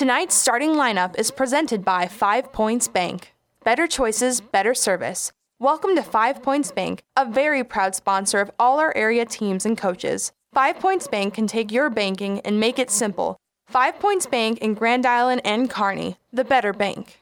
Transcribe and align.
Tonight's 0.00 0.34
starting 0.34 0.70
lineup 0.70 1.14
is 1.18 1.30
presented 1.30 1.84
by 1.84 2.08
Five 2.08 2.54
Points 2.54 2.88
Bank. 2.88 3.34
Better 3.64 3.86
choices, 3.86 4.40
better 4.40 4.72
service. 4.72 5.30
Welcome 5.58 5.94
to 5.94 6.02
Five 6.02 6.42
Points 6.42 6.72
Bank, 6.72 7.02
a 7.18 7.30
very 7.30 7.62
proud 7.62 7.94
sponsor 7.94 8.40
of 8.40 8.50
all 8.58 8.80
our 8.80 8.96
area 8.96 9.26
teams 9.26 9.66
and 9.66 9.76
coaches. 9.76 10.32
Five 10.54 10.80
Points 10.80 11.06
Bank 11.06 11.34
can 11.34 11.46
take 11.46 11.70
your 11.70 11.90
banking 11.90 12.40
and 12.46 12.58
make 12.58 12.78
it 12.78 12.90
simple. 12.90 13.36
Five 13.66 14.00
Points 14.00 14.24
Bank 14.24 14.56
in 14.60 14.72
Grand 14.72 15.04
Island 15.04 15.42
and 15.44 15.68
Kearney, 15.68 16.16
the 16.32 16.44
better 16.44 16.72
bank. 16.72 17.20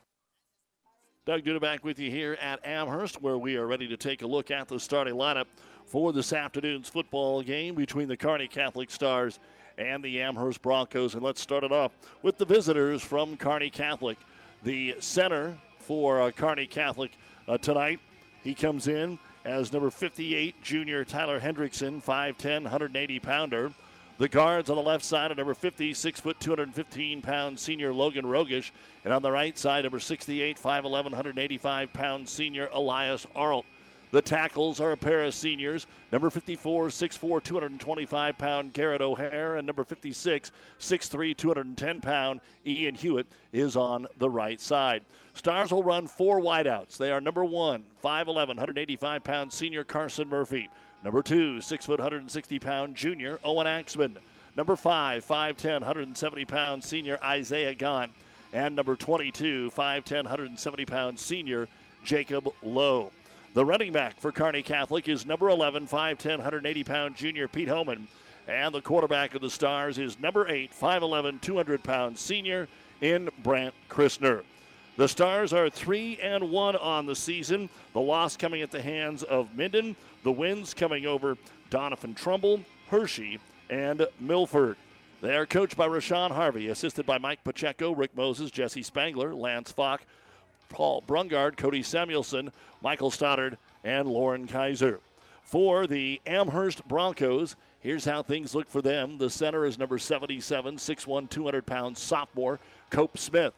Doug 1.27 1.43
Duda 1.43 1.61
back 1.61 1.85
with 1.85 1.99
you 1.99 2.13
here 2.13 2.39
at 2.41 2.65
Amherst, 2.65 3.21
where 3.21 3.39
we 3.39 3.57
are 3.57 3.67
ready 3.67 3.89
to 3.89 3.97
take 3.97 4.23
a 4.23 4.27
look 4.27 4.53
at 4.53 4.69
the 4.69 4.79
starting 4.79 5.15
lineup 5.15 5.47
for 5.85 6.13
this 6.13 6.33
afternoon's 6.33 6.89
football 6.89 7.43
game 7.43 7.75
between 7.75 8.07
the 8.07 8.17
Kearney 8.17 8.47
Catholic 8.47 8.89
Stars 8.89 9.41
and 9.79 10.03
the 10.03 10.21
Amherst 10.21 10.61
Broncos. 10.61 11.15
And 11.15 11.23
let's 11.23 11.41
start 11.41 11.65
it 11.65 11.73
off 11.73 11.93
with 12.23 12.37
the 12.37 12.45
visitors 12.45 13.03
from 13.03 13.37
Kearney 13.37 13.71
Catholic. 13.71 14.19
The 14.65 14.97
center 14.99 15.57
for 15.79 16.21
uh, 16.21 16.31
Kearney 16.33 16.67
Catholic 16.67 17.13
uh, 17.47 17.57
tonight 17.57 18.01
he 18.43 18.55
comes 18.55 18.89
in 18.89 19.19
as 19.45 19.73
number 19.73 19.91
58, 19.91 20.63
junior 20.63 21.05
Tyler 21.05 21.41
Hendrickson, 21.41 22.03
5'10, 22.03 22.63
180 22.63 23.21
pounder. 23.21 23.73
The 24.19 24.29
guards 24.29 24.69
on 24.69 24.77
the 24.77 24.83
left 24.83 25.05
side 25.05 25.31
are 25.31 25.35
number 25.35 25.55
50, 25.55 25.95
6 25.95 26.21
foot 26.21 26.41
215 26.41 27.23
pound 27.23 27.59
senior 27.59 27.93
Logan 27.93 28.25
Rogish. 28.25 28.73
And 29.05 29.15
on 29.15 29.23
the 29.23 29.31
right 29.31 29.57
side, 29.57 29.85
number 29.85 30.01
68, 30.01 30.59
5'11, 30.59 31.05
185 31.05 31.93
pound 31.93 32.29
senior 32.29 32.69
Elias 32.73 33.27
Arlt. 33.37 33.65
The 34.11 34.23
tackles 34.23 34.81
are 34.81 34.93
a 34.93 34.97
pair 34.97 35.25
of 35.25 35.35
seniors. 35.35 35.87
Number 36.13 36.31
54, 36.31 36.89
6'4, 36.89 37.43
225 37.43 38.39
pound 38.39 38.73
Garrett 38.73 39.03
O'Hare, 39.03 39.57
and 39.57 39.67
number 39.67 39.85
56, 39.85 40.51
6'3, 40.81 41.37
210 41.37 42.01
pound 42.01 42.41
Ian 42.67 42.95
Hewitt 42.95 43.27
is 43.53 43.77
on 43.77 44.07
the 44.19 44.31
right 44.31 44.61
side. 44.61 45.03
Stars 45.35 45.71
will 45.71 45.83
run 45.83 46.07
four 46.07 46.41
wideouts. 46.41 46.97
They 46.97 47.13
are 47.13 47.21
number 47.21 47.45
one, 47.45 47.85
5'11, 48.03 48.49
185 48.49 49.25
pound 49.25 49.53
senior 49.53 49.85
Carson 49.85 50.29
Murphy. 50.29 50.71
Number 51.05 51.23
two, 51.23 51.61
6 51.61 51.87
foot 51.87 52.01
160 52.01 52.59
pound 52.59 52.97
junior 52.97 53.39
Owen 53.45 53.67
Axman. 53.67 54.19
Number 54.57 54.75
five, 54.75 55.25
5'10, 55.25 55.81
170 55.81 56.45
pound 56.47 56.83
senior 56.83 57.19
Isaiah 57.23 57.75
Gahn. 57.75 58.11
And 58.53 58.75
number 58.75 58.97
22, 58.97 59.71
5'10, 59.77 60.25
170 60.25 60.87
pound 60.87 61.21
senior 61.21 61.69
Jacob 62.05 62.49
Lowe. 62.63 63.13
The 63.55 63.65
running 63.65 63.93
back 63.93 64.21
for 64.21 64.31
Kearney 64.31 64.63
Catholic 64.63 65.09
is 65.09 65.25
number 65.25 65.49
11, 65.49 65.89
5'10, 65.89 66.37
180 66.37 66.85
pound 66.85 67.17
junior 67.17 67.49
Pete 67.49 67.69
Homan. 67.69 68.07
And 68.47 68.75
the 68.75 68.83
quarterback 68.83 69.35
of 69.35 69.41
the 69.41 69.51
Stars 69.51 69.99
is 69.99 70.19
number 70.21 70.49
8, 70.49 70.71
5'11, 70.73 71.41
200 71.41 71.83
pound 71.83 72.19
senior 72.19 72.69
in 73.01 73.31
Brant 73.43 73.75
Christner. 73.89 74.43
The 74.97 75.09
Stars 75.09 75.53
are 75.53 75.71
3 75.71 76.19
and 76.23 76.51
1 76.51 76.77
on 76.77 77.07
the 77.07 77.17
season. 77.17 77.71
The 77.95 78.01
loss 78.01 78.37
coming 78.37 78.63
at 78.63 78.71
the 78.71 78.83
hands 78.83 79.23
of 79.23 79.55
Minden, 79.57 79.97
the 80.25 80.33
wins 80.33 80.75
coming 80.75 81.07
over 81.07 81.37
Doniphan 81.71 82.17
Trumbull, 82.17 82.61
Hershey, 82.91 83.39
and 83.71 84.07
Milford. 84.21 84.77
They 85.21 85.37
are 85.37 85.47
coached 85.47 85.77
by 85.77 85.89
Rashawn 85.89 86.33
Harvey, 86.33 86.69
assisted 86.69 87.07
by 87.07 87.19
Mike 87.19 87.43
Pacheco, 87.45 87.93
Rick 87.93 88.17
Moses, 88.17 88.51
Jesse 88.51 88.83
Spangler, 88.83 89.35
Lance 89.35 89.73
Falk, 89.73 90.03
Paul 90.69 91.03
Brungard, 91.07 91.57
Cody 91.57 91.83
Samuelson, 91.83 92.53
Michael 92.83 93.11
Stoddard, 93.11 93.59
and 93.85 94.09
Lauren 94.09 94.47
Kaiser. 94.47 95.01
For 95.43 95.87
the 95.87 96.21
Amherst 96.27 96.87
Broncos, 96.87 97.57
here's 97.81 98.05
how 98.05 98.23
things 98.23 98.55
look 98.55 98.69
for 98.69 98.83
them. 98.83 99.19
The 99.19 99.31
center 99.31 99.65
is 99.65 99.79
number 99.79 99.99
77, 99.99 100.77
6'1, 100.77 101.31
200 101.31 101.65
pounds 101.67 102.01
sophomore, 102.01 102.61
Cope 102.91 103.17
Smith. 103.17 103.55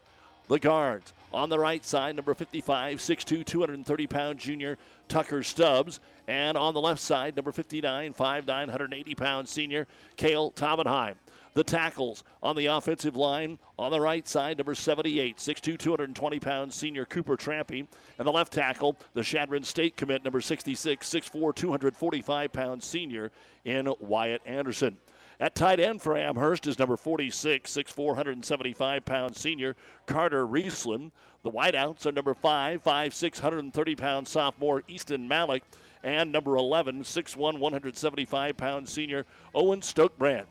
The 0.48 0.58
guards 0.58 1.12
on 1.32 1.48
the 1.48 1.58
right 1.58 1.84
side, 1.84 2.16
number 2.16 2.34
55, 2.34 2.98
6'2, 2.98 3.44
230 3.44 4.06
pound 4.06 4.38
junior 4.38 4.78
Tucker 5.08 5.42
Stubbs. 5.42 6.00
And 6.26 6.56
on 6.56 6.74
the 6.74 6.80
left 6.80 7.00
side, 7.00 7.36
number 7.36 7.52
59, 7.52 8.14
5'9, 8.14 8.46
180 8.46 9.14
pound 9.14 9.48
senior 9.48 9.86
Kale 10.16 10.50
Taubenheim. 10.52 11.14
The 11.54 11.64
tackles 11.64 12.22
on 12.42 12.54
the 12.54 12.66
offensive 12.66 13.16
line 13.16 13.58
on 13.78 13.90
the 13.90 14.00
right 14.00 14.26
side, 14.26 14.58
number 14.58 14.74
78, 14.74 15.38
6'2, 15.38 15.78
220 15.78 16.38
pounds, 16.38 16.74
senior 16.76 17.04
Cooper 17.04 17.36
Trampy. 17.36 17.86
And 18.18 18.26
the 18.26 18.32
left 18.32 18.52
tackle, 18.52 18.96
the 19.14 19.24
Chadron 19.24 19.64
State 19.64 19.96
commit, 19.96 20.22
number 20.22 20.40
66, 20.40 21.08
6'4, 21.08 21.54
245 21.54 22.52
pounds, 22.52 22.84
senior 22.84 23.32
in 23.64 23.92
Wyatt 23.98 24.42
Anderson. 24.46 24.96
At 25.40 25.54
tight 25.54 25.80
end 25.80 26.02
for 26.02 26.18
Amherst 26.18 26.66
is 26.66 26.78
number 26.78 26.98
46, 26.98 27.74
6'4, 27.74 28.06
175 28.06 29.04
pounds, 29.06 29.40
senior 29.40 29.74
Carter 30.04 30.46
Riesland. 30.46 31.10
The 31.42 31.50
wideouts 31.50 32.04
are 32.04 32.12
number 32.12 32.34
5, 32.34 32.84
5'6, 32.84 33.42
130 33.42 33.96
pound 33.96 34.28
sophomore 34.28 34.82
Easton 34.86 35.26
Malik, 35.26 35.64
and 36.02 36.30
number 36.30 36.56
11, 36.56 37.04
6'1, 37.04 37.58
175 37.58 38.56
pound 38.58 38.88
senior 38.88 39.24
Owen 39.54 39.80
Stokebrand. 39.80 40.44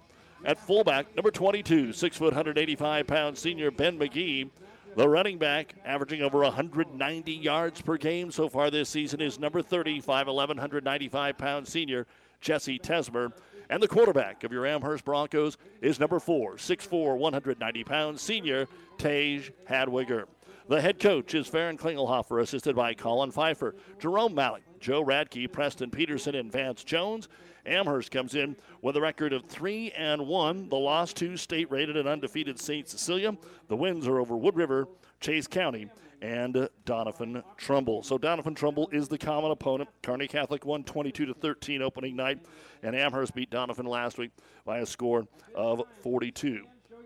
At 0.46 0.60
fullback, 0.60 1.16
number 1.16 1.32
22, 1.32 1.92
6 1.92 2.18
foot 2.18 2.34
185 2.34 3.08
pound 3.08 3.38
senior 3.38 3.72
Ben 3.72 4.00
McGee. 4.00 4.50
The 4.96 5.08
running 5.08 5.38
back, 5.38 5.76
averaging 5.86 6.22
over 6.22 6.40
190 6.40 7.32
yards 7.34 7.82
per 7.82 7.98
game 7.98 8.32
so 8.32 8.50
far 8.50 8.72
this 8.72 8.90
season, 8.90 9.22
is 9.22 9.38
number 9.38 9.62
30, 9.62 10.02
5'11, 10.02 10.48
195 10.48 11.38
pound 11.38 11.68
senior 11.68 12.08
Jesse 12.42 12.80
Tesmer. 12.80 13.32
And 13.70 13.84
the 13.84 13.88
quarterback 13.88 14.44
of 14.44 14.52
your 14.52 14.66
Amherst 14.66 15.06
Broncos 15.06 15.58
is 15.82 16.00
number 16.00 16.20
4, 16.20 16.56
6'4, 16.56 17.18
190 17.18 17.84
pound 17.84 18.20
senior 18.20 18.68
Tage 18.98 19.52
Hadwiger. 19.70 20.26
The 20.70 20.82
head 20.82 21.00
coach 21.00 21.34
is 21.34 21.48
Farron 21.48 21.78
Klingelhofer, 21.78 22.42
assisted 22.42 22.76
by 22.76 22.94
Colin 22.94 23.32
Pfeiffer, 23.32 23.76
Jerome 24.00 24.36
Malik, 24.36 24.64
Joe 24.80 25.04
Radke, 25.04 25.52
Preston 25.52 25.92
Peterson, 25.92 26.36
and 26.36 26.52
Vance 26.52 26.84
Jones. 26.84 27.28
Amherst 27.66 28.12
comes 28.12 28.36
in 28.36 28.56
with 28.82 28.96
a 28.96 29.02
record 29.02 29.34
of 29.34 29.46
three 29.46 29.92
and 29.92 30.28
one. 30.28 30.70
The 30.70 30.76
loss 30.76 31.14
to 31.14 31.38
state-rated 31.38 31.98
and 31.98 32.08
undefeated 32.08 32.60
St. 32.60 32.88
Cecilia. 32.88 33.38
The 33.68 33.76
wins 33.76 34.08
are 34.08 34.20
over 34.20 34.38
Wood 34.38 34.56
River, 34.56 34.88
Chase 35.20 35.48
County, 35.48 35.90
and 36.22 36.70
Doniphan 36.86 37.44
Trumbull. 37.58 38.04
So 38.04 38.18
Doniphan 38.18 38.56
Trumbull 38.56 38.90
is 38.92 39.08
the 39.08 39.18
common 39.18 39.52
opponent. 39.52 39.90
Kearney 40.02 40.28
Catholic 40.28 40.66
won 40.66 40.84
22 40.84 41.26
to 41.28 41.34
13 41.34 41.82
opening 41.82 42.16
night, 42.16 42.40
and 42.84 42.96
Amherst 42.96 43.34
beat 43.34 43.50
Doniphan 43.50 43.88
last 43.88 44.18
week 44.18 44.32
by 44.66 44.80
a 44.80 44.86
score 44.86 45.28
of 45.56 45.84
42 46.04 46.66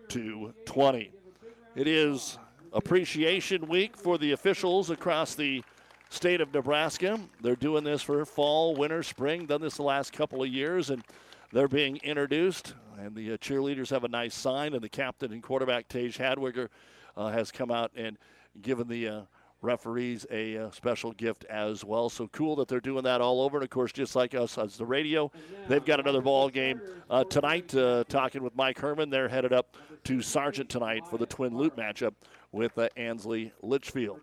to 0.09 0.53
20. 0.65 1.11
It 1.75 1.87
is 1.87 2.37
Appreciation 2.71 3.67
Week 3.67 3.95
for 3.95 4.17
the 4.17 4.31
officials 4.31 4.89
across 4.89 5.35
the 5.35 5.63
state 6.13 6.41
of 6.41 6.53
Nebraska. 6.53 7.19
They're 7.41 7.55
doing 7.55 7.83
this 7.83 8.01
for 8.01 8.23
fall, 8.25 8.75
winter, 8.75 9.03
spring, 9.03 9.45
done 9.45 9.61
this 9.61 9.75
the 9.75 9.83
last 9.83 10.13
couple 10.13 10.43
of 10.43 10.49
years, 10.49 10.89
and 10.89 11.03
they're 11.51 11.67
being 11.67 11.97
introduced. 11.97 12.75
And 12.99 13.15
the 13.15 13.33
uh, 13.33 13.37
cheerleaders 13.37 13.89
have 13.89 14.03
a 14.03 14.07
nice 14.07 14.35
sign, 14.35 14.73
and 14.73 14.81
the 14.83 14.89
captain 14.89 15.33
and 15.33 15.41
quarterback, 15.41 15.87
Tage 15.87 16.17
Hadwiger, 16.17 16.69
uh, 17.17 17.29
has 17.29 17.51
come 17.51 17.71
out 17.71 17.91
and 17.95 18.17
given 18.61 18.87
the 18.87 19.07
uh, 19.07 19.21
referees 19.63 20.25
a 20.29 20.57
uh, 20.57 20.71
special 20.71 21.13
gift 21.13 21.45
as 21.45 21.83
well. 21.83 22.09
So 22.09 22.27
cool 22.27 22.55
that 22.57 22.67
they're 22.67 22.79
doing 22.79 23.03
that 23.05 23.19
all 23.19 23.41
over. 23.41 23.57
And 23.57 23.63
of 23.63 23.69
course, 23.71 23.91
just 23.91 24.15
like 24.15 24.35
us 24.35 24.57
as 24.57 24.77
the 24.77 24.85
radio, 24.85 25.31
they've 25.67 25.83
got 25.83 25.99
another 25.99 26.21
ball 26.21 26.49
game 26.49 26.79
uh, 27.09 27.23
tonight. 27.23 27.73
Uh, 27.73 28.03
talking 28.07 28.43
with 28.43 28.55
Mike 28.55 28.77
Herman, 28.77 29.09
they're 29.09 29.29
headed 29.29 29.53
up 29.53 29.77
to 30.03 30.21
Sargent 30.21 30.69
tonight 30.69 31.07
for 31.07 31.17
the 31.17 31.25
Twin 31.25 31.57
Loop 31.57 31.75
matchup 31.77 32.13
with 32.51 32.77
uh, 32.77 32.89
Ansley 32.97 33.51
Litchfield. 33.63 34.19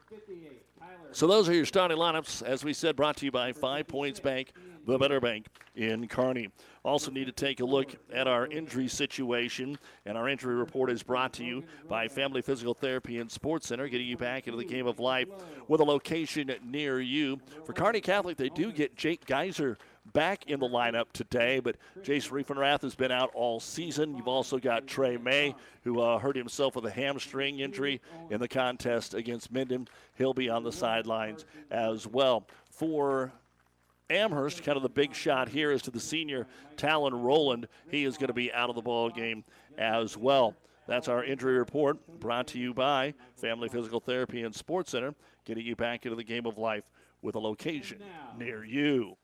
So 1.13 1.27
those 1.27 1.49
are 1.49 1.55
your 1.55 1.67
starting 1.67 1.99
lineups, 1.99 2.43
as 2.43 2.65
we 2.65 2.73
said, 2.73 2.95
brought 2.95 3.17
to 3.17 3.25
you 3.25 3.33
by 3.33 3.53
Five 3.53 3.89
Points 3.89 4.21
Bank, 4.21 4.53
the 4.87 4.97
Better 4.97 5.21
Bank 5.21 5.47
in 5.75 6.07
Kearney. 6.07 6.51
Also 6.85 7.11
need 7.11 7.27
to 7.27 7.33
take 7.33 7.59
a 7.61 7.65
look 7.65 7.97
at 8.13 8.29
our 8.29 8.47
injury 8.47 8.87
situation, 8.87 9.77
and 10.07 10.17
our 10.17 10.29
injury 10.29 10.55
report 10.55 10.89
is 10.91 11.03
brought 11.03 11.33
to 11.35 11.45
you 11.45 11.65
by 11.89 12.07
Family 12.07 12.43
Physical 12.43 12.75
Therapy 12.75 13.19
and 13.19 13.31
Sports 13.31 13.67
Center, 13.67 13.89
getting 13.89 14.07
you 14.07 14.17
back 14.17 14.47
into 14.47 14.57
the 14.57 14.65
game 14.65 14.87
of 14.87 15.01
life 15.01 15.29
with 15.67 15.81
a 15.81 15.85
location 15.85 16.53
near 16.65 17.01
you. 17.01 17.41
For 17.65 17.73
Kearney 17.73 18.01
Catholic, 18.01 18.37
they 18.37 18.49
do 18.49 18.71
get 18.71 18.97
Jake 18.97 19.27
Geyser 19.27 19.79
back 20.13 20.47
in 20.47 20.61
the 20.61 20.69
lineup 20.69 21.13
today, 21.13 21.61
but 21.61 21.77
Jason 22.03 22.33
Riefenrath 22.33 22.83
has 22.83 22.95
been 22.95 23.13
out 23.13 23.31
all 23.35 23.61
season. 23.61 24.17
You've 24.17 24.29
also 24.29 24.59
got 24.59 24.87
Trey 24.87 25.17
May, 25.17 25.55
who 25.85 26.01
uh, 26.01 26.19
hurt 26.19 26.37
himself 26.37 26.77
with 26.77 26.87
a 26.87 26.91
hamstring 26.91 27.61
injury 27.61 28.01
in 28.31 28.41
the 28.41 28.49
contest 28.49 29.15
against 29.15 29.53
Minden. 29.53 29.89
He'll 30.17 30.35
be 30.35 30.49
on 30.49 30.65
the 30.65 30.73
sidelines 30.73 31.45
as 31.71 32.07
well. 32.07 32.47
For 32.71 33.33
Amherst, 34.09 34.65
kind 34.65 34.77
of 34.77 34.83
the 34.83 34.89
big 34.89 35.15
shot 35.15 35.49
here 35.49 35.71
is 35.71 35.83
to 35.83 35.91
the 35.91 36.01
senior 36.01 36.47
Talon 36.77 37.15
Roland. 37.15 37.69
He 37.91 38.05
is 38.05 38.17
going 38.17 38.29
to 38.29 38.35
be 38.35 38.53
out 38.53 38.69
of 38.69 38.75
the 38.75 38.83
ball 38.83 39.11
game 39.11 39.45
as 39.79 40.17
well. 40.17 40.55
That's 40.89 41.07
our 41.09 41.23
injury 41.23 41.57
report 41.57 41.99
brought 42.19 42.49
to 42.49 42.59
you 42.59 42.75
by 42.75 43.15
Family 43.37 43.69
Physical 43.69 44.01
Therapy 44.01 44.43
and 44.43 44.53
Sports 44.53 44.91
Center, 44.91 45.15
getting 45.45 45.65
you 45.65 45.77
back 45.77 46.05
into 46.05 46.17
the 46.17 46.25
game 46.25 46.47
of 46.47 46.59
life 46.59 46.83
with 47.23 47.37
a 47.37 47.39
location 47.39 47.99
near 48.37 48.65
you. 48.65 49.17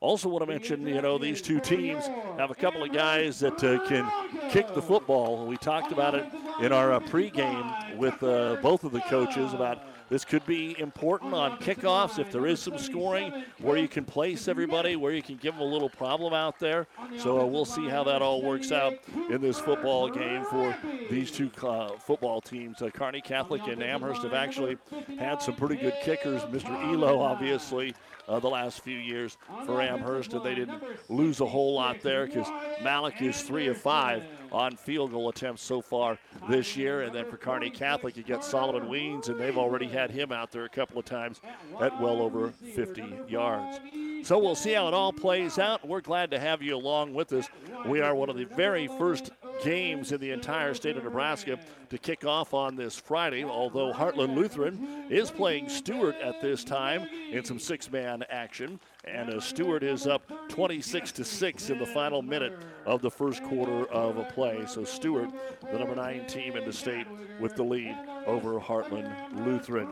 Also, 0.00 0.28
want 0.28 0.42
to 0.44 0.50
mention, 0.50 0.86
you 0.86 1.00
know, 1.00 1.18
these 1.18 1.40
two 1.40 1.58
teams 1.60 2.06
have 2.38 2.50
a 2.50 2.54
couple 2.54 2.82
of 2.82 2.92
guys 2.92 3.40
that 3.40 3.62
uh, 3.64 3.86
can 3.88 4.10
kick 4.50 4.72
the 4.74 4.82
football. 4.82 5.46
We 5.46 5.56
talked 5.56 5.90
about 5.90 6.14
it 6.14 6.26
in 6.60 6.72
our 6.72 6.92
uh, 6.92 7.00
pregame 7.00 7.96
with 7.96 8.22
uh, 8.22 8.56
both 8.62 8.84
of 8.84 8.92
the 8.92 9.00
coaches 9.00 9.54
about 9.54 9.82
this 10.08 10.24
could 10.24 10.46
be 10.46 10.78
important 10.78 11.34
on 11.34 11.58
kickoffs 11.58 12.20
if 12.20 12.30
there 12.30 12.46
is 12.46 12.60
some 12.60 12.78
scoring, 12.78 13.44
where 13.58 13.76
you 13.76 13.88
can 13.88 14.04
place 14.04 14.46
everybody, 14.46 14.94
where 14.94 15.12
you 15.12 15.22
can 15.22 15.36
give 15.36 15.54
them 15.54 15.62
a 15.62 15.66
little 15.66 15.88
problem 15.88 16.32
out 16.32 16.60
there. 16.60 16.86
So 17.18 17.40
uh, 17.40 17.44
we'll 17.44 17.64
see 17.64 17.88
how 17.88 18.04
that 18.04 18.22
all 18.22 18.40
works 18.40 18.70
out 18.70 18.94
in 19.28 19.40
this 19.40 19.58
football 19.58 20.08
game 20.08 20.44
for 20.44 20.76
these 21.10 21.32
two 21.32 21.50
uh, 21.62 21.96
football 21.98 22.40
teams. 22.40 22.82
Uh, 22.82 22.90
Kearney 22.90 23.20
Catholic 23.20 23.66
and 23.66 23.82
Amherst 23.82 24.22
have 24.22 24.34
actually 24.34 24.78
had 25.18 25.42
some 25.42 25.56
pretty 25.56 25.76
good 25.76 25.94
kickers. 26.02 26.42
Mr. 26.42 26.70
Elo, 26.92 27.18
obviously, 27.18 27.92
uh, 28.28 28.40
the 28.40 28.48
last 28.48 28.80
few 28.80 28.98
years 28.98 29.36
for 29.64 29.80
Amherst, 29.80 30.32
and 30.32 30.44
they 30.44 30.54
didn't 30.54 30.82
lose 31.08 31.40
a 31.40 31.46
whole 31.46 31.74
lot 31.74 32.00
there 32.02 32.26
because 32.26 32.48
Malik 32.82 33.20
is 33.22 33.40
three 33.42 33.68
of 33.68 33.76
five 33.76 34.24
on 34.56 34.74
field 34.74 35.12
goal 35.12 35.28
attempts 35.28 35.62
so 35.62 35.82
far 35.82 36.18
this 36.48 36.76
year. 36.76 37.02
And 37.02 37.14
then 37.14 37.26
for 37.30 37.36
Kearney 37.36 37.70
Catholic, 37.70 38.16
you 38.16 38.22
get 38.22 38.42
Solomon 38.42 38.88
Weens, 38.88 39.28
and 39.28 39.38
they've 39.38 39.58
already 39.58 39.86
had 39.86 40.10
him 40.10 40.32
out 40.32 40.50
there 40.50 40.64
a 40.64 40.68
couple 40.68 40.98
of 40.98 41.04
times 41.04 41.40
at 41.80 42.00
well 42.00 42.22
over 42.22 42.50
50 42.74 43.20
yards. 43.28 43.78
So 44.22 44.38
we'll 44.38 44.54
see 44.54 44.72
how 44.72 44.88
it 44.88 44.94
all 44.94 45.12
plays 45.12 45.58
out. 45.58 45.86
We're 45.86 46.00
glad 46.00 46.30
to 46.30 46.38
have 46.40 46.62
you 46.62 46.74
along 46.74 47.14
with 47.14 47.32
us. 47.32 47.48
We 47.86 48.00
are 48.00 48.14
one 48.14 48.30
of 48.30 48.36
the 48.36 48.44
very 48.44 48.88
first 48.88 49.30
games 49.62 50.10
in 50.10 50.20
the 50.20 50.30
entire 50.30 50.74
state 50.74 50.96
of 50.96 51.04
Nebraska 51.04 51.58
to 51.90 51.98
kick 51.98 52.24
off 52.24 52.52
on 52.52 52.76
this 52.76 52.96
Friday, 52.96 53.44
although 53.44 53.92
Heartland 53.92 54.34
Lutheran 54.34 55.06
is 55.10 55.30
playing 55.30 55.68
Stuart 55.68 56.16
at 56.16 56.40
this 56.40 56.64
time 56.64 57.06
in 57.30 57.44
some 57.44 57.58
six 57.58 57.90
man 57.90 58.24
action. 58.28 58.80
And 59.06 59.30
uh, 59.30 59.40
Stuart 59.40 59.84
is 59.84 60.06
up 60.06 60.30
26 60.48 61.12
to 61.12 61.24
6 61.24 61.70
in 61.70 61.78
the 61.78 61.86
final 61.86 62.22
minute 62.22 62.58
of 62.84 63.02
the 63.02 63.10
first 63.10 63.42
quarter 63.44 63.86
of 63.86 64.18
a 64.18 64.24
play. 64.24 64.64
So 64.66 64.84
Stuart, 64.84 65.30
the 65.70 65.78
number 65.78 65.94
nine 65.94 66.26
team 66.26 66.56
in 66.56 66.64
the 66.64 66.72
state, 66.72 67.06
with 67.38 67.54
the 67.54 67.62
lead 67.62 67.96
over 68.26 68.58
Heartland 68.58 69.12
Lutheran. 69.46 69.88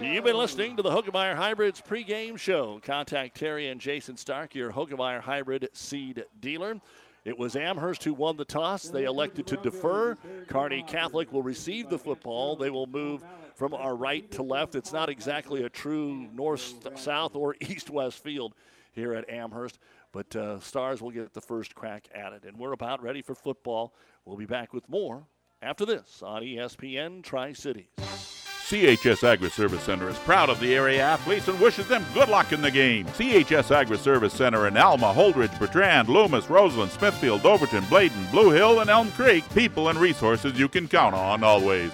You've 0.00 0.24
been 0.24 0.36
listening 0.36 0.76
to 0.76 0.82
the 0.82 0.90
Hoegemeyer 0.90 1.36
Hybrids 1.36 1.80
pregame 1.80 2.36
show. 2.36 2.80
Contact 2.82 3.36
Terry 3.36 3.68
and 3.68 3.80
Jason 3.80 4.16
Stark, 4.16 4.54
your 4.54 4.72
Hoegemeyer 4.72 5.20
Hybrid 5.20 5.68
seed 5.72 6.24
dealer. 6.40 6.80
It 7.26 7.36
was 7.36 7.56
Amherst 7.56 8.04
who 8.04 8.14
won 8.14 8.36
the 8.36 8.44
toss. 8.44 8.84
They 8.84 9.02
elected 9.02 9.48
to 9.48 9.56
defer. 9.56 10.16
Kearney 10.46 10.84
Catholic 10.86 11.32
will 11.32 11.42
receive 11.42 11.90
the 11.90 11.98
football. 11.98 12.54
They 12.54 12.70
will 12.70 12.86
move 12.86 13.24
from 13.56 13.74
our 13.74 13.96
right 13.96 14.30
to 14.30 14.44
left. 14.44 14.76
It's 14.76 14.92
not 14.92 15.08
exactly 15.08 15.64
a 15.64 15.68
true 15.68 16.28
north 16.32 16.74
south 16.96 17.34
or 17.34 17.56
east 17.60 17.90
west 17.90 18.22
field 18.22 18.54
here 18.92 19.12
at 19.12 19.28
Amherst, 19.28 19.80
but 20.12 20.36
uh, 20.36 20.60
Stars 20.60 21.02
will 21.02 21.10
get 21.10 21.34
the 21.34 21.40
first 21.40 21.74
crack 21.74 22.08
at 22.14 22.32
it. 22.32 22.44
And 22.44 22.56
we're 22.56 22.72
about 22.72 23.02
ready 23.02 23.22
for 23.22 23.34
football. 23.34 23.92
We'll 24.24 24.36
be 24.36 24.46
back 24.46 24.72
with 24.72 24.88
more 24.88 25.26
after 25.60 25.84
this 25.84 26.22
on 26.22 26.42
ESPN 26.42 27.24
Tri 27.24 27.54
Cities. 27.54 27.88
CHS 28.66 29.22
Agri 29.22 29.48
Service 29.48 29.84
Center 29.84 30.08
is 30.08 30.18
proud 30.18 30.50
of 30.50 30.58
the 30.58 30.74
area 30.74 31.00
athletes 31.00 31.46
and 31.46 31.60
wishes 31.60 31.86
them 31.86 32.04
good 32.12 32.28
luck 32.28 32.52
in 32.52 32.60
the 32.60 32.70
game. 32.70 33.06
CHS 33.06 33.70
Agri 33.70 33.96
Service 33.96 34.32
Center 34.32 34.66
in 34.66 34.76
Alma, 34.76 35.14
Holdrege, 35.14 35.56
Bertrand, 35.60 36.08
Loomis, 36.08 36.50
Roseland, 36.50 36.90
Smithfield, 36.90 37.46
Overton, 37.46 37.84
Bladen, 37.84 38.26
Blue 38.32 38.50
Hill, 38.50 38.80
and 38.80 38.90
Elm 38.90 39.12
Creek. 39.12 39.48
People 39.54 39.88
and 39.88 39.96
resources 39.96 40.58
you 40.58 40.68
can 40.68 40.88
count 40.88 41.14
on 41.14 41.44
always. 41.44 41.92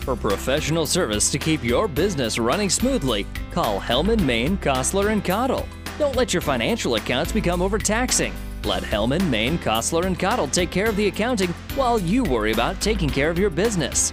For 0.00 0.16
professional 0.16 0.84
service 0.84 1.30
to 1.30 1.38
keep 1.38 1.64
your 1.64 1.88
business 1.88 2.38
running 2.38 2.68
smoothly, 2.68 3.26
call 3.52 3.80
Hellman, 3.80 4.22
Maine, 4.22 4.58
Kostler, 4.58 5.12
and 5.12 5.24
Cottle. 5.24 5.66
Don't 5.98 6.14
let 6.14 6.34
your 6.34 6.42
financial 6.42 6.96
accounts 6.96 7.32
become 7.32 7.62
overtaxing. 7.62 8.34
Let 8.64 8.82
Hellman, 8.82 9.30
Maine, 9.30 9.56
Kostler, 9.56 10.04
and 10.04 10.18
Cottle 10.18 10.48
take 10.48 10.70
care 10.70 10.90
of 10.90 10.96
the 10.96 11.06
accounting 11.06 11.54
while 11.74 11.98
you 11.98 12.22
worry 12.22 12.52
about 12.52 12.82
taking 12.82 13.08
care 13.08 13.30
of 13.30 13.38
your 13.38 13.48
business. 13.48 14.12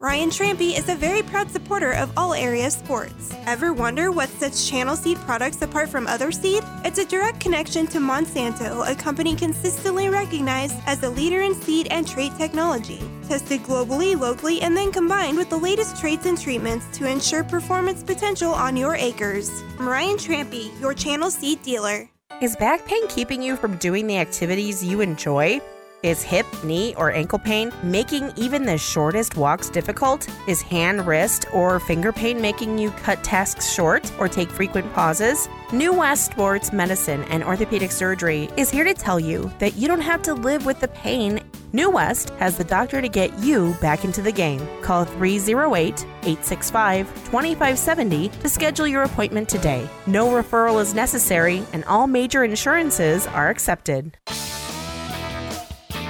Ryan 0.00 0.30
Trampy 0.30 0.78
is 0.78 0.88
a 0.88 0.94
very 0.94 1.22
proud 1.24 1.50
supporter 1.50 1.90
of 1.90 2.16
all 2.16 2.32
area 2.32 2.70
sports. 2.70 3.34
Ever 3.46 3.72
wonder 3.72 4.12
what 4.12 4.28
sets 4.28 4.70
Channel 4.70 4.94
Seed 4.94 5.18
products 5.26 5.60
apart 5.60 5.88
from 5.88 6.06
other 6.06 6.30
seed? 6.30 6.62
It's 6.84 7.00
a 7.00 7.04
direct 7.04 7.40
connection 7.40 7.84
to 7.88 7.98
Monsanto, 7.98 8.88
a 8.88 8.94
company 8.94 9.34
consistently 9.34 10.08
recognized 10.08 10.76
as 10.86 11.02
a 11.02 11.10
leader 11.10 11.42
in 11.42 11.52
seed 11.52 11.88
and 11.90 12.06
trait 12.06 12.30
technology. 12.38 13.00
Tested 13.26 13.64
globally, 13.64 14.16
locally, 14.16 14.60
and 14.60 14.76
then 14.76 14.92
combined 14.92 15.36
with 15.36 15.50
the 15.50 15.58
latest 15.58 15.96
traits 15.96 16.26
and 16.26 16.40
treatments 16.40 16.86
to 16.96 17.04
ensure 17.04 17.42
performance 17.42 18.04
potential 18.04 18.52
on 18.52 18.76
your 18.76 18.94
acres. 18.94 19.50
I'm 19.80 19.88
Ryan 19.88 20.16
Trampy, 20.16 20.80
your 20.80 20.94
Channel 20.94 21.32
Seed 21.32 21.60
dealer. 21.62 22.08
Is 22.40 22.54
back 22.54 22.86
pain 22.86 23.04
keeping 23.08 23.42
you 23.42 23.56
from 23.56 23.76
doing 23.78 24.06
the 24.06 24.18
activities 24.18 24.84
you 24.84 25.00
enjoy? 25.00 25.60
Is 26.04 26.22
hip, 26.22 26.46
knee, 26.62 26.94
or 26.94 27.10
ankle 27.10 27.40
pain 27.40 27.72
making 27.82 28.32
even 28.36 28.62
the 28.62 28.78
shortest 28.78 29.36
walks 29.36 29.68
difficult? 29.68 30.28
Is 30.46 30.62
hand, 30.62 31.04
wrist, 31.04 31.46
or 31.52 31.80
finger 31.80 32.12
pain 32.12 32.40
making 32.40 32.78
you 32.78 32.92
cut 32.92 33.24
tasks 33.24 33.72
short 33.72 34.08
or 34.20 34.28
take 34.28 34.48
frequent 34.48 34.92
pauses? 34.92 35.48
New 35.72 35.92
West 35.92 36.30
Sports 36.30 36.72
Medicine 36.72 37.24
and 37.24 37.42
Orthopedic 37.42 37.90
Surgery 37.90 38.48
is 38.56 38.70
here 38.70 38.84
to 38.84 38.94
tell 38.94 39.18
you 39.18 39.50
that 39.58 39.74
you 39.74 39.88
don't 39.88 40.00
have 40.00 40.22
to 40.22 40.34
live 40.34 40.64
with 40.64 40.78
the 40.78 40.86
pain. 40.86 41.40
New 41.72 41.90
West 41.90 42.30
has 42.38 42.56
the 42.56 42.62
doctor 42.62 43.02
to 43.02 43.08
get 43.08 43.36
you 43.40 43.74
back 43.80 44.04
into 44.04 44.22
the 44.22 44.30
game. 44.30 44.64
Call 44.82 45.04
308 45.04 46.06
865 46.22 47.08
2570 47.24 48.28
to 48.28 48.48
schedule 48.48 48.86
your 48.86 49.02
appointment 49.02 49.48
today. 49.48 49.88
No 50.06 50.28
referral 50.28 50.80
is 50.80 50.94
necessary, 50.94 51.64
and 51.72 51.84
all 51.86 52.06
major 52.06 52.44
insurances 52.44 53.26
are 53.26 53.50
accepted. 53.50 54.16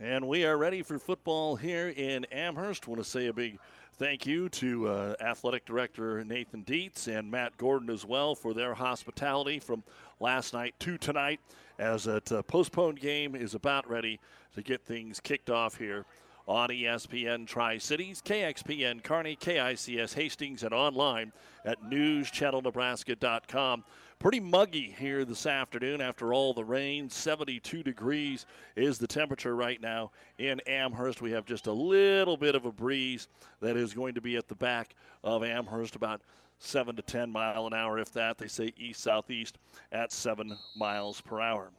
And 0.00 0.28
we 0.28 0.44
are 0.44 0.56
ready 0.56 0.82
for 0.82 0.96
football 1.00 1.56
here 1.56 1.88
in 1.88 2.24
Amherst. 2.26 2.86
Want 2.86 3.02
to 3.02 3.08
say 3.08 3.26
a 3.26 3.32
big 3.32 3.58
thank 3.96 4.26
you 4.26 4.48
to 4.50 4.86
uh, 4.86 5.16
Athletic 5.20 5.64
Director 5.64 6.22
Nathan 6.24 6.62
Dietz 6.62 7.08
and 7.08 7.28
Matt 7.28 7.56
Gordon 7.56 7.90
as 7.90 8.04
well 8.04 8.36
for 8.36 8.54
their 8.54 8.74
hospitality 8.74 9.58
from 9.58 9.82
last 10.20 10.54
night 10.54 10.76
to 10.78 10.98
tonight 10.98 11.40
as 11.80 12.06
a 12.06 12.22
uh, 12.30 12.42
postponed 12.42 13.00
game 13.00 13.34
is 13.34 13.54
about 13.54 13.90
ready 13.90 14.20
to 14.54 14.62
get 14.62 14.84
things 14.84 15.18
kicked 15.18 15.50
off 15.50 15.76
here 15.76 16.04
on 16.46 16.68
ESPN 16.68 17.44
Tri 17.44 17.78
Cities, 17.78 18.22
KXPN 18.24 19.02
Kearney, 19.02 19.34
KICS 19.34 20.14
Hastings, 20.14 20.62
and 20.62 20.72
online 20.72 21.32
at 21.64 21.82
newschannelnebraska.com. 21.82 23.82
Pretty 24.20 24.40
muggy 24.40 24.92
here 24.98 25.24
this 25.24 25.46
afternoon 25.46 26.00
after 26.00 26.34
all 26.34 26.52
the 26.52 26.64
rain. 26.64 27.08
72 27.08 27.84
degrees 27.84 28.46
is 28.74 28.98
the 28.98 29.06
temperature 29.06 29.54
right 29.54 29.80
now 29.80 30.10
in 30.38 30.58
Amherst. 30.66 31.22
We 31.22 31.30
have 31.30 31.44
just 31.44 31.68
a 31.68 31.72
little 31.72 32.36
bit 32.36 32.56
of 32.56 32.64
a 32.64 32.72
breeze 32.72 33.28
that 33.60 33.76
is 33.76 33.94
going 33.94 34.14
to 34.14 34.20
be 34.20 34.34
at 34.34 34.48
the 34.48 34.56
back 34.56 34.96
of 35.22 35.44
Amherst, 35.44 35.94
about 35.94 36.22
7 36.58 36.96
to 36.96 37.02
10 37.02 37.30
mile 37.30 37.68
an 37.68 37.72
hour, 37.72 38.00
if 38.00 38.12
that. 38.14 38.38
They 38.38 38.48
say 38.48 38.72
east 38.76 39.02
southeast 39.02 39.56
at 39.92 40.10
7 40.10 40.58
miles 40.76 41.20
per 41.20 41.40
hour. 41.40 41.70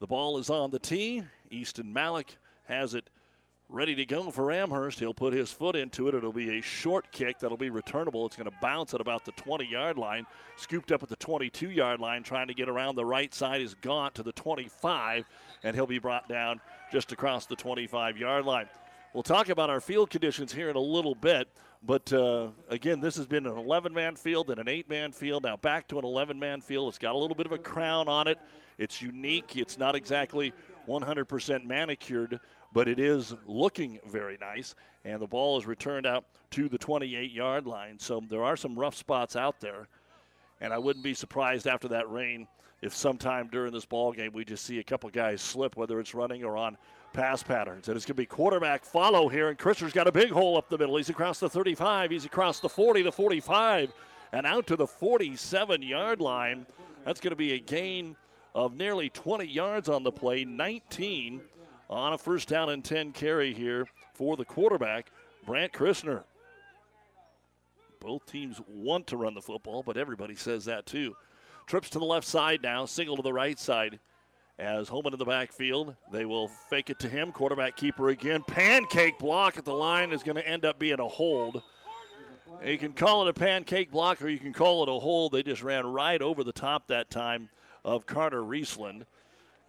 The 0.00 0.06
ball 0.06 0.36
is 0.36 0.50
on 0.50 0.70
the 0.70 0.78
tee. 0.78 1.22
Easton 1.50 1.90
Malik 1.90 2.36
has 2.64 2.92
it 2.92 3.08
ready 3.70 3.94
to 3.94 4.04
go 4.04 4.30
for 4.30 4.50
Amherst. 4.50 4.98
He'll 4.98 5.14
put 5.14 5.32
his 5.32 5.52
foot 5.52 5.76
into 5.76 6.08
it. 6.08 6.14
It'll 6.14 6.32
be 6.32 6.58
a 6.58 6.62
short 6.62 7.10
kick 7.12 7.38
that'll 7.38 7.56
be 7.56 7.70
returnable. 7.70 8.26
It's 8.26 8.36
going 8.36 8.50
to 8.50 8.56
bounce 8.60 8.94
at 8.94 9.00
about 9.00 9.24
the 9.24 9.32
20 9.32 9.64
yard 9.64 9.96
line. 9.96 10.26
Scooped 10.56 10.92
up 10.92 11.02
at 11.02 11.08
the 11.08 11.16
22 11.16 11.70
yard 11.70 12.00
line, 12.00 12.22
trying 12.22 12.48
to 12.48 12.54
get 12.54 12.68
around 12.68 12.96
the 12.96 13.04
right 13.04 13.32
side 13.32 13.60
is 13.60 13.74
Gaunt 13.74 14.14
to 14.16 14.22
the 14.22 14.32
25, 14.32 15.28
and 15.62 15.74
he'll 15.74 15.86
be 15.86 15.98
brought 15.98 16.28
down 16.28 16.60
just 16.92 17.12
across 17.12 17.46
the 17.46 17.56
25 17.56 18.18
yard 18.18 18.44
line. 18.44 18.66
We'll 19.12 19.22
talk 19.22 19.48
about 19.48 19.70
our 19.70 19.80
field 19.80 20.10
conditions 20.10 20.52
here 20.52 20.70
in 20.70 20.76
a 20.76 20.80
little 20.80 21.14
bit. 21.14 21.48
But 21.82 22.12
uh, 22.12 22.48
again, 22.68 23.00
this 23.00 23.16
has 23.16 23.26
been 23.26 23.46
an 23.46 23.56
11 23.56 23.94
man 23.94 24.14
field 24.14 24.50
and 24.50 24.60
an 24.60 24.68
8 24.68 24.88
man 24.88 25.12
field. 25.12 25.44
Now 25.44 25.56
back 25.56 25.88
to 25.88 25.98
an 25.98 26.04
11 26.04 26.38
man 26.38 26.60
field. 26.60 26.88
It's 26.88 26.98
got 26.98 27.14
a 27.14 27.18
little 27.18 27.34
bit 27.34 27.46
of 27.46 27.52
a 27.52 27.58
crown 27.58 28.06
on 28.06 28.28
it. 28.28 28.38
It's 28.78 29.00
unique. 29.00 29.56
It's 29.56 29.78
not 29.78 29.94
exactly 29.94 30.52
100% 30.88 31.64
manicured 31.64 32.40
but 32.72 32.88
it 32.88 32.98
is 32.98 33.34
looking 33.46 33.98
very 34.06 34.38
nice. 34.40 34.74
And 35.04 35.20
the 35.20 35.26
ball 35.26 35.58
is 35.58 35.66
returned 35.66 36.06
out 36.06 36.24
to 36.52 36.68
the 36.68 36.78
28 36.78 37.32
yard 37.32 37.66
line. 37.66 37.98
So 37.98 38.22
there 38.28 38.44
are 38.44 38.56
some 38.56 38.78
rough 38.78 38.94
spots 38.94 39.36
out 39.36 39.60
there. 39.60 39.88
And 40.60 40.72
I 40.72 40.78
wouldn't 40.78 41.04
be 41.04 41.14
surprised 41.14 41.66
after 41.66 41.88
that 41.88 42.10
rain 42.10 42.46
if 42.82 42.94
sometime 42.94 43.48
during 43.50 43.72
this 43.72 43.84
ball 43.84 44.12
game 44.12 44.32
we 44.32 44.44
just 44.44 44.64
see 44.64 44.78
a 44.78 44.84
couple 44.84 45.08
guys 45.10 45.40
slip, 45.40 45.76
whether 45.76 46.00
it's 46.00 46.14
running 46.14 46.44
or 46.44 46.56
on 46.56 46.76
pass 47.12 47.42
patterns. 47.42 47.88
And 47.88 47.96
it's 47.96 48.04
going 48.04 48.16
to 48.16 48.22
be 48.22 48.26
quarterback 48.26 48.84
follow 48.84 49.28
here. 49.28 49.48
And 49.48 49.58
Christner's 49.58 49.92
got 49.92 50.06
a 50.06 50.12
big 50.12 50.30
hole 50.30 50.56
up 50.56 50.68
the 50.68 50.78
middle. 50.78 50.96
He's 50.96 51.08
across 51.08 51.40
the 51.40 51.48
35, 51.48 52.10
he's 52.10 52.24
across 52.24 52.60
the 52.60 52.68
40, 52.68 53.02
the 53.02 53.12
45, 53.12 53.92
and 54.32 54.46
out 54.46 54.66
to 54.68 54.76
the 54.76 54.86
47 54.86 55.82
yard 55.82 56.20
line. 56.20 56.66
That's 57.04 57.20
going 57.20 57.30
to 57.30 57.36
be 57.36 57.54
a 57.54 57.58
gain 57.58 58.16
of 58.54 58.74
nearly 58.74 59.08
20 59.08 59.44
yards 59.46 59.88
on 59.88 60.02
the 60.02 60.12
play, 60.12 60.44
19 60.44 61.40
on 61.90 62.12
a 62.12 62.18
first 62.18 62.48
down 62.48 62.70
and 62.70 62.84
10 62.84 63.12
carry 63.12 63.52
here 63.52 63.86
for 64.14 64.36
the 64.36 64.44
quarterback, 64.44 65.10
Brant 65.44 65.72
Christner. 65.72 66.22
Both 68.00 68.24
teams 68.26 68.60
want 68.66 69.08
to 69.08 69.16
run 69.16 69.34
the 69.34 69.42
football, 69.42 69.82
but 69.82 69.96
everybody 69.96 70.36
says 70.36 70.64
that 70.66 70.86
too. 70.86 71.14
Trips 71.66 71.90
to 71.90 71.98
the 71.98 72.04
left 72.04 72.26
side 72.26 72.60
now, 72.62 72.86
single 72.86 73.16
to 73.16 73.22
the 73.22 73.32
right 73.32 73.58
side. 73.58 73.98
As 74.58 74.88
Holman 74.88 75.14
in 75.14 75.18
the 75.18 75.24
backfield, 75.24 75.96
they 76.12 76.26
will 76.26 76.48
fake 76.48 76.90
it 76.90 76.98
to 77.00 77.08
him. 77.08 77.32
Quarterback 77.32 77.76
keeper 77.76 78.10
again. 78.10 78.42
Pancake 78.46 79.18
block 79.18 79.56
at 79.56 79.64
the 79.64 79.72
line 79.72 80.12
is 80.12 80.22
going 80.22 80.36
to 80.36 80.46
end 80.46 80.64
up 80.64 80.78
being 80.78 81.00
a 81.00 81.08
hold. 81.08 81.62
You 82.64 82.76
can 82.76 82.92
call 82.92 83.26
it 83.26 83.30
a 83.30 83.32
pancake 83.32 83.90
block 83.90 84.20
or 84.20 84.28
you 84.28 84.38
can 84.38 84.52
call 84.52 84.82
it 84.82 84.88
a 84.90 85.00
hold. 85.00 85.32
They 85.32 85.42
just 85.42 85.62
ran 85.62 85.86
right 85.86 86.20
over 86.20 86.44
the 86.44 86.52
top 86.52 86.88
that 86.88 87.10
time 87.10 87.48
of 87.84 88.04
Carter 88.04 88.42
Riesland. 88.42 89.04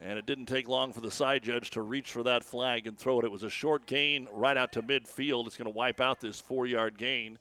And 0.03 0.17
it 0.17 0.25
didn't 0.25 0.48
take 0.48 0.67
long 0.67 0.93
for 0.93 1.01
the 1.01 1.12
side 1.12 1.43
judge 1.43 1.70
to 1.72 1.84
reach 1.84 2.12
for 2.12 2.24
that 2.24 2.43
flag 2.43 2.88
and 2.88 2.98
throw 2.98 3.20
it. 3.20 3.25
It 3.25 3.31
was 3.31 3.43
a 3.43 3.51
short 3.51 3.86
gain 3.86 4.27
right 4.34 4.58
out 4.58 4.72
to 4.74 4.81
midfield. 4.81 5.46
It's 5.46 5.58
going 5.58 5.72
to 5.72 5.77
wipe 5.77 6.01
out 6.01 6.20
this 6.20 6.41
four 6.41 6.65
yard 6.65 6.98
gain. 6.98 7.38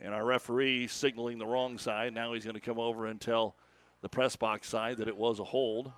And 0.00 0.12
our 0.12 0.24
referee 0.24 0.88
signaling 0.88 1.38
the 1.38 1.46
wrong 1.46 1.78
side. 1.78 2.12
Now 2.12 2.32
he's 2.32 2.44
going 2.44 2.54
to 2.54 2.60
come 2.60 2.80
over 2.80 3.06
and 3.06 3.20
tell 3.20 3.54
the 4.00 4.08
press 4.08 4.34
box 4.34 4.68
side 4.68 4.96
that 4.96 5.06
it 5.06 5.16
was 5.16 5.38
a 5.38 5.44
hold. 5.44 5.92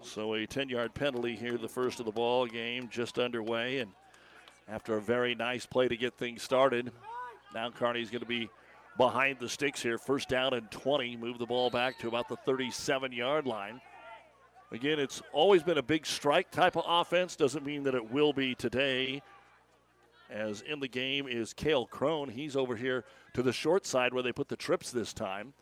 So 0.00 0.34
a 0.34 0.46
10 0.46 0.68
yard 0.68 0.94
penalty 0.94 1.34
here, 1.34 1.58
the 1.58 1.68
first 1.68 1.98
of 1.98 2.06
the 2.06 2.12
ball 2.12 2.46
game, 2.46 2.88
just 2.88 3.18
underway. 3.18 3.80
And 3.80 3.90
after 4.68 4.96
a 4.96 5.00
very 5.00 5.34
nice 5.34 5.66
play 5.66 5.88
to 5.88 5.96
get 5.96 6.14
things 6.14 6.40
started, 6.42 6.92
now 7.52 7.70
Kearney's 7.70 8.10
going 8.10 8.20
to 8.20 8.26
be 8.26 8.48
behind 8.98 9.38
the 9.38 9.48
sticks 9.48 9.80
here. 9.80 9.96
First 9.96 10.28
down 10.28 10.52
and 10.52 10.70
20. 10.70 11.16
Move 11.16 11.38
the 11.38 11.46
ball 11.46 11.70
back 11.70 11.98
to 12.00 12.08
about 12.08 12.28
the 12.28 12.36
37 12.36 13.12
yard 13.12 13.46
line. 13.46 13.80
Again, 14.70 14.98
it's 14.98 15.22
always 15.32 15.62
been 15.62 15.78
a 15.78 15.82
big 15.82 16.04
strike 16.04 16.50
type 16.50 16.76
of 16.76 16.84
offense. 16.86 17.36
Doesn't 17.36 17.64
mean 17.64 17.84
that 17.84 17.94
it 17.94 18.10
will 18.10 18.34
be 18.34 18.54
today. 18.54 19.22
As 20.28 20.60
in 20.60 20.78
the 20.80 20.88
game 20.88 21.26
is 21.26 21.54
Kale 21.54 21.86
Crone. 21.86 22.28
He's 22.28 22.54
over 22.54 22.76
here 22.76 23.04
to 23.32 23.42
the 23.42 23.52
short 23.52 23.86
side 23.86 24.12
where 24.12 24.22
they 24.22 24.32
put 24.32 24.48
the 24.48 24.56
trips 24.56 24.90
this 24.90 25.14
time. 25.14 25.54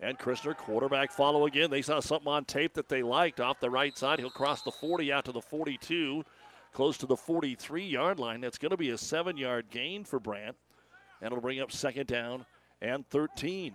And 0.00 0.18
Christner, 0.18 0.56
quarterback 0.56 1.12
follow 1.12 1.46
again. 1.46 1.70
They 1.70 1.82
saw 1.82 2.00
something 2.00 2.28
on 2.28 2.44
tape 2.44 2.74
that 2.74 2.88
they 2.88 3.02
liked 3.02 3.38
off 3.38 3.60
the 3.60 3.70
right 3.70 3.96
side. 3.96 4.18
He'll 4.18 4.30
cross 4.30 4.62
the 4.62 4.72
40 4.72 5.12
out 5.12 5.24
to 5.26 5.32
the 5.32 5.40
42, 5.40 6.24
close 6.72 6.96
to 6.98 7.06
the 7.06 7.16
43 7.16 7.84
yard 7.84 8.18
line. 8.18 8.40
That's 8.40 8.58
going 8.58 8.70
to 8.70 8.76
be 8.76 8.90
a 8.90 8.98
seven 8.98 9.36
yard 9.36 9.66
gain 9.70 10.04
for 10.04 10.18
Brant. 10.18 10.56
And 11.20 11.26
it'll 11.26 11.42
bring 11.42 11.60
up 11.60 11.70
second 11.70 12.06
down 12.06 12.44
and 12.80 13.06
13. 13.08 13.74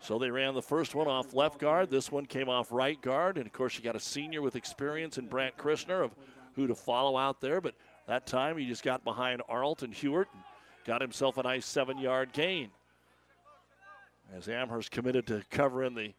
So 0.00 0.18
they 0.18 0.30
ran 0.30 0.54
the 0.54 0.62
first 0.62 0.94
one 0.94 1.08
off 1.08 1.34
left 1.34 1.58
guard. 1.58 1.90
This 1.90 2.10
one 2.10 2.24
came 2.24 2.48
off 2.48 2.72
right 2.72 3.00
guard. 3.00 3.36
And 3.36 3.46
of 3.46 3.52
course, 3.52 3.76
you 3.76 3.84
got 3.84 3.96
a 3.96 4.00
senior 4.00 4.40
with 4.40 4.56
experience 4.56 5.18
in 5.18 5.26
Brant 5.26 5.56
Christner 5.56 6.04
of 6.04 6.14
who 6.54 6.66
to 6.66 6.74
follow 6.74 7.16
out 7.16 7.40
there. 7.40 7.60
But 7.60 7.74
that 8.06 8.26
time 8.26 8.56
he 8.56 8.66
just 8.66 8.82
got 8.82 9.04
behind 9.04 9.42
Arlton 9.48 9.92
Hewitt 9.92 10.28
and 10.32 10.42
got 10.86 11.00
himself 11.02 11.36
a 11.36 11.42
nice 11.42 11.66
seven 11.66 11.98
yard 11.98 12.32
gain. 12.32 12.70
As 14.34 14.48
Amherst 14.48 14.90
committed 14.90 15.26
to 15.26 15.42
covering 15.50 15.94
the 15.94 16.14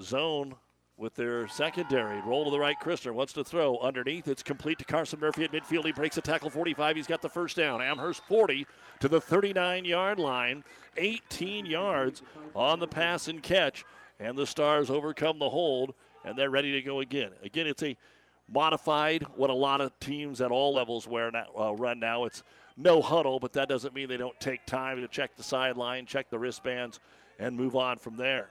zone 0.00 0.54
with 0.96 1.14
their 1.14 1.48
secondary. 1.48 2.20
Roll 2.22 2.44
to 2.44 2.50
the 2.50 2.58
right. 2.58 2.76
Christner 2.80 3.12
wants 3.12 3.32
to 3.32 3.44
throw 3.44 3.78
underneath. 3.78 4.28
It's 4.28 4.42
complete 4.42 4.78
to 4.78 4.84
Carson 4.84 5.20
Murphy 5.20 5.44
at 5.44 5.52
midfield. 5.52 5.84
He 5.84 5.92
breaks 5.92 6.16
a 6.16 6.20
tackle 6.20 6.50
45. 6.50 6.96
He's 6.96 7.06
got 7.06 7.20
the 7.20 7.28
first 7.28 7.56
down. 7.56 7.82
Amherst 7.82 8.22
40 8.24 8.66
to 9.00 9.08
the 9.08 9.20
39 9.20 9.84
yard 9.84 10.18
line. 10.18 10.64
18 10.96 11.66
yards 11.66 12.22
on 12.54 12.78
the 12.78 12.86
pass 12.86 13.28
and 13.28 13.42
catch. 13.42 13.84
And 14.20 14.38
the 14.38 14.46
Stars 14.46 14.90
overcome 14.90 15.38
the 15.38 15.50
hold 15.50 15.94
and 16.24 16.38
they're 16.38 16.50
ready 16.50 16.72
to 16.72 16.82
go 16.82 17.00
again. 17.00 17.30
Again, 17.42 17.66
it's 17.66 17.82
a 17.82 17.96
modified 18.48 19.22
what 19.36 19.50
a 19.50 19.54
lot 19.54 19.80
of 19.80 19.98
teams 20.00 20.40
at 20.40 20.50
all 20.50 20.74
levels 20.74 21.06
wear 21.06 21.30
now, 21.30 21.46
uh, 21.58 21.72
run 21.72 21.98
now. 21.98 22.24
It's 22.24 22.42
no 22.76 23.00
huddle, 23.00 23.38
but 23.38 23.52
that 23.54 23.68
doesn't 23.68 23.94
mean 23.94 24.08
they 24.08 24.16
don't 24.16 24.38
take 24.40 24.64
time 24.66 25.00
to 25.00 25.08
check 25.08 25.36
the 25.36 25.42
sideline, 25.42 26.06
check 26.06 26.30
the 26.30 26.38
wristbands, 26.38 27.00
and 27.38 27.56
move 27.56 27.76
on 27.76 27.98
from 27.98 28.16
there. 28.16 28.50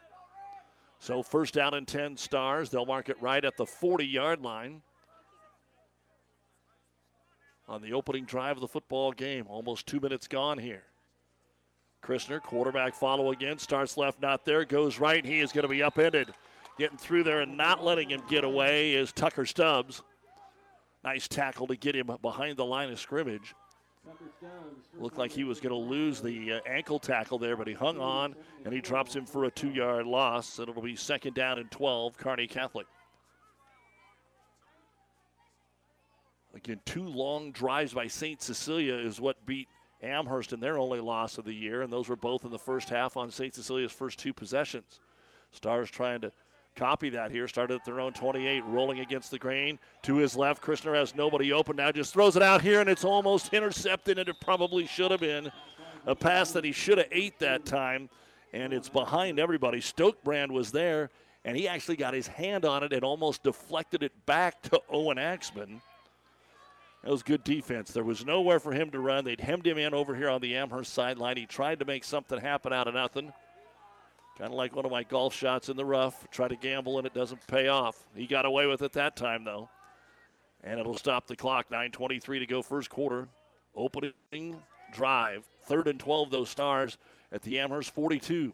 So 1.03 1.21
first 1.21 1.53
down 1.53 1.73
and 1.73 1.85
10 1.85 2.15
stars. 2.15 2.69
They'll 2.69 2.85
mark 2.85 3.09
it 3.09 3.21
right 3.21 3.43
at 3.43 3.57
the 3.57 3.65
40 3.65 4.05
yard 4.05 4.41
line. 4.41 4.81
On 7.67 7.81
the 7.81 7.91
opening 7.91 8.23
drive 8.23 8.55
of 8.55 8.61
the 8.61 8.69
football 8.69 9.11
game, 9.11 9.45
almost 9.49 9.85
two 9.85 9.99
minutes 9.99 10.29
gone 10.29 10.57
here. 10.57 10.83
Christner, 12.01 12.41
quarterback 12.41 12.95
follow 12.95 13.33
again, 13.33 13.57
starts 13.57 13.97
left, 13.97 14.21
not 14.21 14.45
there, 14.45 14.63
goes 14.63 14.97
right. 14.97 15.25
He 15.25 15.41
is 15.41 15.51
going 15.51 15.63
to 15.63 15.69
be 15.69 15.83
upended. 15.83 16.33
Getting 16.77 16.97
through 16.97 17.25
there 17.25 17.41
and 17.41 17.57
not 17.57 17.83
letting 17.83 18.09
him 18.09 18.21
get 18.29 18.45
away 18.45 18.93
is 18.93 19.11
Tucker 19.11 19.45
Stubbs. 19.45 20.03
Nice 21.03 21.27
tackle 21.27 21.67
to 21.67 21.75
get 21.75 21.97
him 21.97 22.11
behind 22.21 22.55
the 22.55 22.65
line 22.65 22.89
of 22.89 22.97
scrimmage. 22.97 23.53
Looked 24.99 25.17
like 25.17 25.31
he 25.31 25.43
was 25.43 25.59
going 25.59 25.71
to 25.71 25.89
lose 25.89 26.21
the 26.21 26.53
uh, 26.53 26.59
ankle 26.67 26.99
tackle 26.99 27.39
there, 27.39 27.55
but 27.55 27.67
he 27.67 27.73
hung 27.73 27.99
on 27.99 28.35
and 28.65 28.73
he 28.73 28.81
drops 28.81 29.15
him 29.15 29.25
for 29.25 29.45
a 29.45 29.51
two 29.51 29.69
yard 29.69 30.05
loss. 30.05 30.59
And 30.59 30.69
it'll 30.69 30.81
be 30.81 30.95
second 30.95 31.35
down 31.35 31.59
and 31.59 31.71
12, 31.71 32.17
Kearney 32.17 32.47
Catholic. 32.47 32.87
Again, 36.55 36.79
two 36.85 37.03
long 37.03 37.51
drives 37.51 37.93
by 37.93 38.07
St. 38.07 38.41
Cecilia 38.41 38.95
is 38.95 39.19
what 39.19 39.45
beat 39.45 39.67
Amherst 40.03 40.53
in 40.53 40.59
their 40.59 40.77
only 40.77 40.99
loss 40.99 41.37
of 41.37 41.45
the 41.45 41.53
year, 41.53 41.81
and 41.81 41.91
those 41.91 42.09
were 42.09 42.15
both 42.15 42.45
in 42.45 42.51
the 42.51 42.59
first 42.59 42.89
half 42.89 43.17
on 43.17 43.31
St. 43.31 43.55
Cecilia's 43.55 43.91
first 43.91 44.19
two 44.19 44.33
possessions. 44.33 44.99
Stars 45.51 45.89
trying 45.89 46.21
to 46.21 46.31
copy 46.75 47.09
that 47.09 47.31
here. 47.31 47.47
Started 47.47 47.75
at 47.75 47.85
their 47.85 47.99
own 47.99 48.13
28, 48.13 48.63
rolling 48.65 48.99
against 48.99 49.31
the 49.31 49.39
grain. 49.39 49.79
To 50.03 50.17
his 50.17 50.35
left, 50.35 50.61
Christner 50.61 50.95
has 50.95 51.15
nobody 51.15 51.53
open 51.53 51.75
now, 51.75 51.91
just 51.91 52.13
throws 52.13 52.35
it 52.35 52.43
out 52.43 52.61
here, 52.61 52.79
and 52.81 52.89
it's 52.89 53.05
almost 53.05 53.53
intercepted, 53.53 54.19
and 54.19 54.29
it 54.29 54.35
probably 54.41 54.85
should 54.85 55.11
have 55.11 55.19
been 55.19 55.51
a 56.05 56.15
pass 56.15 56.51
that 56.51 56.63
he 56.63 56.71
should 56.71 56.97
have 56.97 57.07
ate 57.11 57.39
that 57.39 57.65
time, 57.65 58.09
and 58.53 58.73
it's 58.73 58.89
behind 58.89 59.39
everybody. 59.39 59.79
Stokebrand 59.79 60.51
was 60.51 60.71
there, 60.71 61.09
and 61.45 61.57
he 61.57 61.67
actually 61.67 61.95
got 61.95 62.13
his 62.13 62.27
hand 62.27 62.65
on 62.65 62.83
it 62.83 62.93
and 62.93 63.03
almost 63.03 63.43
deflected 63.43 64.03
it 64.03 64.11
back 64.25 64.61
to 64.63 64.81
Owen 64.89 65.17
Axman. 65.17 65.81
That 67.03 67.11
was 67.11 67.21
good 67.21 67.43
defense. 67.43 67.91
There 67.91 68.03
was 68.03 68.25
nowhere 68.25 68.61
for 68.61 68.71
him 68.71 68.89
to 68.91 68.99
run. 68.99 69.25
They'd 69.25 69.41
hemmed 69.41 69.67
him 69.67 69.77
in 69.77 69.93
over 69.93 70.15
here 70.15 70.29
on 70.29 70.39
the 70.39 70.55
Amherst 70.55 70.93
sideline. 70.93 71.35
He 71.35 71.45
tried 71.45 71.79
to 71.79 71.85
make 71.85 72.05
something 72.05 72.39
happen 72.39 72.71
out 72.71 72.87
of 72.87 72.93
nothing. 72.93 73.33
Kind 74.37 74.51
of 74.51 74.57
like 74.57 74.75
one 74.75 74.85
of 74.85 74.91
my 74.91 75.03
golf 75.03 75.33
shots 75.33 75.69
in 75.69 75.77
the 75.77 75.85
rough. 75.85 76.27
Try 76.31 76.47
to 76.47 76.55
gamble 76.55 76.97
and 76.97 77.05
it 77.05 77.13
doesn't 77.13 77.45
pay 77.47 77.67
off. 77.67 78.03
He 78.15 78.25
got 78.25 78.45
away 78.45 78.65
with 78.65 78.81
it 78.81 78.93
that 78.93 79.15
time, 79.15 79.43
though. 79.43 79.69
And 80.63 80.79
it'll 80.79 80.97
stop 80.97 81.27
the 81.27 81.35
clock. 81.35 81.69
9.23 81.69 82.39
to 82.39 82.45
go, 82.45 82.61
first 82.61 82.89
quarter. 82.89 83.27
Opening 83.75 84.61
drive. 84.91 85.45
Third 85.65 85.87
and 85.87 85.99
12, 85.99 86.31
those 86.31 86.49
stars 86.49 86.97
at 87.31 87.41
the 87.43 87.59
Amherst 87.59 87.93
42. 87.93 88.53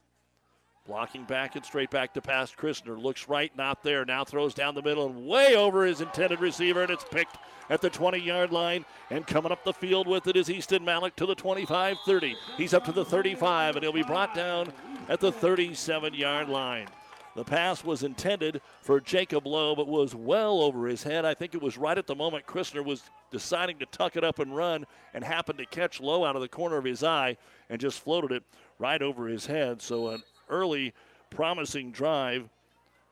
Blocking 0.87 1.23
back 1.23 1.55
and 1.55 1.63
straight 1.63 1.91
back 1.91 2.13
to 2.15 2.21
pass. 2.21 2.51
Christner 2.51 3.01
looks 3.01 3.27
right, 3.27 3.55
not 3.55 3.83
there. 3.83 4.05
Now 4.05 4.23
throws 4.23 4.53
down 4.53 4.73
the 4.73 4.81
middle 4.81 5.05
and 5.05 5.27
way 5.27 5.55
over 5.55 5.85
his 5.85 6.01
intended 6.01 6.39
receiver, 6.39 6.81
and 6.81 6.89
it's 6.89 7.03
picked 7.03 7.37
at 7.69 7.81
the 7.81 7.89
20 7.89 8.17
yard 8.17 8.51
line. 8.51 8.85
And 9.11 9.27
coming 9.27 9.51
up 9.51 9.63
the 9.63 9.73
field 9.73 10.07
with 10.07 10.27
it 10.27 10.35
is 10.35 10.49
Easton 10.49 10.83
Malik 10.83 11.15
to 11.17 11.27
the 11.27 11.35
25 11.35 11.97
30. 12.05 12.35
He's 12.57 12.73
up 12.73 12.85
to 12.85 12.91
the 12.91 13.05
35, 13.05 13.75
and 13.75 13.83
he'll 13.83 13.93
be 13.93 14.03
brought 14.03 14.33
down 14.33 14.73
at 15.07 15.19
the 15.19 15.31
37 15.31 16.13
yard 16.15 16.49
line. 16.49 16.87
The 17.35 17.43
pass 17.43 17.83
was 17.83 18.03
intended 18.03 18.59
for 18.81 18.99
Jacob 18.99 19.45
Lowe, 19.45 19.75
but 19.75 19.87
was 19.87 20.15
well 20.15 20.61
over 20.61 20.87
his 20.87 21.03
head. 21.03 21.25
I 21.25 21.33
think 21.33 21.53
it 21.53 21.61
was 21.61 21.77
right 21.77 21.97
at 21.97 22.07
the 22.07 22.15
moment 22.15 22.47
Christner 22.47 22.83
was 22.83 23.03
deciding 23.31 23.77
to 23.79 23.85
tuck 23.85 24.15
it 24.15 24.23
up 24.23 24.39
and 24.39 24.55
run 24.55 24.85
and 25.13 25.23
happened 25.23 25.59
to 25.59 25.65
catch 25.65 26.01
Lowe 26.01 26.25
out 26.25 26.35
of 26.35 26.41
the 26.41 26.47
corner 26.47 26.77
of 26.77 26.83
his 26.83 27.03
eye 27.03 27.37
and 27.69 27.79
just 27.79 28.03
floated 28.03 28.31
it 28.31 28.43
right 28.79 29.01
over 29.01 29.27
his 29.27 29.45
head. 29.45 29.81
So 29.81 30.09
an 30.09 30.23
early 30.49 30.93
promising 31.29 31.91
drive 31.91 32.49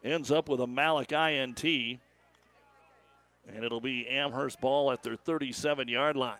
ends 0.03 0.31
up 0.31 0.49
with 0.49 0.61
a 0.61 0.67
Malik 0.67 1.11
INT. 1.11 1.63
And 1.63 1.99
it'll 3.63 3.81
be 3.81 4.07
Amherst 4.07 4.59
ball 4.59 4.91
at 4.91 5.03
their 5.03 5.15
37 5.15 5.87
yard 5.87 6.15
line. 6.15 6.37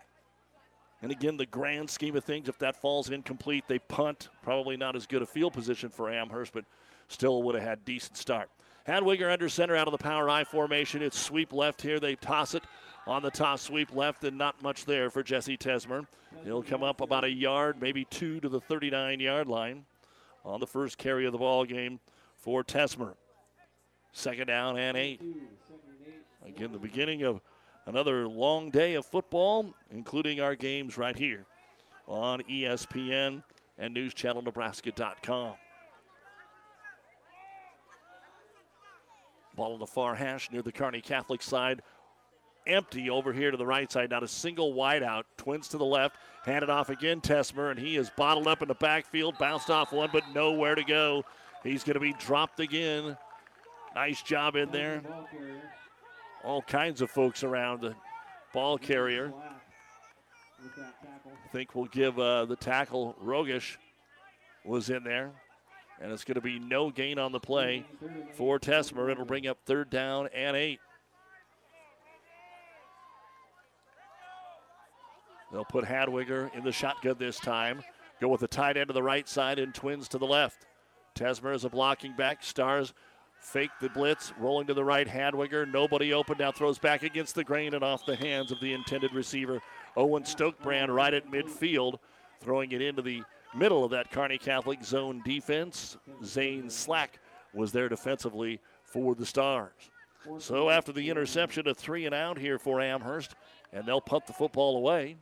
And 1.00 1.12
again, 1.12 1.36
the 1.36 1.46
grand 1.46 1.88
scheme 1.88 2.16
of 2.16 2.24
things, 2.24 2.48
if 2.48 2.58
that 2.58 2.76
falls 2.76 3.10
incomplete, 3.10 3.64
they 3.68 3.78
punt. 3.78 4.28
Probably 4.42 4.76
not 4.76 4.96
as 4.96 5.06
good 5.06 5.22
a 5.22 5.26
field 5.26 5.52
position 5.52 5.90
for 5.90 6.10
Amherst, 6.10 6.52
but 6.52 6.64
still 7.06 7.42
would 7.44 7.54
have 7.54 7.64
had 7.64 7.84
decent 7.84 8.16
start. 8.16 8.50
Hadwiger 8.86 9.30
under 9.30 9.48
center 9.48 9.76
out 9.76 9.86
of 9.86 9.92
the 9.92 9.98
power 9.98 10.28
I 10.28 10.44
formation. 10.44 11.02
It's 11.02 11.18
sweep 11.18 11.52
left 11.52 11.82
here. 11.82 12.00
They 12.00 12.16
toss 12.16 12.54
it 12.54 12.64
on 13.06 13.22
the 13.22 13.30
toss 13.30 13.62
sweep 13.62 13.94
left, 13.94 14.24
and 14.24 14.36
not 14.36 14.60
much 14.62 14.86
there 14.86 15.08
for 15.08 15.22
Jesse 15.22 15.56
Tesmer. 15.56 16.06
He'll 16.44 16.62
come 16.62 16.82
up 16.82 17.00
about 17.00 17.24
a 17.24 17.30
yard, 17.30 17.80
maybe 17.80 18.04
two 18.06 18.40
to 18.40 18.48
the 18.48 18.60
39 18.60 19.20
yard 19.20 19.46
line 19.46 19.84
on 20.48 20.60
the 20.60 20.66
first 20.66 20.98
carry 20.98 21.26
of 21.26 21.32
the 21.32 21.38
ball 21.38 21.64
game 21.64 22.00
for 22.36 22.64
Tesmer. 22.64 23.14
Second 24.12 24.46
down 24.46 24.78
and 24.78 24.96
eight. 24.96 25.20
Again, 26.44 26.72
the 26.72 26.78
beginning 26.78 27.22
of 27.22 27.40
another 27.86 28.26
long 28.26 28.70
day 28.70 28.94
of 28.94 29.04
football, 29.04 29.74
including 29.90 30.40
our 30.40 30.54
games 30.54 30.96
right 30.96 31.16
here 31.16 31.44
on 32.06 32.40
ESPN 32.42 33.42
and 33.76 33.94
NewsChannelNebraska.com. 33.94 35.54
Ball 39.54 39.72
on 39.72 39.80
the 39.80 39.86
far 39.86 40.14
hash 40.14 40.50
near 40.50 40.62
the 40.62 40.72
Kearney 40.72 41.00
Catholic 41.00 41.42
side. 41.42 41.82
Empty 42.68 43.08
over 43.08 43.32
here 43.32 43.50
to 43.50 43.56
the 43.56 43.66
right 43.66 43.90
side. 43.90 44.10
Not 44.10 44.22
a 44.22 44.28
single 44.28 44.74
wide 44.74 45.02
out. 45.02 45.26
Twins 45.36 45.68
to 45.68 45.78
the 45.78 45.84
left. 45.84 46.16
Handed 46.44 46.70
off 46.70 46.90
again, 46.90 47.20
Tesmer, 47.20 47.70
and 47.70 47.78
he 47.78 47.96
is 47.96 48.10
bottled 48.16 48.46
up 48.46 48.62
in 48.62 48.68
the 48.68 48.74
backfield. 48.74 49.36
Bounced 49.38 49.70
off 49.70 49.92
one, 49.92 50.10
but 50.12 50.22
nowhere 50.34 50.74
to 50.74 50.84
go. 50.84 51.24
He's 51.64 51.82
going 51.82 51.94
to 51.94 52.00
be 52.00 52.12
dropped 52.14 52.60
again. 52.60 53.16
Nice 53.94 54.22
job 54.22 54.54
in 54.54 54.70
there. 54.70 55.02
All 56.44 56.62
kinds 56.62 57.02
of 57.02 57.10
folks 57.10 57.42
around 57.42 57.80
the 57.80 57.94
ball 58.52 58.78
carrier. 58.78 59.32
I 60.64 61.48
think 61.52 61.74
we'll 61.74 61.86
give 61.86 62.18
uh, 62.18 62.44
the 62.44 62.56
tackle, 62.56 63.16
Rogish 63.24 63.76
was 64.64 64.90
in 64.90 65.04
there. 65.04 65.32
And 66.00 66.12
it's 66.12 66.24
going 66.24 66.36
to 66.36 66.40
be 66.40 66.58
no 66.58 66.90
gain 66.90 67.18
on 67.18 67.32
the 67.32 67.40
play 67.40 67.84
for 68.34 68.60
Tesmer. 68.60 69.10
It'll 69.10 69.24
bring 69.24 69.48
up 69.48 69.58
third 69.64 69.90
down 69.90 70.28
and 70.34 70.56
eight. 70.56 70.80
They'll 75.52 75.64
put 75.64 75.84
Hadwiger 75.84 76.54
in 76.54 76.64
the 76.64 76.72
shotgun 76.72 77.16
this 77.18 77.38
time. 77.38 77.82
Go 78.20 78.28
with 78.28 78.40
the 78.40 78.48
tight 78.48 78.76
end 78.76 78.88
to 78.88 78.92
the 78.92 79.02
right 79.02 79.28
side 79.28 79.58
and 79.58 79.74
twins 79.74 80.08
to 80.08 80.18
the 80.18 80.26
left. 80.26 80.66
Tesmer 81.14 81.54
is 81.54 81.64
a 81.64 81.70
blocking 81.70 82.14
back. 82.16 82.42
Stars 82.42 82.92
fake 83.40 83.70
the 83.80 83.88
blitz, 83.88 84.32
rolling 84.38 84.66
to 84.66 84.74
the 84.74 84.84
right. 84.84 85.06
Hadwiger, 85.06 85.70
nobody 85.70 86.12
open. 86.12 86.36
Now 86.38 86.52
throws 86.52 86.78
back 86.78 87.02
against 87.02 87.34
the 87.34 87.44
grain 87.44 87.74
and 87.74 87.84
off 87.84 88.04
the 88.04 88.16
hands 88.16 88.52
of 88.52 88.60
the 88.60 88.72
intended 88.72 89.14
receiver. 89.14 89.60
Owen 89.96 90.24
Stokebrand 90.24 90.94
right 90.94 91.14
at 91.14 91.30
midfield, 91.30 91.98
throwing 92.40 92.72
it 92.72 92.82
into 92.82 93.02
the 93.02 93.22
middle 93.54 93.84
of 93.84 93.90
that 93.92 94.10
Kearney 94.10 94.38
Catholic 94.38 94.84
zone 94.84 95.22
defense. 95.24 95.96
Zane 96.24 96.68
Slack 96.68 97.20
was 97.54 97.72
there 97.72 97.88
defensively 97.88 98.60
for 98.84 99.14
the 99.14 99.26
Stars. 99.26 99.72
So 100.38 100.68
after 100.68 100.92
the 100.92 101.08
interception, 101.08 101.68
a 101.68 101.74
three 101.74 102.04
and 102.04 102.14
out 102.14 102.38
here 102.38 102.58
for 102.58 102.80
Amherst, 102.80 103.34
and 103.72 103.86
they'll 103.86 104.00
punt 104.00 104.26
the 104.26 104.32
football 104.32 104.76
away. 104.76 105.16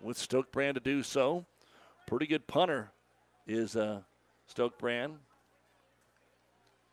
With 0.00 0.16
Stokebrand 0.16 0.74
to 0.74 0.80
do 0.80 1.02
so. 1.02 1.44
Pretty 2.06 2.26
good 2.26 2.46
punter 2.46 2.90
is 3.46 3.76
uh, 3.76 4.00
Stokebrand. 4.52 5.16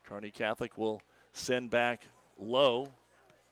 Kearney 0.06 0.30
Catholic 0.30 0.76
will 0.76 1.00
send 1.32 1.70
back 1.70 2.02
low, 2.38 2.88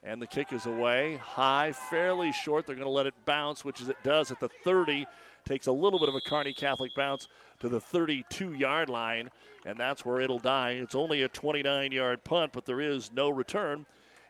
and 0.03 0.21
the 0.21 0.27
kick 0.27 0.53
is 0.53 0.65
away. 0.65 1.17
High, 1.17 1.71
fairly 1.71 2.31
short. 2.31 2.67
They're 2.67 2.75
going 2.75 2.85
to 2.85 2.91
let 2.91 3.07
it 3.07 3.13
bounce, 3.25 3.65
which 3.65 3.81
is 3.81 3.89
it 3.89 3.97
does 4.03 4.31
at 4.31 4.39
the 4.39 4.49
30 4.63 5.05
takes 5.47 5.67
a 5.67 5.71
little 5.71 5.99
bit 5.99 6.09
of 6.09 6.15
a 6.15 6.21
Kearney 6.21 6.53
Catholic 6.53 6.93
bounce 6.95 7.27
to 7.59 7.69
the 7.69 7.79
32 7.79 8.53
yard 8.53 8.89
line, 8.89 9.29
and 9.65 9.79
that's 9.79 10.05
where 10.05 10.21
it'll 10.21 10.39
die. 10.39 10.71
It's 10.71 10.95
only 10.95 11.23
a 11.23 11.29
29 11.29 11.91
yard 11.91 12.23
punt, 12.23 12.51
but 12.53 12.65
there 12.65 12.81
is 12.81 13.11
no 13.11 13.29
return. 13.29 13.85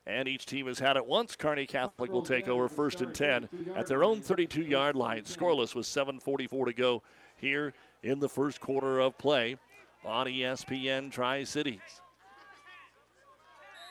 And 0.07 0.27
each 0.27 0.45
team 0.45 0.67
has 0.67 0.79
had 0.79 0.95
it 0.95 1.05
once. 1.05 1.35
Kearney 1.35 1.65
Catholic 1.65 2.11
will 2.11 2.23
take 2.23 2.47
over 2.47 2.69
first 2.69 3.01
and 3.01 3.13
10 3.13 3.49
at 3.75 3.87
their 3.87 4.05
own 4.05 4.21
32 4.21 4.61
yard 4.61 4.95
line. 4.95 5.23
Scoreless 5.23 5.75
with 5.75 5.85
7.44 5.85 6.65
to 6.67 6.73
go 6.73 7.03
here 7.35 7.73
in 8.03 8.19
the 8.19 8.29
first 8.29 8.61
quarter 8.61 8.99
of 8.99 9.17
play 9.17 9.57
on 10.05 10.27
ESPN 10.27 11.11
Tri 11.11 11.43
Cities. 11.43 11.81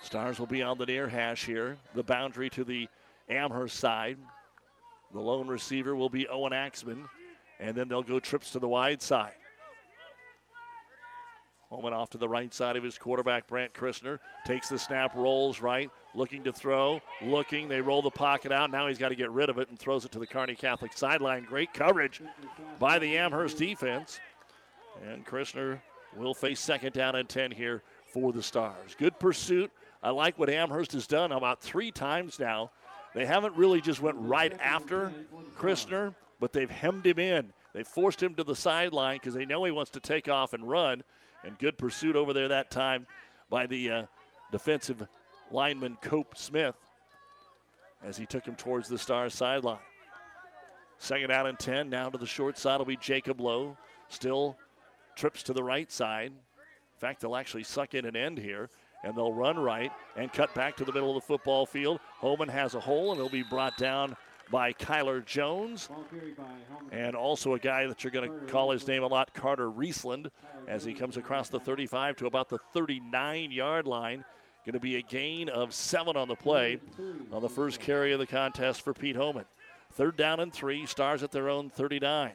Stars 0.02 0.38
will 0.38 0.46
be 0.46 0.62
on 0.62 0.79
the 0.79 0.87
near 0.87 1.07
hash 1.07 1.44
here. 1.44 1.76
The 1.94 2.02
boundary 2.02 2.48
to 2.50 2.64
the 2.64 2.88
Amherst 3.29 3.76
side. 3.76 4.16
The 5.12 5.20
lone 5.20 5.48
receiver 5.48 5.94
will 5.94 6.09
be 6.09 6.26
Owen 6.29 6.52
Axman, 6.52 7.05
and 7.61 7.76
then 7.76 7.88
they'll 7.88 8.02
go 8.02 8.20
trips 8.20 8.52
to 8.52 8.59
the 8.59 8.68
wide 8.68 9.02
side. 9.02 9.35
Holman 11.70 11.92
off 11.92 12.11
to 12.11 12.18
the 12.18 12.29
right 12.29 12.52
side 12.55 12.76
of 12.76 12.85
his 12.85 12.96
quarterback, 12.96 13.48
Brant 13.48 13.74
Christner. 13.74 14.18
Takes 14.46 14.68
the 14.68 14.79
snap, 14.79 15.14
rolls 15.16 15.61
right, 15.61 15.90
looking 16.14 16.44
to 16.44 16.52
throw, 16.52 17.00
looking. 17.20 17.68
They 17.68 17.81
roll 17.81 18.02
the 18.02 18.11
pocket 18.11 18.52
out. 18.52 18.70
Now 18.70 18.87
he's 18.87 18.98
got 18.98 19.09
to 19.09 19.16
get 19.16 19.31
rid 19.31 19.50
of 19.50 19.59
it 19.59 19.68
and 19.68 19.79
throws 19.79 20.05
it 20.05 20.12
to 20.12 20.18
the 20.18 20.26
Kearney 20.26 20.55
Catholic 20.55 20.92
sideline. 20.92 21.44
Great 21.44 21.74
coverage 21.74 22.22
by 22.79 22.98
the 22.98 23.18
Amherst 23.18 23.59
defense. 23.59 24.20
And 25.05 25.26
Christner 25.26 25.81
will 26.16 26.35
face 26.35 26.61
second 26.61 26.92
down 26.92 27.16
and 27.16 27.29
10 27.29 27.50
here 27.50 27.83
for 28.12 28.33
the 28.33 28.42
Stars. 28.42 28.94
Good 28.96 29.18
pursuit. 29.18 29.70
I 30.02 30.11
like 30.11 30.38
what 30.38 30.48
Amherst 30.48 30.92
has 30.92 31.07
done 31.07 31.33
about 31.33 31.61
three 31.61 31.90
times 31.90 32.38
now 32.38 32.70
they 33.16 33.24
haven't 33.24 33.57
really 33.57 33.81
just 33.81 34.02
went 34.02 34.18
right 34.20 34.52
after 34.61 35.11
Christner, 35.57 36.14
but 36.38 36.52
they've 36.52 36.70
hemmed 36.70 37.07
him 37.07 37.18
in. 37.18 37.50
They 37.72 37.83
forced 37.83 38.22
him 38.22 38.35
to 38.35 38.44
the 38.44 38.55
sideline 38.55 39.16
because 39.16 39.33
they 39.33 39.46
know 39.46 39.64
he 39.64 39.72
wants 39.72 39.90
to 39.92 40.00
take 40.00 40.29
off 40.29 40.52
and 40.52 40.68
run. 40.68 41.02
And 41.46 41.59
good 41.59 41.78
pursuit 41.78 42.16
over 42.16 42.32
there 42.32 42.48
that 42.48 42.70
time 42.70 43.06
by 43.48 43.66
the 43.66 43.90
uh, 43.90 44.02
defensive 44.50 45.06
lineman 45.50 45.96
Cope 46.02 46.37
Smith 46.37 46.74
as 48.04 48.16
he 48.16 48.26
took 48.26 48.44
him 48.44 48.56
towards 48.56 48.88
the 48.88 48.98
star 48.98 49.30
sideline. 49.30 49.78
Second 50.98 51.30
out 51.30 51.46
and 51.46 51.59
10. 51.59 51.88
Now 51.88 52.09
to 52.09 52.18
the 52.18 52.26
short 52.26 52.59
side 52.59 52.78
will 52.78 52.85
be 52.87 52.96
Jacob 52.96 53.40
Lowe. 53.40 53.76
Still 54.09 54.56
trips 55.14 55.42
to 55.44 55.52
the 55.52 55.62
right 55.62 55.90
side. 55.90 56.32
In 56.32 56.98
fact, 56.98 57.20
they'll 57.20 57.37
actually 57.37 57.64
suck 57.64 57.94
in 57.94 58.06
an 58.06 58.16
end 58.16 58.38
here 58.38 58.70
and 59.04 59.16
they'll 59.16 59.32
run 59.32 59.59
right 59.59 59.92
and 60.16 60.32
cut 60.32 60.52
back 60.54 60.76
to 60.76 60.85
the 60.85 60.92
middle 60.92 61.16
of 61.16 61.22
the 61.22 61.26
football 61.26 61.64
field. 61.64 62.00
Holman 62.18 62.48
has 62.48 62.74
a 62.74 62.80
hole, 62.80 63.12
and 63.12 63.20
he'll 63.20 63.28
be 63.28 63.44
brought 63.44 63.76
down 63.76 64.16
by 64.50 64.72
Kyler 64.72 65.24
Jones. 65.24 65.88
And 66.92 67.16
also 67.16 67.54
a 67.54 67.59
guy 67.59 67.87
that 67.87 68.04
you're 68.04 68.11
going 68.11 68.30
to 68.30 68.46
call 68.46 68.70
his 68.70 68.87
name 68.87 69.02
a 69.02 69.06
lot, 69.06 69.35
Carter 69.35 69.70
Riesland, 69.70 70.30
as 70.68 70.85
he 70.85 70.94
comes 70.94 71.16
across 71.16 71.48
the 71.48 71.61
35 71.61 72.16
to 72.16 72.26
about 72.26 72.48
the 72.48 72.59
39 72.72 73.50
yard 73.50 73.87
line. 73.87 74.24
Going 74.64 74.72
to 74.74 74.80
be 74.80 74.96
a 74.96 75.02
gain 75.02 75.48
of 75.48 75.72
seven 75.72 76.16
on 76.16 76.26
the 76.26 76.35
play 76.35 76.80
on 77.30 77.40
the 77.40 77.48
first 77.48 77.78
carry 77.78 78.12
of 78.12 78.18
the 78.18 78.26
contest 78.26 78.82
for 78.82 78.92
Pete 78.92 79.14
Holman. 79.14 79.44
Third 79.92 80.16
down 80.16 80.40
and 80.40 80.52
three, 80.52 80.87
stars 80.87 81.22
at 81.22 81.30
their 81.30 81.48
own 81.48 81.70
39. 81.70 82.32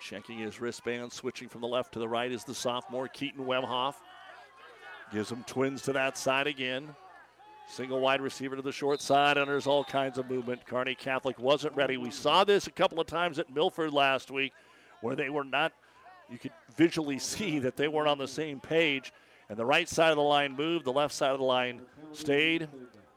Checking 0.00 0.38
his 0.38 0.60
wristband, 0.60 1.12
switching 1.12 1.48
from 1.48 1.60
the 1.60 1.66
left 1.66 1.92
to 1.94 1.98
the 1.98 2.08
right 2.08 2.30
is 2.30 2.44
the 2.44 2.54
sophomore 2.54 3.08
Keaton 3.08 3.44
Wemhoff. 3.44 3.94
Gives 5.12 5.28
them 5.28 5.42
twins 5.44 5.82
to 5.82 5.92
that 5.94 6.16
side 6.16 6.46
again. 6.46 6.94
Single 7.66 8.00
wide 8.00 8.20
receiver 8.20 8.56
to 8.56 8.62
the 8.62 8.72
short 8.72 9.00
side, 9.00 9.38
and 9.38 9.48
there's 9.48 9.66
all 9.66 9.84
kinds 9.84 10.18
of 10.18 10.30
movement. 10.30 10.66
Kearney 10.66 10.94
Catholic 10.94 11.38
wasn't 11.38 11.74
ready. 11.74 11.96
We 11.96 12.10
saw 12.10 12.44
this 12.44 12.66
a 12.66 12.70
couple 12.70 13.00
of 13.00 13.06
times 13.06 13.38
at 13.38 13.52
Milford 13.52 13.92
last 13.92 14.30
week 14.30 14.52
where 15.00 15.16
they 15.16 15.30
were 15.30 15.44
not, 15.44 15.72
you 16.30 16.38
could 16.38 16.52
visually 16.76 17.18
see 17.20 17.58
that 17.60 17.76
they 17.76 17.88
weren't 17.88 18.08
on 18.08 18.18
the 18.18 18.28
same 18.28 18.60
page. 18.60 19.12
And 19.48 19.58
the 19.58 19.64
right 19.64 19.88
side 19.88 20.10
of 20.10 20.16
the 20.16 20.22
line 20.22 20.56
moved, 20.56 20.84
the 20.84 20.92
left 20.92 21.14
side 21.14 21.32
of 21.32 21.38
the 21.38 21.44
line 21.44 21.80
stayed. 22.12 22.68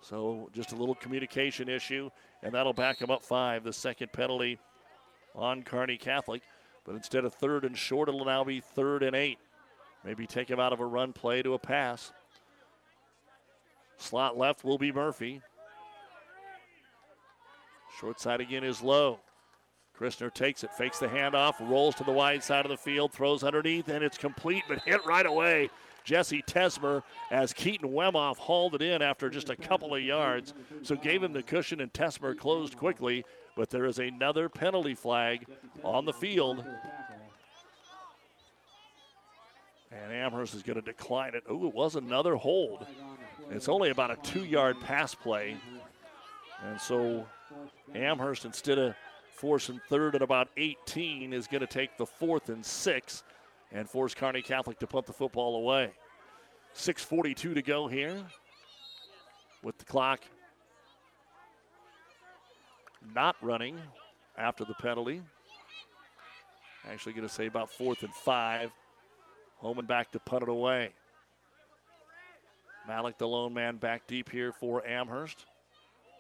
So 0.02 0.50
just 0.54 0.72
a 0.72 0.76
little 0.76 0.96
communication 0.96 1.70
issue, 1.70 2.10
and 2.44 2.54
that'll 2.54 2.74
back 2.74 3.00
them 3.00 3.12
up 3.12 3.24
five. 3.24 3.64
The 3.64 3.74
second 3.74 4.14
penalty 4.14 4.60
on 5.36 5.64
Kearney 5.64 5.98
Catholic. 5.98 6.42
But 6.86 6.96
instead 6.96 7.26
of 7.26 7.34
third 7.34 7.66
and 7.66 7.78
short, 7.78 8.08
it'll 8.08 8.26
now 8.26 8.44
be 8.44 8.62
third 8.62 9.04
and 9.04 9.16
eight. 9.16 9.40
Maybe 10.06 10.26
take 10.26 10.50
him 10.50 10.60
out 10.60 10.74
of 10.74 10.80
a 10.80 10.86
run 10.86 11.12
play 11.12 11.42
to 11.42 11.54
a 11.54 11.60
pass. 11.60 12.14
Slot 13.98 14.38
left 14.38 14.64
will 14.64 14.78
be 14.78 14.92
Murphy. 14.92 15.42
Short 18.00 18.20
side 18.20 18.42
again 18.42 18.64
is 18.64 18.82
Lowe. 18.82 19.20
Christner 19.98 20.32
takes 20.32 20.64
it, 20.64 20.72
fakes 20.74 21.00
the 21.00 21.08
handoff, 21.08 21.60
rolls 21.60 21.96
to 21.96 22.04
the 22.04 22.12
wide 22.12 22.44
side 22.44 22.66
of 22.66 22.70
the 22.70 22.78
field, 22.78 23.12
throws 23.12 23.44
underneath, 23.44 23.88
and 23.90 24.04
it's 24.04 24.18
complete, 24.18 24.64
but 24.68 24.80
hit 24.84 25.04
right 25.06 25.26
away. 25.26 25.72
Jesse 26.04 26.44
Tesmer 26.44 27.02
as 27.32 27.52
Keaton 27.52 27.90
Wemhoff 27.90 28.38
hauled 28.38 28.76
it 28.76 28.84
in 28.84 29.02
after 29.02 29.30
just 29.30 29.50
a 29.50 29.56
couple 29.56 29.96
of 29.96 30.02
yards. 30.04 30.54
So 30.84 30.96
gave 30.96 31.24
him 31.24 31.34
the 31.34 31.42
cushion, 31.42 31.82
and 31.82 31.92
Tesmer 31.92 32.38
closed 32.38 32.78
quickly 32.78 33.26
but 33.58 33.72
there 33.72 33.86
is 33.86 33.98
another 33.98 34.48
penalty 34.48 34.94
flag 34.94 35.48
on 35.84 36.06
the 36.06 36.14
field. 36.14 36.64
And 39.92 40.14
Amherst 40.14 40.54
is 40.54 40.62
going 40.62 40.76
to 40.76 40.82
decline 40.82 41.34
it. 41.34 41.44
Oh, 41.50 41.66
it 41.68 41.74
was 41.74 41.96
another 41.96 42.36
hold. 42.36 42.86
It's 43.50 43.70
only 43.70 43.90
about 43.90 44.12
a 44.12 44.18
two 44.18 44.44
yard 44.44 44.80
pass 44.82 45.16
play. 45.16 45.58
And 46.66 46.80
so 46.80 47.26
Amherst, 47.94 48.46
instead 48.46 48.78
of 48.78 48.96
forcing 49.32 49.80
third 49.90 50.16
at 50.16 50.22
about 50.22 50.50
18, 50.58 51.34
is 51.34 51.48
going 51.48 51.62
to 51.62 51.68
take 51.68 51.98
the 51.98 52.06
fourth 52.06 52.50
and 52.50 52.66
six 52.66 53.24
and 53.72 53.90
force 53.90 54.14
Kearney 54.14 54.42
Catholic 54.42 54.80
to 54.80 54.88
punt 54.88 55.06
the 55.06 55.14
football 55.14 55.58
away. 55.58 55.92
6.42 56.76 57.56
to 57.56 57.62
go 57.62 57.88
here 57.88 58.24
with 59.64 59.78
the 59.78 59.86
clock 59.86 60.22
not 63.14 63.36
running 63.42 63.80
after 64.38 64.66
the 64.66 64.74
penalty. 64.76 65.22
Actually, 66.90 67.14
going 67.14 67.28
to 67.28 67.34
say 67.34 67.48
about 67.48 67.70
fourth 67.70 68.04
and 68.04 68.14
five. 68.14 68.72
Home 69.58 69.80
and 69.80 69.88
back 69.88 70.12
to 70.12 70.20
punt 70.20 70.44
it 70.44 70.50
away. 70.50 70.92
Malik, 72.88 73.18
the 73.18 73.28
lone 73.28 73.54
man, 73.54 73.78
back 73.78 74.08
deep 74.08 74.30
here 74.30 74.52
for 74.52 74.86
Amherst. 74.88 75.46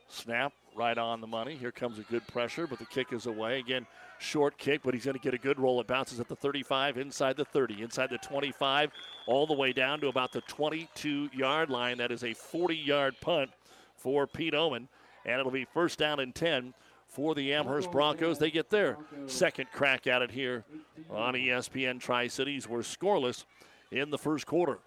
Snap 0.10 0.54
right 0.76 0.98
on 0.98 1.22
the 1.22 1.28
money. 1.28 1.56
Here 1.56 1.72
comes 1.72 1.98
a 1.98 2.04
good 2.04 2.26
pressure, 2.28 2.68
but 2.68 2.80
the 2.80 2.86
kick 2.86 3.12
is 3.12 3.26
away. 3.26 3.60
Again, 3.60 3.86
short 4.20 4.58
kick, 4.58 4.82
but 4.84 4.94
he's 4.94 5.06
going 5.06 5.16
to 5.16 5.22
get 5.22 5.34
a 5.34 5.38
good 5.38 5.60
roll. 5.60 5.80
It 5.82 5.88
bounces 5.88 6.20
at 6.20 6.28
the 6.28 6.36
35, 6.36 6.98
inside 6.98 7.38
the 7.38 7.46
30, 7.46 7.82
inside 7.82 8.10
the 8.10 8.18
25, 8.18 8.92
all 9.28 9.48
the 9.48 9.54
way 9.54 9.74
down 9.74 10.00
to 10.02 10.08
about 10.08 10.32
the 10.32 10.42
22 10.42 11.30
yard 11.34 11.70
line. 11.70 11.98
That 11.98 12.12
is 12.12 12.24
a 12.24 12.34
40 12.34 12.76
yard 12.76 13.16
punt 13.22 13.52
for 13.96 14.28
Pete 14.28 14.54
Oman, 14.54 14.88
and 15.26 15.40
it'll 15.40 15.52
be 15.52 15.66
first 15.66 16.00
down 16.00 16.20
and 16.20 16.34
10 16.36 16.74
for 17.08 17.34
the 17.34 17.54
Amherst 17.54 17.92
Broncos. 17.92 18.40
They 18.40 18.52
get 18.52 18.70
their 18.70 18.98
second 19.26 19.68
crack 19.74 20.08
at 20.08 20.22
it 20.22 20.32
here 20.32 20.66
on 21.10 21.34
ESPN 21.34 22.00
Tri 22.00 22.28
Cities. 22.28 22.68
We're 22.68 22.80
scoreless 22.80 23.46
in 23.92 24.10
the 24.10 24.18
first 24.18 24.46
quarter. 24.46 24.80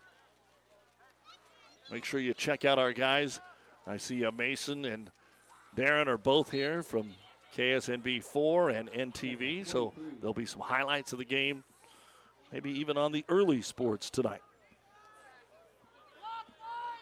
Make 1.92 2.04
sure 2.04 2.20
you 2.20 2.34
check 2.34 2.64
out 2.64 2.78
our 2.78 2.92
guys. 2.92 3.40
I 3.86 3.96
see 3.96 4.24
uh, 4.24 4.30
Mason 4.30 4.84
and 4.84 5.10
Darren 5.76 6.06
are 6.06 6.18
both 6.18 6.50
here 6.50 6.82
from 6.82 7.10
KSNB4 7.56 8.78
and 8.78 9.12
NTV, 9.12 9.66
so 9.66 9.92
there'll 10.20 10.34
be 10.34 10.46
some 10.46 10.60
highlights 10.60 11.12
of 11.12 11.18
the 11.18 11.24
game, 11.24 11.64
maybe 12.52 12.70
even 12.70 12.96
on 12.96 13.10
the 13.10 13.24
early 13.28 13.60
sports 13.62 14.08
tonight. 14.08 14.42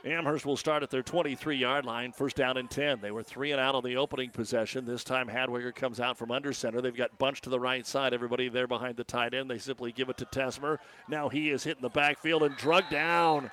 Amherst 0.05 0.47
will 0.47 0.57
start 0.57 0.83
at 0.83 0.91
their 0.91 1.03
23 1.03 1.57
yard 1.57 1.85
line, 1.85 2.13
first 2.13 2.37
down 2.37 2.57
and 2.57 2.71
10. 2.71 3.01
They 3.01 3.11
were 3.11 3.23
three 3.23 3.51
and 3.53 3.61
out 3.61 3.75
on 3.75 3.83
the 3.83 3.97
opening 3.97 4.31
possession. 4.31 4.85
This 4.87 5.03
time, 5.03 5.29
Hadwiger 5.29 5.75
comes 5.75 5.99
out 5.99 6.17
from 6.17 6.31
under 6.31 6.53
center. 6.53 6.81
They've 6.81 6.95
got 6.95 7.19
bunch 7.19 7.41
to 7.43 7.51
the 7.51 7.59
right 7.59 7.87
side. 7.87 8.15
Everybody 8.15 8.49
there 8.49 8.69
behind 8.69 8.97
the 8.97 9.05
tight 9.05 9.35
end. 9.35 9.51
They 9.51 9.59
simply 9.59 9.91
give 9.91 10.09
it 10.09 10.17
to 10.19 10.25
Tesmer. 10.27 10.79
Now 11.09 11.29
he 11.29 11.51
is 11.51 11.65
hitting 11.65 11.83
the 11.83 11.89
backfield 11.89 12.45
and 12.45 12.57
drug 12.57 12.85
down. 12.91 13.51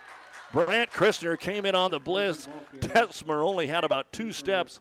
Brant 0.56 0.89
Christner 0.89 1.38
came 1.38 1.65
in 1.65 1.76
on 1.76 1.91
the 1.91 2.00
blitz. 2.00 2.48
Tesmer 2.80 3.46
only 3.46 3.68
had 3.68 3.84
about 3.84 4.10
two 4.13 4.32
steps, 4.32 4.80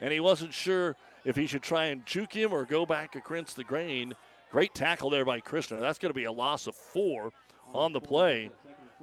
and 0.00 0.12
he 0.12 0.18
wasn't 0.18 0.52
sure 0.52 0.96
if 1.24 1.36
he 1.36 1.46
should 1.46 1.62
try 1.62 1.84
and 1.86 2.04
juke 2.04 2.32
him 2.32 2.52
or 2.52 2.64
go 2.64 2.84
back 2.84 3.14
against 3.14 3.54
the 3.54 3.62
grain. 3.62 4.14
Great 4.50 4.74
tackle 4.74 5.08
there 5.08 5.24
by 5.24 5.40
Christner. 5.40 5.78
That's 5.78 6.00
going 6.00 6.10
to 6.10 6.16
be 6.16 6.24
a 6.24 6.32
loss 6.32 6.66
of 6.66 6.74
four 6.74 7.30
on 7.72 7.92
the 7.92 8.00
play. 8.00 8.50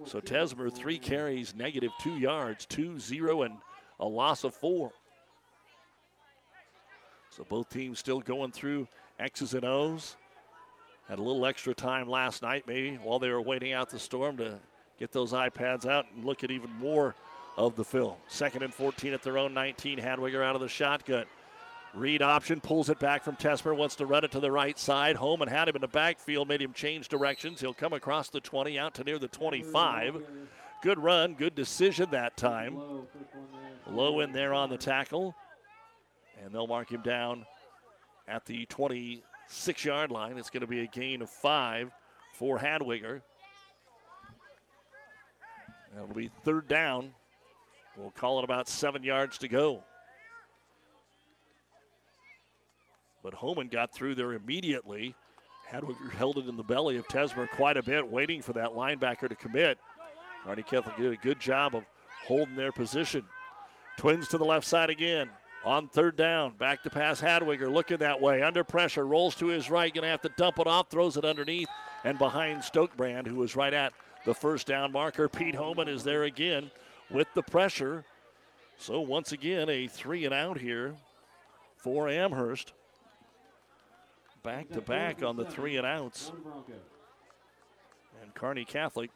So 0.04 0.20
Tesmer, 0.20 0.76
three 0.76 1.00
carries, 1.00 1.56
negative 1.56 1.92
two 2.02 2.18
yards, 2.18 2.66
two, 2.66 3.00
zero, 3.00 3.44
and 3.44 3.56
a 4.02 4.06
loss 4.06 4.44
of 4.44 4.54
four. 4.54 4.92
So 7.30 7.46
both 7.48 7.70
teams 7.70 8.00
still 8.00 8.20
going 8.20 8.52
through 8.52 8.89
X's 9.20 9.54
and 9.54 9.63
O's. 9.63 10.18
Had 11.08 11.20
a 11.20 11.24
little 11.24 11.46
extra 11.46 11.74
time 11.74 12.10
last 12.10 12.42
night, 12.42 12.66
maybe, 12.68 12.96
while 12.96 13.20
they 13.20 13.30
were 13.30 13.42
waiting 13.42 13.72
out 13.72 13.89
the 13.89 14.00
storm 14.00 14.36
to 14.36 14.60
get 14.99 15.12
those 15.12 15.34
iPads 15.34 15.86
out 15.86 16.06
and 16.15 16.25
look 16.25 16.43
at 16.43 16.51
even 16.51 16.71
more 16.71 17.15
of 17.58 17.75
the 17.75 17.84
film. 17.84 18.15
Second 18.27 18.63
and 18.63 18.73
14 18.73 19.13
at 19.13 19.23
their 19.23 19.38
own 19.38 19.53
19. 19.53 19.99
Hadwiger 19.99 20.43
out 20.43 20.56
of 20.56 20.62
the 20.62 20.67
shotgun. 20.67 21.25
Read 21.93 22.23
option 22.23 22.60
pulls 22.60 22.89
it 22.89 22.97
back 22.97 23.23
from 23.23 23.36
Tesmer, 23.36 23.75
wants 23.75 23.95
to 23.97 24.08
run 24.08 24.23
it 24.23 24.32
to 24.32 24.39
the 24.39 24.51
right 24.51 24.79
side. 24.79 25.15
Home 25.15 25.43
and 25.43 25.51
had 25.51 25.67
him 25.67 25.75
in 25.75 25.82
the 25.82 25.88
backfield, 25.88 26.47
made 26.47 26.62
him 26.62 26.73
change 26.73 27.08
directions. 27.08 27.62
He'll 27.62 27.73
come 27.73 27.93
across 27.93 28.29
the 28.29 28.39
20 28.39 28.79
out 28.79 28.95
to 28.95 29.03
near 29.03 29.19
the 29.19 29.27
25. 29.27 30.23
Good 30.82 30.97
run, 30.97 31.36
good 31.36 31.53
decision 31.53 32.10
that 32.12 32.36
time. 32.36 32.79
Lowe 33.88 34.21
in 34.21 34.32
there 34.34 34.56
on 34.56 34.69
the 34.69 34.77
tackle. 34.77 35.36
And 36.43 36.53
they'll 36.53 36.67
mark 36.67 36.91
him 36.91 37.01
down 37.03 37.45
at 38.27 38.45
the 38.47 38.65
26 38.65 39.86
yard 39.86 40.10
line. 40.10 40.39
It's 40.39 40.49
going 40.49 40.62
to 40.62 40.67
be 40.67 40.79
a 40.82 40.88
gain 40.88 41.21
of 41.21 41.29
five 41.29 41.91
for 42.34 42.58
Hadwiger. 42.58 43.21
It'll 45.95 46.08
be 46.08 46.29
third 46.43 46.67
down. 46.67 47.12
We'll 47.97 48.12
call 48.12 48.39
it 48.39 48.43
about 48.43 48.67
seven 48.67 49.03
yards 49.03 49.38
to 49.39 49.47
go. 49.47 49.84
But 53.21 53.34
Homan 53.36 53.67
got 53.67 53.93
through 53.93 54.15
there 54.15 54.34
immediately. 54.34 55.15
Hadwiger 55.71 56.12
held 56.12 56.38
it 56.38 56.47
in 56.47 56.58
the 56.58 56.63
belly 56.63 56.97
of 56.97 57.08
Tesmer 57.08 57.49
quite 57.49 57.77
a 57.77 57.84
bit, 57.84 58.08
waiting 58.08 58.41
for 58.41 58.53
that 58.53 58.71
linebacker 58.71 59.29
to 59.29 59.36
commit. 59.36 59.77
Kearney 60.43 60.63
Catholic 60.63 60.97
did 60.97 61.13
a 61.13 61.17
good 61.17 61.39
job 61.39 61.75
of 61.75 61.86
holding 62.25 62.56
their 62.56 62.71
position. 62.71 63.23
Twins 63.97 64.27
to 64.29 64.38
the 64.38 64.45
left 64.45 64.67
side 64.67 64.89
again. 64.89 65.29
On 65.63 65.88
third 65.88 66.17
down, 66.17 66.58
back 66.58 66.84
to 66.84 66.89
pass 66.89 67.21
Hadwiger, 67.21 67.71
looking 67.71 67.97
that 67.97 68.19
way, 68.19 68.41
under 68.41 68.65
pressure, 68.65 69.08
rolls 69.08 69.36
to 69.36 69.47
his 69.47 69.69
right, 69.69 69.93
gonna 69.93 70.08
have 70.08 70.21
to 70.23 70.32
dump 70.36 70.60
it 70.60 70.67
off, 70.67 70.89
throws 70.89 71.15
it 71.15 71.23
underneath, 71.23 71.69
and 72.03 72.17
behind 72.17 72.62
Stokebrand, 72.62 73.27
who 73.27 73.36
was 73.36 73.56
right 73.56 73.73
at 73.73 73.93
the 74.26 74.34
first 74.34 74.68
down 74.68 74.92
marker. 74.92 75.28
Pete 75.28 75.56
Homan 75.56 75.88
is 75.88 76.04
there 76.04 76.24
again 76.24 76.72
with 77.10 77.28
the 77.34 77.44
pressure. 77.44 78.06
So 78.78 79.00
once 79.02 79.32
again, 79.32 79.70
a 79.70 79.88
three 79.88 80.26
and 80.26 80.34
out 80.34 80.60
here 80.60 80.96
for 81.78 82.10
Amherst 82.10 82.74
back 84.44 84.70
to 84.70 84.82
back 84.82 85.24
on 85.24 85.38
the 85.38 85.46
three 85.46 85.78
and 85.78 85.88
outs. 85.88 86.32
And 88.22 88.34
Kearney 88.34 88.66
Catholic 88.66 89.10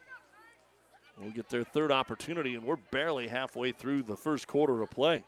will 1.21 1.31
get 1.31 1.49
their 1.49 1.63
third 1.63 1.91
opportunity, 1.91 2.55
and 2.55 2.63
we're 2.63 2.77
barely 2.91 3.27
halfway 3.27 3.71
through 3.71 4.03
the 4.03 4.15
first 4.15 4.47
quarter 4.47 4.81
of 4.81 4.89
play. 4.89 5.23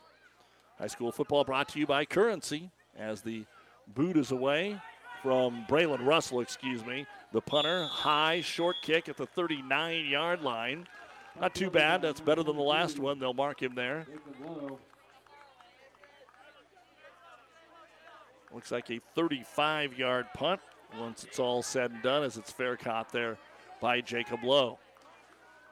High 0.77 0.87
school 0.87 1.11
football 1.11 1.43
brought 1.43 1.67
to 1.69 1.79
you 1.79 1.85
by 1.85 2.05
Currency 2.05 2.71
as 2.97 3.21
the 3.21 3.45
boot 3.93 4.15
is 4.15 4.31
away 4.31 4.79
from 5.21 5.65
Braylon 5.67 6.05
Russell, 6.05 6.39
excuse 6.39 6.85
me. 6.85 7.05
The 7.31 7.41
punter, 7.41 7.85
high, 7.85 8.41
short 8.41 8.77
kick 8.81 9.07
at 9.07 9.17
the 9.17 9.25
39 9.25 10.05
yard 10.05 10.41
line. 10.41 10.87
Not 11.39 11.53
too 11.53 11.69
bad. 11.69 12.01
That's 12.01 12.19
better 12.19 12.43
than 12.43 12.55
the 12.55 12.63
last 12.63 12.99
one. 12.99 13.19
They'll 13.19 13.33
mark 13.33 13.61
him 13.61 13.75
there. 13.75 14.07
Looks 18.53 18.71
like 18.71 18.89
a 18.89 18.99
35 19.15 19.97
yard 19.97 20.25
punt 20.33 20.59
once 20.99 21.23
it's 21.23 21.37
all 21.37 21.61
said 21.61 21.91
and 21.91 22.01
done, 22.01 22.23
as 22.23 22.37
it's 22.37 22.51
fair 22.51 22.75
caught 22.75 23.11
there 23.11 23.37
by 23.79 24.01
Jacob 24.01 24.43
Lowe. 24.43 24.79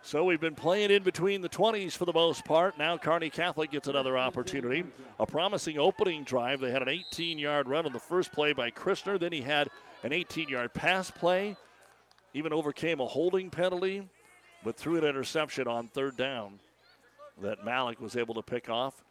So 0.04 0.24
we've 0.24 0.40
been 0.40 0.56
playing 0.56 0.92
in 0.92 1.04
between 1.04 1.42
the 1.42 1.50
20s 1.50 1.94
for 1.94 2.06
the 2.06 2.14
most 2.14 2.46
part. 2.46 2.78
Now 2.78 2.98
Kearney 2.98 3.32
Catholic 3.32 3.72
gets 3.72 3.88
another 3.88 4.18
opportunity. 4.18 4.86
A 5.20 5.26
promising 5.26 5.80
opening 5.80 6.24
drive. 6.24 6.62
They 6.62 6.72
had 6.72 6.84
an 6.84 6.90
18 6.90 7.40
yard 7.40 7.68
run 7.68 7.86
on 7.86 7.94
the 7.94 8.00
first 8.00 8.32
play 8.32 8.54
by 8.54 8.70
Christner. 8.70 9.20
Then 9.20 9.34
he 9.34 9.42
had 9.42 9.70
an 10.04 10.14
18 10.14 10.50
yard 10.50 10.74
pass 10.74 11.12
play. 11.12 11.56
Even 12.34 12.54
overcame 12.54 13.00
a 13.00 13.06
holding 13.06 13.50
penalty, 13.50 14.08
but 14.64 14.76
threw 14.76 14.98
an 14.98 15.04
interception 15.04 15.68
on 15.68 15.88
third 15.88 16.18
down 16.18 16.60
that 17.42 17.64
Malik 17.66 18.00
was 18.00 18.16
able 18.16 18.36
to 18.36 18.42
pick 18.42 18.70
off. 18.70 19.04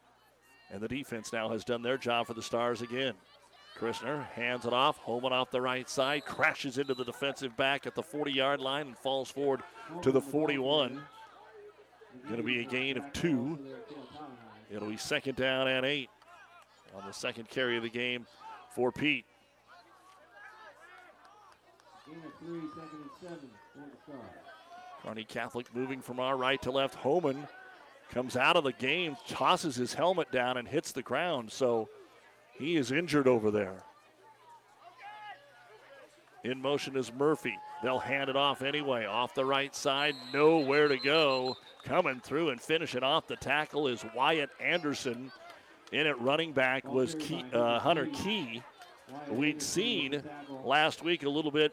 And 0.71 0.81
the 0.81 0.89
defense 0.89 1.33
now 1.33 1.49
has 1.51 1.65
done 1.65 1.83
their 1.83 1.97
job 1.97 2.27
for 2.27 2.35
the 2.35 2.43
Stars 2.43 2.83
again. 2.83 3.15
Christner 3.79 4.27
hands 4.31 4.65
it 4.65 4.73
off, 4.73 4.97
Homan 4.99 5.33
off 5.33 5.51
the 5.51 5.61
right 5.61 5.89
side, 5.89 6.25
crashes 6.25 6.79
into 6.79 6.95
the 6.95 7.05
defensive 7.05 7.57
back 7.57 7.87
at 7.87 7.95
the 7.95 8.03
40 8.03 8.33
yard 8.33 8.61
line 8.61 8.87
and 8.89 8.99
falls 8.99 9.31
forward 9.31 9.61
to 10.03 10.11
the 10.11 10.21
41. 10.21 11.01
Going 12.25 12.37
to 12.37 12.43
be 12.43 12.61
a 12.61 12.65
gain 12.65 12.97
of 12.97 13.13
two. 13.13 13.59
It'll 14.71 14.89
be 14.89 14.97
second 14.97 15.37
down 15.37 15.69
and 15.69 15.85
eight 15.85 16.09
on 16.95 17.07
the 17.07 17.13
second 17.13 17.49
carry 17.51 17.77
of 17.77 17.83
the 17.83 17.91
game 17.91 18.27
for 18.71 18.91
Pete. 18.91 19.27
Kearney 25.05 25.25
Catholic 25.25 25.75
moving 25.75 26.01
from 26.01 26.21
our 26.21 26.37
right 26.37 26.61
to 26.63 26.71
left. 26.71 26.95
Homan 26.97 27.47
comes 28.11 28.37
out 28.37 28.57
of 28.57 28.65
the 28.65 28.73
game, 28.73 29.17
tosses 29.29 29.77
his 29.77 29.95
helmet 29.95 30.31
down, 30.33 30.57
and 30.57 30.67
hits 30.67 30.93
the 30.93 31.03
ground. 31.03 31.51
So 31.51 31.89
he 32.59 32.77
is 32.77 32.93
injured 32.93 33.27
over 33.29 33.51
there. 33.51 33.83
In 36.45 36.63
motion 36.63 36.97
is 36.97 37.13
Murphy. 37.13 37.59
They'll 37.83 37.99
hand 37.99 38.31
it 38.31 38.37
off 38.37 38.63
anyway. 38.63 39.05
Off 39.05 39.35
the 39.35 39.45
right 39.45 39.75
side, 39.75 40.15
nowhere 40.33 40.89
to 40.89 40.97
go. 40.97 41.57
Coming 41.85 42.21
through 42.21 42.51
and 42.51 42.61
finishing 42.61 43.03
off 43.03 43.27
the 43.27 43.37
tackle 43.37 43.89
is 43.89 44.05
Wyatt 44.15 44.51
Anderson. 44.61 45.31
In 45.93 46.07
at 46.07 46.21
running 46.21 46.53
back 46.53 46.85
was 46.85 47.15
Key, 47.19 47.45
uh, 47.53 47.79
Hunter 47.79 48.07
Key. 48.07 48.63
We'd 49.29 49.63
seen 49.63 50.23
last 50.65 51.05
week 51.05 51.23
a 51.25 51.29
little 51.29 51.53
bit 51.53 51.73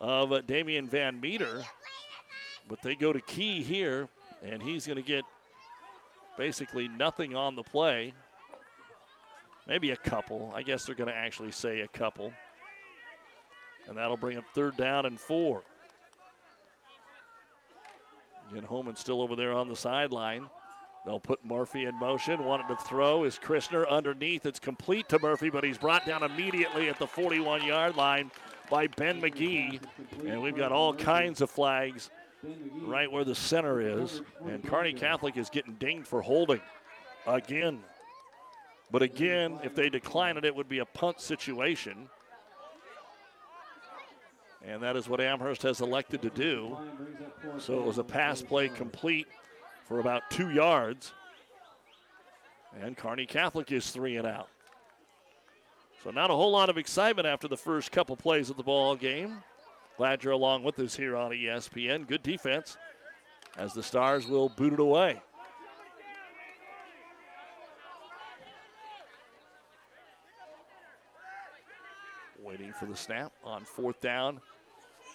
of 0.00 0.46
Damian 0.46 0.86
Van 0.86 1.20
Meter, 1.20 1.62
but 2.68 2.80
they 2.82 2.94
go 2.94 3.12
to 3.12 3.20
Key 3.20 3.62
here, 3.62 4.08
and 4.42 4.62
he's 4.62 4.86
going 4.86 4.96
to 4.96 5.02
get 5.02 5.24
basically 6.38 6.88
nothing 6.88 7.36
on 7.36 7.54
the 7.54 7.62
play. 7.62 8.14
Maybe 9.66 9.90
a 9.90 9.96
couple. 9.96 10.52
I 10.54 10.62
guess 10.62 10.84
they're 10.84 10.94
going 10.94 11.10
to 11.10 11.16
actually 11.16 11.52
say 11.52 11.80
a 11.80 11.88
couple. 11.88 12.32
And 13.88 13.98
that'll 13.98 14.16
bring 14.16 14.38
up 14.38 14.44
third 14.54 14.76
down 14.76 15.06
and 15.06 15.20
four. 15.20 15.62
Again, 18.50 18.64
Holman 18.64 18.96
still 18.96 19.20
over 19.20 19.36
there 19.36 19.52
on 19.52 19.68
the 19.68 19.76
sideline. 19.76 20.46
They'll 21.06 21.20
put 21.20 21.44
Murphy 21.44 21.84
in 21.84 21.94
motion. 21.94 22.44
Wanted 22.44 22.68
to 22.68 22.76
throw 22.76 23.24
is 23.24 23.38
Christner 23.38 23.88
underneath. 23.88 24.44
It's 24.44 24.58
complete 24.58 25.08
to 25.10 25.18
Murphy, 25.18 25.50
but 25.50 25.64
he's 25.64 25.78
brought 25.78 26.04
down 26.04 26.22
immediately 26.22 26.88
at 26.88 26.98
the 26.98 27.06
41 27.06 27.64
yard 27.64 27.96
line 27.96 28.30
by 28.70 28.86
Ben 28.86 29.20
McGee. 29.20 29.80
And 30.26 30.40
we've 30.40 30.56
got 30.56 30.72
all 30.72 30.94
kinds 30.94 31.40
of 31.40 31.50
flags 31.50 32.10
right 32.82 33.10
where 33.10 33.24
the 33.24 33.34
center 33.34 33.80
is. 33.80 34.22
And 34.46 34.64
Kearney 34.64 34.94
Catholic 34.94 35.36
is 35.36 35.50
getting 35.50 35.74
dinged 35.74 36.06
for 36.06 36.22
holding 36.22 36.60
again. 37.26 37.80
But 38.90 39.02
again, 39.02 39.58
if 39.62 39.74
they 39.74 39.88
decline 39.88 40.36
it, 40.36 40.44
it 40.44 40.54
would 40.54 40.68
be 40.68 40.78
a 40.78 40.84
punt 40.84 41.20
situation. 41.20 42.08
And 44.62 44.82
that 44.82 44.96
is 44.96 45.08
what 45.08 45.20
Amherst 45.20 45.62
has 45.62 45.80
elected 45.80 46.22
to 46.22 46.30
do. 46.30 46.76
So 47.58 47.78
it 47.78 47.84
was 47.84 47.98
a 47.98 48.04
pass 48.04 48.42
play 48.42 48.68
complete 48.68 49.26
for 49.84 50.00
about 50.00 50.22
two 50.30 50.50
yards. 50.50 51.12
And 52.80 52.96
Kearney 52.96 53.26
Catholic 53.26 53.72
is 53.72 53.90
three 53.90 54.16
and 54.16 54.26
out. 54.26 54.48
So 56.02 56.10
not 56.10 56.30
a 56.30 56.34
whole 56.34 56.50
lot 56.50 56.70
of 56.70 56.78
excitement 56.78 57.26
after 57.26 57.46
the 57.46 57.56
first 57.56 57.92
couple 57.92 58.16
plays 58.16 58.48
of 58.48 58.56
the 58.56 58.62
ball 58.62 58.96
game. 58.96 59.42
Glad 59.98 60.24
you're 60.24 60.32
along 60.32 60.62
with 60.62 60.78
us 60.78 60.96
here 60.96 61.14
on 61.14 61.30
ESPN. 61.30 62.06
Good 62.06 62.22
defense 62.22 62.78
as 63.58 63.74
the 63.74 63.82
Stars 63.82 64.26
will 64.26 64.48
boot 64.48 64.72
it 64.72 64.80
away. 64.80 65.20
Waiting 72.42 72.72
for 72.72 72.86
the 72.86 72.96
snap 72.96 73.32
on 73.44 73.64
fourth 73.64 74.00
down 74.00 74.40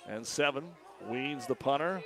and 0.07 0.25
seven. 0.25 0.65
Weens 1.09 1.47
the 1.47 1.55
punter. 1.55 2.03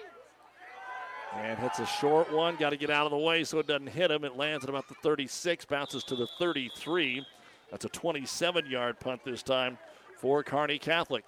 And 1.36 1.60
hits 1.60 1.80
a 1.80 1.86
short 1.86 2.32
one. 2.32 2.56
Got 2.56 2.70
to 2.70 2.78
get 2.78 2.90
out 2.90 3.06
of 3.06 3.12
the 3.12 3.18
way 3.18 3.44
so 3.44 3.60
it 3.60 3.68
doesn't 3.68 3.88
hit 3.88 4.10
him. 4.10 4.24
It 4.24 4.38
lands 4.38 4.64
at 4.64 4.70
about 4.70 4.88
the 4.88 4.96
36, 5.04 5.66
bounces 5.66 6.04
to 6.06 6.16
the 6.16 6.28
33. 6.40 7.26
That's 7.72 7.86
a 7.86 7.90
27 7.90 8.66
yard 8.66 9.00
punt 9.00 9.22
this 9.24 9.44
time 9.44 9.78
for 10.18 10.44
Kearney 10.44 10.80
Catholic. 10.80 11.24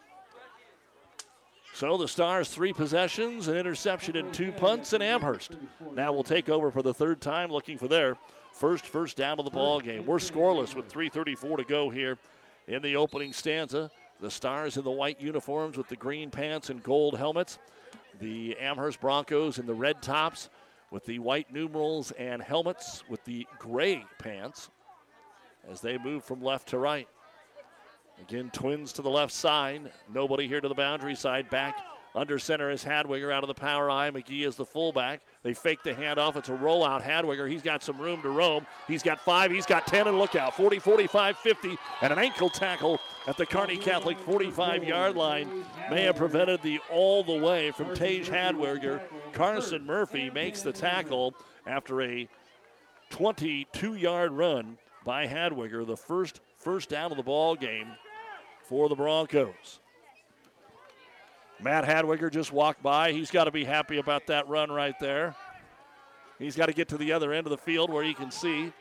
So 1.73 1.97
the 1.97 2.07
Stars, 2.07 2.49
three 2.49 2.73
possessions, 2.73 3.47
an 3.47 3.55
interception, 3.55 4.17
and 4.17 4.33
two 4.33 4.51
punts, 4.51 4.91
and 4.93 5.01
Amherst 5.01 5.55
now 5.93 6.11
will 6.11 6.23
take 6.23 6.49
over 6.49 6.69
for 6.69 6.81
the 6.81 6.93
third 6.93 7.21
time, 7.21 7.49
looking 7.49 7.77
for 7.77 7.87
their 7.87 8.17
first 8.51 8.85
first 8.85 9.15
down 9.15 9.39
of 9.39 9.45
the 9.45 9.51
ball 9.51 9.79
game. 9.79 10.05
We're 10.05 10.17
scoreless 10.17 10.75
with 10.75 10.89
3:34 10.89 11.57
to 11.57 11.63
go 11.63 11.89
here 11.89 12.17
in 12.67 12.81
the 12.81 12.95
opening 12.97 13.33
stanza. 13.33 13.89
The 14.19 14.29
Stars 14.29 14.77
in 14.77 14.83
the 14.83 14.91
white 14.91 15.19
uniforms 15.19 15.77
with 15.77 15.87
the 15.87 15.95
green 15.95 16.29
pants 16.29 16.69
and 16.69 16.83
gold 16.83 17.17
helmets. 17.17 17.57
The 18.19 18.55
Amherst 18.57 18.99
Broncos 18.99 19.57
in 19.57 19.65
the 19.65 19.73
red 19.73 20.01
tops 20.01 20.49
with 20.91 21.05
the 21.05 21.19
white 21.19 21.51
numerals 21.51 22.11
and 22.11 22.41
helmets 22.41 23.03
with 23.09 23.23
the 23.23 23.47
gray 23.57 24.05
pants 24.19 24.69
as 25.69 25.81
they 25.81 25.97
move 25.97 26.23
from 26.23 26.41
left 26.41 26.69
to 26.69 26.77
right. 26.77 27.07
Again, 28.21 28.49
twins 28.53 28.93
to 28.93 29.01
the 29.01 29.09
left 29.09 29.33
side. 29.33 29.91
Nobody 30.13 30.47
here 30.47 30.61
to 30.61 30.67
the 30.67 30.75
boundary 30.75 31.15
side. 31.15 31.49
Back 31.49 31.77
under 32.13 32.37
center 32.37 32.69
is 32.69 32.83
Hadwiger 32.83 33.33
out 33.33 33.43
of 33.43 33.47
the 33.47 33.53
power 33.53 33.89
I. 33.89 34.11
McGee 34.11 34.45
is 34.45 34.55
the 34.55 34.65
fullback. 34.65 35.21
They 35.43 35.53
fake 35.53 35.81
the 35.83 35.93
handoff. 35.93 36.35
It's 36.35 36.49
a 36.49 36.53
rollout. 36.53 37.01
Hadwiger, 37.01 37.49
he's 37.49 37.61
got 37.61 37.83
some 37.83 37.97
room 37.97 38.21
to 38.21 38.29
roam. 38.29 38.67
He's 38.87 39.01
got 39.01 39.21
five, 39.21 39.49
he's 39.49 39.65
got 39.65 39.87
10, 39.87 40.07
and 40.07 40.19
look 40.19 40.35
out. 40.35 40.55
40, 40.55 40.79
45, 40.79 41.37
50, 41.37 41.77
and 42.01 42.13
an 42.13 42.19
ankle 42.19 42.49
tackle 42.49 42.99
at 43.27 43.37
the 43.37 43.45
Kearney 43.45 43.77
Catholic 43.77 44.19
45 44.19 44.83
yard 44.83 45.15
line 45.15 45.49
may 45.89 46.03
have 46.03 46.17
prevented 46.17 46.61
the 46.61 46.79
all 46.91 47.23
the 47.23 47.37
way 47.37 47.71
from 47.71 47.95
Tage 47.95 48.29
Hadwiger. 48.29 49.01
Carson 49.31 49.85
Murphy 49.85 50.29
makes 50.29 50.61
the 50.61 50.73
tackle 50.73 51.33
after 51.65 52.01
a 52.01 52.27
22 53.09 53.95
yard 53.95 54.31
run 54.31 54.77
by 55.03 55.27
Hadwiger, 55.27 55.85
the 55.85 55.97
first 55.97 56.39
first 56.57 56.89
down 56.89 57.11
of 57.11 57.17
the 57.17 57.23
ball 57.23 57.55
game 57.55 57.87
for 58.63 58.89
the 58.89 58.95
Broncos. 58.95 59.79
Matt 61.61 61.85
Hadwiger 61.85 62.31
just 62.31 62.51
walked 62.51 62.81
by. 62.81 63.11
He's 63.11 63.29
got 63.29 63.43
to 63.43 63.51
be 63.51 63.63
happy 63.63 63.97
about 63.97 64.27
that 64.27 64.47
run 64.47 64.71
right 64.71 64.95
there. 64.99 65.35
He's 66.39 66.55
got 66.55 66.67
to 66.67 66.73
get 66.73 66.87
to 66.89 66.97
the 66.97 67.11
other 67.11 67.33
end 67.33 67.45
of 67.45 67.51
the 67.51 67.57
field 67.57 67.91
where 67.91 68.03
he 68.03 68.13
can 68.13 68.31
see. 68.31 68.73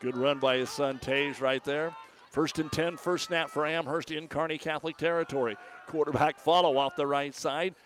Good 0.00 0.16
run 0.16 0.40
by 0.40 0.56
his 0.56 0.70
son 0.70 0.98
Tage 0.98 1.40
right 1.40 1.62
there. 1.62 1.94
First 2.30 2.58
and 2.58 2.70
10, 2.72 2.96
first 2.96 3.26
snap 3.26 3.48
for 3.48 3.64
Amherst 3.64 4.10
in 4.10 4.26
Kearney 4.26 4.58
Catholic 4.58 4.96
territory. 4.96 5.56
Quarterback 5.86 6.40
follow 6.40 6.76
off 6.76 6.96
the 6.96 7.06
right 7.06 7.32
side. 7.32 7.76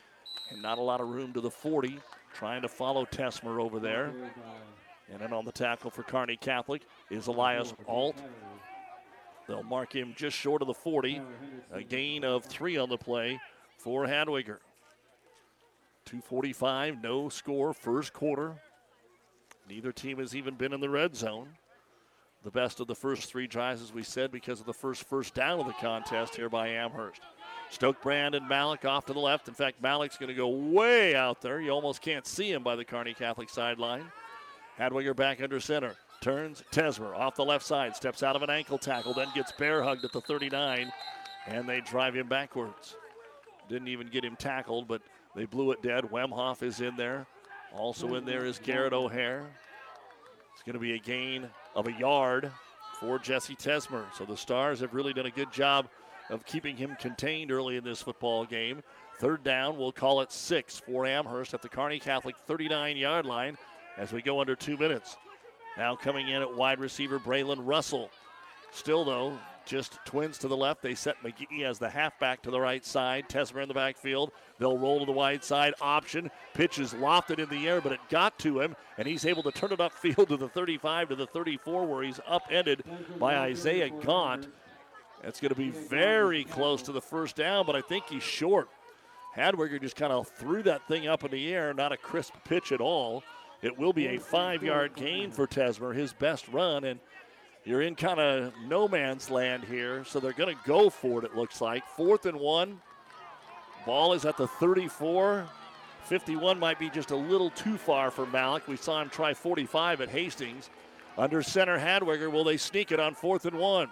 And 0.51 0.62
not 0.62 0.79
a 0.79 0.81
lot 0.81 1.03
of 1.03 1.09
room 1.09 1.35
to 1.35 1.42
the 1.42 1.51
40. 1.51 1.99
Trying 2.33 2.62
to 2.62 2.68
follow 2.68 3.05
Tesmer 3.05 3.61
over 3.61 3.79
there. 3.79 4.14
And 5.11 5.21
then 5.21 5.33
on 5.33 5.44
the 5.44 5.53
tackle 5.53 5.90
for 5.90 6.03
Kearney 6.03 6.37
Catholic 6.37 6.83
is 7.11 7.27
Elias 7.27 7.73
Arlt. 7.88 8.16
They'll 9.47 9.62
mark 9.62 9.94
him 9.94 10.14
just 10.16 10.37
short 10.37 10.61
of 10.61 10.68
the 10.68 10.75
40. 10.75 11.23
A 11.73 11.83
gain 11.83 12.25
of 12.25 12.44
three 12.44 12.77
on 12.77 12.90
the 12.90 12.99
play 12.99 13.40
for 13.79 14.07
Hadwiger. 14.07 14.59
245, 16.05 17.03
no 17.03 17.29
score, 17.29 17.73
first 17.73 18.12
quarter. 18.12 18.55
Neither 19.68 19.92
team 19.92 20.18
has 20.18 20.35
even 20.35 20.55
been 20.55 20.73
in 20.73 20.81
the 20.81 20.88
red 20.88 21.14
zone. 21.16 21.49
The 22.44 22.51
best 22.51 22.81
of 22.81 22.87
the 22.87 22.94
first 22.94 23.29
three 23.29 23.47
drives, 23.47 23.83
as 23.83 23.92
we 23.92 24.03
said, 24.03 24.31
because 24.31 24.61
of 24.61 24.66
the 24.66 24.73
first 24.73 25.05
first 25.05 25.35
down 25.35 25.61
of 25.61 25.66
the 25.66 25.73
contest 25.75 26.37
here 26.37 26.49
by 26.49 26.68
Amherst. 26.68 27.21
Stokebrand 27.71 28.37
and 28.37 28.49
Malik 28.49 28.85
off 28.85 29.07
to 29.07 29.12
the 29.12 29.18
left. 29.18 29.49
In 29.49 29.55
fact, 29.55 29.83
Malik's 29.83 30.16
going 30.16 30.29
to 30.29 30.35
go 30.35 30.49
way 30.49 31.14
out 31.14 31.42
there. 31.42 31.61
You 31.61 31.71
almost 31.71 32.01
can't 32.01 32.27
see 32.27 32.51
him 32.51 32.62
by 32.62 32.77
the 32.77 32.85
Kearney 32.85 33.12
Catholic 33.12 33.51
sideline. 33.51 34.11
Hadwiger 34.79 35.14
back 35.14 35.43
under 35.43 35.59
center. 35.61 35.95
Turns 36.21 36.62
Tesmer 36.73 37.17
off 37.17 37.37
the 37.37 37.45
left 37.45 37.64
side, 37.64 37.97
steps 37.97 38.23
out 38.23 38.37
of 38.37 38.43
an 38.43 38.51
ankle 38.51 38.79
tackle, 38.79 39.14
then 39.14 39.29
gets 39.35 39.53
bear 39.53 39.83
hugged 39.83 40.05
at 40.05 40.12
the 40.12 40.21
39, 40.21 40.93
and 41.47 41.69
they 41.69 41.81
drive 41.81 42.14
him 42.14 42.29
backwards. 42.29 42.97
Didn't 43.69 43.88
even 43.88 44.09
get 44.09 44.25
him 44.25 44.37
tackled, 44.37 44.88
but 44.88 45.03
they 45.37 45.45
blew 45.45 45.71
it 45.73 45.83
dead. 45.83 46.05
Wemhoff 46.05 46.62
is 46.62 46.81
in 46.81 46.97
there. 46.97 47.27
Also 47.73 48.14
in 48.14 48.25
there 48.25 48.47
is 48.47 48.59
Garrett 48.59 48.93
O'Hare. 48.93 49.47
It's 50.55 50.62
going 50.62 50.75
to 50.75 50.81
be 50.81 50.95
a 50.95 50.99
gain 50.99 51.49
of 51.75 51.87
a 51.87 51.93
yard 51.93 52.51
for 52.99 53.19
Jesse 53.19 53.55
Tesmer. 53.55 54.05
So 54.17 54.25
the 54.25 54.37
Stars 54.37 54.81
have 54.81 54.95
really 54.95 55.12
done 55.12 55.27
a 55.27 55.31
good 55.31 55.53
job 55.53 55.88
of 56.31 56.45
keeping 56.47 56.77
him 56.77 56.97
contained 56.99 57.53
early 57.53 57.77
in 57.77 57.85
this 57.85 58.03
football 58.03 58.45
game. 58.45 58.83
Third 59.19 59.45
down, 59.45 59.77
we'll 59.77 59.93
call 59.93 60.21
it 60.21 60.33
six 60.33 60.79
for 60.79 61.07
Amherst 61.07 61.55
at 61.55 61.62
the 61.62 61.69
Kearney 61.69 62.01
Catholic 62.01 62.37
39 62.37 62.97
yard 62.97 63.27
line 63.27 63.57
as 63.98 64.12
we 64.12 64.22
go 64.22 64.40
under 64.40 64.56
two 64.56 64.76
minutes. 64.76 65.16
Now 65.76 65.96
coming 65.96 66.28
in 66.28 66.42
at 66.42 66.56
wide 66.56 66.80
receiver, 66.80 67.18
Braylon 67.18 67.58
Russell. 67.61 68.11
Still, 68.70 69.04
though, 69.04 69.38
just 69.64 69.98
twins 70.04 70.38
to 70.38 70.48
the 70.48 70.56
left. 70.56 70.82
They 70.82 70.94
set 70.94 71.22
McGee 71.22 71.62
as 71.62 71.78
the 71.78 71.90
halfback 71.90 72.42
to 72.42 72.50
the 72.50 72.61
right 72.61 72.84
side. 72.84 73.28
Tesmer 73.28 73.62
in 73.62 73.68
the 73.68 73.74
backfield. 73.74 74.32
They'll 74.58 74.78
roll 74.78 75.00
to 75.00 75.04
the 75.04 75.12
wide 75.12 75.44
side. 75.44 75.74
Option. 75.80 76.30
Pitch 76.54 76.78
is 76.78 76.94
lofted 76.94 77.38
in 77.38 77.48
the 77.48 77.68
air, 77.68 77.80
but 77.80 77.92
it 77.92 78.00
got 78.08 78.38
to 78.40 78.61
him, 78.61 78.74
and 78.96 79.06
he's 79.06 79.26
able 79.26 79.42
to 79.42 79.52
turn 79.52 79.72
it 79.72 79.78
upfield 79.78 80.28
to 80.28 80.37
the 80.37 80.48
35 80.48 81.11
to 81.11 81.16
the 81.16 81.26
34, 81.26 81.87
where 81.87 82.02
he's 82.02 82.20
upended 82.26 82.82
by 83.18 83.37
Isaiah 83.37 83.90
Gaunt. 83.90 84.48
That's 85.22 85.40
going 85.40 85.50
to 85.50 85.54
be 85.54 85.70
very 85.70 86.44
close 86.44 86.82
to 86.82 86.92
the 86.92 87.02
first 87.02 87.37
down, 87.37 87.66
but 87.66 87.76
I 87.76 87.80
think 87.80 88.08
he's 88.08 88.22
short. 88.22 88.68
Hadwiger 89.37 89.80
just 89.80 89.96
kind 89.96 90.12
of 90.12 90.28
threw 90.28 90.62
that 90.62 90.87
thing 90.88 91.06
up 91.06 91.24
in 91.24 91.30
the 91.30 91.52
air, 91.52 91.74
not 91.74 91.92
a 91.92 91.96
crisp 91.96 92.34
pitch 92.44 92.72
at 92.72 92.80
all. 92.80 93.22
It 93.61 93.77
will 93.77 93.92
be 93.92 94.07
a 94.09 94.18
five 94.18 94.62
yard 94.62 94.94
gain 94.94 95.31
for 95.31 95.47
Tesmer, 95.47 95.94
his 95.94 96.12
best 96.12 96.47
run. 96.49 96.85
And 96.85 97.01
you're 97.64 97.83
in 97.83 97.97
kind 97.97 98.21
of 98.21 98.53
no 98.66 98.87
man's 98.87 99.31
land 99.31 99.64
here, 99.64 100.05
so 100.05 100.21
they're 100.21 100.33
going 100.33 100.55
to 100.55 100.62
go 100.64 100.90
for 100.90 101.18
it, 101.18 101.25
it 101.25 101.37
looks 101.37 101.61
like. 101.61 101.87
Fourth 101.97 102.27
and 102.27 102.38
one. 102.38 102.81
Ball 103.85 104.12
is 104.12 104.25
at 104.25 104.37
the 104.37 104.47
34. 104.47 105.47
51 106.05 106.59
might 106.59 106.79
be 106.79 106.88
just 106.88 107.11
a 107.11 107.16
little 107.16 107.51
too 107.51 107.77
far 107.77 108.11
for 108.11 108.27
Malik. 108.27 108.66
We 108.66 108.77
saw 108.77 109.03
him 109.03 109.11
try 109.11 109.35
45 109.35 110.01
at 110.01 110.09
Hastings. 110.09 110.71
Under 111.18 111.42
center, 111.42 111.79
Hadwiger. 111.79 112.31
Will 112.31 112.44
they 112.44 112.57
sneak 112.57 112.92
it 112.92 113.01
on 113.01 113.14
fourth 113.14 113.44
and 113.44 113.59
one? 113.59 113.90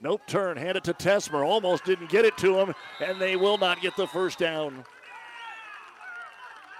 Nope, 0.00 0.22
turn, 0.26 0.56
hand 0.56 0.76
it 0.76 0.84
to 0.84 0.94
Tesmer. 0.94 1.46
Almost 1.46 1.84
didn't 1.84 2.10
get 2.10 2.24
it 2.24 2.36
to 2.38 2.58
him, 2.58 2.74
and 3.00 3.20
they 3.20 3.36
will 3.36 3.58
not 3.58 3.80
get 3.80 3.96
the 3.96 4.06
first 4.06 4.38
down 4.38 4.84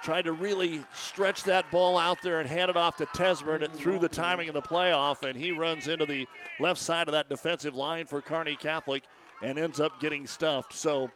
tried 0.04 0.26
to 0.26 0.32
really 0.32 0.84
stretch 0.92 1.44
that 1.44 1.68
ball 1.70 1.96
out 1.96 2.20
there 2.20 2.40
and 2.40 2.48
hand 2.48 2.68
it 2.68 2.76
off 2.76 2.98
to 2.98 3.06
Tesmer, 3.06 3.54
and 3.54 3.64
it 3.64 3.72
threw 3.72 3.98
the 3.98 4.08
timing 4.08 4.48
of 4.48 4.54
the 4.54 4.62
playoff, 4.62 5.22
and 5.22 5.34
he 5.34 5.50
runs 5.50 5.88
into 5.88 6.04
the 6.04 6.28
left 6.60 6.78
side 6.78 7.08
of 7.08 7.12
that 7.12 7.30
defensive 7.30 7.74
line 7.74 8.04
for 8.04 8.20
Kearney 8.20 8.54
Catholic 8.54 9.04
and 9.42 9.58
ends 9.58 9.80
up 9.80 9.98
getting 10.00 10.26
stuffed. 10.26 10.74
So 10.74 11.10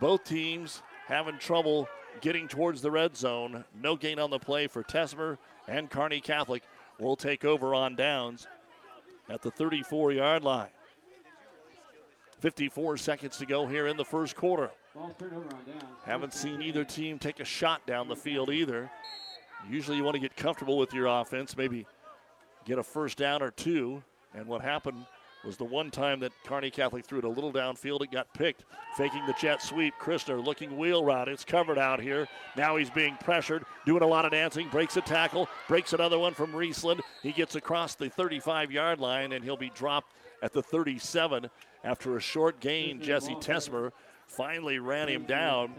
both 0.00 0.22
teams 0.22 0.82
having 1.06 1.36
trouble 1.38 1.88
getting 2.20 2.46
towards 2.46 2.80
the 2.80 2.92
red 2.92 3.16
zone. 3.16 3.64
No 3.74 3.96
gain 3.96 4.20
on 4.20 4.30
the 4.30 4.38
play 4.38 4.68
for 4.68 4.84
Tesmer, 4.84 5.36
and 5.66 5.90
Kearney 5.90 6.20
Catholic 6.20 6.62
will 7.00 7.16
take 7.16 7.44
over 7.44 7.74
on 7.74 7.96
downs 7.96 8.46
at 9.28 9.42
the 9.42 9.50
34 9.50 10.12
yard 10.12 10.44
line. 10.44 10.70
54 12.38 12.98
seconds 12.98 13.36
to 13.38 13.46
go 13.46 13.66
here 13.66 13.88
in 13.88 13.96
the 13.96 14.04
first 14.04 14.36
quarter. 14.36 14.70
Haven't 16.04 16.34
seen 16.34 16.60
either 16.60 16.84
team 16.84 17.18
take 17.18 17.40
a 17.40 17.44
shot 17.44 17.86
down 17.86 18.08
the 18.08 18.16
field 18.16 18.50
either. 18.50 18.90
Usually 19.70 19.96
you 19.96 20.04
want 20.04 20.14
to 20.14 20.20
get 20.20 20.36
comfortable 20.36 20.76
with 20.76 20.92
your 20.92 21.06
offense, 21.06 21.56
maybe 21.56 21.86
get 22.64 22.78
a 22.78 22.82
first 22.82 23.16
down 23.16 23.42
or 23.42 23.50
two. 23.50 24.02
And 24.34 24.46
what 24.46 24.60
happened 24.60 25.06
was 25.44 25.56
the 25.56 25.64
one 25.64 25.90
time 25.90 26.20
that 26.20 26.32
Kearney 26.44 26.70
Catholic 26.70 27.04
threw 27.04 27.18
it 27.18 27.24
a 27.24 27.28
little 27.28 27.52
downfield, 27.52 28.02
it 28.02 28.10
got 28.10 28.32
picked. 28.34 28.64
Faking 28.96 29.24
the 29.26 29.34
jet 29.40 29.62
sweep. 29.62 29.94
Christner 30.00 30.44
looking 30.44 30.76
wheel 30.76 31.04
route. 31.04 31.28
It's 31.28 31.44
covered 31.44 31.78
out 31.78 32.00
here. 32.00 32.28
Now 32.56 32.76
he's 32.76 32.90
being 32.90 33.16
pressured, 33.22 33.64
doing 33.86 34.02
a 34.02 34.06
lot 34.06 34.24
of 34.24 34.32
dancing, 34.32 34.68
breaks 34.68 34.96
a 34.96 35.00
tackle, 35.00 35.48
breaks 35.68 35.92
another 35.92 36.18
one 36.18 36.34
from 36.34 36.52
Riesland. 36.52 37.00
He 37.22 37.32
gets 37.32 37.56
across 37.56 37.94
the 37.94 38.08
35 38.08 38.70
yard 38.70 39.00
line, 39.00 39.32
and 39.32 39.44
he'll 39.44 39.56
be 39.56 39.70
dropped 39.70 40.12
at 40.42 40.52
the 40.52 40.62
37 40.62 41.48
after 41.84 42.16
a 42.16 42.20
short 42.20 42.60
gain. 42.60 43.00
Jesse 43.00 43.34
Tesmer 43.36 43.90
finally 44.36 44.78
ran 44.78 45.08
him 45.08 45.24
down. 45.24 45.74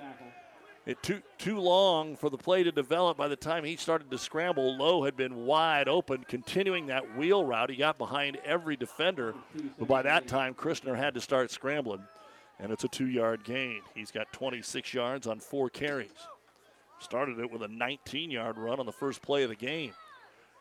It 0.85 1.01
too 1.01 1.21
too 1.37 1.59
long 1.59 2.17
for 2.17 2.29
the 2.29 2.37
play 2.37 2.63
to 2.63 2.71
develop. 2.71 3.17
By 3.17 3.29
the 3.29 3.37
time 3.37 3.63
he 3.63 3.77
started 3.77 4.11
to 4.11 4.17
scramble, 4.17 4.77
Lowe 4.77 5.05
had 5.05 5.15
been 5.15 5.45
wide 5.45 5.87
open, 5.87 6.25
continuing 6.27 6.87
that 6.87 7.17
wheel 7.17 7.45
route. 7.45 7.69
He 7.69 7.77
got 7.77 7.97
behind 7.97 8.37
every 8.43 8.75
defender, 8.75 9.33
but 9.79 9.87
by 9.87 10.01
that 10.01 10.27
time, 10.27 10.53
Christner 10.53 10.97
had 10.97 11.13
to 11.13 11.21
start 11.21 11.51
scrambling, 11.51 12.03
and 12.59 12.69
it's 12.69 12.83
a 12.83 12.89
two-yard 12.89 13.45
gain. 13.45 13.81
He's 13.95 14.11
got 14.11 14.33
26 14.33 14.93
yards 14.93 15.25
on 15.25 15.39
four 15.39 15.69
carries. 15.69 16.11
Started 16.99 17.39
it 17.39 17.49
with 17.49 17.63
a 17.63 17.67
19-yard 17.67 18.57
run 18.57 18.79
on 18.79 18.85
the 18.85 18.91
first 18.91 19.21
play 19.21 19.43
of 19.43 19.49
the 19.49 19.55
game. 19.55 19.93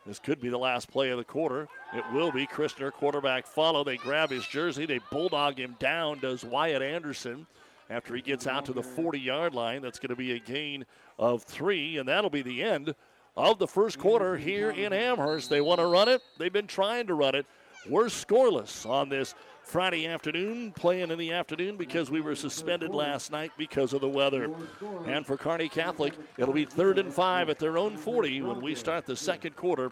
This 0.05 0.19
could 0.19 0.41
be 0.41 0.49
the 0.49 0.57
last 0.57 0.89
play 0.89 1.09
of 1.09 1.17
the 1.17 1.23
quarter. 1.23 1.67
It 1.93 2.03
will 2.13 2.31
be. 2.31 2.45
Christner, 2.45 2.91
quarterback, 2.91 3.45
follow. 3.45 3.83
They 3.83 3.97
grab 3.97 4.29
his 4.29 4.45
jersey. 4.45 4.85
They 4.85 4.99
bulldog 5.11 5.57
him 5.57 5.75
down. 5.79 6.19
Does 6.19 6.43
Wyatt 6.43 6.81
Anderson 6.81 7.47
after 7.89 8.15
he 8.15 8.21
gets 8.21 8.47
out 8.47 8.65
to 8.65 8.73
the 8.73 8.83
40 8.83 9.19
yard 9.19 9.53
line. 9.53 9.81
That's 9.81 9.99
going 9.99 10.09
to 10.09 10.15
be 10.15 10.33
a 10.33 10.39
gain 10.39 10.85
of 11.17 11.43
three, 11.43 11.97
and 11.97 12.07
that'll 12.07 12.29
be 12.29 12.41
the 12.41 12.63
end 12.63 12.95
of 13.35 13.59
the 13.59 13.67
first 13.67 13.99
quarter 13.99 14.37
here 14.37 14.69
in 14.71 14.93
Amherst. 14.93 15.49
They 15.49 15.61
want 15.61 15.79
to 15.79 15.87
run 15.87 16.09
it, 16.09 16.21
they've 16.37 16.53
been 16.53 16.67
trying 16.67 17.07
to 17.07 17.13
run 17.13 17.35
it. 17.35 17.45
We're 17.89 18.05
scoreless 18.05 18.89
on 18.89 19.09
this 19.09 19.35
Friday 19.63 20.07
afternoon, 20.07 20.71
playing 20.71 21.11
in 21.11 21.17
the 21.17 21.33
afternoon 21.33 21.75
because 21.75 22.09
we 22.09 22.21
were 22.21 22.35
suspended 22.35 22.93
last 22.93 23.31
night 23.31 23.51
because 23.57 23.93
of 23.93 24.01
the 24.01 24.07
weather. 24.07 24.49
And 25.05 25.25
for 25.25 25.35
Kearney 25.35 25.67
Catholic, 25.67 26.13
it'll 26.37 26.53
be 26.53 26.65
third 26.65 26.97
and 26.97 27.13
five 27.13 27.49
at 27.49 27.59
their 27.59 27.77
own 27.77 27.97
40 27.97 28.41
when 28.41 28.61
we 28.61 28.75
start 28.75 29.05
the 29.05 29.15
second 29.15 29.55
quarter 29.55 29.91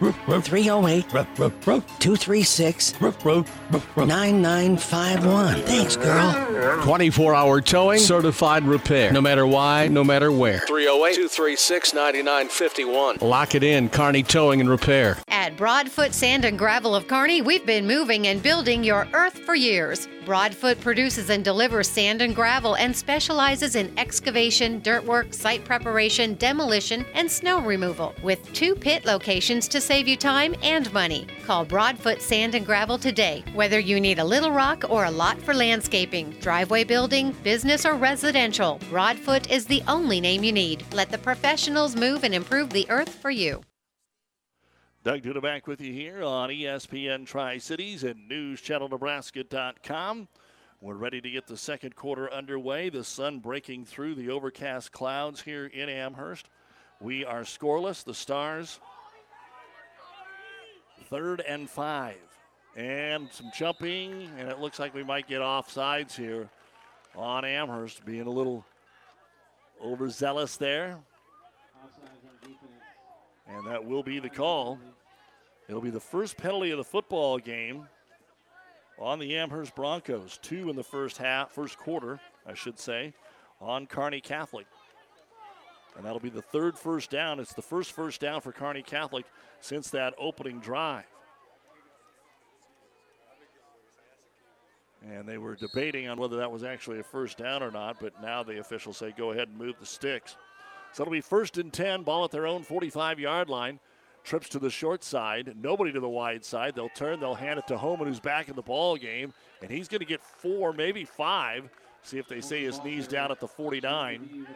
308 0.00 1.08
236 1.10 2.94
9951. 3.00 5.62
Thanks, 5.62 5.96
girl. 5.96 6.82
24 6.82 7.34
hour 7.34 7.60
towing, 7.60 7.98
certified 7.98 8.64
repair. 8.64 9.12
No 9.12 9.20
matter 9.20 9.46
why, 9.46 9.88
no 9.88 10.04
matter 10.04 10.30
where. 10.32 10.60
308 10.60 11.14
236 11.14 11.94
9951. 11.94 13.18
Lock 13.20 13.54
it 13.54 13.62
in, 13.62 13.88
Kearney 13.88 14.22
Towing 14.22 14.60
and 14.60 14.70
Repair. 14.70 15.18
At 15.28 15.56
Broadfoot 15.56 16.14
Sand 16.14 16.44
and 16.44 16.58
Gravel 16.58 16.94
of 16.94 17.06
Kearney, 17.08 17.42
we've 17.42 17.66
been 17.66 17.86
moving 17.86 18.26
and 18.26 18.42
building 18.42 18.84
your 18.84 19.06
earth 19.12 19.38
for 19.40 19.54
years. 19.54 20.08
Broadfoot 20.24 20.80
produces 20.80 21.28
and 21.28 21.44
delivers 21.44 21.88
sand 21.88 22.22
and 22.22 22.34
gravel 22.34 22.76
and 22.76 22.96
specializes 22.96 23.76
in 23.76 23.92
excavation, 23.98 24.80
dirt 24.80 25.04
work, 25.04 25.34
site 25.34 25.64
preparation, 25.66 26.34
demolition, 26.36 27.04
and 27.14 27.30
snow 27.30 27.60
removal. 27.60 28.14
With 28.22 28.50
two 28.54 28.74
pit 28.74 29.04
locations 29.04 29.68
to 29.68 29.80
save 29.84 30.08
you 30.08 30.16
time 30.16 30.54
and 30.62 30.90
money. 30.92 31.26
Call 31.44 31.64
Broadfoot 31.64 32.22
Sand 32.22 32.54
and 32.54 32.64
Gravel 32.64 32.96
today. 32.96 33.44
Whether 33.52 33.78
you 33.78 34.00
need 34.00 34.18
a 34.18 34.24
little 34.24 34.50
rock 34.50 34.84
or 34.88 35.04
a 35.04 35.10
lot 35.10 35.38
for 35.42 35.52
landscaping, 35.52 36.30
driveway 36.40 36.84
building, 36.84 37.32
business, 37.42 37.84
or 37.84 37.94
residential, 37.94 38.80
Broadfoot 38.88 39.50
is 39.50 39.66
the 39.66 39.82
only 39.86 40.20
name 40.20 40.42
you 40.42 40.52
need. 40.52 40.84
Let 40.92 41.10
the 41.10 41.18
professionals 41.18 41.96
move 41.96 42.24
and 42.24 42.34
improve 42.34 42.70
the 42.70 42.88
earth 42.88 43.10
for 43.10 43.30
you. 43.30 43.60
Doug 45.04 45.20
Duda 45.20 45.42
back 45.42 45.66
with 45.66 45.82
you 45.82 45.92
here 45.92 46.22
on 46.22 46.48
ESPN 46.48 47.26
Tri 47.26 47.58
Cities 47.58 48.04
and 48.04 48.30
NewsChannelNebraska.com. 48.30 50.28
We're 50.80 50.94
ready 50.94 51.20
to 51.20 51.30
get 51.30 51.46
the 51.46 51.58
second 51.58 51.94
quarter 51.94 52.32
underway. 52.32 52.88
The 52.88 53.04
sun 53.04 53.40
breaking 53.40 53.84
through 53.84 54.14
the 54.14 54.30
overcast 54.30 54.92
clouds 54.92 55.42
here 55.42 55.66
in 55.66 55.90
Amherst. 55.90 56.48
We 57.00 57.22
are 57.24 57.42
scoreless. 57.42 58.02
The 58.02 58.14
Stars, 58.14 58.80
third 61.14 61.40
and 61.46 61.70
five. 61.70 62.16
And 62.76 63.30
some 63.30 63.52
jumping, 63.56 64.28
and 64.36 64.48
it 64.48 64.58
looks 64.58 64.80
like 64.80 64.92
we 64.94 65.04
might 65.04 65.28
get 65.28 65.40
off 65.40 65.70
sides 65.70 66.16
here 66.16 66.48
on 67.14 67.44
Amherst, 67.44 68.04
being 68.04 68.26
a 68.26 68.30
little 68.30 68.64
overzealous 69.80 70.56
there. 70.56 70.98
And 73.46 73.64
that 73.68 73.84
will 73.84 74.02
be 74.02 74.18
the 74.18 74.28
call. 74.28 74.80
It'll 75.68 75.80
be 75.80 75.90
the 75.90 76.00
first 76.00 76.36
penalty 76.36 76.72
of 76.72 76.78
the 76.78 76.84
football 76.84 77.38
game 77.38 77.86
on 78.98 79.20
the 79.20 79.36
Amherst 79.36 79.76
Broncos. 79.76 80.40
Two 80.42 80.68
in 80.68 80.74
the 80.74 80.82
first 80.82 81.16
half, 81.16 81.52
first 81.52 81.78
quarter, 81.78 82.18
I 82.44 82.54
should 82.54 82.80
say, 82.80 83.14
on 83.60 83.86
Kearney 83.86 84.20
Catholic. 84.20 84.66
And 85.96 86.04
that'll 86.04 86.20
be 86.20 86.30
the 86.30 86.42
third 86.42 86.76
first 86.76 87.10
down. 87.10 87.38
It's 87.38 87.54
the 87.54 87.62
first 87.62 87.92
first 87.92 88.20
down 88.20 88.40
for 88.40 88.52
Kearney 88.52 88.82
Catholic 88.82 89.26
since 89.60 89.90
that 89.90 90.14
opening 90.18 90.60
drive. 90.60 91.04
And 95.10 95.28
they 95.28 95.38
were 95.38 95.54
debating 95.54 96.08
on 96.08 96.18
whether 96.18 96.36
that 96.36 96.50
was 96.50 96.64
actually 96.64 96.98
a 96.98 97.02
first 97.02 97.38
down 97.38 97.62
or 97.62 97.70
not, 97.70 98.00
but 98.00 98.20
now 98.22 98.42
the 98.42 98.58
officials 98.58 98.96
say 98.96 99.12
go 99.16 99.32
ahead 99.32 99.48
and 99.48 99.58
move 99.58 99.74
the 99.78 99.86
sticks. 99.86 100.36
So 100.92 101.02
it'll 101.02 101.12
be 101.12 101.20
first 101.20 101.58
and 101.58 101.72
10, 101.72 102.02
ball 102.02 102.24
at 102.24 102.30
their 102.30 102.46
own 102.46 102.62
45 102.62 103.20
yard 103.20 103.48
line. 103.48 103.80
Trips 104.22 104.48
to 104.50 104.58
the 104.58 104.70
short 104.70 105.04
side, 105.04 105.54
nobody 105.60 105.92
to 105.92 106.00
the 106.00 106.08
wide 106.08 106.44
side. 106.44 106.74
They'll 106.74 106.88
turn, 106.88 107.20
they'll 107.20 107.34
hand 107.34 107.58
it 107.58 107.66
to 107.66 107.76
Homan, 107.76 108.08
who's 108.08 108.20
back 108.20 108.48
in 108.48 108.56
the 108.56 108.62
ball 108.62 108.96
game, 108.96 109.34
and 109.60 109.70
he's 109.70 109.86
going 109.86 110.00
to 110.00 110.06
get 110.06 110.22
four, 110.22 110.72
maybe 110.72 111.04
five. 111.04 111.68
See 112.02 112.16
if 112.16 112.26
they 112.26 112.40
say 112.40 112.62
his 112.62 112.82
knees 112.82 113.06
down 113.06 113.30
at 113.30 113.38
the 113.38 113.48
49. 113.48 114.46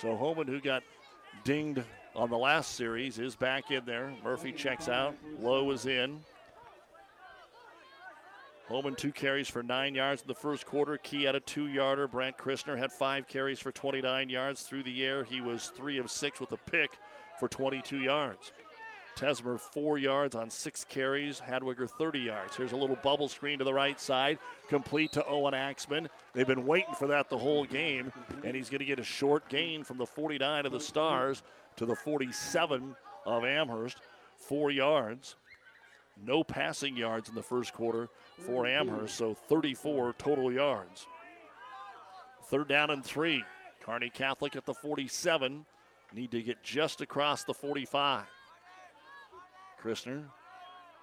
So 0.00 0.14
Homan, 0.14 0.46
who 0.46 0.60
got 0.60 0.82
dinged 1.44 1.82
on 2.14 2.28
the 2.28 2.36
last 2.36 2.74
series, 2.74 3.18
is 3.18 3.34
back 3.34 3.70
in 3.70 3.84
there. 3.86 4.12
Murphy 4.22 4.52
checks 4.52 4.88
out. 4.88 5.14
Lowe 5.40 5.70
is 5.70 5.86
in. 5.86 6.20
Homan, 8.68 8.96
two 8.96 9.12
carries 9.12 9.48
for 9.48 9.62
nine 9.62 9.94
yards 9.94 10.22
in 10.22 10.28
the 10.28 10.34
first 10.34 10.66
quarter. 10.66 10.98
Key 10.98 11.22
had 11.22 11.36
a 11.36 11.40
two 11.40 11.68
yarder. 11.68 12.08
Brant 12.08 12.36
Christner 12.36 12.76
had 12.76 12.90
five 12.90 13.28
carries 13.28 13.60
for 13.60 13.70
29 13.70 14.28
yards 14.28 14.62
through 14.62 14.82
the 14.82 15.04
air. 15.04 15.22
He 15.24 15.40
was 15.40 15.68
three 15.68 15.98
of 15.98 16.10
six 16.10 16.40
with 16.40 16.52
a 16.52 16.56
pick 16.56 16.90
for 17.38 17.48
22 17.48 17.98
yards. 17.98 18.52
Tesmer, 19.16 19.58
four 19.58 19.96
yards 19.96 20.36
on 20.36 20.50
six 20.50 20.84
carries. 20.84 21.40
Hadwiger, 21.40 21.88
30 21.88 22.20
yards. 22.20 22.54
Here's 22.54 22.72
a 22.72 22.76
little 22.76 22.96
bubble 22.96 23.28
screen 23.28 23.58
to 23.58 23.64
the 23.64 23.72
right 23.72 23.98
side, 23.98 24.38
complete 24.68 25.12
to 25.12 25.26
Owen 25.26 25.54
Axman. 25.54 26.08
They've 26.34 26.46
been 26.46 26.66
waiting 26.66 26.94
for 26.94 27.08
that 27.08 27.30
the 27.30 27.38
whole 27.38 27.64
game, 27.64 28.12
and 28.44 28.54
he's 28.54 28.68
going 28.68 28.80
to 28.80 28.84
get 28.84 28.98
a 28.98 29.04
short 29.04 29.48
gain 29.48 29.84
from 29.84 29.96
the 29.96 30.06
49 30.06 30.66
of 30.66 30.72
the 30.72 30.80
Stars 30.80 31.42
to 31.76 31.86
the 31.86 31.96
47 31.96 32.94
of 33.24 33.44
Amherst. 33.44 33.98
Four 34.36 34.70
yards. 34.70 35.36
No 36.24 36.44
passing 36.44 36.96
yards 36.96 37.28
in 37.28 37.34
the 37.34 37.42
first 37.42 37.72
quarter 37.72 38.08
for 38.38 38.66
Amherst, 38.66 39.16
so 39.16 39.34
34 39.34 40.14
total 40.18 40.52
yards. 40.52 41.06
Third 42.44 42.68
down 42.68 42.90
and 42.90 43.04
three. 43.04 43.42
Kearney 43.82 44.10
Catholic 44.10 44.56
at 44.56 44.66
the 44.66 44.74
47. 44.74 45.64
Need 46.14 46.30
to 46.30 46.42
get 46.42 46.62
just 46.62 47.00
across 47.00 47.44
the 47.44 47.54
45. 47.54 48.24
Christner 49.86 50.24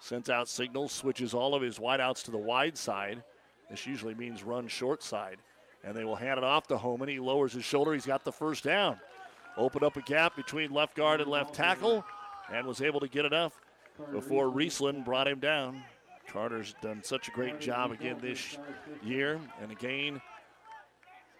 sends 0.02 0.30
out 0.30 0.50
signals, 0.50 0.92
switches 0.92 1.34
all 1.34 1.56
of 1.56 1.62
his 1.62 1.80
wideouts 1.80 2.24
to 2.26 2.32
the 2.32 2.38
wide 2.38 2.78
side. 2.78 3.24
This 3.70 3.88
usually 3.88 4.14
means 4.14 4.44
run 4.44 4.68
short 4.68 5.02
side. 5.02 5.38
And 5.86 5.96
they 5.96 6.04
will 6.04 6.18
hand 6.18 6.38
it 6.38 6.44
off 6.44 6.68
to 6.68 6.78
Homan. 6.78 7.08
He 7.08 7.20
lowers 7.20 7.54
his 7.54 7.64
shoulder. 7.64 7.94
He's 7.94 8.06
got 8.06 8.26
the 8.26 8.32
first 8.32 8.66
down. 8.66 9.00
Opened 9.56 9.84
up 9.86 9.96
a 9.96 10.02
gap 10.02 10.36
between 10.36 10.74
left 10.74 10.96
guard 10.96 11.22
and 11.22 11.30
left 11.32 11.54
tackle 11.54 12.04
and 12.52 12.68
was 12.68 12.82
able 12.82 13.00
to 13.00 13.08
get 13.08 13.24
enough 13.24 13.54
before 14.12 14.48
Riesland 14.48 15.06
brought 15.06 15.28
him 15.28 15.40
down. 15.40 15.82
Carter's 16.28 16.76
done 16.82 17.02
such 17.04 17.30
a 17.30 17.32
great 17.32 17.62
job 17.62 17.92
again 17.92 18.18
this 18.20 18.58
year. 19.02 19.40
And 19.62 19.72
again, 19.72 20.22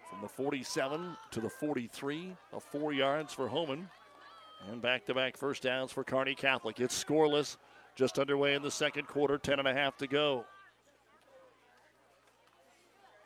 from 0.08 0.22
the 0.22 0.28
47 0.28 1.14
to 1.32 1.40
the 1.40 1.50
43, 1.50 2.36
of 2.54 2.62
four 2.62 2.94
yards 2.94 3.34
for 3.34 3.48
Homan. 3.48 3.90
And 4.70 4.80
back 4.80 5.04
to 5.06 5.14
back 5.14 5.36
first 5.36 5.62
downs 5.62 5.92
for 5.92 6.04
Kearney 6.04 6.34
Catholic. 6.34 6.80
It's 6.80 7.02
scoreless, 7.02 7.56
just 7.94 8.18
underway 8.18 8.54
in 8.54 8.62
the 8.62 8.70
second 8.70 9.06
quarter, 9.06 9.38
10 9.38 9.58
and 9.58 9.68
a 9.68 9.74
half 9.74 9.96
to 9.98 10.06
go. 10.06 10.44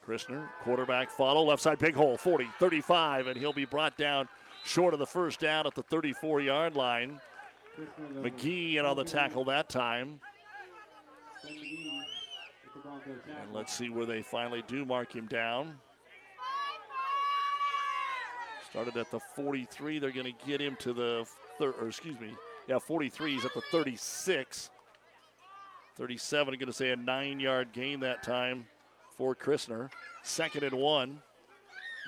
Christner, 0.06 0.48
quarterback 0.62 1.10
follow, 1.10 1.44
left 1.44 1.62
side 1.62 1.78
big 1.78 1.94
hole, 1.94 2.16
40, 2.16 2.48
35, 2.58 3.26
and 3.26 3.38
he'll 3.38 3.52
be 3.52 3.66
brought 3.66 3.96
down 3.98 4.26
short 4.64 4.94
of 4.94 5.00
the 5.00 5.06
first 5.06 5.38
down 5.38 5.66
at 5.66 5.74
the 5.74 5.82
34 5.82 6.40
yard 6.40 6.74
line. 6.74 7.20
McGee 8.14 8.76
in 8.76 8.84
on 8.84 8.96
the 8.96 9.04
tackle 9.04 9.44
that 9.44 9.68
time. 9.68 10.20
And 11.44 11.52
let's 13.52 13.72
see 13.72 13.90
where 13.90 14.06
they 14.06 14.22
finally 14.22 14.64
do 14.66 14.84
mark 14.84 15.14
him 15.14 15.26
down. 15.26 15.78
Started 18.78 18.96
at 18.96 19.10
the 19.10 19.18
43. 19.34 19.98
They're 19.98 20.12
going 20.12 20.32
to 20.32 20.46
get 20.46 20.60
him 20.60 20.76
to 20.76 20.92
the 20.92 21.26
third, 21.58 21.74
or 21.80 21.88
excuse 21.88 22.20
me, 22.20 22.32
yeah, 22.68 22.78
43. 22.78 23.34
He's 23.34 23.44
at 23.44 23.52
the 23.52 23.60
36. 23.60 24.70
37. 25.96 26.54
I'm 26.54 26.60
going 26.60 26.68
to 26.68 26.72
say 26.72 26.90
a 26.90 26.96
nine 26.96 27.40
yard 27.40 27.72
gain 27.72 27.98
that 28.00 28.22
time 28.22 28.66
for 29.16 29.34
Christner. 29.34 29.90
Second 30.22 30.62
and 30.62 30.78
one. 30.78 31.20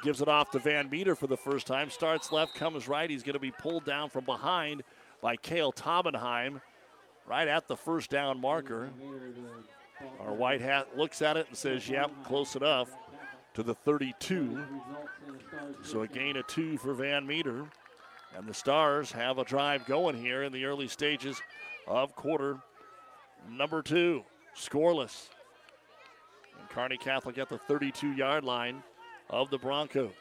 Gives 0.05 0.23
it 0.23 0.29
off 0.29 0.53
to 0.53 0.61
Van 0.61 0.89
Meter 0.89 1.16
for 1.16 1.27
the 1.27 1.37
first 1.37 1.66
time. 1.66 1.91
Starts 1.91 2.31
left, 2.31 2.55
comes 2.55 2.87
right. 2.87 3.11
He's 3.11 3.25
going 3.25 3.35
to 3.35 3.41
be 3.41 3.51
pulled 3.51 3.85
down 3.85 4.09
from 4.09 4.25
behind 4.25 4.85
by 5.21 5.35
Kale 5.35 5.73
Taubenheim 5.73 6.61
right 7.27 7.49
at 7.49 7.66
the 7.66 7.77
first 7.77 8.11
down 8.11 8.41
marker. 8.41 8.91
Our 10.21 10.35
white 10.35 10.61
hat 10.61 10.97
looks 10.97 11.21
at 11.21 11.37
it 11.37 11.49
and 11.49 11.57
says, 11.57 11.89
yep, 11.89 12.12
close 12.25 12.55
enough 12.55 12.91
to 13.55 13.62
the 13.62 13.74
32. 13.74 14.62
So 15.82 16.03
again 16.03 16.16
a 16.16 16.18
gain 16.18 16.36
of 16.36 16.46
two 16.46 16.78
for 16.78 16.94
Van 16.94 17.26
Meter. 17.26 17.66
And 18.36 18.46
the 18.46 18.55
Stars 18.55 19.11
have 19.12 19.38
a 19.38 19.44
drive 19.44 19.86
going 19.86 20.16
here 20.16 20.44
in 20.44 20.53
the 20.53 20.64
early 20.64 20.86
stages 20.86 21.40
of 21.86 22.14
quarter 22.14 22.59
number 23.51 23.82
two. 23.82 24.22
Scoreless. 24.57 25.28
And 26.59 26.68
Kearney 26.68 26.96
Catholic 26.96 27.38
at 27.38 27.48
the 27.48 27.59
32 27.59 28.12
yard 28.12 28.44
line 28.44 28.82
of 29.28 29.51
the 29.51 29.59
Broncos. 29.59 30.12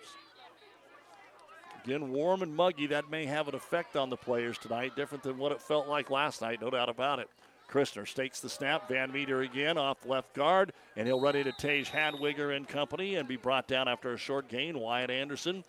Again, 1.83 2.11
warm 2.11 2.41
and 2.41 2.55
muggy. 2.55 2.87
That 2.87 3.09
may 3.09 3.25
have 3.25 3.47
an 3.47 3.55
effect 3.55 3.95
on 3.95 4.09
the 4.09 4.17
players 4.17 4.57
tonight, 4.57 4.95
different 4.95 5.23
than 5.23 5.37
what 5.37 5.51
it 5.51 5.61
felt 5.61 5.87
like 5.87 6.09
last 6.09 6.41
night, 6.41 6.61
no 6.61 6.69
doubt 6.69 6.89
about 6.89 7.19
it. 7.19 7.29
Christner 7.71 8.07
stakes 8.07 8.39
the 8.39 8.49
snap. 8.49 8.89
Van 8.89 9.11
Meter 9.11 9.41
again 9.41 9.77
off 9.77 10.05
left 10.05 10.33
guard, 10.33 10.73
and 10.95 11.07
he'll 11.07 11.21
run 11.21 11.35
into 11.35 11.51
Tage 11.53 11.91
Hadwiger 11.91 12.55
and 12.55 12.67
company 12.67 13.15
and 13.15 13.27
be 13.27 13.37
brought 13.37 13.67
down 13.67 13.87
after 13.87 14.13
a 14.13 14.17
short 14.17 14.47
gain. 14.47 14.79
Wyatt 14.79 15.11
Anderson 15.11 15.63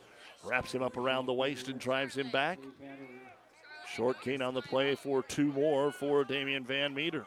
wraps 0.44 0.72
him 0.72 0.82
up 0.82 0.96
around 0.96 1.26
the 1.26 1.32
waist 1.32 1.68
and 1.68 1.78
drives 1.78 2.16
him 2.16 2.30
back. 2.30 2.58
Short 3.94 4.22
gain 4.22 4.40
on 4.40 4.54
the 4.54 4.62
play 4.62 4.94
for 4.94 5.22
two 5.22 5.52
more 5.52 5.92
for 5.92 6.24
Damian 6.24 6.64
Van 6.64 6.94
Meter. 6.94 7.26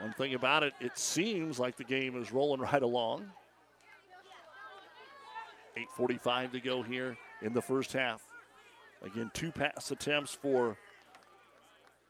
One 0.00 0.12
thing 0.14 0.34
about 0.34 0.64
it, 0.64 0.72
it 0.80 0.98
seems 0.98 1.60
like 1.60 1.76
the 1.76 1.84
game 1.84 2.20
is 2.20 2.32
rolling 2.32 2.60
right 2.72 2.82
along. 2.82 3.30
8.45 5.98 6.52
to 6.52 6.60
go 6.60 6.82
here 6.82 7.16
in 7.40 7.52
the 7.52 7.62
first 7.62 7.92
half. 7.92 8.22
Again, 9.02 9.30
two 9.34 9.52
pass 9.52 9.90
attempts 9.90 10.34
for 10.34 10.76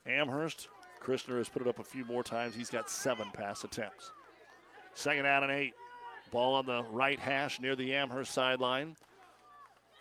Amherst. 0.06 0.68
Christner 1.02 1.38
has 1.38 1.48
put 1.48 1.62
it 1.62 1.68
up 1.68 1.78
a 1.78 1.84
few 1.84 2.04
more 2.04 2.22
times. 2.22 2.54
He's 2.54 2.70
got 2.70 2.88
seven 2.88 3.28
pass 3.32 3.64
attempts. 3.64 4.12
Second 4.94 5.26
out 5.26 5.42
and 5.42 5.50
eight. 5.50 5.74
Ball 6.30 6.54
on 6.54 6.66
the 6.66 6.84
right 6.90 7.18
hash 7.18 7.60
near 7.60 7.76
the 7.76 7.94
Amherst 7.94 8.32
sideline. 8.32 8.96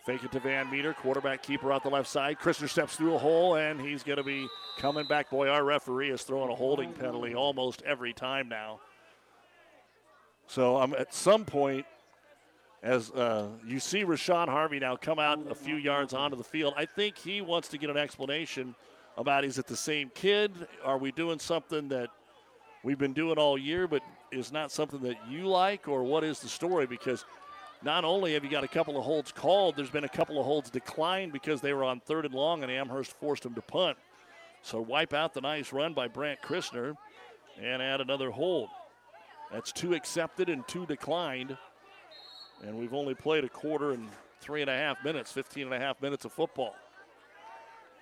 Fake 0.05 0.23
it 0.23 0.31
to 0.31 0.39
Van 0.39 0.69
Meter, 0.71 0.93
quarterback 0.93 1.43
keeper 1.43 1.71
out 1.71 1.83
the 1.83 1.89
left 1.89 2.09
side. 2.09 2.39
Christner 2.39 2.67
steps 2.69 2.95
through 2.95 3.15
a 3.15 3.19
hole, 3.19 3.55
and 3.55 3.79
he's 3.79 4.01
going 4.01 4.17
to 4.17 4.23
be 4.23 4.47
coming 4.79 5.05
back. 5.05 5.29
Boy, 5.29 5.47
our 5.47 5.63
referee 5.63 6.09
is 6.09 6.23
throwing 6.23 6.49
a 6.49 6.55
holding 6.55 6.91
penalty 6.93 7.35
almost 7.35 7.83
every 7.83 8.13
time 8.13 8.49
now. 8.49 8.79
So 10.47 10.77
um, 10.77 10.95
at 10.97 11.13
some 11.13 11.45
point, 11.45 11.85
as 12.81 13.11
uh, 13.11 13.49
you 13.65 13.79
see 13.79 14.03
Rashawn 14.03 14.47
Harvey 14.47 14.79
now 14.79 14.95
come 14.95 15.19
out 15.19 15.39
a 15.51 15.55
few 15.55 15.75
yards 15.75 16.13
onto 16.13 16.35
the 16.35 16.43
field, 16.43 16.73
I 16.75 16.85
think 16.85 17.17
he 17.17 17.41
wants 17.41 17.67
to 17.69 17.77
get 17.77 17.91
an 17.91 17.97
explanation 17.97 18.73
about 19.17 19.45
is 19.45 19.57
it 19.57 19.67
the 19.67 19.75
same 19.75 20.11
kid? 20.13 20.51
Are 20.83 20.97
we 20.97 21.11
doing 21.11 21.39
something 21.39 21.89
that 21.89 22.09
we've 22.83 22.97
been 22.97 23.13
doing 23.13 23.37
all 23.37 23.57
year 23.57 23.87
but 23.87 24.01
is 24.31 24.51
not 24.51 24.71
something 24.71 25.01
that 25.01 25.17
you 25.29 25.47
like, 25.47 25.87
or 25.87 26.03
what 26.03 26.23
is 26.23 26.39
the 26.39 26.49
story? 26.49 26.85
Because– 26.85 27.25
not 27.83 28.05
only 28.05 28.33
have 28.33 28.43
you 28.43 28.49
got 28.49 28.63
a 28.63 28.67
couple 28.67 28.97
of 28.97 29.03
holds 29.03 29.31
called, 29.31 29.75
there's 29.75 29.89
been 29.89 30.03
a 30.03 30.09
couple 30.09 30.39
of 30.39 30.45
holds 30.45 30.69
declined 30.69 31.33
because 31.33 31.61
they 31.61 31.73
were 31.73 31.83
on 31.83 31.99
third 31.99 32.25
and 32.25 32.33
long, 32.33 32.61
and 32.63 32.71
Amherst 32.71 33.13
forced 33.19 33.43
them 33.43 33.55
to 33.55 33.61
punt. 33.61 33.97
So 34.61 34.79
wipe 34.79 35.13
out 35.13 35.33
the 35.33 35.41
nice 35.41 35.73
run 35.73 35.93
by 35.93 36.07
Brant 36.07 36.41
Christner 36.41 36.95
and 37.59 37.81
add 37.81 37.99
another 37.99 38.29
hold. 38.29 38.69
That's 39.51 39.71
two 39.71 39.95
accepted 39.95 40.47
and 40.47 40.67
two 40.67 40.85
declined. 40.85 41.57
And 42.63 42.77
we've 42.77 42.93
only 42.93 43.15
played 43.15 43.43
a 43.43 43.49
quarter 43.49 43.91
and 43.91 44.07
three 44.39 44.61
and 44.61 44.69
a 44.69 44.77
half 44.77 45.03
minutes, 45.03 45.31
15 45.31 45.65
and 45.65 45.73
a 45.73 45.79
half 45.79 45.99
minutes 46.01 46.25
of 46.25 46.31
football. 46.31 46.75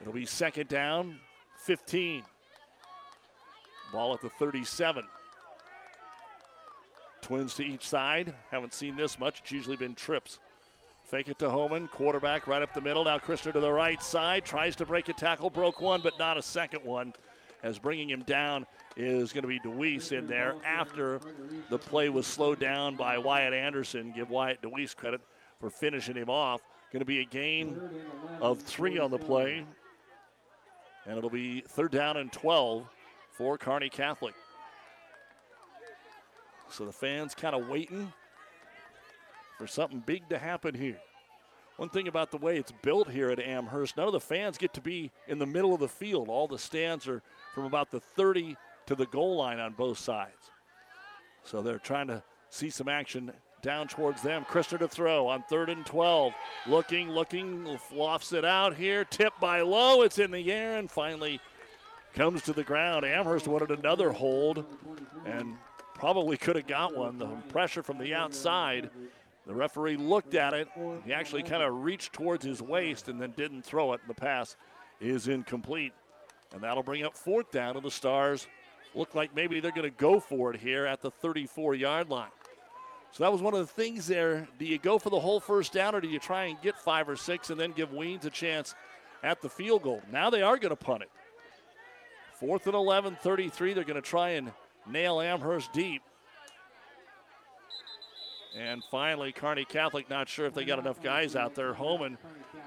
It'll 0.02 0.14
be 0.14 0.26
second 0.26 0.70
down, 0.70 1.20
15. 1.66 2.24
Ball 3.92 4.14
at 4.14 4.22
the 4.22 4.30
37. 4.30 5.04
Twins 7.22 7.54
to 7.56 7.64
each 7.64 7.88
side. 7.88 8.34
Haven't 8.52 8.74
seen 8.74 8.96
this 8.96 9.20
much. 9.20 9.40
It's 9.42 9.52
usually 9.52 9.76
been 9.76 9.96
trips. 9.96 10.40
Fake 11.04 11.28
it 11.28 11.40
to 11.40 11.50
Homan. 11.50 11.88
Quarterback 11.88 12.48
right 12.48 12.62
up 12.62 12.74
the 12.74 12.82
middle. 12.82 13.04
Now 13.04 13.18
Christner 13.18 13.52
to 13.54 13.60
the 13.60 13.72
right 13.72 14.02
side. 14.02 14.46
Tries 14.46 14.76
to 14.78 14.86
break 14.86 15.10
a 15.10 15.14
tackle. 15.14 15.50
Broke 15.50 15.82
one, 15.82 16.02
but 16.02 16.18
not 16.20 16.38
a 16.38 16.42
second 16.42 16.84
one. 16.84 17.14
As 17.62 17.78
bringing 17.78 18.10
him 18.10 18.22
down 18.22 18.66
is 18.96 19.34
going 19.34 19.42
to 19.42 19.48
be 19.48 19.60
DeWeese 19.60 20.12
in 20.12 20.28
there 20.28 20.56
after 20.64 21.20
the 21.70 21.78
play 21.78 22.10
was 22.10 22.26
slowed 22.26 22.60
down 22.60 22.96
by 22.96 23.18
Wyatt 23.18 23.54
Anderson. 23.54 24.14
Give 24.16 24.30
Wyatt 24.30 24.62
DeWeese 24.62 24.94
credit 24.94 25.20
for 25.60 25.70
finishing 25.70 26.16
him 26.16 26.30
off. 26.30 26.62
Going 26.94 27.02
to 27.02 27.06
be 27.06 27.20
a 27.20 27.26
gain 27.26 27.80
of 28.40 28.62
three 28.62 28.98
on 28.98 29.12
the 29.12 29.18
play. 29.18 29.66
And 31.10 31.18
it'll 31.18 31.32
be 31.32 31.62
third 31.62 31.92
down 31.92 32.18
and 32.18 32.32
12 32.32 32.88
for 33.32 33.58
Kearney 33.58 33.90
Catholic. 33.90 34.36
So 36.70 36.86
the 36.86 36.92
fans 36.92 37.34
kind 37.34 37.56
of 37.56 37.68
waiting 37.68 38.14
for 39.58 39.66
something 39.66 40.04
big 40.06 40.30
to 40.30 40.38
happen 40.38 40.76
here. 40.76 41.00
One 41.78 41.90
thing 41.90 42.08
about 42.08 42.30
the 42.30 42.38
way 42.38 42.58
it's 42.58 42.72
built 42.84 43.10
here 43.10 43.32
at 43.32 43.40
Amherst, 43.40 43.98
none 43.98 44.06
of 44.06 44.14
the 44.14 44.20
fans 44.20 44.60
get 44.60 44.72
to 44.76 44.82
be 44.82 45.10
in 45.28 45.40
the 45.40 45.48
middle 45.48 45.74
of 45.74 45.80
the 45.80 45.88
field. 45.88 46.30
All 46.30 46.48
the 46.48 46.60
stands 46.60 47.08
are 47.08 47.24
from 47.56 47.66
about 47.66 47.90
the 47.90 48.00
30 48.00 48.56
to 48.86 48.94
the 48.94 49.08
goal 49.08 49.38
line 49.38 49.60
on 49.60 49.74
both 49.74 49.98
sides. 49.98 50.52
So 51.44 51.64
they're 51.64 51.80
trying 51.80 52.08
to 52.08 52.22
see 52.52 52.70
some 52.70 52.88
action 52.88 53.32
down 53.62 53.88
towards 53.88 54.22
them. 54.22 54.46
Christner 54.46 54.80
to 54.80 54.88
throw 54.88 55.28
on 55.28 55.44
third 55.44 55.70
and 55.70 55.86
12. 55.86 56.34
Looking, 56.68 57.10
looking, 57.10 57.80
lofts 57.94 58.34
it 58.34 58.46
out 58.46 58.76
here. 58.76 59.06
Tipped 59.06 59.40
by 59.40 59.62
Lowe. 59.62 60.02
It's 60.02 60.20
in 60.20 60.32
the 60.32 60.52
air 60.52 60.78
and 60.78 60.90
finally 60.90 61.40
comes 62.14 62.42
to 62.44 62.54
the 62.54 62.64
ground. 62.64 63.06
Amherst 63.06 63.48
wanted 63.48 63.72
another 63.72 64.12
hold, 64.12 64.66
and 65.26 65.56
probably 65.94 66.38
could 66.38 66.56
have 66.56 66.68
got 66.68 66.96
one. 66.96 67.18
The 67.18 67.28
pressure 67.50 67.84
from 67.84 67.98
the 67.98 68.14
outside. 68.14 68.90
The 69.46 69.56
referee 69.56 69.98
looked 69.98 70.36
at 70.36 70.54
it. 70.54 70.68
He 71.06 71.14
actually 71.14 71.44
kind 71.44 71.64
of 71.64 71.84
reached 71.84 72.14
towards 72.14 72.46
his 72.46 72.62
waist 72.62 73.08
and 73.10 73.20
then 73.20 73.34
didn't 73.36 73.64
throw 73.64 73.94
it. 73.94 74.02
The 74.08 74.14
pass 74.14 74.56
is 75.02 75.28
incomplete. 75.28 75.94
And 76.54 76.62
that'll 76.62 76.84
bring 76.84 77.04
up 77.04 77.16
fourth 77.16 77.52
down, 77.52 77.76
and 77.76 77.86
the 77.86 77.92
Stars 77.92 78.48
look 78.96 79.14
like 79.14 79.36
maybe 79.36 79.60
they're 79.60 79.72
going 79.72 79.84
to 79.84 79.98
go 79.98 80.20
for 80.20 80.54
it 80.54 80.60
here 80.60 80.86
at 80.86 81.02
the 81.02 81.12
34 81.12 81.76
yard 81.76 82.10
line. 82.10 82.30
So 83.12 83.24
that 83.24 83.32
was 83.32 83.42
one 83.42 83.54
of 83.54 83.60
the 83.60 83.68
things 83.68 84.08
there. 84.08 84.48
Do 84.60 84.66
you 84.66 84.78
go 84.78 85.00
for 85.00 85.10
the 85.10 85.20
whole 85.20 85.40
first 85.40 85.74
down, 85.74 85.96
or 85.96 86.02
do 86.02 86.08
you 86.08 86.20
try 86.20 86.46
and 86.46 86.62
get 86.62 86.78
five 86.78 87.10
or 87.10 87.16
six 87.16 87.50
and 87.50 87.60
then 87.60 87.72
give 87.72 87.92
Weens 87.92 88.26
a 88.26 88.30
chance 88.30 88.76
at 89.24 89.42
the 89.42 89.50
field 89.50 89.84
goal? 89.84 90.02
Now 90.12 90.30
they 90.30 90.42
are 90.42 90.58
going 90.58 90.70
to 90.70 90.76
punt 90.76 91.04
it. 91.04 91.10
Fourth 92.36 92.68
and 92.68 92.76
11, 92.76 93.18
33. 93.22 93.74
They're 93.74 93.84
going 93.84 93.96
to 93.96 94.02
try 94.02 94.30
and 94.30 94.52
nail 94.88 95.20
Amherst 95.20 95.74
deep. 95.74 96.02
And 98.58 98.84
finally, 98.90 99.32
Kearney 99.32 99.66
Catholic 99.66 100.10
not 100.10 100.30
sure 100.30 100.46
if 100.46 100.54
they 100.54 100.66
got 100.66 100.80
enough 100.80 101.02
guys 101.04 101.36
out 101.36 101.56
there. 101.56 101.74
Homan 101.74 102.18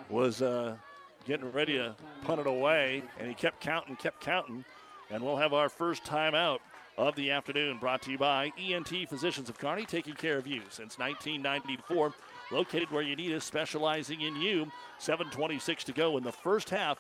was 0.08 0.42
uh, 0.42 0.76
getting 1.24 1.50
ready 1.50 1.74
to 1.74 1.96
punt 2.22 2.40
it 2.40 2.46
away, 2.46 3.02
and 3.18 3.28
he 3.28 3.34
kept 3.34 3.60
counting, 3.60 3.96
kept 3.96 4.20
counting. 4.20 4.64
And 5.10 5.22
we'll 5.22 5.36
have 5.36 5.52
our 5.52 5.68
first 5.68 6.04
timeout 6.04 6.58
of 6.96 7.14
the 7.14 7.30
afternoon 7.30 7.78
brought 7.78 8.02
to 8.02 8.10
you 8.10 8.18
by 8.18 8.52
ENT 8.58 9.08
Physicians 9.08 9.48
of 9.48 9.58
Kearney, 9.58 9.84
taking 9.84 10.14
care 10.14 10.38
of 10.38 10.46
you 10.46 10.62
since 10.68 10.98
1994. 10.98 12.12
Located 12.50 12.90
where 12.90 13.02
you 13.02 13.16
need 13.16 13.32
us, 13.34 13.44
specializing 13.44 14.20
in 14.20 14.36
you. 14.36 14.70
7.26 15.00 15.78
to 15.84 15.92
go 15.92 16.16
in 16.16 16.24
the 16.24 16.32
first 16.32 16.70
half. 16.70 16.98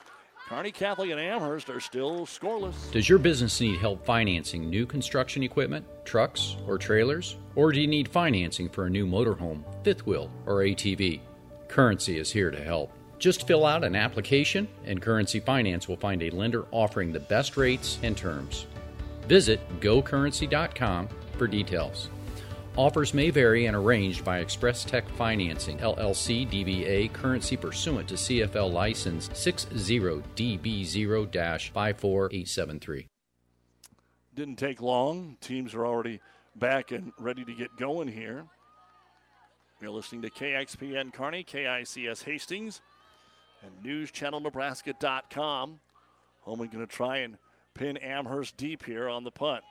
Kearney 0.48 0.72
Catholic 0.72 1.10
and 1.10 1.20
Amherst 1.20 1.70
are 1.70 1.80
still 1.80 2.26
scoreless. 2.26 2.90
Does 2.90 3.08
your 3.08 3.18
business 3.18 3.60
need 3.60 3.78
help 3.78 4.04
financing 4.04 4.68
new 4.68 4.86
construction 4.86 5.42
equipment, 5.42 5.86
trucks, 6.04 6.56
or 6.66 6.78
trailers? 6.78 7.36
Or 7.54 7.72
do 7.72 7.80
you 7.80 7.86
need 7.86 8.08
financing 8.08 8.68
for 8.68 8.86
a 8.86 8.90
new 8.90 9.06
motorhome, 9.06 9.62
fifth 9.84 10.06
wheel, 10.06 10.30
or 10.46 10.56
ATV? 10.56 11.20
Currency 11.68 12.18
is 12.18 12.30
here 12.30 12.50
to 12.50 12.62
help. 12.62 12.92
Just 13.18 13.46
fill 13.46 13.64
out 13.64 13.84
an 13.84 13.94
application, 13.94 14.66
and 14.84 15.00
Currency 15.00 15.38
Finance 15.38 15.86
will 15.86 15.96
find 15.96 16.22
a 16.22 16.30
lender 16.30 16.66
offering 16.72 17.12
the 17.12 17.20
best 17.20 17.56
rates 17.56 17.98
and 18.02 18.16
terms. 18.16 18.66
Visit 19.32 19.60
gocurrency.com 19.80 21.08
for 21.38 21.46
details. 21.46 22.10
Offers 22.76 23.14
may 23.14 23.30
vary 23.30 23.64
and 23.64 23.74
arranged 23.74 24.26
by 24.26 24.40
Express 24.40 24.84
Tech 24.84 25.08
Financing, 25.08 25.78
LLC 25.78 26.46
DBA, 26.46 27.10
currency 27.14 27.56
pursuant 27.56 28.06
to 28.08 28.14
CFL 28.16 28.70
license 28.70 29.30
60DB0 29.30 31.72
54873. 31.72 33.06
Didn't 34.34 34.56
take 34.56 34.82
long. 34.82 35.38
Teams 35.40 35.74
are 35.74 35.86
already 35.86 36.20
back 36.56 36.92
and 36.92 37.14
ready 37.18 37.46
to 37.46 37.54
get 37.54 37.74
going 37.78 38.08
here. 38.08 38.44
You're 39.80 39.92
listening 39.92 40.20
to 40.20 40.30
KXPN 40.30 41.14
Kearney, 41.14 41.42
KICS 41.42 42.24
Hastings, 42.24 42.82
and 43.62 43.72
NewsChannelNebraska.com. 43.82 45.80
Homan 46.42 46.68
going 46.68 46.86
to 46.86 46.92
try 46.92 47.16
and 47.16 47.38
pin 47.74 47.96
Amherst 47.98 48.56
deep 48.56 48.84
here 48.84 49.08
on 49.08 49.24
the 49.24 49.30
punt. 49.30 49.64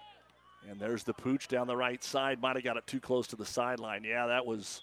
And 0.70 0.80
there's 0.80 1.04
the 1.04 1.14
pooch 1.14 1.47
down 1.47 1.68
the 1.68 1.76
right 1.76 2.04
side. 2.04 2.41
Might 2.41 2.56
have 2.56 2.64
got 2.64 2.78
it 2.78 2.86
too 2.86 2.99
close 2.99 3.28
to 3.28 3.36
the 3.36 3.45
sideline. 3.45 4.04
Yeah, 4.04 4.28
that 4.28 4.45
was 4.45 4.82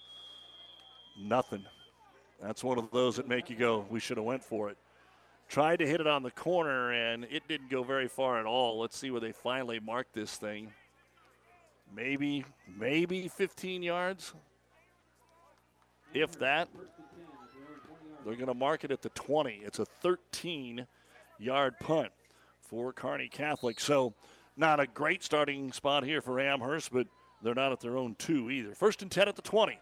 nothing. 1.19 1.63
That's 2.41 2.63
one 2.63 2.77
of 2.77 2.91
those 2.91 3.15
that 3.15 3.27
make 3.27 3.49
you 3.49 3.55
go, 3.55 3.85
we 3.89 3.99
should 3.99 4.17
have 4.17 4.25
went 4.25 4.43
for 4.43 4.69
it. 4.69 4.77
Tried 5.47 5.79
to 5.79 5.87
hit 5.87 5.99
it 5.99 6.07
on 6.07 6.21
the 6.21 6.31
corner, 6.31 6.91
and 6.91 7.25
it 7.31 7.47
didn't 7.47 7.69
go 7.69 7.81
very 7.81 8.07
far 8.07 8.39
at 8.39 8.45
all. 8.45 8.79
Let's 8.79 8.97
see 8.97 9.09
where 9.09 9.19
they 9.19 9.31
finally 9.31 9.79
mark 9.79 10.07
this 10.13 10.35
thing. 10.35 10.71
Maybe, 11.95 12.45
maybe 12.77 13.27
15 13.27 13.81
yards, 13.81 14.33
if 16.13 16.37
that. 16.39 16.69
They're 18.25 18.35
going 18.35 18.47
to 18.47 18.53
mark 18.53 18.83
it 18.83 18.91
at 18.91 19.01
the 19.01 19.09
20. 19.09 19.61
It's 19.63 19.79
a 19.79 19.85
13 19.85 20.85
yard 21.39 21.75
punt 21.79 22.11
for 22.69 22.93
Kearney 22.93 23.27
Catholic. 23.27 23.79
So, 23.79 24.13
not 24.55 24.79
a 24.79 24.87
great 24.87 25.23
starting 25.23 25.71
spot 25.71 26.03
here 26.03 26.21
for 26.21 26.39
Amherst, 26.39 26.91
but 26.91 27.07
they're 27.41 27.55
not 27.55 27.71
at 27.71 27.79
their 27.79 27.97
own 27.97 28.15
two 28.15 28.49
either. 28.49 28.75
First 28.75 29.01
and 29.01 29.09
10 29.09 29.27
at 29.27 29.35
the 29.35 29.41
20. 29.41 29.79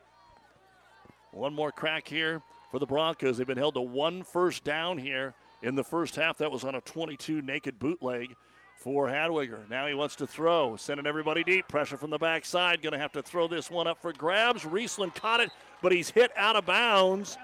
One 1.31 1.53
more 1.53 1.71
crack 1.71 2.07
here 2.07 2.41
for 2.71 2.79
the 2.79 2.85
Broncos. 2.85 3.37
They've 3.37 3.47
been 3.47 3.57
held 3.57 3.75
to 3.75 3.81
one 3.81 4.23
first 4.23 4.63
down 4.63 4.97
here 4.97 5.33
in 5.61 5.75
the 5.75 5.83
first 5.83 6.15
half. 6.15 6.37
That 6.37 6.51
was 6.51 6.63
on 6.63 6.75
a 6.75 6.81
22 6.81 7.41
naked 7.41 7.79
bootleg 7.79 8.35
for 8.77 9.07
Hadwiger. 9.07 9.67
Now 9.69 9.87
he 9.87 9.93
wants 9.93 10.15
to 10.17 10.27
throw, 10.27 10.75
sending 10.77 11.07
everybody 11.07 11.43
deep. 11.43 11.67
Pressure 11.67 11.97
from 11.97 12.11
the 12.11 12.17
backside. 12.17 12.81
Going 12.81 12.93
to 12.93 12.99
have 12.99 13.11
to 13.13 13.23
throw 13.23 13.47
this 13.47 13.69
one 13.69 13.87
up 13.87 14.01
for 14.01 14.13
grabs. 14.13 14.63
Riesland 14.63 15.15
caught 15.15 15.39
it, 15.39 15.49
but 15.81 15.91
he's 15.91 16.09
hit 16.09 16.31
out 16.37 16.55
of 16.55 16.65
bounds, 16.65 17.37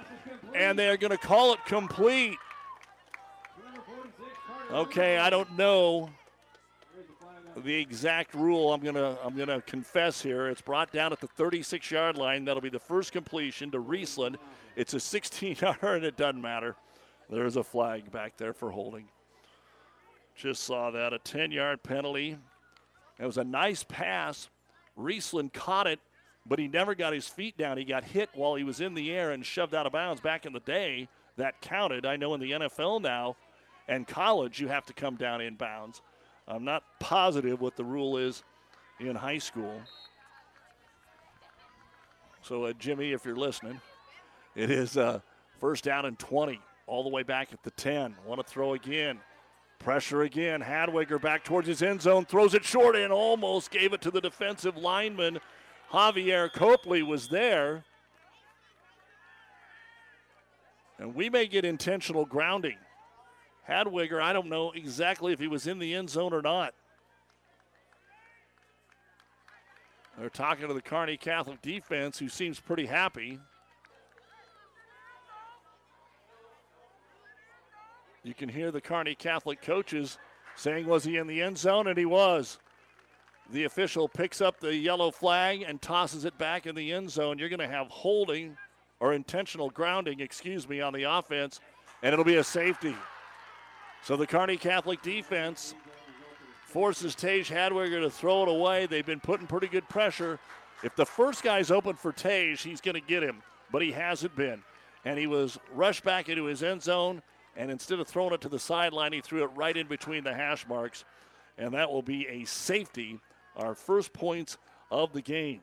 and 0.53 0.77
they're 0.77 0.97
going 0.97 1.11
to 1.11 1.17
call 1.17 1.53
it 1.53 1.59
complete. 1.65 2.37
Okay, 4.73 5.19
I 5.19 5.29
don't 5.29 5.55
know 5.55 6.09
the 7.57 7.75
exact 7.75 8.33
rule. 8.33 8.73
I'm 8.73 8.81
gonna 8.81 9.15
I'm 9.23 9.37
gonna 9.37 9.61
confess 9.61 10.19
here. 10.19 10.47
It's 10.47 10.63
brought 10.63 10.91
down 10.91 11.13
at 11.13 11.19
the 11.19 11.27
36 11.27 11.91
yard 11.91 12.17
line. 12.17 12.43
That'll 12.43 12.59
be 12.59 12.69
the 12.69 12.79
first 12.79 13.11
completion 13.11 13.69
to 13.69 13.77
Riesland. 13.77 14.37
It's 14.75 14.95
a 14.95 14.99
16 14.99 15.57
yard. 15.61 15.77
And 15.83 16.03
it 16.03 16.17
doesn't 16.17 16.41
matter. 16.41 16.75
There's 17.29 17.55
a 17.55 17.63
flag 17.63 18.11
back 18.11 18.35
there 18.37 18.51
for 18.51 18.71
holding. 18.71 19.05
Just 20.35 20.63
saw 20.63 20.89
that 20.89 21.13
a 21.13 21.19
10 21.19 21.51
yard 21.51 21.83
penalty. 21.83 22.39
It 23.19 23.25
was 23.27 23.37
a 23.37 23.43
nice 23.43 23.83
pass. 23.83 24.49
Riesland 24.99 25.53
caught 25.53 25.85
it, 25.85 25.99
but 26.47 26.57
he 26.57 26.67
never 26.67 26.95
got 26.95 27.13
his 27.13 27.27
feet 27.27 27.55
down. 27.59 27.77
He 27.77 27.85
got 27.85 28.03
hit 28.03 28.31
while 28.33 28.55
he 28.55 28.63
was 28.63 28.81
in 28.81 28.95
the 28.95 29.11
air 29.11 29.33
and 29.33 29.45
shoved 29.45 29.75
out 29.75 29.85
of 29.85 29.91
bounds. 29.91 30.19
Back 30.19 30.47
in 30.47 30.53
the 30.53 30.59
day, 30.61 31.09
that 31.37 31.61
counted. 31.61 32.07
I 32.07 32.15
know 32.15 32.33
in 32.33 32.39
the 32.39 32.53
NFL 32.53 33.03
now 33.03 33.35
and 33.87 34.07
college, 34.07 34.59
you 34.59 34.67
have 34.67 34.85
to 34.85 34.93
come 34.93 35.15
down 35.15 35.41
in 35.41 35.55
bounds. 35.55 36.01
I'm 36.47 36.63
not 36.63 36.83
positive 36.99 37.61
what 37.61 37.75
the 37.75 37.83
rule 37.83 38.17
is 38.17 38.43
in 38.99 39.15
high 39.15 39.37
school. 39.37 39.81
So, 42.41 42.65
uh, 42.65 42.73
Jimmy, 42.73 43.13
if 43.13 43.23
you're 43.25 43.37
listening, 43.37 43.79
it 44.55 44.69
is 44.69 44.97
uh, 44.97 45.19
first 45.59 45.83
down 45.83 46.05
and 46.05 46.19
20, 46.19 46.59
all 46.87 47.03
the 47.03 47.09
way 47.09 47.23
back 47.23 47.53
at 47.53 47.63
the 47.63 47.71
10. 47.71 48.15
Want 48.25 48.45
to 48.45 48.47
throw 48.47 48.73
again. 48.73 49.19
Pressure 49.79 50.23
again. 50.23 50.61
Hadwiger 50.61 51.21
back 51.21 51.43
towards 51.43 51.67
his 51.67 51.81
end 51.81 52.01
zone, 52.01 52.25
throws 52.25 52.53
it 52.53 52.63
short 52.63 52.95
and 52.95 53.11
almost 53.13 53.71
gave 53.71 53.93
it 53.93 54.01
to 54.01 54.11
the 54.11 54.21
defensive 54.21 54.77
lineman. 54.77 55.39
Javier 55.91 56.51
Copley 56.51 57.03
was 57.03 57.27
there. 57.27 57.85
And 60.99 61.15
we 61.15 61.29
may 61.29 61.47
get 61.47 61.65
intentional 61.65 62.25
grounding. 62.25 62.77
Hadwiger, 63.67 64.21
I 64.21 64.33
don't 64.33 64.49
know 64.49 64.71
exactly 64.71 65.33
if 65.33 65.39
he 65.39 65.47
was 65.47 65.67
in 65.67 65.79
the 65.79 65.95
end 65.95 66.09
zone 66.09 66.33
or 66.33 66.41
not. 66.41 66.73
They're 70.17 70.29
talking 70.29 70.67
to 70.67 70.73
the 70.73 70.81
Kearney 70.81 71.17
Catholic 71.17 71.61
defense, 71.61 72.19
who 72.19 72.29
seems 72.29 72.59
pretty 72.59 72.85
happy. 72.85 73.39
You 78.23 78.33
can 78.33 78.47
hear 78.47 78.71
the 78.71 78.81
Kearney 78.81 79.15
Catholic 79.15 79.61
coaches 79.61 80.17
saying, 80.55 80.85
Was 80.85 81.03
he 81.03 81.17
in 81.17 81.27
the 81.27 81.41
end 81.41 81.57
zone? 81.57 81.87
And 81.87 81.97
he 81.97 82.05
was. 82.05 82.59
The 83.51 83.65
official 83.65 84.07
picks 84.07 84.39
up 84.39 84.59
the 84.59 84.73
yellow 84.73 85.11
flag 85.11 85.63
and 85.67 85.81
tosses 85.81 86.25
it 86.25 86.37
back 86.37 86.65
in 86.65 86.75
the 86.75 86.93
end 86.93 87.09
zone. 87.09 87.37
You're 87.37 87.49
going 87.49 87.59
to 87.59 87.67
have 87.67 87.87
holding 87.87 88.55
or 88.99 89.13
intentional 89.13 89.69
grounding, 89.69 90.21
excuse 90.21 90.69
me, 90.69 90.79
on 90.79 90.93
the 90.93 91.03
offense, 91.03 91.59
and 92.01 92.13
it'll 92.13 92.23
be 92.23 92.37
a 92.37 92.43
safety. 92.43 92.95
So 94.03 94.17
the 94.17 94.27
Kearney 94.27 94.57
Catholic 94.57 95.01
defense 95.01 95.75
forces 96.65 97.15
Tage 97.15 97.49
Hadwiger 97.49 98.01
to 98.01 98.09
throw 98.09 98.43
it 98.43 98.49
away. 98.49 98.85
They've 98.85 99.05
been 99.05 99.21
putting 99.21 99.47
pretty 99.47 99.67
good 99.67 99.87
pressure. 99.87 100.39
If 100.83 100.93
the 100.97 101.05
first 101.05 101.41
guy's 101.41 101.71
open 101.71 101.95
for 101.95 102.11
Tage, 102.11 102.61
he's 102.61 102.81
going 102.81 102.95
to 102.95 103.01
get 103.01 103.23
him, 103.23 103.41
but 103.71 103.81
he 103.81 103.93
hasn't 103.93 104.35
been. 104.35 104.61
And 105.05 105.17
he 105.17 105.27
was 105.27 105.57
rushed 105.73 106.03
back 106.03 106.27
into 106.27 106.43
his 106.43 106.63
end 106.63 106.83
zone, 106.83 107.21
and 107.55 107.71
instead 107.71 107.99
of 107.99 108.07
throwing 108.07 108.33
it 108.33 108.41
to 108.41 108.49
the 108.49 108.59
sideline, 108.59 109.13
he 109.13 109.21
threw 109.21 109.43
it 109.43 109.51
right 109.55 109.75
in 109.75 109.87
between 109.87 110.25
the 110.25 110.33
hash 110.33 110.67
marks. 110.67 111.05
And 111.57 111.73
that 111.73 111.89
will 111.89 112.01
be 112.01 112.27
a 112.27 112.43
safety, 112.43 113.21
our 113.55 113.73
first 113.73 114.11
points 114.11 114.57
of 114.91 115.13
the 115.13 115.21
game. 115.21 115.61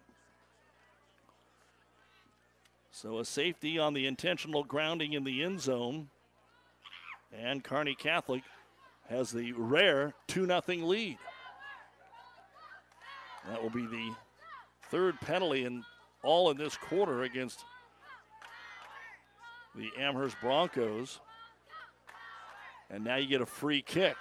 So 2.90 3.18
a 3.18 3.24
safety 3.24 3.78
on 3.78 3.92
the 3.92 4.06
intentional 4.06 4.64
grounding 4.64 5.12
in 5.12 5.24
the 5.24 5.42
end 5.42 5.60
zone. 5.60 6.08
And 7.36 7.62
Kearney 7.62 7.94
Catholic 7.94 8.42
has 9.08 9.30
the 9.30 9.52
rare 9.52 10.14
2 10.28 10.46
0 10.46 10.62
lead. 10.86 11.18
That 13.48 13.62
will 13.62 13.70
be 13.70 13.86
the 13.86 14.14
third 14.90 15.20
penalty 15.20 15.64
in 15.64 15.84
all 16.22 16.50
in 16.50 16.56
this 16.56 16.76
quarter 16.76 17.22
against 17.22 17.64
the 19.74 19.88
Amherst 19.98 20.36
Broncos. 20.40 21.20
And 22.90 23.04
now 23.04 23.16
you 23.16 23.28
get 23.28 23.40
a 23.40 23.46
free 23.46 23.82
kick. 23.82 24.16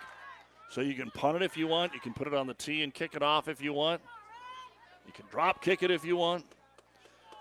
So 0.69 0.81
you 0.81 0.93
can 0.93 1.09
punt 1.09 1.37
it 1.37 1.41
if 1.41 1.57
you 1.57 1.67
want. 1.67 1.93
You 1.93 1.99
can 1.99 2.13
put 2.13 2.27
it 2.27 2.33
on 2.33 2.45
the 2.45 2.53
tee 2.53 2.83
and 2.83 2.93
kick 2.93 3.15
it 3.15 3.23
off 3.23 3.47
if 3.47 3.61
you 3.61 3.73
want. 3.73 4.01
You 5.07 5.13
can 5.13 5.25
drop 5.31 5.61
kick 5.63 5.81
it 5.81 5.89
if 5.89 6.05
you 6.05 6.15
want. 6.15 6.45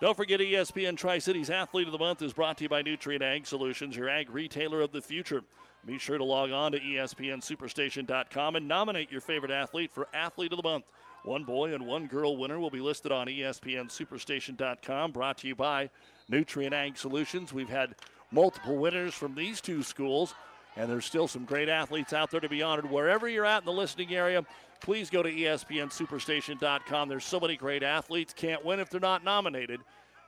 Don't 0.01 0.17
forget 0.17 0.39
ESPN 0.39 0.97
Tri 0.97 1.19
Cities 1.19 1.51
Athlete 1.51 1.89
of 1.89 1.93
the 1.93 1.99
Month 1.99 2.23
is 2.23 2.33
brought 2.33 2.57
to 2.59 2.63
you 2.63 2.69
by 2.69 2.85
Nutrien 2.85 3.21
Ag 3.21 3.45
Solutions, 3.45 3.97
your 3.97 4.09
ag 4.09 4.31
retailer 4.31 4.81
of 4.81 4.93
the 4.93 5.03
future. 5.03 5.43
Be 5.85 5.99
sure 5.99 6.19
to 6.19 6.23
log 6.23 6.53
on 6.53 6.71
to 6.71 6.79
ESPNSuperstation.com 6.79 8.55
and 8.55 8.69
nominate 8.69 9.11
your 9.11 9.21
favorite 9.21 9.51
athlete 9.51 9.91
for 9.91 10.07
Athlete 10.15 10.53
of 10.53 10.59
the 10.59 10.63
Month. 10.63 10.85
One 11.25 11.43
boy 11.43 11.75
and 11.75 11.85
one 11.85 12.07
girl 12.07 12.37
winner 12.37 12.61
will 12.61 12.71
be 12.71 12.79
listed 12.79 13.11
on 13.11 13.27
ESPNSuperstation.com, 13.27 15.11
brought 15.11 15.39
to 15.39 15.49
you 15.49 15.57
by 15.57 15.91
Nutrien 16.31 16.73
Ag 16.73 16.97
Solutions. 16.97 17.53
We've 17.53 17.69
had 17.69 17.97
multiple 18.31 18.77
winners 18.77 19.15
from 19.15 19.35
these 19.35 19.61
two 19.61 19.83
schools, 19.83 20.33
and 20.77 20.89
there's 20.89 21.07
still 21.07 21.27
some 21.27 21.45
great 21.45 21.69
athletes 21.69 22.13
out 22.13 22.31
there 22.31 22.39
to 22.39 22.49
be 22.49 22.63
honored. 22.63 22.89
Wherever 22.89 23.29
you're 23.29 23.45
at 23.45 23.63
in 23.63 23.67
the 23.67 23.73
listening 23.73 24.15
area, 24.15 24.47
please 24.81 25.11
go 25.11 25.23
to 25.23 25.31
ESPNSuperstation.com. 25.31 27.09
There's 27.09 27.25
so 27.25 27.41
many 27.41 27.57
great 27.57 27.83
athletes, 27.83 28.33
can't 28.35 28.65
win 28.65 28.81
if 28.81 28.91
they're 28.91 29.01
not 29.01 29.25
nominated, 29.25 29.81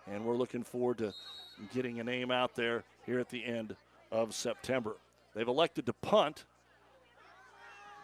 and 0.07 0.25
we're 0.25 0.37
looking 0.37 0.63
forward 0.63 0.99
to 0.99 1.15
getting 1.73 2.01
a 2.01 2.05
name 2.05 2.31
out 2.31 2.55
there 2.55 2.85
here 3.07 3.21
at 3.21 3.29
the 3.29 3.45
end 3.45 3.77
of 4.11 4.35
September. 4.35 4.97
They've 5.35 5.47
elected 5.47 5.87
to 5.87 5.93
punt. 5.93 6.45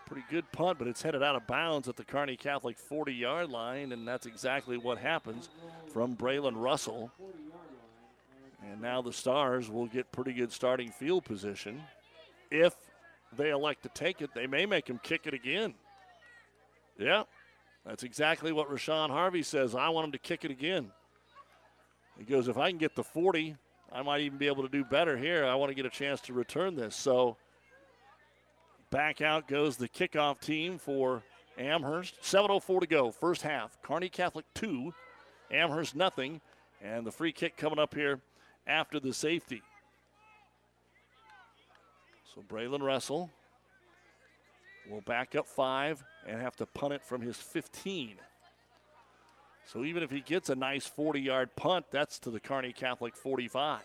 Pretty 0.06 0.24
good 0.30 0.50
punt, 0.52 0.78
but 0.78 0.86
it's 0.86 1.02
headed 1.02 1.22
out 1.22 1.34
of 1.34 1.46
bounds 1.48 1.88
at 1.88 1.96
the 1.96 2.04
Kearney 2.04 2.36
Catholic 2.36 2.78
40 2.78 3.12
yard 3.12 3.50
line, 3.50 3.90
and 3.90 4.06
that's 4.06 4.26
exactly 4.26 4.76
what 4.76 4.98
happens 4.98 5.48
from 5.92 6.14
Braylon 6.14 6.54
Russell. 6.54 7.10
And 8.70 8.80
now 8.80 9.02
the 9.02 9.12
Stars 9.12 9.68
will 9.68 9.86
get 9.86 10.10
pretty 10.12 10.32
good 10.32 10.52
starting 10.52 10.90
field 10.90 11.24
position. 11.24 11.82
If 12.50 12.74
they 13.36 13.50
elect 13.50 13.82
to 13.82 13.88
take 13.88 14.22
it, 14.22 14.30
they 14.34 14.46
may 14.46 14.64
make 14.64 14.88
him 14.88 15.00
kick 15.02 15.26
it 15.26 15.34
again. 15.34 15.74
Yeah, 16.98 17.24
that's 17.84 18.02
exactly 18.02 18.52
what 18.52 18.70
Rashawn 18.70 19.10
Harvey 19.10 19.42
says. 19.42 19.74
I 19.74 19.88
want 19.90 20.06
him 20.06 20.12
to 20.12 20.18
kick 20.18 20.44
it 20.44 20.50
again. 20.50 20.90
He 22.18 22.24
goes, 22.24 22.48
if 22.48 22.56
I 22.56 22.70
can 22.70 22.78
get 22.78 22.94
the 22.94 23.04
40, 23.04 23.56
I 23.92 24.02
might 24.02 24.22
even 24.22 24.38
be 24.38 24.46
able 24.46 24.62
to 24.62 24.68
do 24.68 24.84
better 24.84 25.16
here. 25.16 25.44
I 25.44 25.54
want 25.54 25.70
to 25.70 25.74
get 25.74 25.84
a 25.84 25.90
chance 25.90 26.20
to 26.22 26.32
return 26.32 26.74
this. 26.74 26.96
So 26.96 27.36
back 28.90 29.20
out 29.20 29.46
goes 29.46 29.76
the 29.76 29.88
kickoff 29.88 30.40
team 30.40 30.78
for 30.78 31.22
Amherst. 31.58 32.20
7.04 32.22 32.80
to 32.80 32.86
go, 32.86 33.10
first 33.10 33.42
half. 33.42 33.80
Kearney 33.82 34.08
Catholic 34.08 34.46
2, 34.54 34.92
Amherst 35.50 35.94
nothing. 35.94 36.40
And 36.82 37.06
the 37.06 37.12
free 37.12 37.32
kick 37.32 37.56
coming 37.56 37.78
up 37.78 37.94
here 37.94 38.20
after 38.66 39.00
the 39.00 39.12
safety. 39.12 39.62
So 42.34 42.42
Braylon 42.42 42.82
Russell 42.82 43.30
will 44.90 45.00
back 45.02 45.34
up 45.34 45.46
five 45.46 46.02
and 46.26 46.40
have 46.40 46.56
to 46.56 46.66
punt 46.66 46.92
it 46.92 47.02
from 47.02 47.20
his 47.20 47.36
15. 47.36 48.16
So 49.64 49.84
even 49.84 50.02
if 50.02 50.10
he 50.10 50.20
gets 50.20 50.48
a 50.48 50.54
nice 50.54 50.86
40 50.86 51.20
yard 51.20 51.56
punt, 51.56 51.86
that's 51.90 52.18
to 52.20 52.30
the 52.30 52.40
Kearney 52.40 52.72
Catholic 52.72 53.16
45. 53.16 53.80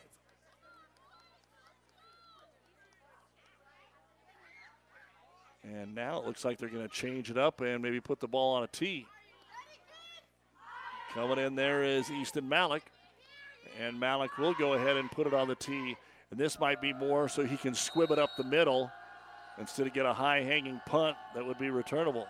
And 5.64 5.94
now 5.96 6.20
it 6.20 6.26
looks 6.26 6.44
like 6.44 6.58
they're 6.58 6.70
going 6.70 6.88
to 6.88 6.94
change 6.94 7.30
it 7.30 7.38
up 7.38 7.62
and 7.62 7.82
maybe 7.82 8.00
put 8.00 8.20
the 8.20 8.28
ball 8.28 8.56
on 8.56 8.64
a 8.64 8.68
tee. 8.68 9.06
Coming 11.14 11.40
in 11.40 11.56
there 11.56 11.84
is 11.84 12.10
Easton 12.10 12.48
Malik. 12.48 12.84
And 13.80 14.00
Malik 14.00 14.38
will 14.38 14.54
go 14.54 14.74
ahead 14.74 14.98
and 14.98 15.10
put 15.12 15.28
it 15.28 15.34
on 15.34 15.48
the 15.48 15.56
tee. 15.56 15.96
And 16.30 16.40
this 16.40 16.60
might 16.60 16.82
be 16.82 16.94
more 16.94 17.30
so 17.30 17.44
he 17.44 17.58
can 17.58 17.74
squib 17.74 18.12
it 18.12 18.20
up 18.20 18.30
the 18.38 18.44
middle 18.44 18.92
instead 19.58 19.88
of 19.88 19.94
get 19.94 20.06
a 20.06 20.14
high 20.14 20.42
hanging 20.42 20.82
punt 20.86 21.18
that 21.36 21.46
would 21.46 21.60
be 21.60 21.70
returnable. 21.70 22.28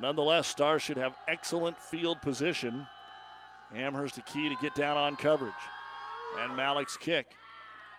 Nonetheless, 0.00 0.46
Stars 0.46 0.82
should 0.82 0.96
have 0.96 1.16
excellent 1.26 1.78
field 1.78 2.20
position. 2.20 2.86
Amherst 3.74 4.16
the 4.16 4.22
key 4.22 4.48
to 4.48 4.56
get 4.60 4.74
down 4.74 4.96
on 4.96 5.16
coverage. 5.16 5.52
And 6.38 6.54
Malik's 6.56 6.96
kick 6.96 7.34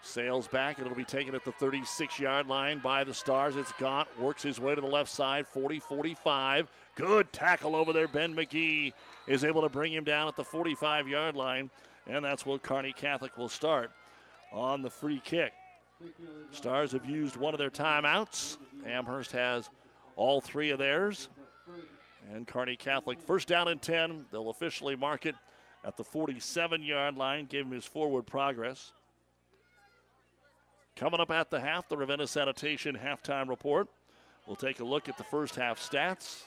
sails 0.01 0.47
back, 0.47 0.79
it'll 0.79 0.95
be 0.95 1.03
taken 1.03 1.35
at 1.35 1.43
the 1.43 1.51
36 1.53 2.19
yard 2.19 2.47
line 2.47 2.79
by 2.79 3.03
the 3.03 3.13
Stars. 3.13 3.55
It's 3.55 3.71
Gaunt, 3.73 4.07
works 4.19 4.43
his 4.43 4.59
way 4.59 4.75
to 4.75 4.81
the 4.81 4.87
left 4.87 5.09
side, 5.09 5.47
40 5.47 5.79
45. 5.79 6.69
Good 6.95 7.33
tackle 7.33 7.75
over 7.75 7.93
there. 7.93 8.07
Ben 8.07 8.35
McGee 8.35 8.93
is 9.27 9.43
able 9.43 9.61
to 9.61 9.69
bring 9.69 9.93
him 9.93 10.03
down 10.03 10.27
at 10.27 10.35
the 10.35 10.43
45 10.43 11.07
yard 11.07 11.35
line, 11.35 11.69
and 12.07 12.23
that's 12.23 12.45
where 12.45 12.57
Kearney 12.57 12.93
Catholic 12.93 13.37
will 13.37 13.49
start 13.49 13.91
on 14.51 14.81
the 14.81 14.89
free 14.89 15.21
kick. 15.23 15.53
Stars 16.51 16.91
have 16.91 17.05
used 17.05 17.37
one 17.37 17.53
of 17.53 17.57
their 17.57 17.69
timeouts. 17.69 18.57
Amherst 18.85 19.31
has 19.31 19.69
all 20.15 20.41
three 20.41 20.71
of 20.71 20.79
theirs. 20.79 21.29
And 22.33 22.47
Kearney 22.47 22.75
Catholic 22.75 23.21
first 23.21 23.47
down 23.47 23.67
and 23.67 23.81
10. 23.81 24.25
They'll 24.31 24.49
officially 24.49 24.95
mark 24.95 25.25
it 25.25 25.35
at 25.85 25.97
the 25.97 26.03
47 26.03 26.81
yard 26.81 27.15
line, 27.15 27.45
give 27.45 27.65
him 27.65 27.71
his 27.71 27.85
forward 27.85 28.23
progress. 28.23 28.91
Coming 30.95 31.19
up 31.19 31.31
at 31.31 31.49
the 31.49 31.59
half, 31.59 31.87
the 31.87 31.97
Ravenna 31.97 32.27
Sanitation 32.27 32.97
halftime 32.97 33.47
report. 33.49 33.87
We'll 34.47 34.55
take 34.55 34.79
a 34.79 34.83
look 34.83 35.07
at 35.07 35.17
the 35.17 35.23
first 35.23 35.55
half 35.55 35.79
stats. 35.79 36.43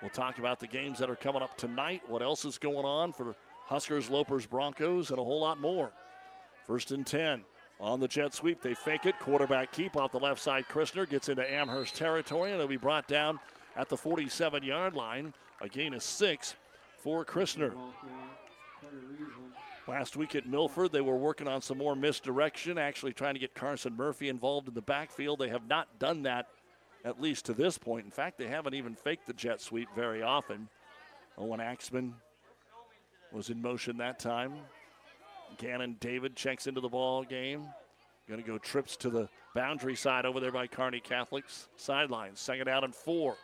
We'll 0.00 0.10
talk 0.10 0.38
about 0.38 0.58
the 0.58 0.66
games 0.66 0.98
that 0.98 1.10
are 1.10 1.16
coming 1.16 1.42
up 1.42 1.58
tonight, 1.58 2.02
what 2.08 2.22
else 2.22 2.46
is 2.46 2.56
going 2.56 2.86
on 2.86 3.12
for 3.12 3.36
Huskers, 3.66 4.08
Lopers, 4.08 4.48
Broncos, 4.48 5.10
and 5.10 5.18
a 5.18 5.22
whole 5.22 5.40
lot 5.40 5.60
more. 5.60 5.92
First 6.66 6.92
and 6.92 7.06
10 7.06 7.44
on 7.80 7.98
the 7.98 8.08
jet 8.08 8.34
sweep. 8.34 8.60
They 8.60 8.74
fake 8.74 9.06
it. 9.06 9.18
Quarterback 9.18 9.72
keep 9.72 9.96
off 9.96 10.12
the 10.12 10.20
left 10.20 10.40
side. 10.40 10.66
Christner 10.68 11.08
gets 11.08 11.28
into 11.28 11.50
Amherst 11.50 11.96
territory, 11.96 12.50
and 12.50 12.60
it'll 12.60 12.68
be 12.68 12.76
brought 12.76 13.08
down 13.08 13.40
at 13.76 13.88
the 13.88 13.96
47 13.96 14.62
yard 14.62 14.94
line. 14.94 15.32
Again 15.60 15.62
a 15.62 15.68
gain 15.68 15.94
of 15.94 16.02
six 16.02 16.54
for 16.98 17.24
Christner. 17.24 17.74
Last 19.86 20.16
week 20.16 20.34
at 20.34 20.46
Milford, 20.46 20.92
they 20.92 21.00
were 21.00 21.16
working 21.16 21.48
on 21.48 21.60
some 21.60 21.78
more 21.78 21.96
misdirection, 21.96 22.78
actually 22.78 23.12
trying 23.12 23.34
to 23.34 23.40
get 23.40 23.54
Carson 23.54 23.96
Murphy 23.96 24.28
involved 24.28 24.68
in 24.68 24.74
the 24.74 24.82
backfield. 24.82 25.38
They 25.38 25.48
have 25.48 25.66
not 25.66 25.98
done 25.98 26.22
that, 26.22 26.48
at 27.04 27.20
least 27.20 27.46
to 27.46 27.54
this 27.54 27.76
point. 27.76 28.04
In 28.04 28.10
fact, 28.10 28.38
they 28.38 28.46
haven't 28.46 28.74
even 28.74 28.94
faked 28.94 29.26
the 29.26 29.32
jet 29.32 29.60
sweep 29.60 29.88
very 29.96 30.22
often. 30.22 30.68
Owen 31.36 31.60
Axman 31.60 32.14
was 33.32 33.50
in 33.50 33.60
motion 33.60 33.96
that 33.96 34.18
time. 34.18 34.54
Gannon 35.58 35.96
David 36.00 36.36
checks 36.36 36.66
into 36.66 36.80
the 36.80 36.88
ball 36.88 37.24
game. 37.24 37.66
Going 38.28 38.42
to 38.42 38.46
go 38.46 38.58
trips 38.58 38.96
to 38.98 39.10
the 39.10 39.28
boundary 39.54 39.96
side 39.96 40.24
over 40.24 40.38
there 40.38 40.52
by 40.52 40.66
Kearney 40.66 41.00
Catholic's 41.00 41.68
sideline. 41.76 42.36
Second 42.36 42.68
out 42.68 42.84
and 42.84 42.94
four. 42.94 43.36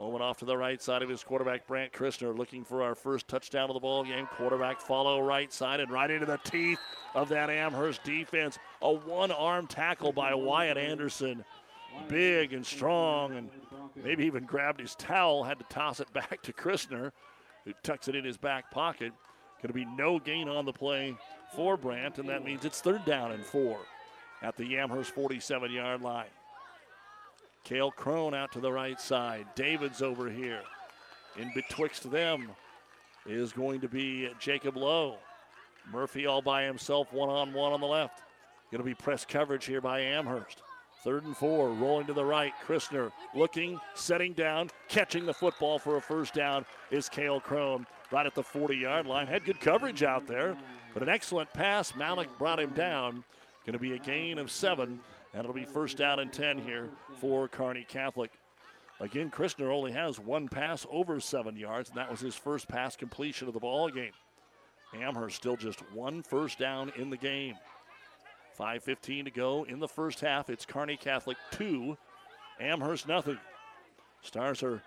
Homan 0.00 0.22
off 0.22 0.38
to 0.38 0.46
the 0.46 0.56
right 0.56 0.80
side 0.80 1.02
of 1.02 1.10
his 1.10 1.22
quarterback, 1.22 1.66
Brant 1.66 1.92
Christner, 1.92 2.34
looking 2.34 2.64
for 2.64 2.82
our 2.82 2.94
first 2.94 3.28
touchdown 3.28 3.68
of 3.68 3.74
the 3.74 3.80
ball 3.80 4.02
game. 4.02 4.26
Quarterback 4.38 4.80
follow 4.80 5.20
right 5.20 5.52
side 5.52 5.78
and 5.80 5.90
right 5.90 6.10
into 6.10 6.24
the 6.24 6.38
teeth 6.38 6.78
of 7.14 7.28
that 7.28 7.50
Amherst 7.50 8.02
defense. 8.02 8.58
A 8.80 8.90
one-arm 8.90 9.66
tackle 9.66 10.12
by 10.12 10.32
Wyatt 10.32 10.78
Anderson. 10.78 11.44
Big 12.08 12.54
and 12.54 12.64
strong, 12.64 13.36
and 13.36 13.50
maybe 14.02 14.24
even 14.24 14.44
grabbed 14.44 14.80
his 14.80 14.94
towel, 14.94 15.44
had 15.44 15.58
to 15.58 15.66
toss 15.68 16.00
it 16.00 16.10
back 16.14 16.40
to 16.44 16.52
Christner, 16.54 17.12
who 17.66 17.74
tucks 17.82 18.08
it 18.08 18.14
in 18.14 18.24
his 18.24 18.38
back 18.38 18.70
pocket. 18.70 19.12
Going 19.62 19.68
to 19.68 19.74
be 19.74 19.84
no 19.84 20.18
gain 20.18 20.48
on 20.48 20.64
the 20.64 20.72
play 20.72 21.14
for 21.54 21.76
Brant, 21.76 22.18
and 22.18 22.28
that 22.28 22.44
means 22.44 22.64
it's 22.64 22.80
third 22.80 23.04
down 23.04 23.32
and 23.32 23.44
four 23.44 23.78
at 24.42 24.56
the 24.56 24.78
Amherst 24.78 25.14
47 25.14 25.70
yard 25.70 26.00
line. 26.00 26.26
Kale 27.64 27.90
Crone 27.90 28.34
out 28.34 28.52
to 28.52 28.60
the 28.60 28.72
right 28.72 28.98
side. 28.98 29.46
David's 29.54 30.00
over 30.00 30.30
here. 30.30 30.62
In 31.36 31.52
betwixt 31.54 32.10
them 32.10 32.48
is 33.26 33.52
going 33.52 33.80
to 33.82 33.88
be 33.88 34.30
Jacob 34.38 34.76
Lowe. 34.76 35.18
Murphy 35.92 36.26
all 36.26 36.40
by 36.40 36.64
himself, 36.64 37.12
one 37.12 37.28
on 37.28 37.52
one 37.52 37.72
on 37.72 37.80
the 37.80 37.86
left. 37.86 38.22
Going 38.70 38.80
to 38.80 38.84
be 38.84 38.94
press 38.94 39.26
coverage 39.26 39.66
here 39.66 39.80
by 39.80 40.00
Amherst. 40.00 40.62
Third 41.04 41.24
and 41.24 41.36
four, 41.36 41.70
rolling 41.70 42.06
to 42.06 42.12
the 42.12 42.24
right. 42.24 42.52
Christner 42.66 43.10
looking, 43.34 43.80
setting 43.94 44.32
down, 44.32 44.70
catching 44.88 45.26
the 45.26 45.34
football 45.34 45.78
for 45.78 45.96
a 45.96 46.00
first 46.00 46.34
down 46.34 46.64
is 46.90 47.08
Kale 47.08 47.40
Crone 47.40 47.86
right 48.10 48.26
at 48.26 48.34
the 48.34 48.42
40 48.42 48.76
yard 48.76 49.06
line. 49.06 49.26
Had 49.26 49.44
good 49.44 49.60
coverage 49.60 50.02
out 50.02 50.26
there, 50.26 50.56
but 50.94 51.02
an 51.02 51.08
excellent 51.08 51.52
pass. 51.52 51.94
Malik 51.94 52.28
brought 52.38 52.60
him 52.60 52.70
down. 52.70 53.24
Going 53.66 53.74
to 53.74 53.78
be 53.78 53.92
a 53.92 53.98
gain 53.98 54.38
of 54.38 54.50
seven 54.50 55.00
and 55.32 55.40
it'll 55.40 55.54
be 55.54 55.64
first 55.64 55.96
down 55.96 56.18
and 56.18 56.32
10 56.32 56.58
here 56.58 56.88
for 57.18 57.48
Kearney 57.48 57.86
Catholic. 57.88 58.32
Again, 58.98 59.30
Christner 59.30 59.72
only 59.72 59.92
has 59.92 60.18
one 60.18 60.48
pass 60.48 60.86
over 60.90 61.20
seven 61.20 61.56
yards, 61.56 61.88
and 61.88 61.98
that 61.98 62.10
was 62.10 62.20
his 62.20 62.34
first 62.34 62.68
pass 62.68 62.96
completion 62.96 63.48
of 63.48 63.54
the 63.54 63.60
ball 63.60 63.88
game. 63.88 64.12
Amherst 64.94 65.36
still 65.36 65.56
just 65.56 65.80
one 65.92 66.22
first 66.22 66.58
down 66.58 66.92
in 66.96 67.10
the 67.10 67.16
game. 67.16 67.54
5.15 68.58 69.24
to 69.24 69.30
go 69.30 69.64
in 69.64 69.78
the 69.78 69.88
first 69.88 70.20
half. 70.20 70.50
It's 70.50 70.66
Kearney 70.66 70.96
Catholic 70.96 71.38
2, 71.52 71.96
Amherst 72.60 73.08
nothing. 73.08 73.38
Stars 74.22 74.62
are 74.62 74.82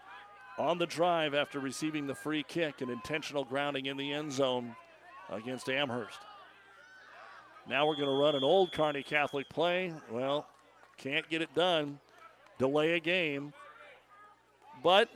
on 0.58 0.78
the 0.78 0.86
drive 0.86 1.34
after 1.34 1.60
receiving 1.60 2.08
the 2.08 2.16
free 2.16 2.44
kick 2.48 2.82
and 2.82 2.92
intentional 2.92 3.44
grounding 3.44 3.88
in 3.88 3.98
the 3.98 4.14
end 4.14 4.32
zone 4.32 4.76
against 5.32 5.70
Amherst. 5.70 6.20
Now 7.68 7.88
we're 7.88 7.96
going 7.96 8.10
to 8.10 8.16
run 8.16 8.36
an 8.36 8.44
old 8.44 8.72
Kearney 8.72 9.04
Catholic 9.04 9.50
play. 9.50 9.94
Well, 10.12 10.48
can't 10.98 11.28
get 11.30 11.42
it 11.42 11.54
done. 11.56 12.00
Delay 12.60 12.94
a 12.94 13.00
game. 13.00 13.54
But 14.84 15.10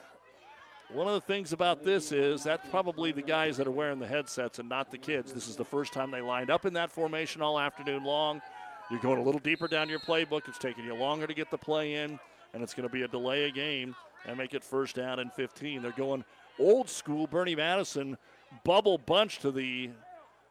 one 0.91 1.07
of 1.07 1.13
the 1.13 1.21
things 1.21 1.51
about 1.51 1.83
this 1.83 2.11
is 2.11 2.43
that's 2.43 2.67
probably 2.69 3.11
the 3.11 3.21
guys 3.21 3.57
that 3.57 3.67
are 3.67 3.71
wearing 3.71 3.99
the 3.99 4.07
headsets 4.07 4.59
and 4.59 4.69
not 4.69 4.89
the 4.91 4.97
kids. 4.97 5.33
This 5.33 5.49
is 5.49 5.57
the 5.57 5.65
first 5.65 5.91
time 5.91 6.09
they 6.09 6.21
lined 6.21 6.49
up 6.49 6.65
in 6.65 6.73
that 6.73 6.91
formation 6.91 7.41
all 7.41 7.59
afternoon 7.59 8.03
long. 8.05 8.41
You're 8.89 9.01
going 9.01 9.19
a 9.19 9.23
little 9.23 9.41
deeper 9.41 9.67
down 9.67 9.89
your 9.89 9.99
playbook. 9.99 10.47
It's 10.47 10.57
taking 10.57 10.85
you 10.85 10.95
longer 10.95 11.27
to 11.27 11.33
get 11.33 11.51
the 11.51 11.57
play 11.57 11.95
in, 11.95 12.17
and 12.53 12.63
it's 12.63 12.73
going 12.73 12.87
to 12.87 12.93
be 12.93 13.01
a 13.01 13.07
delay 13.09 13.43
a 13.43 13.51
game 13.51 13.93
and 14.25 14.37
make 14.37 14.53
it 14.53 14.63
first 14.63 14.95
down 14.95 15.19
and 15.19 15.31
15. 15.33 15.81
They're 15.81 15.91
going 15.91 16.23
old 16.59 16.89
school 16.89 17.27
Bernie 17.27 17.55
Madison 17.55 18.17
bubble 18.63 18.97
bunch 18.97 19.39
to 19.39 19.51
the 19.51 19.89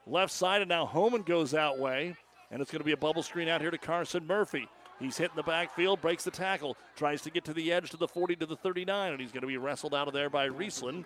left 0.07 0.33
side, 0.33 0.63
and 0.63 0.69
now 0.69 0.87
Homan 0.87 1.23
goes 1.23 1.51
that 1.53 1.79
way. 1.79 2.17
And 2.51 2.63
it's 2.63 2.71
going 2.71 2.81
to 2.81 2.85
be 2.85 2.93
a 2.93 2.97
bubble 2.97 3.25
screen 3.25 3.49
out 3.49 3.61
here 3.61 3.73
to 3.73 3.79
Carson 3.79 4.25
Murphy. 4.25 4.69
He's 5.01 5.19
hitting 5.19 5.37
the 5.37 5.43
backfield, 5.43 6.01
breaks 6.01 6.25
the 6.25 6.31
tackle, 6.31 6.77
tries 6.95 7.21
to 7.23 7.31
get 7.31 7.45
to 7.47 7.53
the 7.53 7.73
edge 7.73 7.91
to 7.91 7.97
the 7.97 8.09
40 8.09 8.37
to 8.37 8.47
the 8.47 8.57
39, 8.57 9.13
and 9.13 9.21
he's 9.21 9.33
going 9.33 9.43
to 9.43 9.49
be 9.49 9.59
wrestled 9.59 9.95
out 9.95 10.09
of 10.09 10.15
there 10.15 10.31
by 10.31 10.49
Riesland. 10.49 11.05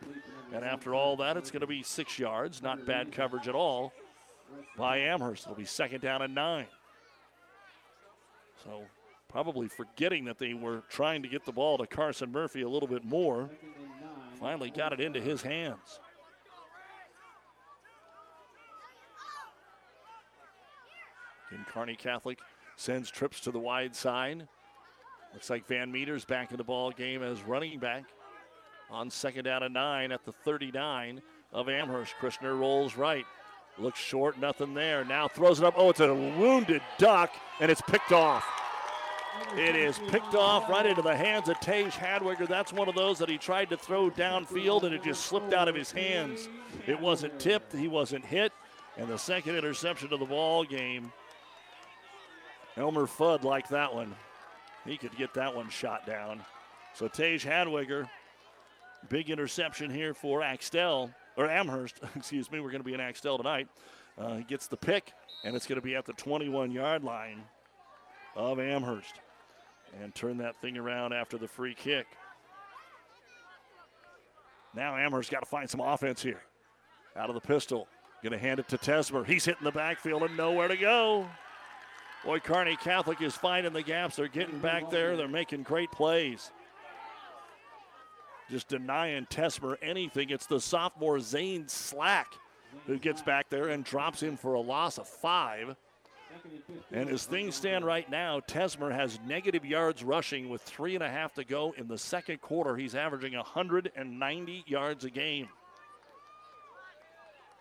And 0.53 0.65
after 0.65 0.95
all 0.95 1.17
that, 1.17 1.37
it's 1.37 1.51
going 1.51 1.63
to 1.63 1.67
be 1.67 1.83
six 1.83 2.19
yards. 2.19 2.63
Not 2.63 2.87
bad 2.87 3.11
coverage 3.11 3.49
at 3.49 3.55
all 3.55 3.93
by 4.77 4.99
Amherst. 4.99 5.45
It'll 5.45 5.57
be 5.57 5.65
second 5.65 6.03
down 6.03 6.23
and 6.23 6.35
nine. 6.35 6.67
So 8.65 8.83
probably 9.31 9.69
forgetting 9.69 10.25
that 10.25 10.39
they 10.39 10.55
were 10.55 10.83
trying 10.89 11.23
to 11.23 11.29
get 11.29 11.45
the 11.45 11.53
ball 11.53 11.79
to 11.79 11.87
Carson 11.87 12.33
Murphy 12.33 12.63
a 12.63 12.69
little 12.69 12.89
bit 12.89 13.05
more. 13.05 13.49
Finally 14.39 14.71
got 14.71 14.93
it 14.93 15.01
into 15.01 15.21
his 15.21 15.43
hands. 15.43 16.01
And 21.51 21.67
Kearney 21.67 21.97
Catholic 21.97 22.39
sends 22.77 23.11
trips 23.11 23.41
to 23.41 23.51
the 23.51 23.59
wide 23.59 23.95
side. 23.95 24.47
Looks 25.33 25.51
like 25.51 25.67
Van 25.67 25.93
Meter's 25.93 26.25
back 26.25 26.51
in 26.51 26.57
the 26.57 26.65
ball 26.65 26.91
game 26.91 27.23
as 27.23 27.43
running 27.43 27.79
back 27.79 28.05
on 28.91 29.11
second 29.11 29.45
down 29.45 29.63
and 29.63 29.75
nine 29.75 30.11
at 30.11 30.25
the 30.25 30.33
39 30.33 31.23
of 31.53 31.69
Amherst. 31.69 32.15
Christner 32.21 32.59
rolls 32.59 32.97
right. 32.97 33.25
Looks 33.79 34.01
short, 34.01 34.39
nothing 34.39 34.75
there. 34.75 35.05
Now 35.05 35.29
throws 35.29 35.61
it 35.61 35.65
up. 35.65 35.75
Oh, 35.77 35.91
it's 35.91 36.01
a 36.01 36.13
wounded 36.13 36.83
duck, 36.99 37.33
and 37.61 37.71
it's 37.71 37.81
picked 37.83 38.13
off. 38.13 38.60
It 39.57 39.75
is 39.75 39.99
picked 40.09 40.35
off 40.35 40.69
right 40.69 40.87
into 40.87 41.03
the 41.03 41.17
hands 41.17 41.49
of 41.49 41.59
Tage 41.61 41.95
Hadwiger. 41.95 42.47
That's 42.47 42.73
one 42.73 42.89
of 42.89 42.95
those 42.95 43.19
that 43.19 43.29
he 43.29 43.37
tried 43.37 43.71
to 43.71 43.77
throw 43.77 44.11
downfield 44.11 44.85
and 44.85 44.95
it 44.95 45.03
just 45.03 45.27
slipped 45.27 45.53
out 45.53 45.69
of 45.69 45.75
his 45.75 45.91
hands. 45.91 46.49
It 46.87 47.01
wasn't 47.01 47.39
tipped, 47.39 47.73
he 47.73 47.89
wasn't 47.89 48.25
hit, 48.25 48.53
and 48.97 49.09
the 49.09 49.19
second 49.19 49.57
interception 49.57 50.13
of 50.13 50.21
the 50.21 50.27
ball 50.27 50.65
game. 50.65 51.13
Elmer 52.77 53.07
Fudd 53.07 53.43
liked 53.43 53.71
that 53.71 53.93
one. 53.95 54.15
He 54.87 54.97
could 54.97 55.17
get 55.17 55.35
that 55.35 55.55
one 55.55 55.69
shot 55.69 56.07
down. 56.07 56.43
So 56.95 57.09
Tage 57.09 57.45
Hadwiger, 57.45 58.09
big 59.09 59.31
interception 59.31 59.91
here 59.91 60.15
for 60.15 60.43
Axtell, 60.43 61.11
or 61.37 61.49
Amherst, 61.49 62.01
excuse 62.17 62.51
me. 62.51 62.61
We're 62.61 62.71
going 62.71 62.83
to 62.83 62.89
be 62.89 62.95
in 62.95 63.01
Axtell 63.01 63.37
tonight. 63.37 63.69
Uh, 64.17 64.37
he 64.37 64.45
gets 64.45 64.69
the 64.69 64.77
pick, 64.77 65.13
and 65.45 65.57
it's 65.57 65.67
going 65.67 65.81
to 65.81 65.85
be 65.85 65.97
at 65.97 66.07
the 66.07 66.13
21 66.15 66.71
yard 66.71 67.05
line 67.05 67.43
of 68.37 68.59
Amherst. 68.59 69.15
And 70.03 70.15
turn 70.15 70.39
that 70.39 70.61
thing 70.61 70.77
around 70.77 71.13
after 71.13 71.37
the 71.37 71.49
free 71.49 71.75
kick. 71.75 72.07
Now 74.75 74.97
Amherst 74.97 75.31
got 75.31 75.41
to 75.41 75.47
find 75.47 75.69
some 75.69 75.81
offense 75.81 76.23
here. 76.23 76.43
Out 77.17 77.29
of 77.29 77.35
the 77.35 77.41
pistol. 77.41 77.89
Going 78.23 78.33
to 78.33 78.39
hand 78.39 78.61
it 78.61 78.69
to 78.69 78.79
Tesmer. 78.79 79.27
He's 79.27 79.45
hitting 79.45 79.65
the 79.65 79.73
backfield 79.73 80.23
and 80.23 80.37
nowhere 80.37 80.69
to 80.69 80.77
go. 80.77 81.27
Boy, 82.25 82.39
Kearney 82.39 82.77
Catholic 82.77 83.23
is 83.23 83.35
finding 83.35 83.73
the 83.73 83.83
gaps. 83.83 84.17
They're 84.17 84.29
getting 84.29 84.59
back 84.59 84.91
there. 84.91 85.17
They're 85.17 85.27
making 85.27 85.63
great 85.63 85.91
plays. 85.91 86.51
Just 88.51 88.69
denying 88.69 89.27
Tesmer 89.27 89.77
anything. 89.81 90.31
It's 90.31 90.47
the 90.47 90.61
sophomore 90.61 91.19
Zane 91.21 91.67
Slack 91.67 92.35
who 92.87 92.99
gets 92.99 93.23
back 93.23 93.49
there 93.49 93.69
and 93.69 93.85
drops 93.85 94.23
him 94.23 94.37
for 94.37 94.55
a 94.55 94.61
loss 94.61 94.99
of 94.99 95.09
five. 95.09 95.77
And 96.93 97.09
as 97.09 97.25
things 97.25 97.55
stand 97.55 97.85
right 97.85 98.09
now, 98.11 98.41
Tesmer 98.41 98.93
has 98.93 99.19
negative 99.27 99.65
yards 99.65 100.03
rushing 100.03 100.49
with 100.49 100.63
three 100.63 100.95
and 100.95 101.05
a 101.05 101.09
half 101.09 101.35
to 101.35 101.45
go 101.45 101.75
in 101.77 101.87
the 101.87 101.99
second 101.99 102.41
quarter. 102.41 102.77
He's 102.77 102.95
averaging 102.95 103.35
190 103.35 104.65
yards 104.67 105.05
a 105.05 105.11
game. 105.11 105.49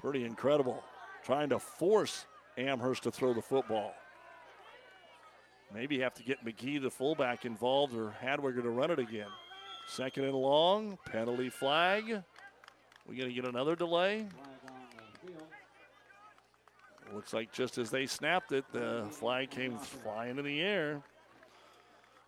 Pretty 0.01 0.23
incredible. 0.23 0.83
Trying 1.23 1.49
to 1.49 1.59
force 1.59 2.25
Amherst 2.57 3.03
to 3.03 3.11
throw 3.11 3.33
the 3.33 3.41
football. 3.41 3.93
Maybe 5.73 5.99
have 5.99 6.15
to 6.15 6.23
get 6.23 6.43
McGee, 6.43 6.81
the 6.81 6.89
fullback, 6.89 7.45
involved 7.45 7.93
or 7.93 8.15
Hadwiger 8.23 8.63
to 8.63 8.69
run 8.69 8.89
it 8.89 8.97
again. 8.97 9.27
Second 9.87 10.25
and 10.25 10.35
long, 10.35 10.97
penalty 11.05 11.49
flag. 11.49 12.23
We're 13.07 13.15
going 13.15 13.29
to 13.29 13.33
get 13.33 13.45
another 13.45 13.75
delay? 13.75 14.27
Looks 17.13 17.33
like 17.33 17.51
just 17.51 17.77
as 17.77 17.89
they 17.89 18.05
snapped 18.05 18.51
it, 18.51 18.65
the 18.71 19.07
flag 19.09 19.49
came 19.49 19.77
flying 19.77 20.37
in 20.37 20.45
the 20.45 20.61
air. 20.61 21.01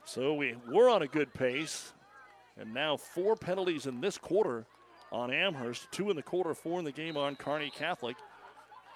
So 0.05 0.33
we 0.33 0.55
were 0.67 0.89
on 0.89 1.03
a 1.03 1.07
good 1.07 1.33
pace. 1.33 1.93
And 2.59 2.73
now 2.73 2.97
four 2.97 3.35
penalties 3.35 3.85
in 3.85 4.01
this 4.01 4.17
quarter 4.17 4.65
on 5.11 5.31
Amherst, 5.31 5.91
two 5.91 6.09
in 6.09 6.15
the 6.15 6.23
quarter, 6.23 6.53
four 6.53 6.79
in 6.79 6.85
the 6.85 6.91
game 6.91 7.15
on 7.15 7.35
Kearney 7.35 7.69
Catholic. 7.69 8.17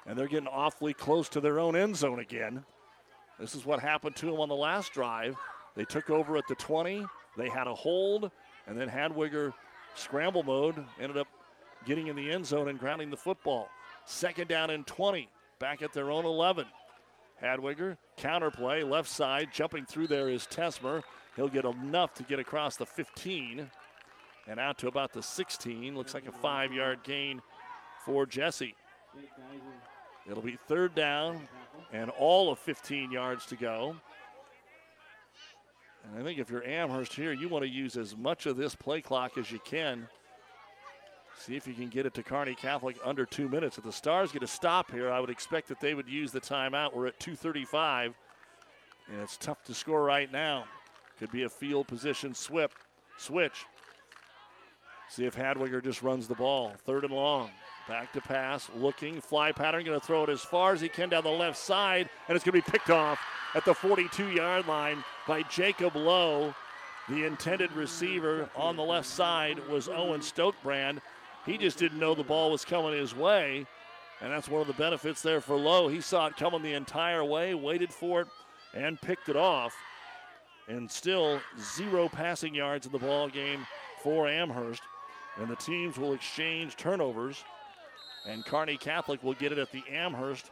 And 0.05 0.17
they're 0.17 0.27
getting 0.27 0.47
awfully 0.47 0.93
close 0.93 1.29
to 1.29 1.41
their 1.41 1.59
own 1.59 1.75
end 1.75 1.95
zone 1.95 2.19
again. 2.19 2.63
This 3.39 3.55
is 3.55 3.65
what 3.65 3.79
happened 3.79 4.15
to 4.17 4.25
them 4.27 4.39
on 4.39 4.49
the 4.49 4.55
last 4.55 4.93
drive. 4.93 5.36
They 5.75 5.86
took 5.86 6.09
over 6.09 6.38
at 6.38 6.47
the 6.47 6.55
20, 6.55 7.05
they 7.38 7.49
had 7.49 7.67
a 7.67 7.73
hold, 7.73 8.31
and 8.65 8.79
then 8.79 8.89
Hadwiger 8.89 9.53
scramble 9.95 10.43
mode 10.43 10.83
ended 10.99 11.17
up 11.17 11.27
getting 11.86 12.07
in 12.07 12.15
the 12.15 12.31
end 12.31 12.45
zone 12.45 12.69
and 12.69 12.79
grounding 12.79 13.09
the 13.09 13.17
football. 13.17 13.69
Second 14.05 14.47
down 14.47 14.69
and 14.69 14.88
20 14.88 15.27
back 15.66 15.82
at 15.82 15.93
their 15.93 16.11
own 16.11 16.26
11. 16.26 16.68
Hadwiger, 17.41 17.97
counterplay, 18.20 18.88
left 18.88 19.09
side, 19.09 19.49
jumping 19.51 19.84
through 19.84 20.05
there 20.05 20.30
is 20.30 20.43
Tesmer. 20.43 21.01
He'll 21.36 21.47
get 21.47 21.66
enough 21.66 22.13
to 22.13 22.24
get 22.24 22.38
across 22.38 22.76
the 22.76 22.86
15 22.86 23.68
and 24.47 24.59
out 24.59 24.78
to 24.78 24.88
about 24.88 25.11
the 25.11 25.24
16. 25.24 25.97
Looks 25.97 26.13
like 26.13 26.28
a 26.28 26.32
five 26.32 26.72
yard 26.72 26.99
gain 27.01 27.41
for 28.05 28.28
Jesse. 28.28 28.76
It'll 30.30 30.43
be 30.43 30.55
third 30.68 30.93
down 30.93 31.47
and 31.91 32.11
all 32.11 32.51
of 32.51 32.59
15 32.59 33.11
yards 33.11 33.47
to 33.47 33.55
go. 33.55 33.95
And 36.03 36.22
I 36.22 36.24
think 36.24 36.38
if 36.38 36.51
you're 36.51 36.63
Amherst 36.63 37.13
here, 37.13 37.34
you 37.34 37.49
want 37.49 37.63
to 37.63 37.70
use 37.70 37.97
as 37.97 38.16
much 38.16 38.45
of 38.45 38.55
this 38.55 38.76
play 38.76 39.01
clock 39.01 39.36
as 39.39 39.51
you 39.51 39.57
can 39.66 40.07
See 41.38 41.55
if 41.55 41.67
you 41.67 41.73
can 41.73 41.89
get 41.89 42.05
it 42.05 42.13
to 42.15 42.23
Kearney 42.23 42.55
Catholic 42.55 42.97
under 43.03 43.25
two 43.25 43.47
minutes. 43.47 43.77
If 43.77 43.83
the 43.83 43.91
Stars 43.91 44.31
get 44.31 44.43
a 44.43 44.47
stop 44.47 44.91
here, 44.91 45.11
I 45.11 45.19
would 45.19 45.29
expect 45.29 45.67
that 45.67 45.79
they 45.79 45.93
would 45.93 46.07
use 46.07 46.31
the 46.31 46.41
timeout. 46.41 46.95
We're 46.95 47.07
at 47.07 47.19
2.35, 47.19 48.13
and 49.11 49.21
it's 49.21 49.38
tough 49.38 49.63
to 49.65 49.73
score 49.73 50.03
right 50.03 50.31
now. 50.31 50.65
Could 51.19 51.31
be 51.31 51.43
a 51.43 51.49
field 51.49 51.88
position 51.88 52.33
swip, 52.33 52.73
switch. 53.17 53.65
See 55.09 55.25
if 55.25 55.36
Hadwiger 55.36 55.83
just 55.83 56.01
runs 56.01 56.27
the 56.27 56.36
ball. 56.36 56.73
Third 56.86 57.03
and 57.03 57.13
long. 57.13 57.51
Back 57.88 58.11
to 58.13 58.21
pass, 58.21 58.69
looking, 58.75 59.21
fly 59.21 59.51
pattern, 59.51 59.86
going 59.86 59.99
to 59.99 60.05
throw 60.05 60.23
it 60.23 60.29
as 60.29 60.41
far 60.41 60.73
as 60.73 60.81
he 60.81 60.89
can 60.89 61.09
down 61.09 61.23
the 61.23 61.29
left 61.29 61.57
side, 61.57 62.09
and 62.27 62.36
it's 62.36 62.43
going 62.43 62.59
to 62.59 62.65
be 62.65 62.71
picked 62.71 62.89
off 62.89 63.19
at 63.53 63.63
the 63.63 63.73
42 63.73 64.29
yard 64.31 64.67
line 64.67 65.03
by 65.27 65.43
Jacob 65.43 65.95
Lowe. 65.95 66.55
The 67.07 67.25
intended 67.25 67.71
receiver 67.73 68.49
on 68.55 68.75
the 68.75 68.83
left 68.83 69.07
side 69.07 69.59
was 69.69 69.88
Owen 69.88 70.21
Stokebrand. 70.21 70.99
He 71.46 71.58
just 71.58 71.78
didn't 71.78 72.00
know 72.00 72.16
the 72.16 72.24
ball 72.24 72.52
was 72.52 72.66
coming 72.66 72.93
his 72.93 73.16
way. 73.16 73.66
And 74.22 74.32
that's 74.32 74.50
one 74.50 74.62
of 74.62 74.68
the 74.68 74.74
benefits 74.74 75.22
there 75.22 75.41
for 75.41 75.56
Lowe. 75.56 75.88
He 75.88 76.02
saw 76.02 76.28
it 76.28 76.38
coming 76.38 76.62
the 76.62 76.74
entire 76.74 77.24
way, 77.24 77.54
waited 77.54 77.93
for 77.93 78.22
it, 78.22 78.28
and 78.74 79.00
picked 79.00 79.30
it 79.30 79.36
off. 79.36 79.76
And 80.68 80.89
still 80.89 81.39
zero 81.60 82.10
passing 82.10 82.56
yards 82.56 82.86
in 82.86 82.91
the 82.91 83.00
ball 83.00 83.30
game 83.30 83.68
for 84.02 84.28
Amherst. 84.28 84.82
And 85.38 85.48
the 85.48 85.56
teams 85.58 85.98
will 85.98 86.14
exchange 86.14 86.76
turnovers. 86.78 87.43
And 88.26 88.43
Kearney 88.46 88.78
Catholic 88.78 89.22
will 89.22 89.34
get 89.34 89.52
it 89.52 89.60
at 89.60 89.72
the 89.72 89.84
Amherst 89.91 90.50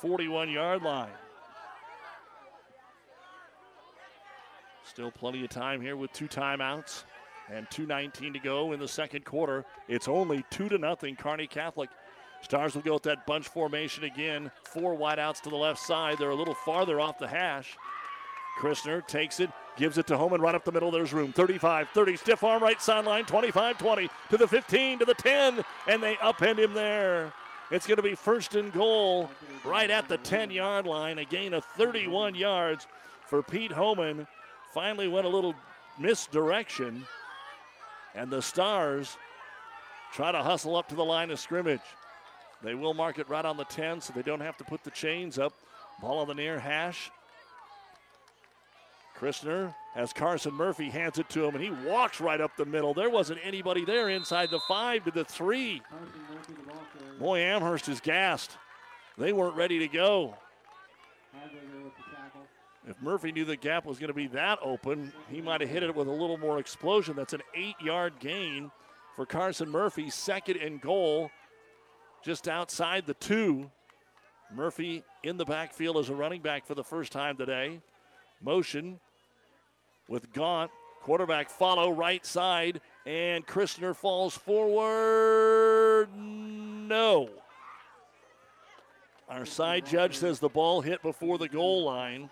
41 0.00 0.50
yard 0.50 0.82
line. 0.82 1.08
Still 4.84 5.10
plenty 5.10 5.42
of 5.42 5.50
time 5.50 5.80
here 5.80 5.96
with 5.96 6.12
two 6.12 6.28
timeouts 6.28 7.04
and 7.52 7.68
2.19 7.70 8.32
to 8.32 8.38
go 8.38 8.72
in 8.72 8.80
the 8.80 8.88
second 8.88 9.24
quarter. 9.24 9.64
It's 9.88 10.08
only 10.08 10.44
2 10.50 10.68
to 10.68 10.78
nothing, 10.78 11.16
Kearney 11.16 11.46
Catholic. 11.46 11.90
Stars 12.42 12.74
will 12.74 12.82
go 12.82 12.94
with 12.94 13.02
that 13.04 13.26
bunch 13.26 13.48
formation 13.48 14.04
again. 14.04 14.50
Four 14.64 14.96
wideouts 14.96 15.40
to 15.42 15.50
the 15.50 15.56
left 15.56 15.80
side. 15.80 16.18
They're 16.18 16.30
a 16.30 16.34
little 16.34 16.54
farther 16.54 17.00
off 17.00 17.18
the 17.18 17.28
hash. 17.28 17.76
Christner 18.58 19.06
takes 19.06 19.40
it, 19.40 19.50
gives 19.76 19.98
it 19.98 20.06
to 20.08 20.16
Homan 20.16 20.40
right 20.40 20.54
up 20.54 20.64
the 20.64 20.72
middle. 20.72 20.90
There's 20.90 21.12
room. 21.12 21.32
35 21.32 21.88
30, 21.90 22.16
stiff 22.16 22.44
arm 22.44 22.62
right 22.62 22.80
sideline. 22.80 23.24
25 23.24 23.78
20 23.78 24.10
to 24.30 24.36
the 24.36 24.48
15 24.48 24.98
to 25.00 25.04
the 25.04 25.14
10, 25.14 25.64
and 25.86 26.02
they 26.02 26.14
upend 26.16 26.58
him 26.58 26.74
there. 26.74 27.32
It's 27.70 27.86
going 27.86 27.96
to 27.96 28.02
be 28.02 28.14
first 28.14 28.54
and 28.54 28.72
goal 28.72 29.30
right 29.64 29.90
at 29.90 30.08
the 30.08 30.18
10 30.18 30.50
yard 30.50 30.86
line. 30.86 31.18
A 31.18 31.24
gain 31.24 31.54
of 31.54 31.64
31 31.64 32.34
yards 32.34 32.86
for 33.26 33.42
Pete 33.42 33.72
Homan. 33.72 34.26
Finally 34.74 35.08
went 35.08 35.26
a 35.26 35.28
little 35.28 35.54
misdirection 35.98 37.06
and 38.14 38.30
the 38.30 38.42
Stars 38.42 39.16
try 40.12 40.32
to 40.32 40.42
hustle 40.42 40.76
up 40.76 40.88
to 40.88 40.94
the 40.94 41.04
line 41.04 41.30
of 41.30 41.38
scrimmage. 41.38 41.80
They 42.62 42.74
will 42.74 42.94
mark 42.94 43.18
it 43.18 43.28
right 43.28 43.44
on 43.44 43.56
the 43.56 43.64
10 43.64 44.00
so 44.00 44.12
they 44.12 44.22
don't 44.22 44.40
have 44.40 44.56
to 44.58 44.64
put 44.64 44.84
the 44.84 44.90
chains 44.90 45.38
up. 45.38 45.52
Ball 46.00 46.18
on 46.18 46.28
the 46.28 46.34
near 46.34 46.58
hash. 46.58 47.10
Christner 49.18 49.74
has 49.94 50.12
Carson 50.12 50.54
Murphy 50.54 50.88
hands 50.88 51.18
it 51.18 51.28
to 51.30 51.44
him, 51.44 51.54
and 51.54 51.62
he 51.62 51.70
walks 51.70 52.20
right 52.20 52.40
up 52.40 52.56
the 52.56 52.64
middle. 52.64 52.94
There 52.94 53.10
wasn't 53.10 53.40
anybody 53.42 53.84
there 53.84 54.08
inside 54.08 54.50
the 54.50 54.60
five 54.66 55.04
to 55.04 55.10
the 55.10 55.24
three. 55.24 55.82
Boy, 57.18 57.40
Amherst 57.40 57.88
is 57.88 58.00
gassed. 58.00 58.56
They 59.18 59.34
weren't 59.34 59.56
ready 59.56 59.78
to 59.80 59.88
go. 59.88 60.36
If 62.90 63.00
Murphy 63.00 63.30
knew 63.30 63.44
the 63.44 63.56
gap 63.56 63.86
was 63.86 64.00
going 64.00 64.08
to 64.08 64.14
be 64.14 64.26
that 64.28 64.58
open, 64.60 65.12
he 65.30 65.40
might 65.40 65.60
have 65.60 65.70
hit 65.70 65.84
it 65.84 65.94
with 65.94 66.08
a 66.08 66.10
little 66.10 66.38
more 66.38 66.58
explosion. 66.58 67.14
That's 67.14 67.32
an 67.32 67.42
eight 67.54 67.80
yard 67.80 68.14
gain 68.18 68.72
for 69.14 69.24
Carson 69.24 69.70
Murphy. 69.70 70.10
Second 70.10 70.56
and 70.56 70.80
goal, 70.80 71.30
just 72.24 72.48
outside 72.48 73.06
the 73.06 73.14
two. 73.14 73.70
Murphy 74.52 75.04
in 75.22 75.36
the 75.36 75.44
backfield 75.44 75.98
as 75.98 76.08
a 76.08 76.14
running 76.16 76.42
back 76.42 76.66
for 76.66 76.74
the 76.74 76.82
first 76.82 77.12
time 77.12 77.36
today. 77.36 77.80
Motion 78.42 78.98
with 80.08 80.32
Gaunt. 80.32 80.72
Quarterback 81.02 81.48
follow 81.48 81.92
right 81.92 82.26
side, 82.26 82.80
and 83.06 83.46
Christner 83.46 83.94
falls 83.94 84.36
forward. 84.36 86.08
No. 86.16 87.30
Our 89.28 89.46
side 89.46 89.86
judge 89.86 90.18
says 90.18 90.40
the 90.40 90.48
ball 90.48 90.80
hit 90.80 91.00
before 91.02 91.38
the 91.38 91.48
goal 91.48 91.84
line. 91.84 92.28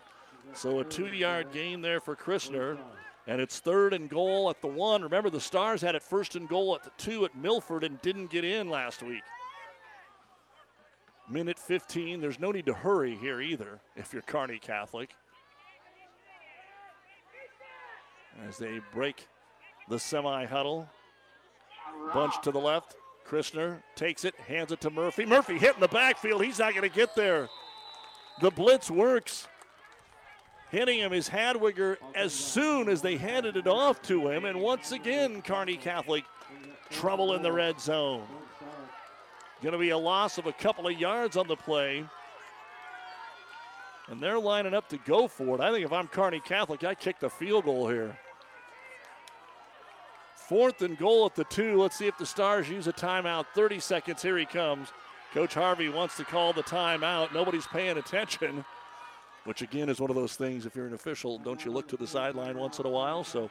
So 0.55 0.81
a 0.81 0.85
two 0.85 1.09
yard 1.09 1.53
gain 1.53 1.81
there 1.81 2.01
for 2.01 2.17
Christner. 2.17 2.79
And 3.27 3.43
it's 3.43 3.59
third 3.59 3.93
and 3.93 4.09
goal 4.09 4.49
at 4.49 4.63
the 4.63 4.69
one. 4.69 5.03
Remember, 5.03 5.29
the 5.29 5.41
Stars 5.41 5.83
had 5.83 5.95
it 5.95 6.03
first 6.03 6.35
and 6.35 6.49
goal 6.49 6.75
at 6.75 6.83
the 6.83 6.91
two 6.97 7.27
at 7.27 7.37
Milford 7.37 7.85
and 7.85 8.01
didn't 8.01 8.31
get 8.31 8.43
in 8.43 8.71
last 8.71 9.03
week. 9.03 9.23
Minute 11.29 11.59
15. 11.59 12.23
There's 12.23 12.41
no 12.41 12.51
need 12.51 12.65
to 12.67 12.73
hurry 12.73 13.17
here 13.17 13.43
either 13.43 13.81
if 13.97 14.15
you're 14.15 14.23
Kearney 14.23 14.59
Catholic. 14.59 15.15
as 18.47 18.59
they 18.59 18.81
break 18.93 19.27
the 19.89 19.99
semi 19.99 20.45
huddle. 20.45 20.89
Bunch 22.13 22.35
to 22.43 22.51
the 22.51 22.59
left. 22.59 22.97
Christner 23.27 23.83
takes 23.95 24.25
it, 24.25 24.35
hands 24.37 24.73
it 24.73 24.81
to 24.83 24.91
Murphy. 24.91 25.27
Murphy 25.27 25.59
hit 25.59 25.75
in 25.75 25.81
the 25.81 25.89
backfield. 25.89 26.43
He's 26.43 26.59
not 26.59 26.75
going 26.75 26.89
to 26.89 26.95
get 26.95 27.15
there. 27.15 27.49
The 28.41 28.51
blitz 28.51 28.91
works. 28.91 29.49
Hitting 30.71 30.99
him 30.99 31.12
is 31.12 31.29
Hadwiger 31.29 31.97
as 32.14 32.33
soon 32.33 32.89
as 32.89 33.01
they 33.01 33.16
handed 33.16 33.57
it 33.57 33.66
off 33.66 34.03
to 34.03 34.29
him. 34.29 34.45
And 34.45 34.61
once 34.61 34.93
again, 34.93 35.41
Kearney 35.41 35.77
Catholic 35.77 36.25
trouble 36.91 37.35
in 37.35 37.43
the 37.43 37.53
red 37.53 37.81
zone. 37.81 38.27
Going 39.62 39.73
to 39.73 39.79
be 39.79 39.91
a 39.91 39.99
loss 39.99 40.39
of 40.39 40.47
a 40.47 40.53
couple 40.53 40.87
of 40.87 40.99
yards 40.99 41.37
on 41.37 41.49
the 41.49 41.57
play. 41.57 42.05
And 44.09 44.23
they're 44.23 44.39
lining 44.39 44.75
up 44.75 44.89
to 44.91 44.99
go 44.99 45.27
for 45.27 45.57
it. 45.57 45.61
I 45.61 45.73
think 45.73 45.85
if 45.85 45.93
I'm 45.93 46.07
Kearney 46.07 46.41
Catholic, 46.41 46.85
I 46.85 46.95
kick 46.95 47.19
the 47.19 47.29
field 47.29 47.64
goal 47.64 47.89
here. 47.89 48.16
Fourth 50.35 50.81
and 50.81 50.97
goal 50.97 51.27
at 51.27 51.35
the 51.35 51.45
two. 51.45 51.81
Let's 51.81 51.99
see 51.99 52.07
if 52.07 52.16
the 52.16 52.25
Stars 52.25 52.69
use 52.69 52.87
a 52.87 52.93
timeout. 52.93 53.47
30 53.55 53.81
seconds. 53.81 54.23
Here 54.23 54.39
he 54.39 54.47
comes. 54.47 54.89
Coach 55.35 55.53
Harvey 55.53 55.91
wants 55.91 56.16
to 56.16 56.25
call 56.25 56.55
the 56.55 56.62
timeout. 56.62 57.35
Nobody's 57.35 57.66
paying 57.66 57.99
attention, 57.99 58.64
which 59.45 59.62
again 59.62 59.89
is 59.89 60.01
one 60.01 60.11
of 60.11 60.16
those 60.16 60.36
things. 60.36 60.66
If 60.66 60.76
you're 60.76 60.86
an 60.86 60.95
official, 60.95 61.39
don't 61.39 61.64
you 61.64 61.70
look 61.70 61.89
to 61.89 61.97
the 61.97 62.07
sideline 62.07 62.59
once 62.59 62.78
in 62.78 62.86
a 62.86 62.91
while? 62.91 63.24
So 63.24 63.51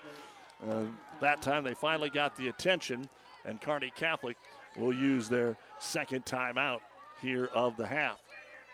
uh, 0.69 0.83
that 1.21 1.41
time 1.41 1.63
they 1.63 1.73
finally 1.73 2.09
got 2.09 2.35
the 2.35 2.47
attention, 2.49 3.07
and 3.45 3.61
Kearney 3.61 3.91
Catholic 3.95 4.38
will 4.75 4.93
use 4.93 5.29
their 5.29 5.57
second 5.79 6.25
timeout 6.25 6.79
here 7.21 7.49
of 7.53 7.77
the 7.77 7.88
half. 7.88 8.19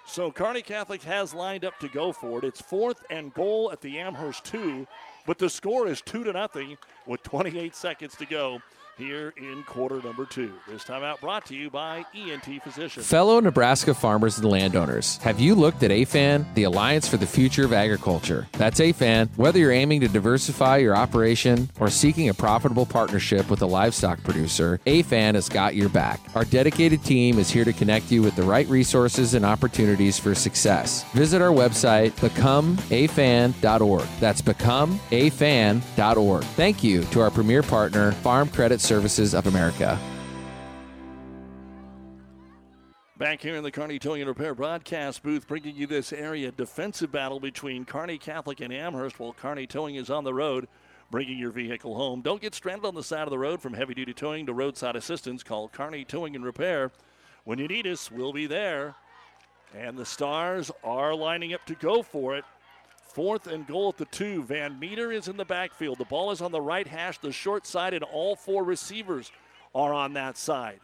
So 0.05 0.31
Kearney 0.31 0.61
Catholic 0.61 1.01
has 1.03 1.33
lined 1.33 1.63
up 1.63 1.79
to 1.79 1.87
go 1.87 2.11
for 2.11 2.39
it. 2.39 2.43
It's 2.43 2.61
fourth 2.61 3.03
and 3.09 3.33
goal 3.33 3.71
at 3.71 3.81
the 3.81 3.99
Amherst 3.99 4.43
two, 4.43 4.85
but 5.25 5.37
the 5.37 5.49
score 5.49 5.87
is 5.87 6.01
two 6.01 6.23
to 6.25 6.33
nothing 6.33 6.77
with 7.07 7.23
28 7.23 7.73
seconds 7.73 8.15
to 8.17 8.25
go 8.25 8.61
here 8.97 9.33
in 9.37 9.63
quarter 9.63 10.01
number 10.01 10.25
two. 10.25 10.53
This 10.67 10.83
timeout 10.83 11.19
brought 11.19 11.45
to 11.47 11.55
you 11.55 11.69
by 11.69 12.05
ENT 12.15 12.61
Physicians. 12.63 13.07
Fellow 13.07 13.39
Nebraska 13.39 13.93
farmers 13.93 14.37
and 14.37 14.49
landowners, 14.49 15.17
have 15.17 15.39
you 15.39 15.55
looked 15.55 15.83
at 15.83 15.91
AFAN, 15.91 16.45
the 16.53 16.63
Alliance 16.63 17.07
for 17.07 17.17
the 17.17 17.25
Future 17.25 17.65
of 17.65 17.73
Agriculture? 17.73 18.47
That's 18.53 18.79
AFAN. 18.79 19.29
Whether 19.35 19.59
you're 19.59 19.71
aiming 19.71 20.01
to 20.01 20.07
diversify 20.07 20.77
your 20.77 20.95
operation 20.95 21.69
or 21.79 21.89
seeking 21.89 22.29
a 22.29 22.33
profitable 22.33 22.85
partnership 22.85 23.49
with 23.49 23.61
a 23.61 23.65
livestock 23.65 24.23
producer, 24.23 24.79
AFAN 24.85 25.35
has 25.35 25.49
got 25.49 25.75
your 25.75 25.89
back. 25.89 26.19
Our 26.35 26.45
dedicated 26.45 27.03
team 27.03 27.39
is 27.39 27.49
here 27.49 27.65
to 27.65 27.73
connect 27.73 28.11
you 28.11 28.21
with 28.21 28.35
the 28.35 28.43
right 28.43 28.67
resources 28.67 29.33
and 29.33 29.45
opportunities 29.45 30.19
for 30.19 30.35
success. 30.35 31.03
Visit 31.13 31.41
our 31.41 31.49
website, 31.49 32.11
becomeafan.org. 32.11 34.05
That's 34.19 34.41
becomeafan.org. 34.41 36.43
Thank 36.43 36.83
you 36.83 37.03
to 37.05 37.21
our 37.21 37.31
premier 37.31 37.63
partner, 37.63 38.11
Farm 38.11 38.49
Credit 38.49 38.81
Services 38.83 39.33
of 39.33 39.47
America. 39.47 39.97
Back 43.17 43.41
here 43.41 43.55
in 43.55 43.63
the 43.63 43.71
Kearney 43.71 43.99
Towing 43.99 44.21
and 44.21 44.27
Repair 44.27 44.53
broadcast 44.53 45.23
booth, 45.23 45.47
bringing 45.47 45.75
you 45.75 45.87
this 45.87 46.11
area 46.11 46.51
defensive 46.51 47.11
battle 47.11 47.39
between 47.39 47.85
Kearney 47.85 48.17
Catholic 48.17 48.59
and 48.59 48.73
Amherst 48.73 49.19
while 49.19 49.31
Kearney 49.33 49.65
Towing 49.65 49.95
is 49.95 50.09
on 50.09 50.25
the 50.25 50.33
road, 50.33 50.67
bringing 51.09 51.37
your 51.37 51.51
vehicle 51.51 51.95
home. 51.95 52.21
Don't 52.21 52.41
get 52.41 52.53
stranded 52.53 52.85
on 52.85 52.95
the 52.95 53.03
side 53.03 53.23
of 53.23 53.29
the 53.29 53.39
road 53.39 53.61
from 53.61 53.73
heavy 53.73 53.93
duty 53.93 54.13
towing 54.13 54.45
to 54.47 54.53
roadside 54.53 54.97
assistance. 54.97 55.43
Call 55.43 55.69
Kearney 55.69 56.03
Towing 56.03 56.35
and 56.35 56.43
Repair. 56.43 56.91
When 57.45 57.59
you 57.59 57.67
need 57.69 57.87
us, 57.87 58.11
we'll 58.11 58.33
be 58.33 58.47
there. 58.47 58.95
And 59.73 59.97
the 59.97 60.05
Stars 60.05 60.69
are 60.83 61.15
lining 61.15 61.53
up 61.53 61.65
to 61.67 61.75
go 61.75 62.03
for 62.03 62.35
it. 62.35 62.43
Fourth 63.13 63.45
and 63.45 63.67
goal 63.67 63.89
at 63.89 63.97
the 63.97 64.05
two. 64.05 64.41
Van 64.43 64.79
Meter 64.79 65.11
is 65.11 65.27
in 65.27 65.37
the 65.37 65.45
backfield. 65.45 65.99
The 65.99 66.05
ball 66.05 66.31
is 66.31 66.41
on 66.41 66.51
the 66.51 66.59
right 66.59 66.87
hash, 66.87 67.19
the 67.19 67.31
short 67.31 67.67
side, 67.67 67.93
and 67.93 68.03
all 68.03 68.35
four 68.35 68.63
receivers 68.63 69.31
are 69.75 69.93
on 69.93 70.13
that 70.13 70.35
side. 70.35 70.79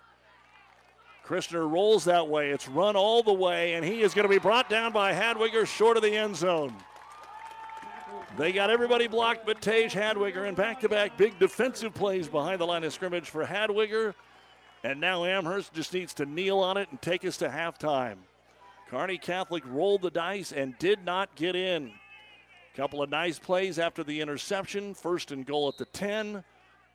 Christner 1.25 1.69
rolls 1.69 2.05
that 2.05 2.27
way. 2.27 2.51
It's 2.51 2.67
run 2.67 2.95
all 2.95 3.23
the 3.23 3.33
way, 3.33 3.73
and 3.73 3.83
he 3.83 4.01
is 4.01 4.13
going 4.13 4.27
to 4.27 4.33
be 4.33 4.39
brought 4.39 4.69
down 4.69 4.91
by 4.91 5.11
Hadwiger 5.11 5.65
short 5.65 5.97
of 5.97 6.03
the 6.03 6.15
end 6.15 6.35
zone. 6.35 6.73
They 8.37 8.51
got 8.51 8.69
everybody 8.69 9.07
blocked 9.07 9.47
but 9.47 9.59
Tage 9.59 9.93
Hadwiger, 9.93 10.47
and 10.47 10.55
back 10.55 10.79
to 10.81 10.89
back 10.89 11.17
big 11.17 11.37
defensive 11.39 11.95
plays 11.95 12.27
behind 12.27 12.61
the 12.61 12.65
line 12.67 12.83
of 12.83 12.93
scrimmage 12.93 13.29
for 13.29 13.43
Hadwiger. 13.43 14.13
And 14.83 15.01
now 15.01 15.25
Amherst 15.25 15.73
just 15.73 15.93
needs 15.93 16.13
to 16.15 16.25
kneel 16.25 16.59
on 16.59 16.77
it 16.77 16.89
and 16.91 17.01
take 17.01 17.25
us 17.25 17.37
to 17.37 17.49
halftime. 17.49 18.17
Kearney 18.89 19.17
Catholic 19.17 19.63
rolled 19.67 20.03
the 20.03 20.11
dice 20.11 20.51
and 20.51 20.77
did 20.77 21.03
not 21.03 21.35
get 21.35 21.55
in. 21.55 21.91
Couple 22.79 23.03
of 23.03 23.09
nice 23.09 23.37
plays 23.37 23.77
after 23.77 24.05
the 24.05 24.21
interception. 24.21 24.93
First 24.93 25.33
and 25.33 25.45
goal 25.45 25.67
at 25.67 25.77
the 25.77 25.83
10, 25.83 26.45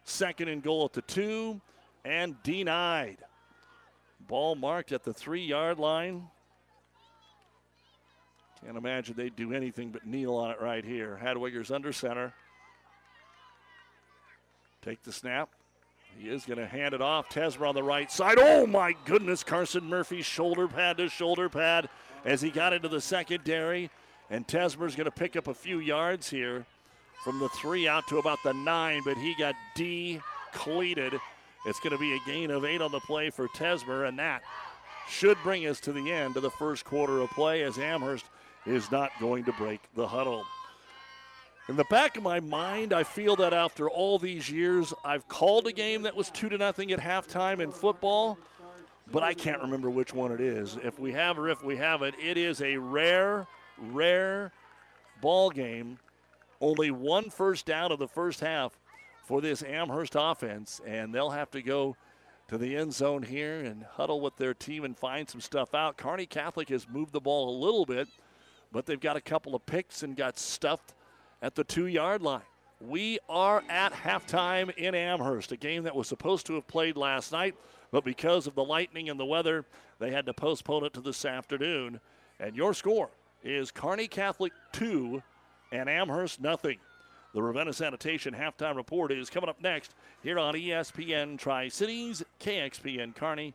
second 0.05 0.49
and 0.49 0.63
goal 0.63 0.87
at 0.87 0.95
the 0.95 1.03
2, 1.03 1.61
and 2.07 2.43
denied. 2.43 3.19
Ball 4.27 4.55
marked 4.55 4.93
at 4.93 5.05
the 5.05 5.13
three 5.13 5.45
yard 5.45 5.79
line. 5.79 6.27
Can't 8.65 8.79
imagine 8.79 9.15
they'd 9.15 9.37
do 9.37 9.53
anything 9.53 9.91
but 9.91 10.07
kneel 10.07 10.35
on 10.37 10.53
it 10.53 10.59
right 10.59 10.83
here. 10.83 11.21
Hadwiger's 11.23 11.71
under 11.71 11.93
center. 11.93 12.33
Take 14.81 15.03
the 15.03 15.13
snap. 15.13 15.51
He 16.17 16.31
is 16.31 16.47
going 16.47 16.61
to 16.61 16.67
hand 16.67 16.95
it 16.95 17.03
off. 17.03 17.29
Tesmer 17.29 17.69
on 17.69 17.75
the 17.75 17.83
right 17.83 18.11
side. 18.11 18.39
Oh 18.39 18.67
my 18.67 18.97
goodness, 19.05 19.45
Carson 19.45 19.85
Murphy 19.85 20.23
shoulder 20.23 20.67
pad 20.67 20.97
to 20.97 21.11
shoulder 21.11 21.51
pad 21.51 21.91
as 22.25 22.41
he 22.41 22.49
got 22.49 22.73
into 22.73 22.89
the 22.89 23.03
secondary. 23.03 23.91
And 24.31 24.47
Tesmer's 24.47 24.97
going 24.97 25.05
to 25.05 25.11
pick 25.11 25.37
up 25.37 25.49
a 25.49 25.55
few 25.55 25.81
yards 25.81 26.29
here 26.29 26.67
from 27.25 27.39
the 27.39 27.49
three 27.51 27.89
out 27.89 28.07
to 28.09 28.19
about 28.19 28.39
the 28.45 28.53
nine, 28.53 29.03
but 29.05 29.17
he 29.17 29.35
got 29.39 29.55
decleated. 29.75 31.15
It's 31.67 31.81
going 31.81 31.93
to 31.93 31.99
be 31.99 32.15
a 32.15 32.21
gain 32.27 32.51
of 32.51 32.65
eight 32.65 32.83
on 32.83 32.93
the 32.93 33.01
play 33.01 33.31
for 33.31 33.49
Tesmer, 33.49 34.09
and 34.09 34.19
that 34.19 34.43
should 35.09 35.39
bring 35.43 35.67
us 35.67 35.81
to 35.81 35.93
the 35.93 36.11
end 36.11 36.37
of 36.37 36.43
the 36.43 36.51
first 36.51 36.85
quarter 36.85 37.21
of 37.21 37.31
play 37.31 37.63
as 37.63 37.79
Amherst 37.79 38.25
is 38.67 38.91
not 38.91 39.11
going 39.21 39.45
to 39.45 39.53
break 39.53 39.81
the 39.95 40.07
huddle. 40.07 40.45
In 41.69 41.77
the 41.77 41.85
back 41.85 42.17
of 42.17 42.23
my 42.23 42.41
mind, 42.41 42.93
I 42.93 43.05
feel 43.05 43.37
that 43.37 43.55
after 43.55 43.89
all 43.89 44.19
these 44.19 44.51
years, 44.51 44.93
I've 45.05 45.27
called 45.29 45.67
a 45.67 45.73
game 45.73 46.03
that 46.03 46.15
was 46.15 46.31
two 46.31 46.51
to 46.51 46.59
nothing 46.59 46.93
at 46.93 47.01
halftime 47.01 47.61
in 47.61 47.73
football, 47.73 48.39
but 49.11 49.23
I 49.23 49.33
can't 49.33 49.63
remember 49.63 49.89
which 49.89 50.13
one 50.13 50.31
it 50.33 50.41
is. 50.41 50.77
If 50.83 50.99
we 50.99 51.13
have 51.13 51.39
or 51.39 51.49
if 51.49 51.63
we 51.65 51.77
haven't, 51.77 52.17
it 52.23 52.37
is 52.37 52.61
a 52.61 52.77
rare, 52.77 53.47
rare 53.79 54.53
ball 55.21 55.51
game. 55.51 55.99
Only 56.61 56.91
one 56.91 57.31
first 57.31 57.67
down 57.67 57.93
of 57.93 57.99
the 57.99 58.09
first 58.09 58.41
half 58.41 58.79
for 59.25 59.41
this 59.41 59.63
Amherst 59.63 60.15
offense, 60.17 60.81
and 60.87 61.15
they'll 61.15 61.31
have 61.31 61.51
to 61.53 61.63
go 61.63 61.97
to 62.49 62.59
the 62.59 62.77
end 62.77 62.93
zone 62.93 63.23
here 63.23 63.61
and 63.61 63.85
huddle 63.85 64.21
with 64.21 64.37
their 64.37 64.55
team 64.55 64.85
and 64.85 64.97
find 64.97 65.29
some 65.29 65.41
stuff 65.41 65.75
out. 65.75 65.97
Kearney 65.97 66.27
Catholic 66.27 66.69
has 66.69 66.87
moved 66.89 67.13
the 67.13 67.21
ball 67.21 67.49
a 67.49 67.59
little 67.65 67.87
bit, 67.87 68.09
but 68.71 68.87
they've 68.87 69.01
got 69.01 69.17
a 69.17 69.21
couple 69.21 69.55
of 69.55 69.65
picks 69.65 70.03
and 70.03 70.17
got 70.17 70.39
stuffed 70.39 70.95
at 71.43 71.55
the 71.55 71.65
two 71.65 71.87
yard 71.87 72.23
line. 72.23 72.43
We 72.81 73.19
are 73.29 73.63
at 73.69 73.93
halftime 73.93 74.75
in 74.77 74.95
Amherst, 74.95 75.53
a 75.53 75.57
game 75.57 75.85
that 75.85 75.97
was 75.97 76.07
supposed 76.07 76.45
to 76.47 76.55
have 76.55 76.67
played 76.67 76.97
last 76.97 77.33
night, 77.33 77.55
but 77.91 78.05
because 78.05 78.47
of 78.47 78.55
the 78.55 78.65
lightning 78.65 79.09
and 79.09 79.19
the 79.19 79.25
weather, 79.25 79.65
they 79.99 80.11
had 80.11 80.27
to 80.27 80.35
postpone 80.35 80.85
it 80.85 80.93
to 80.95 81.01
this 81.01 81.25
afternoon. 81.25 82.01
And 82.41 82.57
your 82.57 82.75
score 82.75 83.11
is 83.45 83.71
Kearney 83.71 84.09
Catholic 84.09 84.53
2 84.73 85.23
and 85.71 85.89
Amherst 85.89 86.41
nothing. 86.41 86.79
The 87.35 87.43
Ravenna 87.43 87.73
Sanitation 87.73 88.35
halftime 88.35 88.77
report 88.77 89.13
is 89.13 89.29
coming 89.29 89.51
up 89.51 89.61
next 89.61 89.95
here 90.23 90.39
on 90.39 90.55
ESPN 90.55 91.39
Tri 91.39 91.69
Cities, 91.69 92.23
KXPN 92.41 93.15
Kearney, 93.15 93.55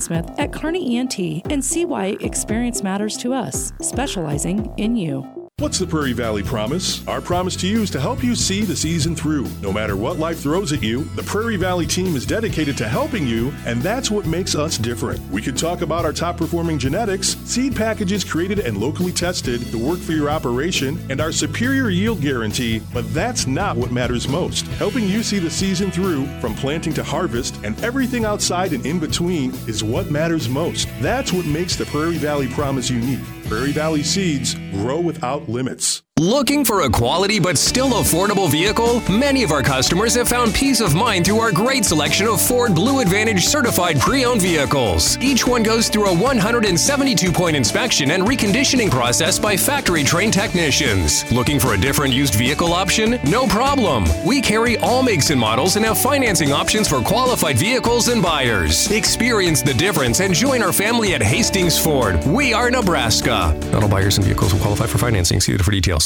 Smith 0.00 0.30
at 0.38 0.52
Kearney 0.52 0.96
ENT 0.96 1.18
and 1.50 1.62
see 1.64 1.84
why 1.84 2.16
experience 2.20 2.82
matters 2.82 3.16
to 3.18 3.34
us, 3.34 3.72
specializing 3.82 4.72
in 4.78 4.96
you. 4.96 5.35
What's 5.58 5.78
the 5.78 5.86
Prairie 5.86 6.12
Valley 6.12 6.42
Promise? 6.42 7.08
Our 7.08 7.22
promise 7.22 7.56
to 7.56 7.66
you 7.66 7.80
is 7.80 7.88
to 7.92 7.98
help 7.98 8.22
you 8.22 8.34
see 8.34 8.60
the 8.60 8.76
season 8.76 9.16
through. 9.16 9.48
No 9.62 9.72
matter 9.72 9.96
what 9.96 10.18
life 10.18 10.40
throws 10.40 10.70
at 10.74 10.82
you, 10.82 11.04
the 11.16 11.22
Prairie 11.22 11.56
Valley 11.56 11.86
team 11.86 12.14
is 12.14 12.26
dedicated 12.26 12.76
to 12.76 12.86
helping 12.86 13.26
you, 13.26 13.50
and 13.64 13.80
that's 13.80 14.10
what 14.10 14.26
makes 14.26 14.54
us 14.54 14.76
different. 14.76 15.18
We 15.30 15.40
could 15.40 15.56
talk 15.56 15.80
about 15.80 16.04
our 16.04 16.12
top 16.12 16.36
performing 16.36 16.78
genetics, 16.78 17.38
seed 17.46 17.74
packages 17.74 18.22
created 18.22 18.58
and 18.58 18.76
locally 18.76 19.12
tested 19.12 19.62
to 19.70 19.78
work 19.78 19.98
for 19.98 20.12
your 20.12 20.28
operation, 20.28 20.98
and 21.08 21.22
our 21.22 21.32
superior 21.32 21.88
yield 21.88 22.20
guarantee, 22.20 22.82
but 22.92 23.10
that's 23.14 23.46
not 23.46 23.78
what 23.78 23.90
matters 23.90 24.28
most. 24.28 24.66
Helping 24.76 25.08
you 25.08 25.22
see 25.22 25.38
the 25.38 25.48
season 25.48 25.90
through, 25.90 26.26
from 26.38 26.54
planting 26.54 26.92
to 26.92 27.02
harvest, 27.02 27.56
and 27.64 27.82
everything 27.82 28.26
outside 28.26 28.74
and 28.74 28.84
in 28.84 29.00
between, 29.00 29.54
is 29.66 29.82
what 29.82 30.10
matters 30.10 30.50
most. 30.50 30.86
That's 31.00 31.32
what 31.32 31.46
makes 31.46 31.76
the 31.76 31.86
Prairie 31.86 32.18
Valley 32.18 32.48
Promise 32.48 32.90
unique. 32.90 33.35
Prairie 33.48 33.70
Valley 33.70 34.02
Seeds 34.02 34.54
grow 34.72 34.98
without 34.98 35.48
limits. 35.48 36.02
Looking 36.18 36.64
for 36.64 36.80
a 36.80 36.88
quality 36.88 37.38
but 37.38 37.58
still 37.58 37.90
affordable 37.90 38.50
vehicle? 38.50 39.02
Many 39.12 39.42
of 39.42 39.52
our 39.52 39.62
customers 39.62 40.14
have 40.14 40.28
found 40.28 40.54
peace 40.54 40.80
of 40.80 40.94
mind 40.94 41.26
through 41.26 41.40
our 41.40 41.52
great 41.52 41.84
selection 41.84 42.26
of 42.26 42.40
Ford 42.40 42.74
Blue 42.74 43.00
Advantage 43.00 43.44
certified 43.44 44.00
pre 44.00 44.24
owned 44.24 44.40
vehicles. 44.40 45.18
Each 45.18 45.46
one 45.46 45.62
goes 45.62 45.90
through 45.90 46.06
a 46.06 46.14
172 46.14 47.30
point 47.30 47.54
inspection 47.54 48.12
and 48.12 48.22
reconditioning 48.22 48.90
process 48.90 49.38
by 49.38 49.58
factory 49.58 50.02
trained 50.02 50.32
technicians. 50.32 51.30
Looking 51.30 51.60
for 51.60 51.74
a 51.74 51.76
different 51.76 52.14
used 52.14 52.34
vehicle 52.34 52.72
option? 52.72 53.18
No 53.28 53.46
problem. 53.46 54.06
We 54.24 54.40
carry 54.40 54.78
all 54.78 55.02
makes 55.02 55.28
and 55.28 55.38
models 55.38 55.76
and 55.76 55.84
have 55.84 55.98
financing 55.98 56.50
options 56.50 56.88
for 56.88 57.02
qualified 57.02 57.58
vehicles 57.58 58.08
and 58.08 58.22
buyers. 58.22 58.90
Experience 58.90 59.60
the 59.60 59.74
difference 59.74 60.20
and 60.20 60.32
join 60.32 60.62
our 60.62 60.72
family 60.72 61.14
at 61.14 61.22
Hastings 61.22 61.78
Ford. 61.78 62.24
We 62.24 62.54
are 62.54 62.70
Nebraska. 62.70 63.54
Not 63.70 63.82
all 63.82 63.90
buyers 63.90 64.16
and 64.16 64.24
vehicles 64.24 64.54
will 64.54 64.60
qualify 64.60 64.86
for 64.86 64.96
financing. 64.96 65.42
See 65.42 65.54
for 65.58 65.70
details. 65.70 66.05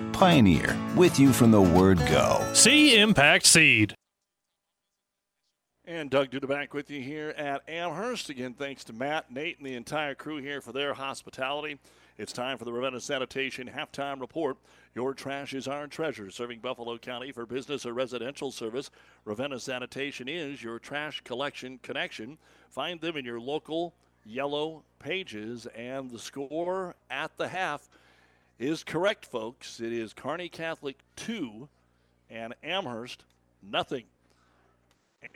Pioneer, 0.21 0.77
with 0.95 1.19
you 1.19 1.33
from 1.33 1.49
the 1.49 1.59
word 1.59 1.97
go. 1.97 2.47
See 2.53 2.95
Impact 2.95 3.43
Seed. 3.43 3.95
And 5.83 6.11
Doug 6.11 6.29
Duda 6.29 6.47
back 6.47 6.75
with 6.75 6.91
you 6.91 7.01
here 7.01 7.29
at 7.29 7.67
Amherst. 7.67 8.29
Again, 8.29 8.53
thanks 8.53 8.83
to 8.83 8.93
Matt, 8.93 9.31
Nate, 9.31 9.57
and 9.57 9.65
the 9.65 9.73
entire 9.73 10.13
crew 10.13 10.37
here 10.37 10.61
for 10.61 10.73
their 10.73 10.93
hospitality. 10.93 11.79
It's 12.19 12.31
time 12.31 12.59
for 12.59 12.65
the 12.65 12.71
Ravenna 12.71 12.99
Sanitation 12.99 13.67
halftime 13.67 14.21
report. 14.21 14.57
Your 14.93 15.15
trash 15.15 15.55
is 15.55 15.67
our 15.67 15.87
treasure. 15.87 16.29
Serving 16.29 16.59
Buffalo 16.59 16.99
County 16.99 17.31
for 17.31 17.47
business 17.47 17.83
or 17.83 17.93
residential 17.93 18.51
service, 18.51 18.91
Ravenna 19.25 19.59
Sanitation 19.59 20.27
is 20.27 20.61
your 20.61 20.77
trash 20.77 21.21
collection 21.21 21.79
connection. 21.81 22.37
Find 22.69 23.01
them 23.01 23.17
in 23.17 23.25
your 23.25 23.41
local 23.41 23.95
yellow 24.23 24.83
pages. 24.99 25.65
And 25.75 26.11
the 26.11 26.19
score 26.19 26.95
at 27.09 27.35
the 27.37 27.47
half 27.47 27.89
is 28.61 28.83
correct, 28.83 29.25
folks. 29.25 29.79
It 29.79 29.91
is 29.91 30.13
Kearney 30.13 30.47
Catholic 30.47 30.97
2 31.15 31.67
and 32.29 32.53
Amherst 32.63 33.23
nothing. 33.63 34.03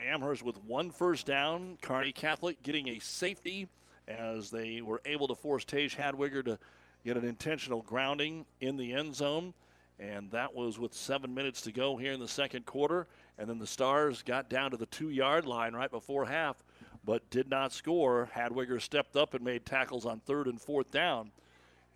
Amherst 0.00 0.44
with 0.44 0.62
one 0.64 0.90
first 0.90 1.26
down. 1.26 1.76
Kearney 1.82 2.12
Catholic 2.12 2.62
getting 2.62 2.88
a 2.88 3.00
safety 3.00 3.68
as 4.06 4.50
they 4.50 4.80
were 4.80 5.02
able 5.04 5.26
to 5.26 5.34
force 5.34 5.64
Tage 5.64 5.96
Hadwiger 5.96 6.44
to 6.44 6.58
get 7.04 7.16
an 7.16 7.24
intentional 7.24 7.82
grounding 7.82 8.46
in 8.60 8.76
the 8.76 8.92
end 8.92 9.14
zone. 9.16 9.54
And 9.98 10.30
that 10.30 10.54
was 10.54 10.78
with 10.78 10.94
seven 10.94 11.34
minutes 11.34 11.62
to 11.62 11.72
go 11.72 11.96
here 11.96 12.12
in 12.12 12.20
the 12.20 12.28
second 12.28 12.64
quarter. 12.64 13.08
And 13.38 13.48
then 13.48 13.58
the 13.58 13.66
Stars 13.66 14.22
got 14.22 14.48
down 14.48 14.70
to 14.70 14.76
the 14.76 14.86
two 14.86 15.10
yard 15.10 15.46
line 15.46 15.74
right 15.74 15.90
before 15.90 16.26
half, 16.26 16.62
but 17.04 17.28
did 17.30 17.50
not 17.50 17.72
score. 17.72 18.28
Hadwiger 18.34 18.80
stepped 18.80 19.16
up 19.16 19.34
and 19.34 19.44
made 19.44 19.66
tackles 19.66 20.06
on 20.06 20.20
third 20.20 20.46
and 20.46 20.60
fourth 20.60 20.92
down. 20.92 21.32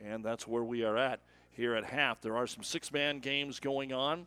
And 0.05 0.24
that's 0.24 0.46
where 0.46 0.64
we 0.64 0.84
are 0.84 0.96
at 0.96 1.20
here 1.51 1.74
at 1.74 1.84
half. 1.84 2.20
There 2.20 2.36
are 2.36 2.46
some 2.46 2.62
six 2.62 2.92
man 2.92 3.18
games 3.18 3.61
going 3.61 3.92
on, 3.92 4.26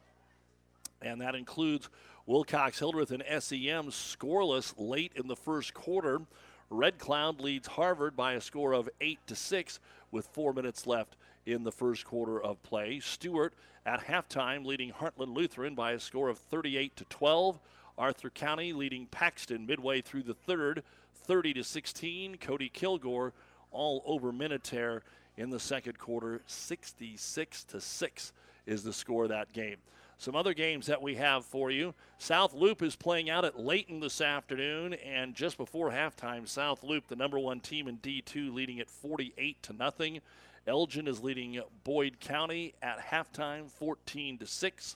and 1.02 1.22
that 1.22 1.36
includes 1.36 1.90
Wilcox 2.26 2.80
Hildreth 2.80 3.12
and 3.12 3.24
SEM 3.28 3.90
scoreless 3.90 4.74
late 4.78 5.12
in 5.16 5.28
the 5.28 5.36
first 5.36 5.74
quarter. 5.74 6.22
Red 6.70 6.98
Cloud 6.98 7.42
leads 7.42 7.68
Harvard 7.68 8.16
by 8.16 8.34
a 8.34 8.42
score 8.42 8.74
of 8.74 8.90
8 9.02 9.20
to 9.28 9.36
6 9.36 9.80
with 10.12 10.28
4 10.28 10.54
minutes 10.54 10.88
left 10.88 11.18
in 11.46 11.64
the 11.64 11.72
first 11.72 12.06
quarter 12.06 12.42
of 12.42 12.62
play. 12.64 13.00
Stuart 13.00 13.54
at 13.86 14.06
halftime 14.06 14.66
leading 14.66 14.92
Heartland 14.92 15.36
Lutheran 15.36 15.76
by 15.76 15.92
a 15.92 16.00
score 16.00 16.30
of 16.30 16.38
38 16.38 16.96
to 16.96 17.06
12. 17.06 17.60
Arthur 17.98 18.30
County 18.30 18.74
leading 18.74 19.06
Paxton 19.08 19.66
midway 19.66 20.02
through 20.02 20.24
the 20.24 20.34
third 20.34 20.84
30 21.14 21.54
to 21.56 21.64
16. 21.64 22.38
Cody 22.38 22.70
Kilgore 22.70 23.34
all 23.72 24.02
over 24.06 24.32
Minatare 24.32 25.02
in 25.38 25.50
the 25.50 25.60
second 25.60 25.98
quarter 25.98 26.42
66 26.48 27.64
to 27.66 27.82
6 27.82 28.34
is 28.66 28.84
the 28.84 28.94
score 28.94 29.24
of 29.24 29.30
that 29.30 29.52
game. 29.54 29.78
Some 30.18 30.36
other 30.36 30.54
games 30.54 30.86
that 30.86 31.02
we 31.02 31.16
have 31.16 31.44
for 31.44 31.70
you. 31.70 31.94
South 32.18 32.54
Loup 32.54 32.82
is 32.82 32.96
playing 32.96 33.30
out 33.30 33.44
at 33.44 33.60
Leyton 33.60 34.00
this 34.00 34.22
afternoon, 34.22 34.94
and 34.94 35.36
just 35.36 35.58
before 35.58 35.92
halftime, 35.92 36.48
South 36.48 36.84
Loup, 36.84 37.08
the 37.08 37.16
number 37.16 37.38
one 37.38 37.60
team 37.60 37.88
in 37.88 37.98
D2, 37.98 38.54
leading 38.54 38.80
at 38.80 38.90
48 38.90 39.62
to 39.64 39.74
nothing. 39.74 40.22
Elgin 40.66 41.08
is 41.08 41.22
leading 41.22 41.60
Boyd 41.84 42.22
County 42.22 42.74
at 42.82 43.00
halftime, 43.00 43.70
14 43.70 44.38
to 44.38 44.48
six. 44.48 44.96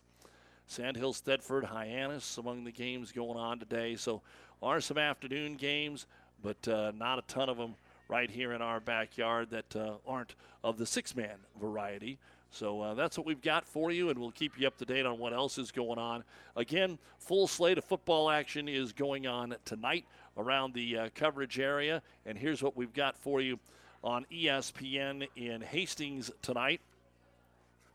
Sandhill, 0.66 1.14
Thedford, 1.14 1.66
Hyannis 1.66 2.38
among 2.38 2.64
the 2.64 2.72
games 2.72 3.12
going 3.12 3.38
on 3.38 3.60
today. 3.60 3.96
So, 3.96 4.22
are 4.62 4.82
some 4.82 4.98
afternoon 4.98 5.56
games, 5.56 6.06
but 6.42 6.68
uh, 6.68 6.92
not 6.96 7.20
a 7.20 7.22
ton 7.24 7.50
of 7.50 7.58
them 7.58 7.76
right 8.08 8.30
here 8.30 8.54
in 8.54 8.62
our 8.62 8.80
backyard 8.80 9.50
that 9.52 9.76
uh, 9.76 9.96
aren't 10.06 10.36
of 10.64 10.78
the 10.78 10.86
six-man 10.86 11.38
variety. 11.60 12.18
So 12.50 12.82
uh, 12.82 12.94
that's 12.94 13.18
what 13.18 13.28
we've 13.28 13.42
got 13.42 13.66
for 13.66 13.92
you, 13.92 14.10
and 14.10 14.18
we'll 14.18 14.32
keep 14.32 14.60
you 14.60 14.68
up 14.68 14.78
to 14.78 14.86
date 14.86 15.06
on 15.06 15.20
what 15.20 15.34
else 15.34 15.58
is 15.58 15.72
going 15.72 16.00
on. 16.00 16.24
Again, 16.56 16.98
full 17.20 17.48
slate 17.48 17.78
of 17.78 17.84
football 17.84 18.30
action 18.30 18.70
is 18.70 18.94
going 18.94 19.28
on 19.28 19.56
tonight 19.66 20.06
around 20.38 20.74
the 20.74 20.98
uh, 20.98 21.10
coverage 21.14 21.60
area, 21.60 22.02
and 22.26 22.38
here's 22.38 22.64
what 22.64 22.78
we've 22.78 22.94
got 22.94 23.18
for 23.18 23.42
you 23.42 23.60
on 24.04 24.26
ESPN 24.32 25.28
in 25.36 25.62
Hastings 25.62 26.32
tonight. 26.42 26.80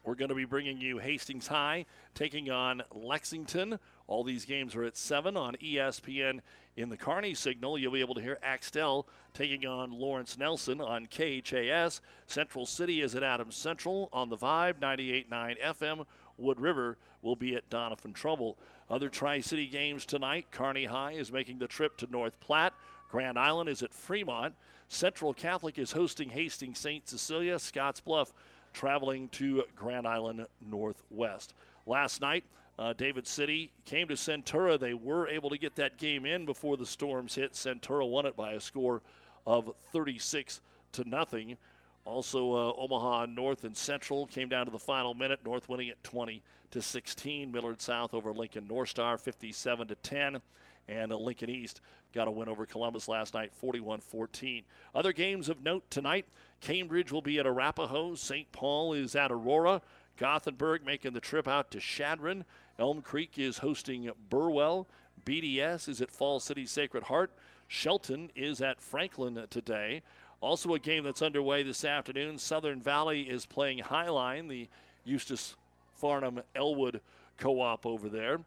We're 0.04 0.16
going 0.16 0.30
to 0.30 0.34
be 0.34 0.44
bringing 0.44 0.80
you 0.80 0.98
Hastings 0.98 1.46
High 1.46 1.86
taking 2.14 2.50
on 2.50 2.82
Lexington. 2.92 3.78
All 4.08 4.24
these 4.24 4.44
games 4.44 4.74
are 4.74 4.82
at 4.82 4.96
7 4.96 5.36
on 5.36 5.54
ESPN 5.62 6.40
in 6.76 6.88
the 6.88 6.96
Kearney 6.96 7.34
signal. 7.34 7.78
You'll 7.78 7.92
be 7.92 8.00
able 8.00 8.14
to 8.14 8.20
hear 8.20 8.38
Axtell 8.42 9.06
taking 9.34 9.66
on 9.66 9.92
Lawrence 9.92 10.38
Nelson 10.38 10.80
on 10.80 11.06
KHAS. 11.06 12.00
Central 12.26 12.66
City 12.66 13.00
is 13.00 13.14
at 13.14 13.22
Adams 13.22 13.56
Central 13.56 14.08
on 14.12 14.28
the 14.28 14.36
Vibe 14.36 14.78
98.9 14.80 15.60
FM. 15.62 16.06
Wood 16.38 16.60
River 16.60 16.96
will 17.22 17.36
be 17.36 17.54
at 17.54 17.68
Doniphan 17.70 18.14
Trumbull. 18.14 18.58
Other 18.90 19.08
Tri 19.08 19.40
City 19.40 19.66
games 19.66 20.04
tonight 20.04 20.46
Kearney 20.50 20.84
High 20.84 21.12
is 21.12 21.32
making 21.32 21.58
the 21.58 21.68
trip 21.68 21.96
to 21.98 22.10
North 22.10 22.38
Platte. 22.40 22.74
Grand 23.10 23.38
Island 23.38 23.68
is 23.68 23.82
at 23.82 23.92
Fremont. 23.92 24.54
Central 24.88 25.32
Catholic 25.32 25.78
is 25.78 25.92
hosting 25.92 26.30
Hastings 26.30 26.78
St. 26.78 27.08
Cecilia. 27.08 27.58
Scotts 27.58 28.00
Bluff 28.00 28.32
traveling 28.72 29.28
to 29.30 29.64
Grand 29.76 30.06
Island 30.06 30.46
Northwest. 30.60 31.54
Last 31.86 32.20
night, 32.20 32.44
uh, 32.78 32.92
David 32.94 33.26
City 33.26 33.70
came 33.84 34.08
to 34.08 34.14
Centura. 34.14 34.78
They 34.78 34.94
were 34.94 35.28
able 35.28 35.50
to 35.50 35.58
get 35.58 35.76
that 35.76 35.98
game 35.98 36.24
in 36.24 36.46
before 36.46 36.76
the 36.76 36.86
storms 36.86 37.34
hit. 37.34 37.52
Centura 37.52 38.08
won 38.08 38.26
it 38.26 38.36
by 38.36 38.52
a 38.52 38.60
score 38.60 39.02
of 39.46 39.70
36 39.92 40.60
to 40.92 41.08
nothing. 41.08 41.56
Also, 42.04 42.52
uh, 42.52 42.72
Omaha 42.76 43.26
North 43.26 43.64
and 43.64 43.76
Central 43.76 44.26
came 44.26 44.48
down 44.48 44.66
to 44.66 44.72
the 44.72 44.78
final 44.78 45.14
minute. 45.14 45.40
North 45.44 45.68
winning 45.68 45.90
at 45.90 46.02
20 46.02 46.42
to 46.72 46.82
16. 46.82 47.52
Millard 47.52 47.80
South 47.80 48.14
over 48.14 48.32
Lincoln 48.32 48.66
North 48.66 48.88
Star 48.88 49.18
57 49.18 49.88
to 49.88 49.94
10. 49.94 50.40
And 50.88 51.12
uh, 51.12 51.16
Lincoln 51.16 51.50
East 51.50 51.80
got 52.12 52.26
a 52.26 52.30
win 52.30 52.48
over 52.48 52.66
Columbus 52.66 53.06
last 53.06 53.34
night 53.34 53.54
41 53.54 54.00
14. 54.00 54.64
Other 54.94 55.12
games 55.12 55.48
of 55.48 55.62
note 55.62 55.88
tonight 55.90 56.26
Cambridge 56.60 57.12
will 57.12 57.22
be 57.22 57.38
at 57.38 57.46
Arapahoe. 57.46 58.16
St. 58.16 58.50
Paul 58.52 58.94
is 58.94 59.14
at 59.14 59.30
Aurora. 59.30 59.82
Gothenburg 60.16 60.84
making 60.84 61.12
the 61.12 61.20
trip 61.20 61.48
out 61.48 61.70
to 61.70 61.80
Chadron. 61.80 62.44
Elm 62.82 63.00
Creek 63.00 63.38
is 63.38 63.58
hosting 63.58 64.10
Burwell. 64.28 64.88
BDS 65.24 65.88
is 65.88 66.02
at 66.02 66.10
Fall 66.10 66.40
City 66.40 66.66
Sacred 66.66 67.04
Heart. 67.04 67.30
Shelton 67.68 68.28
is 68.34 68.60
at 68.60 68.80
Franklin 68.80 69.46
today. 69.50 70.02
Also, 70.40 70.74
a 70.74 70.80
game 70.80 71.04
that's 71.04 71.22
underway 71.22 71.62
this 71.62 71.84
afternoon. 71.84 72.38
Southern 72.38 72.82
Valley 72.82 73.22
is 73.22 73.46
playing 73.46 73.78
Hi-Line, 73.78 74.48
the 74.48 74.68
Eustis 75.06 75.54
Farnam 76.02 76.42
Elwood 76.56 77.00
co 77.38 77.60
op 77.60 77.86
over 77.86 78.08
there. 78.08 78.40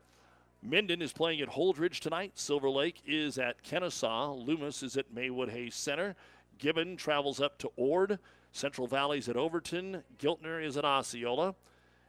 Minden 0.61 1.01
is 1.01 1.13
playing 1.13 1.39
at 1.39 1.47
Holdrege 1.47 1.99
tonight. 1.99 2.33
Silver 2.35 2.69
Lake 2.69 3.01
is 3.07 3.37
at 3.37 3.63
Kenesaw. 3.63 4.45
Loomis 4.45 4.83
is 4.83 4.97
at 4.97 5.13
Maywood 5.13 5.51
Hayes 5.51 5.75
Center. 5.75 6.13
Gibbon 6.57 6.97
travels 6.97 7.39
up 7.39 7.57
to 7.59 7.71
Ord. 7.77 8.19
Central 8.51 8.85
Valley's 8.85 9.29
at 9.29 9.37
Overton. 9.37 10.03
Giltner 10.19 10.61
is 10.61 10.75
at 10.75 10.83
Osceola. 10.83 11.55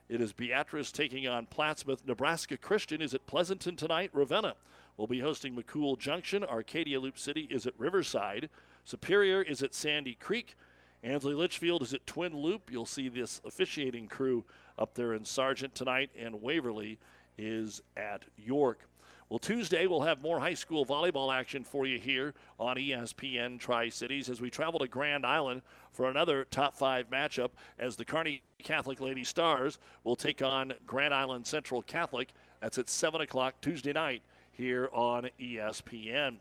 It 0.09 0.21
is 0.21 0.33
Beatrice 0.33 0.93
taking 0.93 1.27
on 1.27 1.47
Plattsmouth. 1.47 2.07
Nebraska 2.07 2.57
Christian 2.57 3.03
is 3.03 3.13
at 3.13 3.27
Pleasanton 3.27 3.75
tonight. 3.75 4.11
Ravenna 4.13 4.55
will 4.97 5.09
be 5.09 5.21
hosting 5.21 5.57
McCool 5.57 5.99
Junction. 5.99 6.45
Arcadia 6.45 7.01
Loup 7.01 7.19
City 7.19 7.49
is 7.51 7.67
at 7.67 7.75
Riverside. 7.77 8.49
Superior 8.85 9.43
is 9.43 9.65
at 9.65 9.75
Sandy 9.75 10.15
Creek. 10.15 10.55
Ansley 11.03 11.35
Litchfield 11.35 11.83
is 11.83 11.93
at 11.93 12.07
Twin 12.07 12.37
Loup. 12.37 12.71
You'll 12.71 12.87
see 12.87 13.09
this 13.09 13.41
officiating 13.45 14.07
crew 14.07 14.45
up 14.79 14.95
there 14.95 15.13
in 15.13 15.25
Sargent 15.25 15.75
tonight, 15.75 16.11
and 16.17 16.41
Waverly 16.41 16.99
is 17.37 17.83
at 17.97 18.25
York. 18.37 18.89
Well, 19.29 19.41
Tuesday 19.41 19.89
we'll 19.89 20.03
have 20.03 20.23
more 20.23 20.39
high 20.39 20.55
school 20.55 20.87
volleyball 20.87 21.35
action 21.35 21.65
for 21.65 21.85
you 21.85 21.99
here 21.99 22.33
on 22.61 22.77
ESPN 22.77 23.59
Tri 23.59 23.89
Cities 23.89 24.31
as 24.31 24.41
we 24.41 24.51
travel 24.51 24.79
to 24.79 24.87
Grand 24.87 25.27
Island 25.27 25.63
for 25.91 26.09
another 26.09 26.45
top 26.45 26.77
five 26.77 27.11
matchup 27.11 27.51
as 27.77 27.97
the 27.97 28.05
Kearney 28.05 28.43
Catholic 28.63 29.01
Lady 29.01 29.25
Stars 29.25 29.79
will 30.05 30.15
take 30.15 30.43
on 30.43 30.75
Grand 30.87 31.13
Island 31.13 31.45
Central 31.45 31.83
Catholic. 31.83 32.29
That's 32.61 32.79
at 32.79 32.89
7 32.89 33.21
o'clock 33.21 33.61
Tuesday 33.61 33.93
night 33.93 34.23
here 34.53 34.89
on 34.93 35.29
ESPN. 35.41 36.37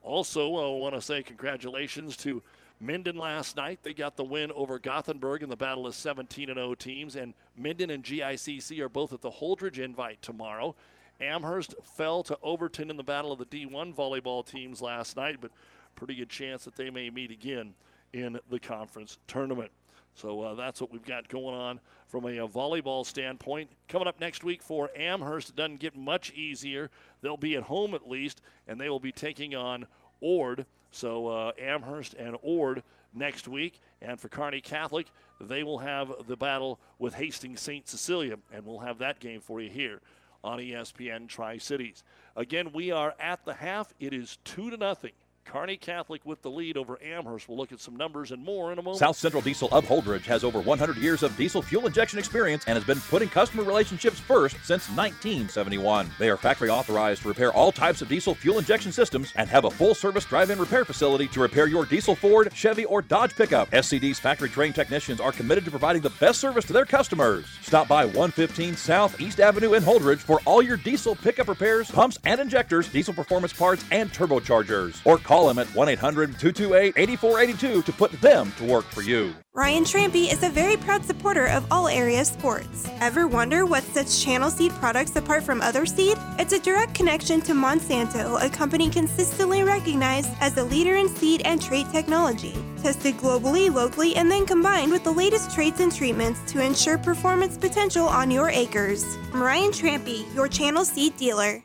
Also, 0.00 0.46
I 0.46 0.78
want 0.78 0.94
to 0.94 1.00
say 1.00 1.24
congratulations 1.24 2.16
to 2.18 2.40
Minden 2.78 3.16
last 3.16 3.56
night. 3.56 3.80
They 3.82 3.94
got 3.94 4.16
the 4.16 4.24
win 4.24 4.52
over 4.52 4.78
Gothenburg 4.78 5.42
in 5.42 5.48
the 5.48 5.56
battle 5.56 5.88
of 5.88 5.94
17 5.96 6.50
and 6.50 6.56
0 6.56 6.76
teams, 6.76 7.16
and 7.16 7.34
Minden 7.56 7.90
and 7.90 8.04
GICC 8.04 8.78
are 8.78 8.88
both 8.88 9.12
at 9.12 9.22
the 9.22 9.30
Holdrege 9.30 9.78
invite 9.78 10.22
tomorrow. 10.22 10.76
Amherst 11.22 11.74
fell 11.82 12.22
to 12.24 12.38
Overton 12.42 12.90
in 12.90 12.96
the 12.96 13.02
battle 13.02 13.32
of 13.32 13.38
the 13.38 13.46
D1 13.46 13.94
volleyball 13.94 14.44
teams 14.44 14.82
last 14.82 15.16
night, 15.16 15.36
but 15.40 15.50
pretty 15.94 16.14
good 16.14 16.28
chance 16.28 16.64
that 16.64 16.74
they 16.74 16.90
may 16.90 17.10
meet 17.10 17.30
again 17.30 17.74
in 18.12 18.38
the 18.50 18.58
conference 18.58 19.18
tournament. 19.26 19.70
So 20.14 20.42
uh, 20.42 20.54
that's 20.54 20.80
what 20.80 20.92
we've 20.92 21.04
got 21.04 21.28
going 21.28 21.54
on 21.54 21.80
from 22.06 22.26
a, 22.26 22.38
a, 22.38 22.48
volleyball 22.48 23.06
standpoint. 23.06 23.70
Coming 23.88 24.08
up 24.08 24.20
next 24.20 24.44
week 24.44 24.62
for 24.62 24.90
Amherst, 24.94 25.50
it 25.50 25.56
doesn't 25.56 25.80
get 25.80 25.96
much 25.96 26.32
easier. 26.32 26.90
They'll 27.22 27.38
be 27.38 27.56
at 27.56 27.62
home 27.62 27.94
at 27.94 28.08
least, 28.08 28.42
and 28.68 28.78
they 28.78 28.90
will 28.90 29.00
be 29.00 29.12
taking 29.12 29.54
on 29.54 29.86
Ord. 30.20 30.66
So 30.90 31.28
uh, 31.28 31.52
Amherst 31.58 32.14
and 32.14 32.36
Ord 32.42 32.82
next 33.14 33.48
week. 33.48 33.80
And 34.02 34.20
for 34.20 34.28
Kearney 34.28 34.60
Catholic, 34.60 35.06
they 35.40 35.62
will 35.62 35.78
have 35.78 36.12
the 36.26 36.36
battle 36.36 36.78
with 36.98 37.14
Hastings 37.14 37.62
St. 37.62 37.88
Cecilia, 37.88 38.36
and 38.52 38.66
we'll 38.66 38.80
have 38.80 38.98
that 38.98 39.18
game 39.18 39.40
for 39.40 39.62
you 39.62 39.70
here 39.70 40.00
on 40.44 40.58
ESPN 40.58 41.28
Tri 41.28 41.58
Cities. 41.58 42.02
Again, 42.36 42.72
we 42.72 42.90
are 42.90 43.14
at 43.20 43.44
the 43.44 43.54
half. 43.54 43.92
It 44.00 44.12
is 44.12 44.38
two 44.44 44.70
to 44.70 44.76
nothing 44.76 45.12
Kearney 45.44 45.76
Catholic 45.76 46.24
with 46.24 46.40
the 46.42 46.50
lead 46.50 46.76
over 46.76 46.98
Amherst. 47.02 47.48
We'll 47.48 47.58
look 47.58 47.72
at 47.72 47.80
some 47.80 47.96
numbers 47.96 48.30
and 48.30 48.42
more 48.42 48.72
in 48.72 48.78
a 48.78 48.82
moment. 48.82 48.98
South 48.98 49.16
Central 49.16 49.42
Diesel 49.42 49.68
of 49.70 49.84
Holdrege 49.84 50.24
has 50.24 50.44
over 50.44 50.60
100 50.60 50.96
years 50.96 51.22
of 51.22 51.36
diesel 51.36 51.60
fuel 51.60 51.86
injection 51.86 52.18
experience 52.18 52.64
and 52.66 52.76
has 52.76 52.84
been 52.84 53.00
putting 53.00 53.28
customer 53.28 53.62
relationships 53.62 54.18
first 54.18 54.56
since 54.64 54.88
1971. 54.90 56.10
They 56.18 56.30
are 56.30 56.36
factory 56.36 56.70
authorized 56.70 57.22
to 57.22 57.28
repair 57.28 57.52
all 57.52 57.72
types 57.72 58.00
of 58.02 58.08
diesel 58.08 58.34
fuel 58.34 58.58
injection 58.58 58.92
systems 58.92 59.32
and 59.36 59.48
have 59.48 59.64
a 59.64 59.70
full 59.70 59.94
service 59.94 60.24
drive 60.24 60.50
in 60.50 60.58
repair 60.58 60.84
facility 60.84 61.28
to 61.28 61.40
repair 61.40 61.66
your 61.66 61.84
diesel 61.84 62.14
Ford, 62.14 62.50
Chevy, 62.54 62.84
or 62.84 63.02
Dodge 63.02 63.34
pickup. 63.34 63.70
SCD's 63.72 64.18
factory 64.18 64.48
trained 64.48 64.74
technicians 64.74 65.20
are 65.20 65.32
committed 65.32 65.64
to 65.64 65.70
providing 65.70 66.02
the 66.02 66.10
best 66.20 66.40
service 66.40 66.64
to 66.66 66.72
their 66.72 66.86
customers. 66.86 67.46
Stop 67.62 67.88
by 67.88 68.04
115 68.04 68.76
South 68.76 69.20
East 69.20 69.40
Avenue 69.40 69.74
in 69.74 69.82
Holdrege 69.82 70.18
for 70.18 70.40
all 70.44 70.62
your 70.62 70.76
diesel 70.76 71.14
pickup 71.14 71.48
repairs, 71.48 71.90
pumps 71.90 72.18
and 72.24 72.40
injectors, 72.40 72.88
diesel 72.88 73.12
performance 73.12 73.52
parts, 73.52 73.84
and 73.90 74.10
turbochargers. 74.12 75.00
Or 75.04 75.18
call 75.18 75.31
Call 75.32 75.48
them 75.48 75.58
at 75.58 75.74
1 75.74 75.88
800 75.88 76.38
228 76.38 76.92
8482 76.94 77.80
to 77.80 77.92
put 77.94 78.12
them 78.20 78.52
to 78.58 78.64
work 78.64 78.84
for 78.84 79.00
you. 79.00 79.34
Ryan 79.54 79.82
Trampy 79.82 80.30
is 80.30 80.42
a 80.42 80.50
very 80.50 80.76
proud 80.76 81.06
supporter 81.06 81.46
of 81.46 81.64
all 81.72 81.88
area 81.88 82.22
sports. 82.26 82.86
Ever 83.00 83.26
wonder 83.26 83.64
what 83.64 83.82
sets 83.82 84.22
Channel 84.22 84.50
Seed 84.50 84.72
products 84.72 85.16
apart 85.16 85.42
from 85.42 85.62
other 85.62 85.86
seed? 85.86 86.18
It's 86.38 86.52
a 86.52 86.58
direct 86.58 86.94
connection 86.94 87.40
to 87.42 87.54
Monsanto, 87.54 88.44
a 88.44 88.50
company 88.50 88.90
consistently 88.90 89.62
recognized 89.62 90.28
as 90.40 90.58
a 90.58 90.64
leader 90.64 90.96
in 90.96 91.08
seed 91.08 91.40
and 91.46 91.62
trait 91.62 91.86
technology. 91.90 92.54
Tested 92.82 93.16
globally, 93.16 93.72
locally, 93.72 94.14
and 94.16 94.30
then 94.30 94.44
combined 94.44 94.92
with 94.92 95.02
the 95.02 95.12
latest 95.12 95.50
traits 95.50 95.80
and 95.80 95.94
treatments 95.94 96.40
to 96.52 96.60
ensure 96.60 96.98
performance 96.98 97.56
potential 97.56 98.06
on 98.06 98.30
your 98.30 98.50
acres. 98.50 99.16
Ryan 99.32 99.70
Trampy, 99.70 100.34
your 100.34 100.46
Channel 100.46 100.84
Seed 100.84 101.16
dealer. 101.16 101.64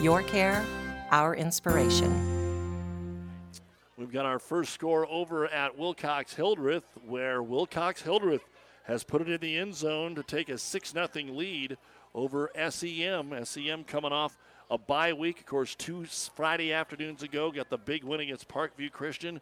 your 0.00 0.22
care, 0.22 0.64
our 1.10 1.34
inspiration. 1.34 2.12
We've 3.96 4.12
got 4.12 4.26
our 4.26 4.38
first 4.38 4.72
score 4.72 5.06
over 5.08 5.46
at 5.46 5.78
Wilcox 5.78 6.34
Hildreth, 6.34 6.84
where 7.06 7.42
Wilcox 7.42 8.02
Hildreth 8.02 8.42
has 8.84 9.04
put 9.04 9.22
it 9.22 9.28
in 9.28 9.40
the 9.40 9.56
end 9.56 9.74
zone 9.74 10.14
to 10.16 10.22
take 10.22 10.48
a 10.48 10.58
6 10.58 10.90
0 10.90 11.08
lead 11.28 11.78
over 12.14 12.50
SEM. 12.70 13.34
SEM 13.44 13.84
coming 13.84 14.12
off 14.12 14.36
a 14.70 14.78
bye 14.78 15.12
week. 15.12 15.40
Of 15.40 15.46
course, 15.46 15.74
two 15.74 16.04
Friday 16.34 16.72
afternoons 16.72 17.22
ago, 17.22 17.50
got 17.50 17.70
the 17.70 17.78
big 17.78 18.04
win 18.04 18.20
against 18.20 18.48
Parkview 18.48 18.90
Christian. 18.90 19.40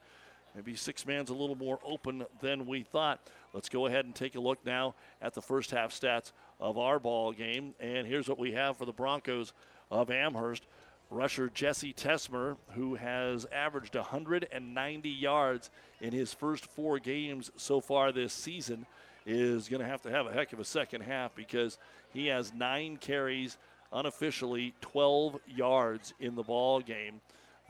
Maybe 0.54 0.76
six 0.76 1.06
man's 1.06 1.30
a 1.30 1.34
little 1.34 1.56
more 1.56 1.78
open 1.82 2.26
than 2.42 2.66
we 2.66 2.82
thought. 2.82 3.20
Let's 3.54 3.70
go 3.70 3.86
ahead 3.86 4.04
and 4.04 4.14
take 4.14 4.34
a 4.34 4.40
look 4.40 4.58
now 4.66 4.94
at 5.22 5.32
the 5.32 5.40
first 5.40 5.70
half 5.70 5.98
stats 5.98 6.32
of 6.60 6.76
our 6.76 6.98
ball 6.98 7.32
game. 7.32 7.74
And 7.80 8.06
here's 8.06 8.28
what 8.28 8.38
we 8.38 8.52
have 8.52 8.76
for 8.76 8.84
the 8.84 8.92
Broncos 8.92 9.54
of 9.92 10.10
Amherst. 10.10 10.66
Rusher 11.10 11.50
Jesse 11.50 11.92
Tesmer, 11.92 12.56
who 12.70 12.94
has 12.94 13.46
averaged 13.52 13.94
190 13.94 15.10
yards 15.10 15.70
in 16.00 16.12
his 16.12 16.32
first 16.32 16.64
four 16.64 16.98
games 16.98 17.50
so 17.56 17.82
far 17.82 18.10
this 18.10 18.32
season, 18.32 18.86
is 19.26 19.68
going 19.68 19.82
to 19.82 19.86
have 19.86 20.00
to 20.02 20.10
have 20.10 20.26
a 20.26 20.32
heck 20.32 20.54
of 20.54 20.58
a 20.58 20.64
second 20.64 21.02
half 21.02 21.34
because 21.34 21.76
he 22.14 22.28
has 22.28 22.54
nine 22.54 22.96
carries, 22.96 23.58
unofficially 23.92 24.72
12 24.80 25.38
yards 25.46 26.14
in 26.18 26.34
the 26.34 26.42
ball 26.42 26.80
game, 26.80 27.20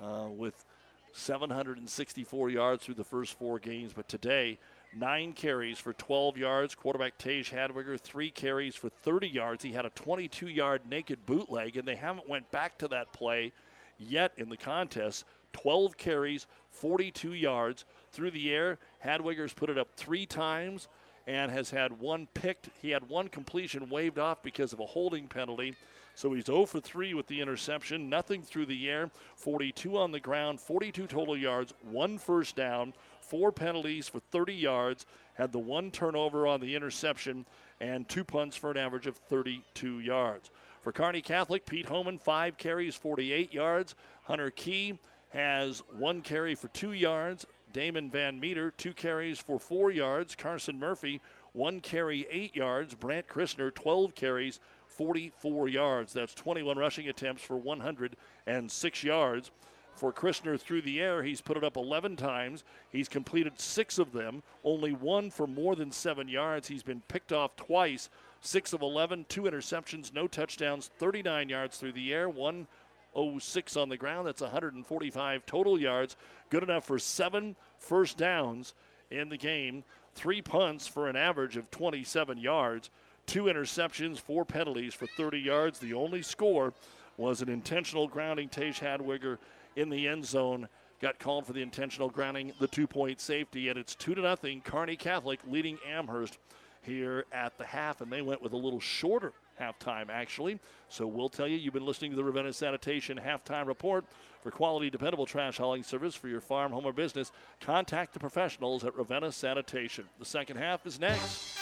uh, 0.00 0.28
with 0.28 0.64
764 1.12 2.50
yards 2.50 2.84
through 2.84 2.94
the 2.94 3.04
first 3.04 3.36
four 3.36 3.58
games. 3.58 3.92
But 3.92 4.08
today, 4.08 4.58
nine 4.94 5.32
carries 5.32 5.78
for 5.78 5.92
12 5.92 6.36
yards. 6.36 6.74
Quarterback 6.74 7.18
Tage 7.18 7.50
Hadwiger, 7.50 7.98
three 8.00 8.30
carries 8.30 8.74
for 8.74 8.88
30 8.88 9.28
yards. 9.28 9.62
He 9.62 9.72
had 9.72 9.86
a 9.86 9.90
22 9.90 10.48
yard 10.48 10.82
naked 10.88 11.24
bootleg, 11.26 11.76
and 11.76 11.86
they 11.86 11.96
haven't 11.96 12.28
went 12.28 12.50
back 12.50 12.78
to 12.78 12.88
that 12.88 13.12
play 13.12 13.52
yet 13.98 14.32
in 14.36 14.48
the 14.48 14.56
contest. 14.56 15.24
12 15.52 15.96
carries, 15.96 16.46
42 16.70 17.34
yards 17.34 17.84
through 18.10 18.30
the 18.30 18.52
air. 18.52 18.78
Hadwiger's 19.04 19.52
put 19.52 19.70
it 19.70 19.78
up 19.78 19.88
three 19.96 20.26
times 20.26 20.88
and 21.26 21.52
has 21.52 21.70
had 21.70 22.00
one 22.00 22.26
picked. 22.34 22.68
He 22.80 22.90
had 22.90 23.08
one 23.08 23.28
completion 23.28 23.88
waved 23.88 24.18
off 24.18 24.42
because 24.42 24.72
of 24.72 24.80
a 24.80 24.86
holding 24.86 25.28
penalty. 25.28 25.74
So 26.14 26.32
he's 26.32 26.46
0 26.46 26.66
for 26.66 26.80
3 26.80 27.14
with 27.14 27.26
the 27.26 27.40
interception. 27.40 28.10
Nothing 28.10 28.42
through 28.42 28.66
the 28.66 28.88
air. 28.88 29.10
42 29.36 29.96
on 29.96 30.12
the 30.12 30.20
ground, 30.20 30.60
42 30.60 31.06
total 31.06 31.36
yards, 31.36 31.72
one 31.82 32.18
first 32.18 32.54
down, 32.54 32.92
four 33.32 33.50
penalties 33.50 34.08
for 34.08 34.20
30 34.20 34.52
yards, 34.52 35.06
had 35.32 35.52
the 35.52 35.58
one 35.58 35.90
turnover 35.90 36.46
on 36.46 36.60
the 36.60 36.76
interception, 36.76 37.46
and 37.80 38.06
two 38.06 38.24
punts 38.24 38.58
for 38.58 38.70
an 38.70 38.76
average 38.76 39.06
of 39.06 39.16
32 39.16 40.00
yards. 40.00 40.50
For 40.82 40.92
Kearney 40.92 41.22
Catholic, 41.22 41.64
Pete 41.64 41.86
Homan, 41.86 42.18
five 42.18 42.58
carries, 42.58 42.94
48 42.94 43.54
yards. 43.54 43.94
Hunter 44.24 44.50
Key 44.50 44.98
has 45.30 45.82
one 45.96 46.20
carry 46.20 46.54
for 46.54 46.68
two 46.68 46.92
yards. 46.92 47.46
Damon 47.72 48.10
Van 48.10 48.38
Meter, 48.38 48.70
two 48.70 48.92
carries 48.92 49.38
for 49.38 49.58
four 49.58 49.90
yards. 49.90 50.34
Carson 50.34 50.78
Murphy, 50.78 51.22
one 51.54 51.80
carry, 51.80 52.26
eight 52.30 52.54
yards. 52.54 52.94
Brant 52.94 53.28
Christner, 53.28 53.74
12 53.74 54.14
carries, 54.14 54.60
44 54.88 55.68
yards. 55.68 56.12
That's 56.12 56.34
21 56.34 56.76
rushing 56.76 57.08
attempts 57.08 57.42
for 57.42 57.56
106 57.56 59.02
yards. 59.02 59.50
For 59.94 60.12
Christner 60.12 60.58
through 60.58 60.82
the 60.82 61.00
air, 61.00 61.22
he's 61.22 61.40
put 61.40 61.56
it 61.56 61.64
up 61.64 61.76
11 61.76 62.16
times. 62.16 62.64
He's 62.90 63.08
completed 63.08 63.60
six 63.60 63.98
of 63.98 64.12
them, 64.12 64.42
only 64.64 64.92
one 64.92 65.30
for 65.30 65.46
more 65.46 65.76
than 65.76 65.92
seven 65.92 66.28
yards. 66.28 66.68
He's 66.68 66.82
been 66.82 67.02
picked 67.08 67.32
off 67.32 67.56
twice. 67.56 68.08
Six 68.40 68.72
of 68.72 68.82
11, 68.82 69.26
two 69.28 69.42
interceptions, 69.42 70.12
no 70.12 70.26
touchdowns, 70.26 70.90
39 70.98 71.48
yards 71.48 71.78
through 71.78 71.92
the 71.92 72.12
air, 72.12 72.28
106 72.28 73.76
on 73.76 73.88
the 73.88 73.96
ground. 73.96 74.26
That's 74.26 74.40
145 74.40 75.46
total 75.46 75.80
yards. 75.80 76.16
Good 76.50 76.64
enough 76.64 76.84
for 76.84 76.98
seven 76.98 77.54
first 77.78 78.18
downs 78.18 78.74
in 79.10 79.28
the 79.28 79.36
game. 79.36 79.84
Three 80.14 80.42
punts 80.42 80.88
for 80.88 81.08
an 81.08 81.16
average 81.16 81.56
of 81.56 81.70
27 81.70 82.38
yards. 82.38 82.90
Two 83.26 83.44
interceptions, 83.44 84.18
four 84.18 84.44
penalties 84.44 84.94
for 84.94 85.06
30 85.06 85.38
yards. 85.38 85.78
The 85.78 85.94
only 85.94 86.22
score 86.22 86.74
was 87.16 87.42
an 87.42 87.48
intentional 87.48 88.08
grounding. 88.08 88.48
Tage 88.48 88.80
Hadwiger 88.80 89.38
in 89.76 89.88
the 89.90 90.08
end 90.08 90.24
zone 90.24 90.68
got 91.00 91.18
called 91.18 91.46
for 91.46 91.52
the 91.52 91.62
intentional 91.62 92.08
grounding, 92.08 92.52
the 92.60 92.68
two 92.68 92.86
point 92.86 93.20
safety, 93.20 93.68
and 93.68 93.78
it's 93.78 93.94
2 93.94 94.14
to 94.14 94.20
nothing. 94.20 94.60
Kearney 94.60 94.96
Catholic 94.96 95.40
leading 95.46 95.78
Amherst 95.86 96.38
here 96.82 97.24
at 97.32 97.56
the 97.58 97.64
half, 97.64 98.00
and 98.00 98.10
they 98.10 98.22
went 98.22 98.42
with 98.42 98.52
a 98.52 98.56
little 98.56 98.80
shorter 98.80 99.32
halftime, 99.60 100.08
actually. 100.10 100.58
So 100.88 101.06
we'll 101.06 101.28
tell 101.28 101.46
you, 101.46 101.56
you've 101.56 101.74
been 101.74 101.86
listening 101.86 102.10
to 102.12 102.16
the 102.16 102.24
Ravenna 102.24 102.52
Sanitation 102.52 103.20
halftime 103.24 103.66
report. 103.66 104.04
For 104.40 104.50
quality, 104.50 104.90
dependable 104.90 105.26
trash 105.26 105.58
hauling 105.58 105.84
service 105.84 106.16
for 106.16 106.28
your 106.28 106.40
farm, 106.40 106.72
home, 106.72 106.84
or 106.84 106.92
business, 106.92 107.30
contact 107.60 108.12
the 108.12 108.18
professionals 108.18 108.82
at 108.84 108.96
Ravenna 108.96 109.30
Sanitation. 109.30 110.04
The 110.18 110.24
second 110.24 110.56
half 110.56 110.84
is 110.86 110.98
next. 110.98 111.61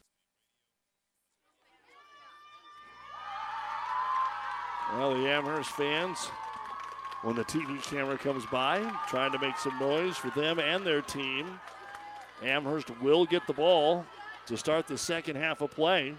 Well, 4.93 5.13
the 5.13 5.29
Amherst 5.29 5.71
fans, 5.71 6.17
when 7.21 7.35
the 7.35 7.45
TV 7.45 7.81
camera 7.83 8.17
comes 8.17 8.45
by, 8.47 8.79
trying 9.07 9.31
to 9.31 9.39
make 9.39 9.57
some 9.57 9.79
noise 9.79 10.17
for 10.17 10.29
them 10.31 10.59
and 10.59 10.85
their 10.85 11.01
team. 11.01 11.59
Amherst 12.43 12.89
will 12.99 13.25
get 13.25 13.47
the 13.47 13.53
ball 13.53 14.05
to 14.47 14.57
start 14.57 14.87
the 14.87 14.97
second 14.97 15.37
half 15.37 15.61
of 15.61 15.71
play. 15.71 16.13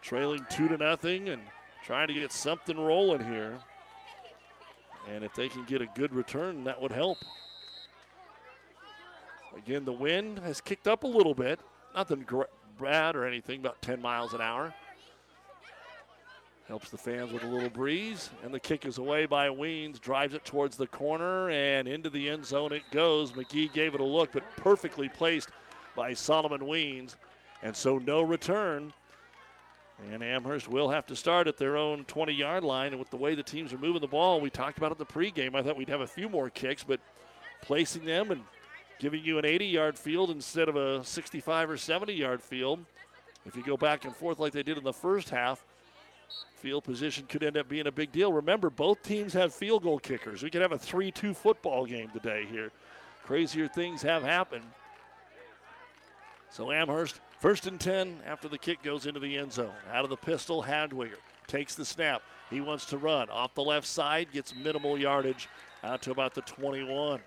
Trailing 0.00 0.46
two 0.50 0.66
to 0.68 0.78
nothing 0.78 1.28
and 1.28 1.42
trying 1.84 2.08
to 2.08 2.14
get 2.14 2.32
something 2.32 2.78
rolling 2.78 3.22
here. 3.22 3.58
And 5.12 5.22
if 5.22 5.34
they 5.34 5.50
can 5.50 5.64
get 5.64 5.82
a 5.82 5.86
good 5.94 6.14
return, 6.14 6.64
that 6.64 6.80
would 6.80 6.92
help. 6.92 7.18
Again, 9.54 9.84
the 9.84 9.92
wind 9.92 10.38
has 10.38 10.62
kicked 10.62 10.88
up 10.88 11.04
a 11.04 11.06
little 11.06 11.34
bit. 11.34 11.60
Nothing 11.94 12.26
bad 12.80 13.14
or 13.14 13.26
anything, 13.26 13.60
about 13.60 13.82
10 13.82 14.00
miles 14.00 14.32
an 14.32 14.40
hour. 14.40 14.74
Helps 16.68 16.88
the 16.88 16.96
fans 16.96 17.30
with 17.30 17.42
a 17.42 17.46
little 17.46 17.68
breeze. 17.68 18.30
And 18.42 18.52
the 18.52 18.60
kick 18.60 18.86
is 18.86 18.96
away 18.96 19.26
by 19.26 19.48
Weens. 19.48 20.00
Drives 20.00 20.34
it 20.34 20.44
towards 20.44 20.76
the 20.76 20.86
corner 20.86 21.50
and 21.50 21.86
into 21.86 22.08
the 22.08 22.30
end 22.30 22.46
zone 22.46 22.72
it 22.72 22.82
goes. 22.90 23.32
McGee 23.32 23.72
gave 23.72 23.94
it 23.94 24.00
a 24.00 24.04
look, 24.04 24.32
but 24.32 24.44
perfectly 24.56 25.08
placed 25.08 25.50
by 25.94 26.14
Solomon 26.14 26.60
Weens. 26.60 27.16
And 27.62 27.76
so 27.76 27.98
no 27.98 28.22
return. 28.22 28.94
And 30.10 30.22
Amherst 30.22 30.68
will 30.68 30.88
have 30.88 31.06
to 31.06 31.16
start 31.16 31.46
at 31.46 31.58
their 31.58 31.76
own 31.76 32.04
20 32.06 32.32
yard 32.32 32.64
line. 32.64 32.92
And 32.92 32.98
with 32.98 33.10
the 33.10 33.16
way 33.16 33.34
the 33.34 33.42
teams 33.42 33.72
are 33.74 33.78
moving 33.78 34.00
the 34.00 34.08
ball, 34.08 34.40
we 34.40 34.48
talked 34.48 34.78
about 34.78 34.90
it 34.90 34.98
in 34.98 35.06
the 35.06 35.06
pregame. 35.06 35.54
I 35.54 35.62
thought 35.62 35.76
we'd 35.76 35.88
have 35.90 36.00
a 36.00 36.06
few 36.06 36.30
more 36.30 36.48
kicks, 36.48 36.82
but 36.82 36.98
placing 37.60 38.06
them 38.06 38.30
and 38.30 38.40
giving 38.98 39.22
you 39.22 39.38
an 39.38 39.44
80 39.44 39.66
yard 39.66 39.98
field 39.98 40.30
instead 40.30 40.70
of 40.70 40.76
a 40.76 41.04
65 41.04 41.70
or 41.70 41.76
70 41.76 42.14
yard 42.14 42.42
field. 42.42 42.80
If 43.44 43.54
you 43.54 43.62
go 43.62 43.76
back 43.76 44.06
and 44.06 44.16
forth 44.16 44.38
like 44.38 44.52
they 44.52 44.62
did 44.62 44.78
in 44.78 44.84
the 44.84 44.92
first 44.92 45.28
half, 45.28 45.64
Field 46.56 46.84
position 46.84 47.26
could 47.28 47.42
end 47.42 47.56
up 47.56 47.68
being 47.68 47.86
a 47.86 47.92
big 47.92 48.10
deal. 48.10 48.32
Remember, 48.32 48.70
both 48.70 49.02
teams 49.02 49.32
have 49.34 49.54
field 49.54 49.82
goal 49.82 49.98
kickers. 49.98 50.42
We 50.42 50.50
could 50.50 50.62
have 50.62 50.72
a 50.72 50.78
3 50.78 51.10
2 51.10 51.34
football 51.34 51.84
game 51.84 52.08
today 52.10 52.46
here. 52.50 52.70
Crazier 53.24 53.68
things 53.68 54.02
have 54.02 54.22
happened. 54.22 54.64
So 56.50 56.70
Amherst, 56.70 57.20
first 57.40 57.66
and 57.66 57.80
10 57.80 58.20
after 58.24 58.48
the 58.48 58.58
kick 58.58 58.82
goes 58.82 59.06
into 59.06 59.20
the 59.20 59.36
end 59.36 59.52
zone. 59.52 59.72
Out 59.92 60.04
of 60.04 60.10
the 60.10 60.16
pistol, 60.16 60.62
Hadwiger 60.62 61.16
takes 61.46 61.74
the 61.74 61.84
snap. 61.84 62.22
He 62.48 62.60
wants 62.60 62.86
to 62.86 62.98
run 62.98 63.28
off 63.28 63.54
the 63.54 63.64
left 63.64 63.86
side, 63.86 64.28
gets 64.32 64.54
minimal 64.54 64.96
yardage 64.96 65.48
out 65.82 66.00
to 66.02 66.12
about 66.12 66.34
the 66.34 66.42
21. 66.42 67.20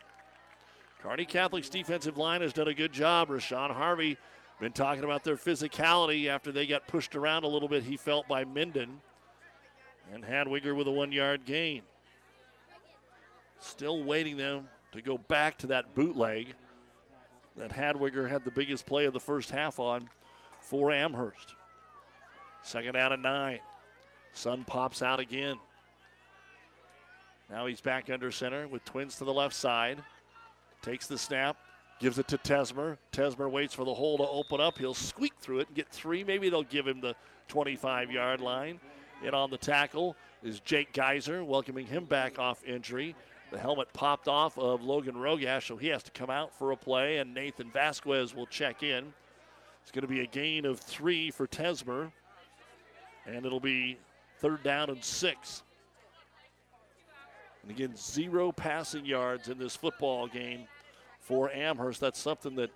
Kearney 1.03 1.25
Catholic's 1.25 1.69
defensive 1.69 2.17
line 2.17 2.41
has 2.41 2.53
done 2.53 2.67
a 2.69 2.73
good 2.73 2.91
job. 2.91 3.29
Rashawn 3.29 3.71
Harvey 3.71 4.17
been 4.59 4.71
talking 4.71 5.03
about 5.03 5.23
their 5.23 5.35
physicality 5.35 6.27
after 6.27 6.51
they 6.51 6.65
got 6.65 6.87
pushed 6.87 7.15
around 7.15 7.43
a 7.43 7.47
little 7.47 7.67
bit, 7.67 7.83
he 7.83 7.97
felt, 7.97 8.27
by 8.27 8.43
Minden. 8.43 9.01
And 10.13 10.23
Hadwiger 10.23 10.75
with 10.75 10.87
a 10.87 10.91
one 10.91 11.11
yard 11.11 11.45
gain. 11.45 11.81
Still 13.59 14.03
waiting 14.03 14.37
them 14.37 14.67
to 14.93 15.01
go 15.01 15.17
back 15.17 15.57
to 15.59 15.67
that 15.67 15.93
bootleg 15.93 16.53
that 17.57 17.71
Hadwiger 17.71 18.29
had 18.29 18.45
the 18.45 18.51
biggest 18.51 18.85
play 18.85 19.05
of 19.05 19.13
the 19.13 19.19
first 19.19 19.49
half 19.49 19.79
on 19.79 20.09
for 20.59 20.91
Amherst. 20.91 21.55
Second 22.61 22.95
out 22.95 23.11
of 23.11 23.19
nine. 23.19 23.59
Sun 24.33 24.63
pops 24.65 25.01
out 25.01 25.19
again. 25.19 25.57
Now 27.49 27.65
he's 27.65 27.81
back 27.81 28.09
under 28.09 28.31
center 28.31 28.67
with 28.67 28.83
twins 28.85 29.17
to 29.17 29.25
the 29.25 29.33
left 29.33 29.55
side. 29.55 30.03
Takes 30.81 31.07
the 31.07 31.17
snap, 31.17 31.57
gives 31.99 32.19
it 32.19 32.27
to 32.29 32.37
Tesmer. 32.37 32.97
Tesmer 33.11 33.49
waits 33.49 33.73
for 33.73 33.83
the 33.83 33.93
hole 33.93 34.17
to 34.17 34.27
open 34.27 34.61
up. 34.61 34.77
He'll 34.77 34.93
squeak 34.93 35.33
through 35.39 35.59
it 35.59 35.67
and 35.67 35.75
get 35.75 35.89
three. 35.89 36.23
Maybe 36.23 36.49
they'll 36.49 36.63
give 36.63 36.87
him 36.87 37.01
the 37.01 37.15
25 37.47 38.11
yard 38.11 38.41
line. 38.41 38.79
And 39.23 39.33
on 39.33 39.49
the 39.49 39.57
tackle 39.57 40.15
is 40.43 40.59
Jake 40.59 40.93
Geyser, 40.93 41.43
welcoming 41.43 41.87
him 41.87 42.05
back 42.05 42.37
off 42.37 42.63
injury. 42.63 43.15
The 43.51 43.57
helmet 43.57 43.91
popped 43.93 44.27
off 44.27 44.57
of 44.57 44.83
Logan 44.83 45.15
Rogash, 45.15 45.67
so 45.67 45.77
he 45.77 45.87
has 45.87 46.03
to 46.03 46.11
come 46.11 46.29
out 46.29 46.53
for 46.53 46.71
a 46.71 46.77
play, 46.77 47.17
and 47.17 47.33
Nathan 47.33 47.71
Vasquez 47.71 48.35
will 48.35 48.45
check 48.45 48.83
in. 48.83 49.13
It's 49.81 49.91
going 49.91 50.01
to 50.01 50.07
be 50.07 50.19
a 50.19 50.27
gain 50.27 50.65
of 50.65 50.79
three 50.79 51.31
for 51.31 51.47
Tesmer, 51.47 52.11
and 53.25 53.45
it'll 53.45 53.61
be 53.61 53.97
third 54.39 54.63
down 54.63 54.89
and 54.89 55.01
six. 55.01 55.63
And 57.63 57.71
again, 57.71 57.95
zero 57.95 58.51
passing 58.51 59.05
yards 59.05 59.47
in 59.47 59.57
this 59.57 59.75
football 59.75 60.27
game 60.27 60.67
for 61.27 61.51
Amherst. 61.51 61.99
That's 61.99 62.19
something 62.19 62.55
that 62.55 62.71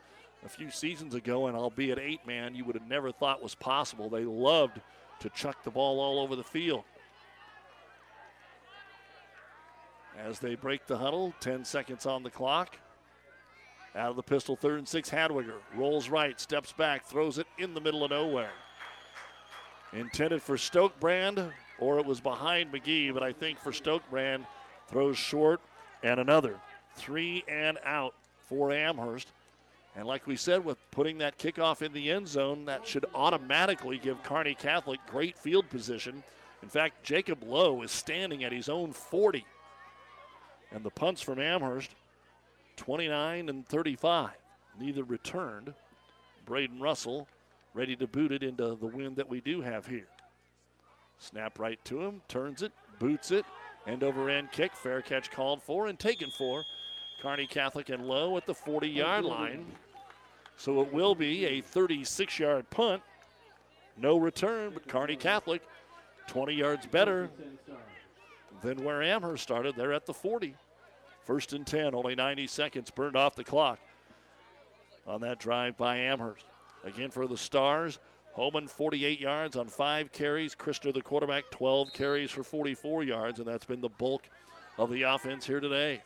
a 0.46 0.50
few 0.50 0.70
seasons 0.70 1.16
ago, 1.16 1.48
and 1.48 1.56
albeit 1.56 2.00
eight 2.00 2.26
man, 2.28 2.54
you 2.54 2.66
would 2.66 2.76
have 2.76 2.88
never 2.88 3.12
thought 3.12 3.42
was 3.42 3.56
possible. 3.56 4.10
They 4.10 4.26
loved 4.26 4.82
to 5.20 5.30
chuck 5.30 5.64
the 5.64 5.72
ball 5.72 6.00
all 6.00 6.20
over 6.20 6.36
the 6.36 6.44
field. 6.44 6.84
As 10.18 10.40
they 10.40 10.56
break 10.56 10.86
the 10.86 10.98
huddle, 10.98 11.34
10 11.40 11.64
seconds 11.64 12.06
on 12.06 12.24
the 12.24 12.30
clock. 12.30 12.78
Out 13.96 14.10
of 14.10 14.16
the 14.16 14.24
pistol, 14.24 14.56
third 14.56 14.80
and 14.80 14.88
six, 14.88 15.10
Hadwiger 15.10 15.56
rolls 15.76 16.10
right, 16.10 16.40
steps 16.40 16.74
back, 16.74 17.06
throws 17.06 17.38
it 17.38 17.48
in 17.58 17.74
the 17.74 17.82
middle 17.82 18.04
of 18.04 18.12
nowhere. 18.12 18.52
Intended 19.94 20.42
for 20.42 20.56
Stokebrand, 20.56 21.52
or 21.80 22.00
it 22.00 22.06
was 22.06 22.22
behind 22.22 22.72
McGee, 22.72 23.14
but 23.14 23.24
I 23.24 23.34
think 23.34 23.60
for 23.60 23.72
Stokebrand, 23.72 24.46
throws 24.88 25.18
short 25.18 25.60
and 26.04 26.20
another. 26.20 26.58
Three 26.96 27.44
and 27.48 27.78
out 27.84 28.14
for 28.52 28.74
Amherst. 28.74 29.32
And 29.96 30.06
like 30.06 30.28
we 30.28 30.36
said, 30.36 30.64
with 30.64 30.78
putting 30.92 31.18
that 31.20 31.38
kickoff 31.38 31.82
in 31.82 31.94
the 31.94 32.12
end 32.12 32.28
zone, 32.28 32.66
that 32.66 32.86
should 32.86 33.06
automatically 33.16 33.98
give 33.98 34.22
Kearney 34.24 34.56
Catholic 34.56 35.00
great 35.10 35.38
field 35.38 35.70
position 35.70 36.24
In 36.62 36.70
fact, 36.70 37.04
Jacob 37.04 37.44
Lowe 37.44 37.82
is 37.82 37.92
standing 37.92 38.44
at 38.44 38.52
his 38.52 38.70
own 38.70 38.92
40. 38.92 39.46
And 40.72 40.84
the 40.84 40.92
punts 40.92 41.22
from 41.22 41.40
Amherst, 41.40 41.90
29 42.76 43.50
and 43.50 43.68
35. 43.68 44.30
Neither 44.80 45.04
returned. 45.04 45.74
Braden 46.46 46.80
Russell 46.80 47.28
ready 47.74 47.96
to 47.96 48.06
boot 48.06 48.32
it 48.32 48.44
into 48.44 48.76
the 48.76 48.88
wind 48.88 49.16
that 49.16 49.30
we 49.30 49.42
do 49.42 49.62
have 49.62 49.88
here. 49.88 50.08
Snap 51.20 51.58
right 51.58 51.84
to 51.86 52.02
him, 52.02 52.22
turns 52.28 52.62
it, 52.62 52.72
boots 53.00 53.32
it, 53.32 53.46
end 53.88 54.04
over 54.04 54.30
end 54.30 54.52
kick. 54.52 54.76
Fair 54.76 55.02
catch 55.02 55.32
called 55.32 55.64
for 55.64 55.88
and 55.88 55.98
taken 55.98 56.30
for 56.38 56.64
Kearney 57.22 57.46
Catholic 57.46 57.90
and 57.90 58.08
Lowe 58.08 58.36
at 58.38 58.48
the 58.48 58.54
40 58.54 58.88
yard 58.88 59.26
line. 59.26 59.66
So 60.58 60.82
it 60.82 60.92
will 60.92 61.14
be 61.14 61.46
a 61.46 61.62
36 61.62 62.40
yard 62.40 62.70
punt. 62.70 63.02
No 63.98 64.18
return, 64.18 64.72
but 64.74 64.88
Kearney 64.88 65.16
Catholic 65.16 65.62
20 66.28 66.54
yards 66.54 66.86
better 66.88 67.30
than 68.62 68.84
where 68.84 69.04
Amherst 69.04 69.44
started. 69.44 69.76
They're 69.76 69.94
at 69.94 70.06
the 70.06 70.14
40. 70.14 70.56
First 71.24 71.54
and 71.54 71.66
10, 71.66 71.94
only 71.94 72.16
90 72.16 72.48
seconds 72.48 72.90
burned 72.90 73.16
off 73.16 73.36
the 73.36 73.44
clock 73.44 73.80
on 75.06 75.22
that 75.22 75.40
drive 75.40 75.78
by 75.78 75.98
Amherst. 75.98 76.46
Again 76.84 77.12
for 77.12 77.28
the 77.28 77.38
Stars, 77.38 78.00
Homan 78.34 78.68
48 78.68 79.20
yards 79.20 79.56
on 79.56 79.68
five 79.68 80.12
carries. 80.12 80.56
Christner, 80.56 80.94
the 80.94 81.02
quarterback, 81.02 81.52
12 81.52 81.94
carries 81.94 82.32
for 82.32 82.44
44 82.44 83.04
yards, 83.04 83.40
and 83.40 83.48
that's 83.48 83.66
been 83.66 83.82
the 83.82 83.90
bulk 83.90 84.24
of 84.80 84.90
the 84.90 85.04
offense 85.04 85.46
here 85.46 85.60
today. 85.60 86.02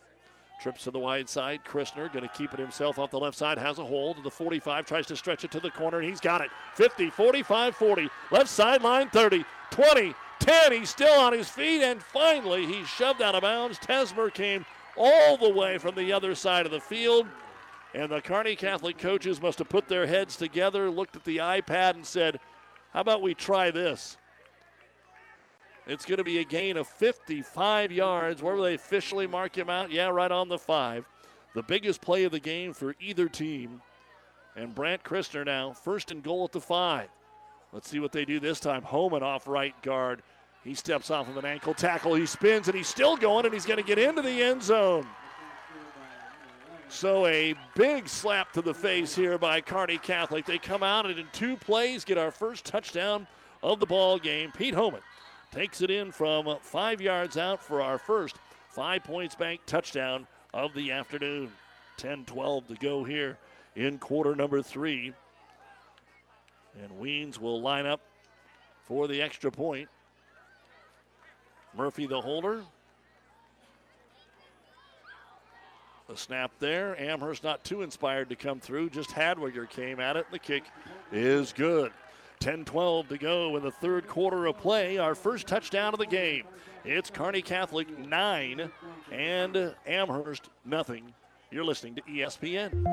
Trips 0.60 0.84
to 0.86 0.92
the 0.92 1.00
wide 1.00 1.30
side. 1.30 1.62
Christner 1.64 2.12
going 2.12 2.28
to 2.28 2.34
keep 2.36 2.54
it 2.54 2.60
himself 2.60 2.98
off 2.98 3.12
the 3.12 3.20
left 3.20 3.38
side. 3.38 3.58
Has 3.58 3.78
a 3.78 3.86
hold. 3.86 4.18
to 4.18 4.24
The 4.24 4.32
45 4.32 4.86
tries 4.86 5.06
to 5.08 5.16
stretch 5.16 5.44
it 5.44 5.52
to 5.52 5.60
the 5.60 5.70
corner, 5.70 6.00
and 6.00 6.10
he's 6.10 6.20
got 6.20 6.42
it. 6.42 6.50
50, 6.76 7.10
45, 7.10 7.76
40. 7.76 8.10
Left 8.32 8.48
sideline 8.48 9.10
30, 9.10 9.44
20, 9.72 10.16
10. 10.40 10.72
He's 10.72 10.90
still 10.90 11.20
on 11.20 11.34
his 11.34 11.50
feet, 11.50 11.84
and 11.84 12.02
finally 12.02 12.66
he's 12.66 12.88
shoved 12.88 13.22
out 13.22 13.36
of 13.36 13.42
bounds. 13.42 13.78
Tesmer 13.80 14.34
came 14.34 14.66
all 14.98 15.38
the 15.38 15.50
way 15.50 15.78
from 15.78 15.96
the 15.96 16.12
other 16.14 16.34
side 16.36 16.66
of 16.66 16.72
the 16.72 16.80
field. 16.80 17.28
And 17.94 18.12
the 18.12 18.22
Kearney 18.22 18.56
Catholic 18.56 18.98
coaches 18.98 19.42
must 19.42 19.60
have 19.60 19.70
put 19.70 19.88
their 19.88 20.06
heads 20.06 20.36
together, 20.36 20.90
looked 20.90 21.16
at 21.16 21.24
the 21.24 21.38
iPad, 21.38 21.96
and 21.96 22.06
said, 22.06 22.40
How 22.92 23.02
about 23.02 23.22
we 23.22 23.34
try 23.34 23.72
this? 23.72 24.18
It's 25.88 26.06
going 26.06 26.18
to 26.18 26.24
be 26.24 26.40
a 26.40 26.44
gain 26.44 26.78
of 26.78 26.88
55 26.88 27.92
yards. 27.92 28.42
Where 28.42 28.56
will 28.56 28.64
they 28.64 28.74
officially 28.74 29.28
mark 29.28 29.56
him 29.56 29.70
out? 29.70 29.92
Yeah, 29.92 30.08
right 30.08 30.32
on 30.32 30.50
the 30.50 30.58
five. 30.58 31.06
The 31.54 31.64
biggest 31.64 32.02
play 32.02 32.24
of 32.24 32.32
the 32.32 32.40
game 32.40 32.74
for 32.74 32.96
either 33.00 33.30
team. 33.30 33.82
And 34.56 34.74
Brant 34.74 35.04
Christner 35.04 35.46
now, 35.46 35.74
first 35.74 36.12
and 36.12 36.24
goal 36.24 36.46
at 36.46 36.52
the 36.52 36.62
five. 36.62 37.10
Let's 37.72 37.90
see 37.90 38.00
what 38.00 38.12
they 38.12 38.26
do 38.26 38.40
this 38.40 38.60
time. 38.60 38.82
Homan 38.82 39.22
off 39.22 39.48
right 39.48 39.80
guard. 39.84 40.24
He 40.64 40.74
steps 40.74 41.12
off 41.12 41.30
of 41.30 41.38
an 41.38 41.46
ankle 41.46 41.74
tackle. 41.74 42.16
He 42.16 42.26
spins 42.26 42.68
and 42.68 42.76
he's 42.76 42.88
still 42.88 43.16
going 43.16 43.46
and 43.46 43.54
he's 43.54 43.66
going 43.66 43.78
to 43.78 43.84
get 43.84 44.00
into 44.00 44.24
the 44.24 44.42
end 44.42 44.64
zone. 44.64 45.06
So 46.90 47.26
a 47.28 47.54
big 47.76 48.08
slap 48.08 48.54
to 48.54 48.62
the 48.62 48.74
face 48.74 49.16
here 49.16 49.38
by 49.38 49.62
Kearney 49.62 49.98
Catholic. 49.98 50.46
They 50.46 50.58
come 50.58 50.82
out 50.82 51.06
and 51.06 51.20
in 51.20 51.28
two 51.34 51.58
plays 51.58 52.04
get 52.06 52.18
our 52.18 52.32
first 52.32 52.66
touchdown 52.66 53.28
of 53.62 53.80
the 53.80 53.86
ball 53.86 54.18
game. 54.18 54.52
Pete 54.52 54.74
Homan 54.74 55.02
takes 55.52 55.82
it 55.82 55.90
in 55.90 56.12
from 56.12 56.58
five 56.62 57.02
yards 57.02 57.38
out 57.38 57.64
for 57.64 57.82
our 57.82 57.98
first 57.98 58.36
five 58.70 59.04
points 59.04 59.36
bank 59.36 59.62
touchdown 59.66 60.28
of 60.54 60.74
the 60.74 60.92
afternoon. 60.92 61.52
10 61.98 62.26
12 62.26 62.68
to 62.68 62.76
go 62.76 63.04
here 63.04 63.38
in 63.76 63.98
quarter 63.98 64.36
number 64.36 64.62
three. 64.62 65.14
And 66.82 66.92
Weens 67.00 67.40
will 67.40 67.62
line 67.62 67.86
up 67.86 68.02
for 68.84 69.08
the 69.08 69.22
extra 69.22 69.50
point. 69.50 69.88
Murphy 71.76 72.06
the 72.06 72.20
holder, 72.20 72.64
The 76.08 76.16
snap 76.16 76.52
there. 76.60 77.00
Amherst 77.02 77.44
not 77.44 77.64
too 77.64 77.82
inspired 77.82 78.30
to 78.30 78.36
come 78.36 78.60
through. 78.60 78.92
Just 78.92 79.10
Hadwiger 79.10 79.68
came 79.68 80.00
at 80.00 80.16
it. 80.16 80.28
The 80.32 80.38
kick 80.38 80.64
is 81.12 81.52
good. 81.52 81.92
10 82.46 82.64
12 82.64 83.08
to 83.08 83.18
go 83.18 83.58
in 83.58 83.64
the 83.64 83.72
third 83.72 84.08
quarter 84.08 84.46
of 84.46 84.56
play. 84.60 85.00
Our 85.00 85.16
first 85.16 85.48
touchdown 85.48 85.94
of 85.94 86.00
the 86.00 86.06
game. 86.06 86.44
It's 86.84 87.10
Kearney 87.10 87.42
Catholic 87.42 87.98
9 87.98 88.70
and 89.12 89.74
Amherst 89.88 90.52
nothing. 90.64 91.12
You're 91.50 91.64
listening 91.64 91.96
to 91.96 92.04
ESPN. 92.04 92.86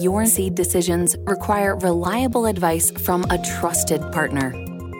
Your 0.00 0.26
seed 0.26 0.54
decisions 0.54 1.16
require 1.26 1.74
reliable 1.74 2.46
advice 2.46 2.92
from 2.92 3.24
a 3.30 3.44
trusted 3.58 4.00
partner. 4.12 4.50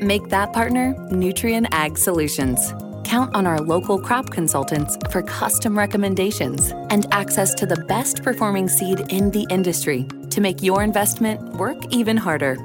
Make 0.00 0.28
that 0.30 0.52
partner 0.52 0.94
Nutrien 1.12 1.68
Ag 1.70 1.98
Solutions. 1.98 2.74
Count 3.04 3.32
on 3.36 3.46
our 3.46 3.60
local 3.60 4.00
crop 4.00 4.30
consultants 4.30 4.98
for 5.12 5.22
custom 5.22 5.78
recommendations 5.78 6.72
and 6.90 7.06
access 7.14 7.54
to 7.54 7.64
the 7.64 7.84
best 7.84 8.24
performing 8.24 8.68
seed 8.68 9.04
in 9.10 9.30
the 9.30 9.46
industry 9.50 10.04
to 10.30 10.40
make 10.40 10.64
your 10.64 10.82
investment 10.82 11.40
work 11.52 11.78
even 11.92 12.16
harder. 12.16 12.58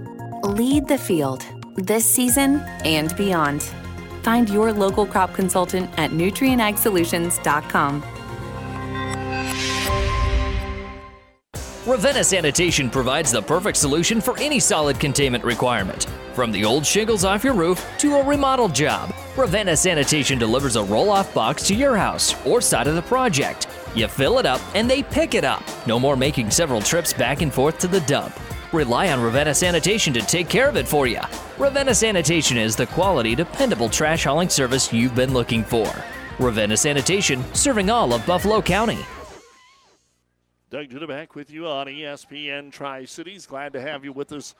Lead 0.44 0.90
the 0.90 0.98
field 0.98 1.46
this 1.78 2.04
season 2.04 2.60
and 2.84 3.16
beyond. 3.16 3.64
Find 4.24 4.50
your 4.50 4.74
local 4.74 5.06
crop 5.06 5.34
consultant 5.34 5.90
at 5.98 6.12
nutrienagsolutions.com. 6.12 8.04
Ravenna 11.86 12.24
Sanitation 12.26 12.90
provides 12.90 13.32
the 13.32 13.42
perfect 13.42 13.78
solution 13.78 14.20
for 14.20 14.38
any 14.38 14.60
solid 14.60 15.00
containment 15.00 15.46
requirement. 15.46 16.08
From 16.34 16.52
the 16.52 16.66
old 16.66 16.86
shingles 16.86 17.24
off 17.24 17.46
your 17.46 17.54
roof 17.54 17.86
to 18.00 18.16
a 18.16 18.24
remodel 18.24 18.68
job, 18.68 19.14
Ravenna 19.38 19.78
Sanitation 19.78 20.38
delivers 20.38 20.76
a 20.76 20.84
roll 20.84 21.10
off 21.10 21.34
box 21.34 21.66
to 21.68 21.74
your 21.74 21.96
house 21.96 22.36
or 22.46 22.60
side 22.60 22.88
of 22.88 22.96
the 22.96 23.02
project. 23.02 23.68
You 23.96 24.10
fill 24.10 24.40
it 24.40 24.46
up 24.46 24.60
and 24.76 24.90
they 24.90 25.04
pick 25.04 25.36
it 25.36 25.46
up. 25.46 25.64
No 25.88 26.00
more 26.00 26.18
making 26.18 26.52
several 26.52 26.82
trips 26.82 27.14
back 27.14 27.42
and 27.42 27.54
forth 27.54 27.80
to 27.80 27.88
the 27.88 28.02
dump. 28.02 28.38
Rely 28.74 29.12
on 29.12 29.22
Ravenna 29.22 29.54
Sanitation 29.54 30.14
to 30.14 30.22
take 30.22 30.50
care 30.50 30.68
of 30.68 30.76
it 30.76 30.88
for 30.88 31.06
you. 31.06 31.20
Ravenna 31.60 31.94
Sanitation 31.94 32.58
is 32.58 32.76
the 32.76 32.88
quality, 32.88 33.36
dependable 33.36 33.88
trash 33.88 34.24
hauling 34.24 34.50
service 34.50 34.92
you've 34.92 35.14
been 35.14 35.32
looking 35.32 35.64
for. 35.64 35.94
Ravenna 36.40 36.76
Sanitation, 36.76 37.44
serving 37.54 37.92
all 37.92 38.14
of 38.14 38.26
Buffalo 38.26 38.62
County. 38.62 38.98
Doug 40.72 40.88
Duda 40.88 41.08
back 41.08 41.36
with 41.36 41.52
you 41.52 41.68
on 41.68 41.86
ESPN 41.86 42.72
Tri 42.72 43.06
Cities. 43.06 43.46
Glad 43.46 43.74
to 43.74 43.82
have 43.82 44.04
you 44.04 44.12
with 44.12 44.32
us 44.32 44.56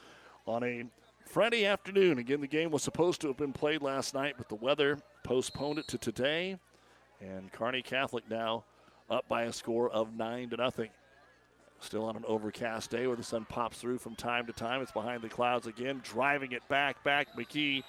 on 0.46 0.64
a 0.64 0.84
Friday 1.26 1.66
afternoon. 1.66 2.20
Again, 2.20 2.40
the 2.40 2.48
game 2.48 2.70
was 2.70 2.84
supposed 2.84 3.20
to 3.22 3.28
have 3.30 3.38
been 3.38 3.52
played 3.52 3.82
last 3.82 4.14
night, 4.14 4.36
but 4.38 4.48
the 4.48 4.56
weather 4.56 5.00
postponed 5.24 5.80
it 5.80 5.88
to 5.88 5.98
today. 5.98 6.60
And 7.20 7.52
Kearney 7.52 7.82
Catholic 7.82 8.30
now 8.30 8.64
up 9.10 9.28
by 9.28 9.44
a 9.44 9.54
score 9.54 9.90
of 9.90 10.16
nine 10.16 10.52
to 10.52 10.58
nothing. 10.58 10.90
Still 11.84 12.06
on 12.06 12.16
an 12.16 12.24
overcast 12.26 12.90
day 12.90 13.08
where 13.08 13.18
the 13.18 13.24
sun 13.24 13.46
pops 13.50 13.78
through 13.78 13.98
from 13.98 14.16
time 14.16 14.48
to 14.48 14.54
time. 14.54 14.82
It's 14.82 14.92
behind 14.92 15.22
the 15.22 15.30
clouds 15.30 15.68
again, 15.68 16.00
driving 16.02 16.54
it 16.54 16.66
back, 16.70 17.04
back. 17.04 17.28
McKee, 17.38 17.84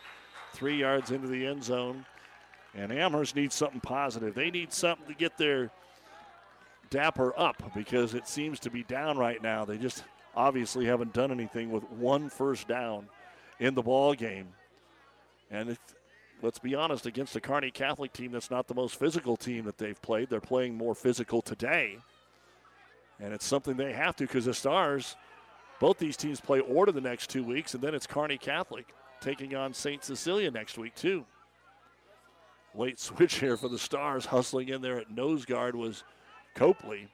three 0.53 0.77
yards 0.77 1.13
into 1.13 1.29
the 1.29 1.47
end 1.47 1.63
zone. 1.63 2.05
And 2.75 2.93
Amherst 2.93 3.37
needs 3.37 3.55
something 3.55 3.81
positive. 3.81 4.35
They 4.35 4.51
need 4.51 4.73
something 4.73 5.07
to 5.07 5.15
get 5.15 5.39
their 5.39 5.71
dapper 6.91 7.33
up 7.39 7.63
because 7.75 8.15
it 8.15 8.27
seems 8.27 8.59
to 8.61 8.71
be 8.71 8.83
down 8.83 9.17
right 9.17 9.41
now. 9.41 9.65
They 9.65 9.79
just 9.79 10.03
obviously 10.35 10.87
haven't 10.87 11.13
done 11.13 11.31
anything 11.31 11.71
with 11.71 11.89
one 11.91 12.29
first 12.29 12.67
down 12.67 13.09
in 13.61 13.75
the 13.75 13.83
ball 13.83 14.15
game. 14.15 14.49
And 15.53 15.79
let's 16.43 16.59
be 16.59 16.75
honest, 16.75 17.07
against 17.07 17.37
a 17.37 17.41
Kearney 17.41 17.71
Catholic 17.71 18.13
team 18.13 18.33
that's 18.33 18.51
not 18.51 18.67
the 18.67 18.75
most 18.75 18.97
physical 18.99 19.37
team 19.37 19.65
that 19.67 19.79
they've 19.79 20.01
played, 20.03 20.31
they're 20.31 20.41
playing 20.41 20.75
more 20.75 20.97
physical 20.97 21.41
today. 21.41 21.99
And 23.21 23.33
it's 23.33 23.47
something 23.47 23.77
they 23.77 23.93
have 23.93 24.17
to 24.17 24.27
because 24.27 24.47
the 24.47 24.55
Stars, 24.55 25.17
both 25.81 25.99
these 25.99 26.17
teams 26.17 26.41
play 26.41 26.61
Orta 26.61 26.93
the 26.93 27.01
next 27.01 27.31
two 27.31 27.45
weeks, 27.45 27.75
and 27.75 27.83
then 27.83 27.95
it's 27.95 28.07
Kearney 28.07 28.39
Catholic 28.39 28.87
taking 29.21 29.55
on 29.55 29.73
St. 29.73 30.03
Cecilia 30.05 30.51
next 30.51 30.77
week, 30.79 30.95
too. 30.95 31.25
Late 32.75 32.99
switch 32.99 33.37
here 33.37 33.57
for 33.57 33.69
the 33.69 33.79
Stars, 33.79 34.27
hustling 34.27 34.69
in 34.69 34.83
there 34.83 34.99
at 34.99 35.11
nose 35.11 35.45
guard 35.45 35.77
was 35.77 36.05
Copley, 36.55 37.09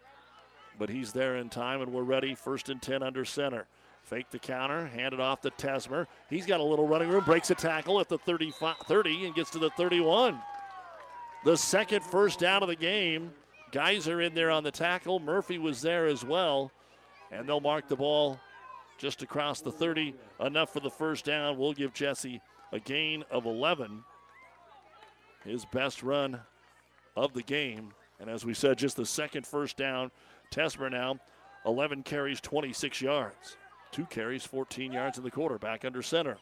but 0.78 0.88
he's 0.88 1.12
there 1.12 1.36
in 1.36 1.48
time, 1.48 1.82
and 1.82 1.92
we're 1.92 2.02
ready. 2.02 2.34
First 2.34 2.68
and 2.68 2.80
10 2.80 3.02
under 3.02 3.24
center. 3.24 3.66
Fake 4.02 4.30
the 4.30 4.38
counter, 4.38 4.86
hand 4.86 5.14
it 5.14 5.20
off 5.20 5.40
to 5.42 5.50
Tesmer. 5.50 6.06
He's 6.28 6.46
got 6.46 6.60
a 6.60 6.64
little 6.64 6.88
running 6.88 7.08
room, 7.08 7.22
breaks 7.24 7.50
a 7.50 7.54
tackle 7.54 8.00
at 8.00 8.08
the 8.08 8.18
30, 8.18 8.52
30 8.86 9.26
and 9.26 9.34
gets 9.34 9.50
to 9.50 9.58
the 9.58 9.70
31. 9.70 10.40
The 11.44 11.56
second 11.56 12.02
first 12.02 12.38
down 12.38 12.62
of 12.62 12.68
the 12.68 12.76
game. 12.76 13.32
Geyser 13.70 14.20
in 14.20 14.34
there 14.34 14.50
on 14.50 14.64
the 14.64 14.70
tackle. 14.70 15.20
Murphy 15.20 15.58
was 15.58 15.82
there 15.82 16.06
as 16.06 16.24
well. 16.24 16.72
And 17.30 17.48
they'll 17.48 17.60
mark 17.60 17.88
the 17.88 17.96
ball 17.96 18.40
just 18.98 19.22
across 19.22 19.60
the 19.60 19.72
30. 19.72 20.14
Enough 20.40 20.72
for 20.72 20.80
the 20.80 20.90
first 20.90 21.24
down. 21.24 21.58
We'll 21.58 21.72
give 21.72 21.94
Jesse 21.94 22.40
a 22.72 22.80
gain 22.80 23.24
of 23.30 23.46
11. 23.46 24.04
His 25.44 25.64
best 25.64 26.02
run 26.02 26.40
of 27.16 27.32
the 27.32 27.42
game. 27.42 27.92
And 28.18 28.28
as 28.28 28.44
we 28.44 28.54
said, 28.54 28.78
just 28.78 28.96
the 28.96 29.06
second 29.06 29.46
first 29.46 29.76
down. 29.76 30.10
Tesmer 30.50 30.90
now 30.90 31.18
11 31.66 32.02
carries, 32.02 32.40
26 32.40 33.00
yards. 33.00 33.56
Two 33.92 34.04
carries, 34.06 34.44
14 34.44 34.92
yards 34.92 35.18
in 35.18 35.24
the 35.24 35.30
quarter. 35.30 35.58
Back 35.58 35.84
under 35.84 36.02
center. 36.02 36.38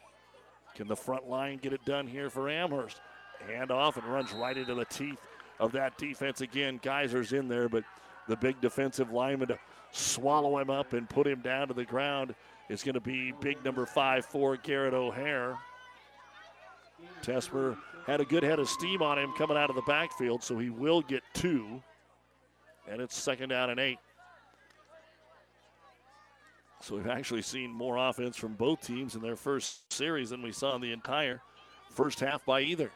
Can 0.75 0.87
the 0.87 0.95
front 0.95 1.27
line 1.27 1.57
get 1.57 1.73
it 1.73 1.83
done 1.85 2.07
here 2.07 2.29
for 2.29 2.49
Amherst? 2.49 3.01
Hand 3.47 3.71
off 3.71 3.97
and 3.97 4.05
runs 4.05 4.33
right 4.33 4.57
into 4.57 4.75
the 4.75 4.85
teeth 4.85 5.19
of 5.59 5.71
that 5.73 5.97
defense 5.97 6.41
again. 6.41 6.79
Geyser's 6.81 7.33
in 7.33 7.47
there, 7.47 7.69
but 7.69 7.83
the 8.27 8.35
big 8.35 8.59
defensive 8.61 9.11
lineman 9.11 9.49
to 9.49 9.59
swallow 9.91 10.59
him 10.59 10.69
up 10.69 10.93
and 10.93 11.09
put 11.09 11.27
him 11.27 11.41
down 11.41 11.67
to 11.67 11.73
the 11.73 11.85
ground 11.85 12.35
is 12.69 12.83
going 12.83 12.93
to 12.93 13.01
be 13.01 13.33
big 13.41 13.63
number 13.65 13.85
five 13.85 14.25
for 14.25 14.55
Garrett 14.57 14.93
O'Hare. 14.93 15.57
Tesmer 17.23 17.77
had 18.05 18.21
a 18.21 18.25
good 18.25 18.43
head 18.43 18.59
of 18.59 18.69
steam 18.69 19.01
on 19.01 19.17
him 19.17 19.33
coming 19.37 19.57
out 19.57 19.69
of 19.69 19.75
the 19.75 19.81
backfield, 19.83 20.43
so 20.43 20.57
he 20.57 20.69
will 20.69 21.01
get 21.01 21.23
two. 21.33 21.81
And 22.89 23.01
it's 23.01 23.15
second 23.17 23.49
down 23.49 23.69
and 23.69 23.79
eight. 23.79 23.99
So 26.81 26.95
we've 26.95 27.07
actually 27.07 27.41
seen 27.41 27.71
more 27.71 27.97
offense 27.97 28.37
from 28.37 28.53
both 28.53 28.81
teams 28.81 29.15
in 29.15 29.21
their 29.21 29.35
first 29.35 29.91
series 29.91 30.29
than 30.29 30.41
we 30.41 30.51
saw 30.51 30.75
in 30.75 30.81
the 30.81 30.93
entire 30.93 31.41
first 31.91 32.19
half 32.19 32.45
by 32.45 32.61
either. 32.61 32.91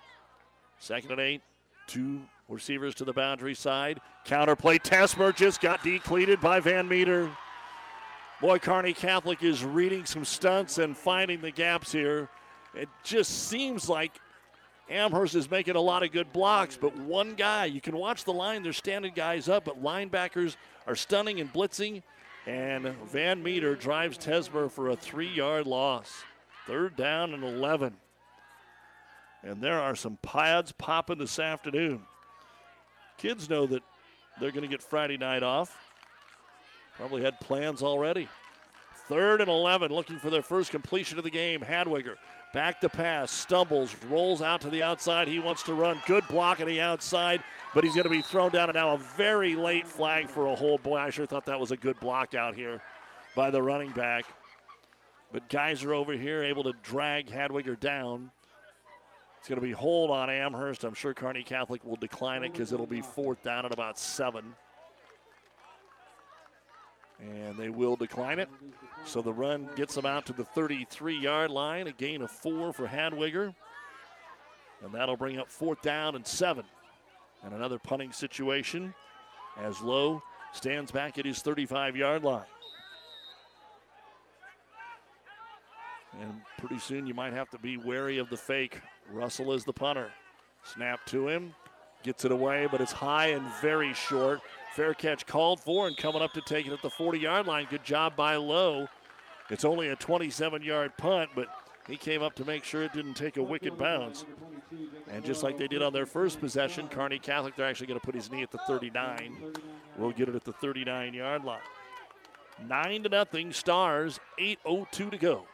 Second 0.79 1.11
and 1.11 1.19
eight, 1.19 1.41
two 1.87 2.21
receivers 2.49 2.95
to 2.95 3.05
the 3.05 3.13
boundary 3.13 3.55
side. 3.55 3.99
Counter 4.25 4.55
play. 4.55 4.79
Tesmer 4.79 5.35
just 5.35 5.61
got 5.61 5.83
decleated 5.83 6.39
by 6.41 6.59
Van 6.59 6.87
Meter. 6.87 7.29
Boy, 8.41 8.59
Kearney 8.59 8.93
Catholic 8.93 9.43
is 9.43 9.63
reading 9.63 10.05
some 10.05 10.25
stunts 10.25 10.77
and 10.77 10.97
finding 10.97 11.41
the 11.41 11.51
gaps 11.51 11.91
here. 11.91 12.29
It 12.75 12.89
just 13.03 13.47
seems 13.47 13.87
like 13.87 14.11
Amherst 14.89 15.35
is 15.35 15.49
making 15.49 15.75
a 15.75 15.81
lot 15.81 16.03
of 16.03 16.11
good 16.11 16.33
blocks, 16.33 16.77
but 16.79 16.95
one 16.97 17.35
guy, 17.35 17.65
you 17.65 17.79
can 17.79 17.95
watch 17.95 18.25
the 18.25 18.33
line, 18.33 18.63
they're 18.63 18.73
standing 18.73 19.13
guys 19.15 19.47
up, 19.47 19.63
but 19.63 19.81
linebackers 19.81 20.57
are 20.87 20.95
stunning 20.95 21.39
and 21.39 21.51
blitzing. 21.53 22.03
And 22.45 22.87
Van 23.05 23.41
Meter 23.41 23.75
drives 23.75 24.17
Tesmer 24.17 24.69
for 24.69 24.89
a 24.89 24.95
three 24.95 25.29
yard 25.29 25.65
loss. 25.65 26.23
Third 26.67 26.95
down 26.95 27.33
and 27.33 27.43
11. 27.43 27.95
And 29.43 29.61
there 29.61 29.79
are 29.79 29.95
some 29.95 30.17
pads 30.21 30.71
popping 30.73 31.17
this 31.17 31.39
afternoon. 31.39 32.01
Kids 33.17 33.49
know 33.49 33.65
that 33.67 33.83
they're 34.39 34.51
going 34.51 34.63
to 34.63 34.67
get 34.67 34.81
Friday 34.81 35.17
night 35.17 35.43
off. 35.43 35.77
Probably 36.97 37.21
had 37.21 37.39
plans 37.39 37.81
already. 37.81 38.27
Third 39.07 39.41
and 39.41 39.49
11, 39.49 39.91
looking 39.91 40.17
for 40.17 40.29
their 40.29 40.41
first 40.41 40.71
completion 40.71 41.17
of 41.17 41.23
the 41.23 41.29
game. 41.29 41.61
Hadwiger 41.61 42.15
back 42.53 42.79
to 42.81 42.89
pass, 42.89 43.31
stumbles, 43.31 43.95
rolls 44.09 44.41
out 44.41 44.61
to 44.61 44.69
the 44.69 44.83
outside. 44.83 45.27
He 45.27 45.39
wants 45.39 45.63
to 45.63 45.73
run. 45.73 45.99
Good 46.05 46.27
block 46.27 46.61
on 46.61 46.67
the 46.67 46.81
outside 46.81 47.43
but 47.73 47.83
he's 47.83 47.93
going 47.93 48.03
to 48.03 48.09
be 48.09 48.21
thrown 48.21 48.51
down. 48.51 48.69
And 48.69 48.75
now 48.75 48.93
a 48.93 48.97
very 48.97 49.55
late 49.55 49.87
flag 49.87 50.29
for 50.29 50.47
a 50.47 50.55
hold. 50.55 50.83
Boy, 50.83 50.97
I 50.97 51.09
sure 51.09 51.25
thought 51.25 51.45
that 51.45 51.59
was 51.59 51.71
a 51.71 51.77
good 51.77 51.99
block 51.99 52.35
out 52.35 52.55
here 52.55 52.81
by 53.35 53.49
the 53.49 53.61
running 53.61 53.91
back. 53.91 54.25
But 55.31 55.49
Geyser 55.49 55.93
over 55.93 56.13
here 56.13 56.43
able 56.43 56.63
to 56.63 56.73
drag 56.83 57.27
Hadwiger 57.27 57.79
down. 57.79 58.31
It's 59.43 59.49
going 59.49 59.59
to 59.59 59.67
be 59.67 59.73
hold 59.73 60.09
on 60.09 60.29
Amherst. 60.29 60.85
I'm 60.85 60.93
sure 60.93 61.13
Kearney 61.13 61.43
Catholic 61.43 61.83
will 61.83 61.97
decline 61.97 62.45
it 62.45 62.53
because 62.53 62.71
it'll 62.71 62.85
be 62.85 63.01
fourth 63.01 63.43
down 63.43 63.65
at 63.65 63.73
about 63.73 63.99
seven. 63.99 64.55
And 67.19 67.57
they 67.57 67.67
will 67.67 67.97
decline 67.97 68.39
it. 68.39 68.47
So 69.03 69.21
the 69.21 69.33
run 69.33 69.67
gets 69.75 69.95
them 69.95 70.05
out 70.05 70.25
to 70.27 70.33
the 70.33 70.45
33 70.45 71.19
yard 71.19 71.51
line. 71.51 71.87
A 71.87 71.91
gain 71.91 72.21
of 72.21 72.31
four 72.31 72.71
for 72.71 72.87
Hadwiger. 72.87 73.53
And 74.81 74.93
that'll 74.93 75.17
bring 75.17 75.37
up 75.37 75.51
fourth 75.51 75.81
down 75.81 76.15
and 76.15 76.25
seven. 76.25 76.63
And 77.43 77.53
another 77.53 77.79
punting 77.79 78.13
situation 78.13 78.93
as 79.61 79.81
Lowe 79.81 80.23
stands 80.53 80.89
back 80.89 81.17
at 81.17 81.25
his 81.25 81.41
35 81.41 81.97
yard 81.97 82.23
line. 82.23 82.45
And 86.21 86.31
pretty 86.57 86.79
soon 86.79 87.05
you 87.05 87.13
might 87.13 87.33
have 87.33 87.49
to 87.49 87.57
be 87.57 87.75
wary 87.75 88.19
of 88.19 88.29
the 88.29 88.37
fake. 88.37 88.79
Russell 89.11 89.53
is 89.53 89.63
the 89.63 89.73
punter. 89.73 90.11
Snap 90.63 91.05
to 91.07 91.27
him, 91.27 91.53
gets 92.03 92.25
it 92.25 92.31
away, 92.31 92.67
but 92.71 92.81
it's 92.81 92.91
high 92.91 93.27
and 93.27 93.45
very 93.61 93.93
short. 93.93 94.41
Fair 94.75 94.93
catch 94.93 95.25
called 95.25 95.59
for 95.59 95.87
and 95.87 95.97
coming 95.97 96.21
up 96.21 96.33
to 96.33 96.41
take 96.41 96.65
it 96.65 96.73
at 96.73 96.81
the 96.81 96.89
40 96.89 97.19
yard 97.19 97.47
line. 97.47 97.67
Good 97.69 97.83
job 97.83 98.15
by 98.15 98.35
Lowe. 98.35 98.87
It's 99.49 99.65
only 99.65 99.89
a 99.89 99.95
27 99.95 100.61
yard 100.61 100.93
punt, 100.97 101.31
but 101.35 101.47
he 101.87 101.97
came 101.97 102.23
up 102.23 102.33
to 102.35 102.45
make 102.45 102.63
sure 102.63 102.83
it 102.83 102.93
didn't 102.93 103.15
take 103.15 103.37
a 103.37 103.43
wicked 103.43 103.77
bounce. 103.77 104.25
And 105.09 105.23
just 105.23 105.43
like 105.43 105.57
they 105.57 105.67
did 105.67 105.83
on 105.83 105.93
their 105.93 106.05
first 106.05 106.39
possession, 106.39 106.87
Kearney 106.87 107.19
Catholic, 107.19 107.55
they're 107.55 107.67
actually 107.67 107.87
going 107.87 107.99
to 107.99 108.05
put 108.05 108.15
his 108.15 108.31
knee 108.31 108.41
at 108.41 108.51
the 108.51 108.59
39. 108.67 109.53
We'll 109.97 110.11
get 110.11 110.29
it 110.29 110.35
at 110.35 110.43
the 110.43 110.53
39 110.53 111.13
yard 111.13 111.43
line. 111.43 111.59
9 112.67 113.03
to 113.03 113.09
nothing, 113.09 113.51
Stars, 113.51 114.19
8.02 114.39 115.11
to 115.11 115.17
go 115.17 115.45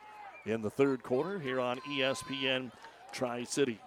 in 0.46 0.62
the 0.62 0.70
third 0.70 1.04
quarter 1.04 1.40
here 1.40 1.60
on 1.60 1.80
ESPN 1.80 2.72
Tri 3.12 3.44
Cities 3.44 3.78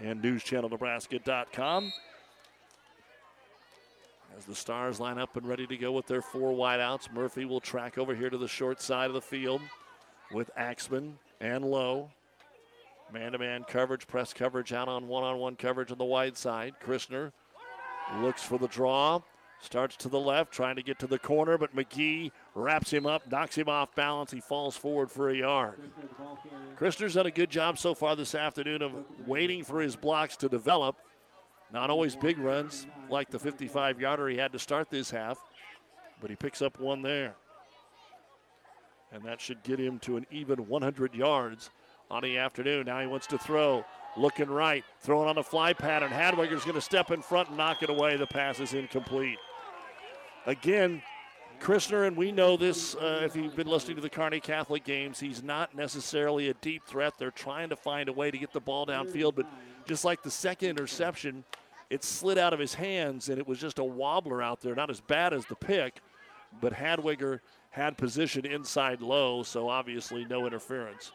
and 0.00 0.22
NewsChannelNebraska.com. 0.22 1.92
As 4.36 4.46
the 4.46 4.54
Stars 4.54 4.98
line 4.98 5.18
up 5.18 5.36
and 5.36 5.46
ready 5.46 5.66
to 5.66 5.76
go 5.76 5.92
with 5.92 6.06
their 6.06 6.22
four 6.22 6.52
wideouts, 6.52 7.12
Murphy 7.12 7.44
will 7.44 7.60
track 7.60 7.98
over 7.98 8.14
here 8.14 8.30
to 8.30 8.38
the 8.38 8.48
short 8.48 8.80
side 8.80 9.08
of 9.08 9.14
the 9.14 9.20
field 9.20 9.60
with 10.32 10.50
Axman 10.56 11.18
and 11.40 11.64
Lowe. 11.64 12.10
Man 13.12 13.32
to 13.32 13.38
man 13.38 13.64
coverage, 13.64 14.06
press 14.06 14.32
coverage 14.32 14.72
out 14.72 14.88
on 14.88 15.06
one 15.06 15.22
on 15.22 15.38
one 15.38 15.54
coverage 15.54 15.92
on 15.92 15.98
the 15.98 16.04
wide 16.04 16.36
side. 16.36 16.74
Christner 16.82 17.32
looks 18.20 18.42
for 18.42 18.58
the 18.58 18.68
draw, 18.68 19.20
starts 19.62 19.96
to 19.96 20.08
the 20.08 20.18
left, 20.18 20.52
trying 20.52 20.76
to 20.76 20.82
get 20.82 20.98
to 20.98 21.06
the 21.06 21.18
corner, 21.18 21.56
but 21.56 21.74
McGee 21.74 22.32
wraps 22.54 22.92
him 22.92 23.06
up, 23.06 23.30
knocks 23.30 23.56
him 23.56 23.68
off 23.68 23.94
balance. 23.94 24.30
He 24.30 24.40
falls 24.40 24.76
forward 24.76 25.10
for 25.10 25.30
a 25.30 25.36
yard. 25.36 25.78
Christner's 26.76 27.14
done 27.14 27.26
a 27.26 27.30
good 27.30 27.50
job 27.50 27.78
so 27.78 27.94
far 27.94 28.16
this 28.16 28.34
afternoon 28.34 28.82
of 28.82 28.92
waiting 29.26 29.62
for 29.64 29.80
his 29.80 29.94
blocks 29.94 30.36
to 30.38 30.48
develop. 30.48 30.96
Not 31.72 31.90
always 31.90 32.16
big 32.16 32.38
runs 32.38 32.86
like 33.08 33.30
the 33.30 33.38
55 33.38 34.00
yarder 34.00 34.28
he 34.28 34.36
had 34.36 34.52
to 34.52 34.58
start 34.58 34.90
this 34.90 35.10
half, 35.10 35.38
but 36.20 36.28
he 36.28 36.36
picks 36.36 36.60
up 36.60 36.78
one 36.80 37.02
there. 37.02 37.34
And 39.12 39.22
that 39.24 39.40
should 39.40 39.62
get 39.62 39.78
him 39.78 39.98
to 40.00 40.16
an 40.16 40.26
even 40.30 40.66
100 40.66 41.14
yards 41.14 41.70
on 42.10 42.22
the 42.22 42.38
afternoon. 42.38 42.86
Now 42.86 43.00
he 43.00 43.06
wants 43.06 43.26
to 43.28 43.38
throw. 43.38 43.84
Looking 44.14 44.50
right, 44.50 44.84
throwing 45.00 45.26
on 45.26 45.38
a 45.38 45.42
fly 45.42 45.72
pattern. 45.72 46.10
Hadwiger's 46.10 46.64
going 46.64 46.74
to 46.74 46.82
step 46.82 47.10
in 47.10 47.22
front 47.22 47.48
and 47.48 47.56
knock 47.56 47.82
it 47.82 47.88
away. 47.88 48.18
The 48.18 48.26
pass 48.26 48.60
is 48.60 48.74
incomplete. 48.74 49.38
Again, 50.46 51.02
Christner, 51.60 52.08
and 52.08 52.16
we 52.16 52.32
know 52.32 52.56
this 52.56 52.96
uh, 52.96 53.20
if 53.24 53.36
you've 53.36 53.54
been 53.54 53.68
listening 53.68 53.94
to 53.94 54.02
the 54.02 54.10
Kearney 54.10 54.40
Catholic 54.40 54.82
games, 54.82 55.20
he's 55.20 55.40
not 55.40 55.76
necessarily 55.76 56.48
a 56.48 56.54
deep 56.54 56.84
threat. 56.84 57.14
They're 57.16 57.30
trying 57.30 57.68
to 57.68 57.76
find 57.76 58.08
a 58.08 58.12
way 58.12 58.32
to 58.32 58.36
get 58.38 58.52
the 58.52 58.60
ball 58.60 58.84
downfield, 58.84 59.36
but 59.36 59.46
just 59.86 60.04
like 60.04 60.24
the 60.24 60.30
second 60.30 60.70
interception, 60.70 61.44
it 61.90 62.02
slid 62.02 62.38
out 62.38 62.52
of 62.52 62.58
his 62.58 62.74
hands 62.74 63.28
and 63.28 63.38
it 63.38 63.46
was 63.46 63.60
just 63.60 63.78
a 63.78 63.84
wobbler 63.84 64.42
out 64.42 64.60
there. 64.60 64.74
Not 64.74 64.90
as 64.90 65.00
bad 65.00 65.32
as 65.32 65.46
the 65.46 65.54
pick, 65.54 66.00
but 66.60 66.72
Hadwiger 66.72 67.38
had 67.70 67.96
position 67.96 68.44
inside 68.44 69.00
low, 69.00 69.44
so 69.44 69.68
obviously 69.68 70.24
no 70.24 70.46
interference. 70.46 71.12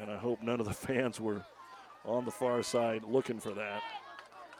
And 0.00 0.10
I 0.10 0.16
hope 0.16 0.42
none 0.42 0.60
of 0.60 0.66
the 0.66 0.72
fans 0.72 1.20
were 1.20 1.44
on 2.06 2.24
the 2.24 2.30
far 2.30 2.62
side 2.62 3.04
looking 3.04 3.38
for 3.38 3.50
that. 3.50 3.82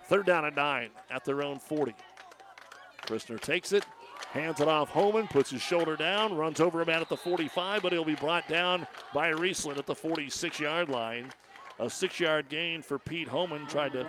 Third 0.09 0.27
down 0.27 0.45
and 0.47 0.57
nine 0.57 0.89
at 1.11 1.25
their 1.25 1.43
own 1.43 1.59
40. 1.59 1.95
Christner 3.07 3.41
takes 3.41 3.73
it, 3.73 3.85
hands 4.33 4.61
it 4.61 4.69
off 4.69 4.89
Homan, 4.89 5.29
puts 5.29 5.51
his 5.51 5.63
shoulder 5.63 5.97
down, 5.97 6.35
runs 6.35 6.61
over 6.61 6.81
a 6.81 6.87
man 6.87 7.01
at 7.01 7.09
the 7.09 7.17
45, 7.17 7.83
but 7.83 7.93
he'll 7.93 8.05
be 8.05 8.15
brought 8.15 8.49
down 8.49 8.87
by 9.15 9.31
Riesland 9.33 9.79
at 9.79 9.87
the 9.87 9.95
46 9.95 10.61
yard 10.61 10.89
line. 10.89 11.31
A 11.79 11.89
six 11.89 12.19
yard 12.19 12.49
gain 12.49 12.83
for 12.83 12.99
Pete 12.99 13.29
Homan. 13.29 13.67
Tried 13.67 13.93
to 13.93 14.07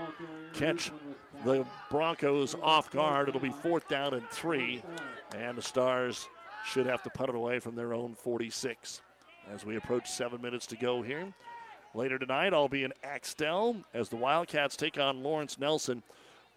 catch 0.53 0.91
the 1.45 1.65
Broncos 1.91 2.55
off 2.63 2.89
guard. 2.89 3.29
It'll 3.29 3.39
be 3.39 3.51
fourth 3.51 3.87
down 3.87 4.15
and 4.15 4.27
three, 4.29 4.81
and 5.35 5.55
the 5.57 5.61
Stars 5.61 6.27
should 6.65 6.87
have 6.87 7.03
to 7.03 7.09
punt 7.11 7.29
it 7.29 7.35
away 7.35 7.59
from 7.59 7.75
their 7.75 7.93
own 7.93 8.15
46 8.15 9.01
as 9.53 9.65
we 9.65 9.75
approach 9.75 10.09
seven 10.09 10.41
minutes 10.41 10.65
to 10.67 10.77
go 10.77 11.01
here. 11.03 11.31
Later 11.95 12.19
tonight, 12.19 12.53
I'll 12.53 12.69
be 12.69 12.83
in 12.83 12.93
Axtell 13.03 13.77
as 13.93 14.09
the 14.09 14.15
Wildcats 14.15 14.75
take 14.75 14.99
on 14.99 15.23
Lawrence 15.23 15.57
Nelson. 15.57 16.03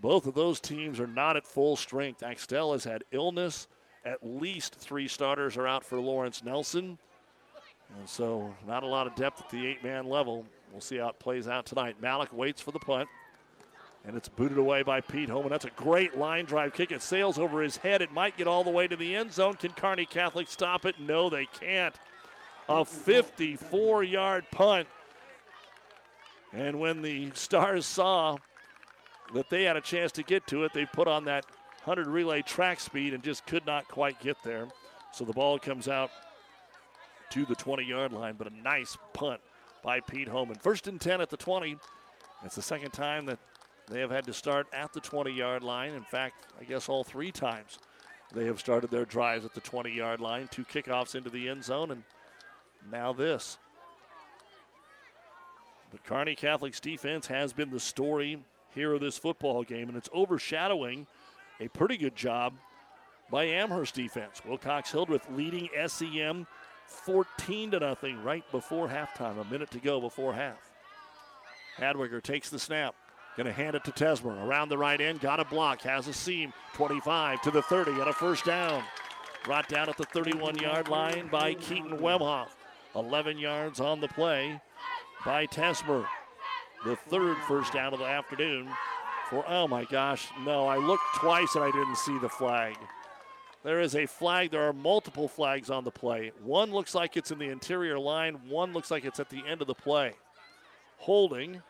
Both 0.00 0.26
of 0.26 0.34
those 0.34 0.60
teams 0.60 1.00
are 1.00 1.06
not 1.06 1.36
at 1.36 1.46
full 1.46 1.76
strength. 1.76 2.22
Axtell 2.22 2.72
has 2.72 2.84
had 2.84 3.04
illness. 3.12 3.68
At 4.04 4.18
least 4.22 4.74
three 4.74 5.08
starters 5.08 5.56
are 5.56 5.66
out 5.66 5.84
for 5.84 5.98
Lawrence 5.98 6.42
Nelson. 6.44 6.98
And 7.98 8.08
so, 8.08 8.54
not 8.66 8.82
a 8.82 8.86
lot 8.86 9.06
of 9.06 9.14
depth 9.14 9.42
at 9.42 9.50
the 9.50 9.66
eight 9.66 9.82
man 9.84 10.08
level. 10.08 10.44
We'll 10.72 10.80
see 10.80 10.96
how 10.96 11.08
it 11.08 11.18
plays 11.18 11.48
out 11.48 11.66
tonight. 11.66 11.96
Malik 12.00 12.32
waits 12.32 12.60
for 12.60 12.72
the 12.72 12.78
punt. 12.78 13.08
And 14.04 14.16
it's 14.16 14.28
booted 14.28 14.58
away 14.58 14.82
by 14.82 15.00
Pete 15.00 15.28
Homan. 15.28 15.50
That's 15.50 15.66
a 15.66 15.70
great 15.70 16.18
line 16.18 16.44
drive 16.44 16.72
kick. 16.72 16.90
It 16.90 17.02
sails 17.02 17.38
over 17.38 17.62
his 17.62 17.76
head. 17.76 18.02
It 18.02 18.12
might 18.12 18.36
get 18.36 18.48
all 18.48 18.64
the 18.64 18.70
way 18.70 18.88
to 18.88 18.96
the 18.96 19.14
end 19.14 19.32
zone. 19.32 19.54
Can 19.54 19.70
Kearney 19.72 20.06
Catholic 20.06 20.48
stop 20.48 20.84
it? 20.84 20.98
No, 20.98 21.30
they 21.30 21.46
can't 21.46 21.94
a 22.68 22.84
54 22.84 24.04
yard 24.04 24.44
punt. 24.50 24.88
And 26.52 26.78
when 26.78 27.02
the 27.02 27.30
Stars 27.34 27.86
saw 27.86 28.36
that 29.34 29.48
they 29.48 29.64
had 29.64 29.76
a 29.76 29.80
chance 29.80 30.12
to 30.12 30.22
get 30.22 30.46
to 30.48 30.64
it, 30.64 30.72
they 30.72 30.86
put 30.86 31.08
on 31.08 31.24
that 31.24 31.46
100 31.84 32.06
relay 32.06 32.42
track 32.42 32.78
speed 32.78 33.14
and 33.14 33.22
just 33.22 33.46
could 33.46 33.66
not 33.66 33.88
quite 33.88 34.20
get 34.20 34.36
there. 34.44 34.68
So 35.12 35.24
the 35.24 35.32
ball 35.32 35.58
comes 35.58 35.88
out 35.88 36.10
to 37.30 37.44
the 37.46 37.54
20 37.54 37.84
yard 37.84 38.12
line, 38.12 38.34
but 38.36 38.46
a 38.46 38.62
nice 38.62 38.96
punt 39.14 39.40
by 39.82 40.00
Pete 40.00 40.28
Homan. 40.28 40.56
First 40.56 40.86
and 40.86 41.00
10 41.00 41.20
at 41.20 41.30
the 41.30 41.36
20. 41.36 41.76
It's 42.44 42.56
the 42.56 42.62
second 42.62 42.90
time 42.90 43.26
that 43.26 43.38
they 43.88 44.00
have 44.00 44.10
had 44.10 44.24
to 44.26 44.32
start 44.32 44.66
at 44.72 44.92
the 44.92 45.00
20 45.00 45.30
yard 45.30 45.62
line. 45.62 45.92
In 45.92 46.02
fact, 46.02 46.46
I 46.60 46.64
guess 46.64 46.88
all 46.88 47.04
three 47.04 47.32
times 47.32 47.78
they 48.34 48.46
have 48.46 48.60
started 48.60 48.90
their 48.90 49.04
drives 49.04 49.44
at 49.44 49.54
the 49.54 49.60
20 49.60 49.90
yard 49.90 50.20
line. 50.20 50.48
Two 50.50 50.64
kickoffs 50.64 51.14
into 51.14 51.30
the 51.30 51.48
end 51.48 51.64
zone, 51.64 51.90
and 51.90 52.02
now 52.90 53.12
this. 53.12 53.58
But 55.92 56.04
Kearney 56.04 56.34
Catholic's 56.34 56.80
defense 56.80 57.26
has 57.28 57.52
been 57.52 57.70
the 57.70 57.78
story 57.78 58.42
here 58.74 58.94
of 58.94 59.00
this 59.00 59.18
football 59.18 59.62
game, 59.62 59.88
and 59.88 59.96
it's 59.96 60.08
overshadowing 60.12 61.06
a 61.60 61.68
pretty 61.68 61.98
good 61.98 62.16
job 62.16 62.54
by 63.30 63.44
Amherst 63.44 63.94
defense. 63.94 64.40
Wilcox 64.46 64.90
Hildreth 64.90 65.26
leading 65.30 65.68
SEM 65.86 66.46
14 66.86 67.72
to 67.72 67.80
nothing 67.80 68.22
right 68.24 68.44
before 68.50 68.88
halftime. 68.88 69.40
A 69.40 69.44
minute 69.52 69.70
to 69.72 69.78
go 69.78 70.00
before 70.00 70.32
half. 70.32 70.70
Hadwiger 71.78 72.22
takes 72.22 72.50
the 72.50 72.58
snap. 72.58 72.94
Going 73.36 73.46
to 73.46 73.52
hand 73.52 73.74
it 73.74 73.84
to 73.84 73.92
Tesmer 73.92 74.44
around 74.46 74.68
the 74.68 74.76
right 74.76 75.00
end. 75.00 75.20
Got 75.20 75.40
a 75.40 75.44
block. 75.44 75.80
Has 75.82 76.06
a 76.06 76.12
seam. 76.12 76.52
25 76.74 77.40
to 77.42 77.50
the 77.50 77.62
30 77.62 77.92
and 77.92 78.02
a 78.02 78.12
first 78.12 78.44
down. 78.44 78.82
Brought 79.44 79.68
down 79.68 79.88
at 79.88 79.96
the 79.96 80.04
31 80.04 80.58
yard 80.58 80.88
line 80.88 81.28
by 81.28 81.54
Keaton 81.54 81.98
Wemhoff. 81.98 82.48
11 82.94 83.38
yards 83.38 83.80
on 83.80 84.00
the 84.00 84.08
play 84.08 84.60
by 85.24 85.46
Tesmer. 85.46 86.06
The 86.84 86.96
third 86.96 87.36
first 87.46 87.72
down 87.72 87.92
of 87.92 88.00
the 88.00 88.06
afternoon 88.06 88.68
for, 89.30 89.44
oh 89.48 89.68
my 89.68 89.84
gosh, 89.84 90.28
no, 90.44 90.66
I 90.66 90.76
looked 90.76 91.04
twice 91.16 91.54
and 91.54 91.64
I 91.64 91.70
didn't 91.70 91.96
see 91.96 92.18
the 92.18 92.28
flag. 92.28 92.76
There 93.64 93.80
is 93.80 93.94
a 93.94 94.06
flag. 94.06 94.50
There 94.50 94.66
are 94.68 94.72
multiple 94.72 95.28
flags 95.28 95.70
on 95.70 95.84
the 95.84 95.90
play. 95.90 96.32
One 96.42 96.72
looks 96.72 96.94
like 96.94 97.16
it's 97.16 97.30
in 97.30 97.38
the 97.38 97.48
interior 97.48 97.98
line, 97.98 98.34
one 98.48 98.72
looks 98.72 98.90
like 98.90 99.04
it's 99.04 99.20
at 99.20 99.30
the 99.30 99.42
end 99.48 99.60
of 99.60 99.68
the 99.68 99.74
play. 99.74 100.14
Holding. 100.98 101.62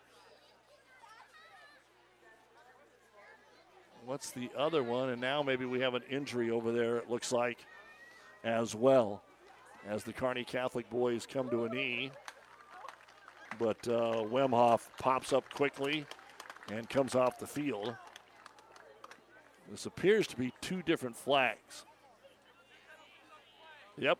What's 4.06 4.30
the 4.30 4.50
other 4.56 4.82
one? 4.82 5.10
And 5.10 5.20
now 5.20 5.42
maybe 5.42 5.64
we 5.64 5.80
have 5.80 5.94
an 5.94 6.02
injury 6.10 6.50
over 6.50 6.72
there, 6.72 6.96
it 6.96 7.08
looks 7.08 7.30
like, 7.30 7.58
as 8.42 8.74
well, 8.74 9.22
as 9.88 10.02
the 10.02 10.12
Kearney 10.12 10.44
Catholic 10.44 10.90
boys 10.90 11.26
come 11.26 11.48
to 11.50 11.64
a 11.64 11.68
knee. 11.68 12.10
But 13.58 13.86
uh, 13.86 14.24
Wemhoff 14.24 14.88
pops 14.98 15.32
up 15.32 15.44
quickly 15.54 16.06
and 16.70 16.88
comes 16.88 17.14
off 17.14 17.38
the 17.38 17.46
field. 17.46 17.94
This 19.70 19.86
appears 19.86 20.26
to 20.28 20.36
be 20.36 20.52
two 20.60 20.82
different 20.82 21.16
flags. 21.16 21.84
Yep. 23.98 24.18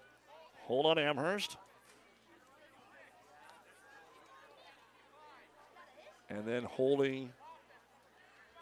Hold 0.62 0.86
on, 0.86 0.98
Amherst. 0.98 1.56
And 6.30 6.46
then 6.46 6.64
holding 6.64 7.30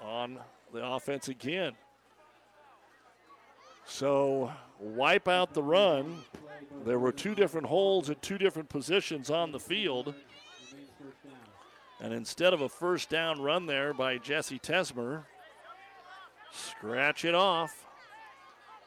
on 0.00 0.38
the 0.72 0.84
offense 0.84 1.28
again. 1.28 1.72
So 3.84 4.50
wipe 4.78 5.28
out 5.28 5.52
the 5.52 5.62
run. 5.62 6.22
There 6.84 6.98
were 6.98 7.12
two 7.12 7.34
different 7.34 7.66
holds 7.66 8.08
at 8.08 8.22
two 8.22 8.38
different 8.38 8.68
positions 8.68 9.30
on 9.30 9.52
the 9.52 9.60
field. 9.60 10.14
And 12.00 12.12
instead 12.14 12.54
of 12.54 12.62
a 12.62 12.68
first 12.68 13.10
down 13.10 13.40
run 13.40 13.66
there 13.66 13.92
by 13.92 14.18
Jesse 14.18 14.58
Tesmer, 14.58 15.24
Scratch 16.52 17.24
it 17.24 17.34
off. 17.34 17.86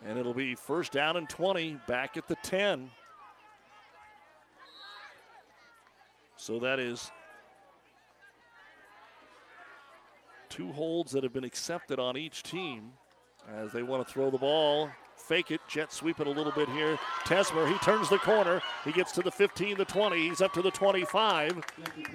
And 0.06 0.20
it'll 0.20 0.34
be 0.34 0.56
first 0.56 0.92
down 0.92 1.16
and 1.16 1.30
20 1.30 1.80
back 1.88 2.18
at 2.18 2.28
the 2.28 2.36
10. 2.44 2.90
So 6.36 6.60
that 6.60 6.80
is 6.80 7.10
two 10.50 10.72
holds 10.74 11.14
that 11.14 11.24
have 11.24 11.32
been 11.32 11.46
accepted 11.46 12.00
on 12.00 12.18
each 12.18 12.44
team 12.44 12.92
as 13.50 13.72
they 13.72 13.82
want 13.82 14.06
to 14.06 14.14
throw 14.14 14.30
the 14.30 14.38
ball. 14.38 14.90
Fake 15.16 15.52
it, 15.52 15.62
jet 15.68 15.94
sweep 15.94 16.20
it 16.20 16.28
a 16.28 16.30
little 16.30 16.52
bit 16.52 16.68
here. 16.70 16.98
Tesmer, 17.24 17.72
he 17.72 17.78
turns 17.80 18.10
the 18.10 18.18
corner. 18.18 18.62
He 18.84 18.92
gets 18.92 19.12
to 19.14 19.22
the 19.22 19.32
15, 19.32 19.78
the 19.78 19.86
20. 19.86 20.30
He's 20.30 20.42
up 20.42 20.54
to 20.54 20.62
the 20.62 20.72
25. 20.72 21.64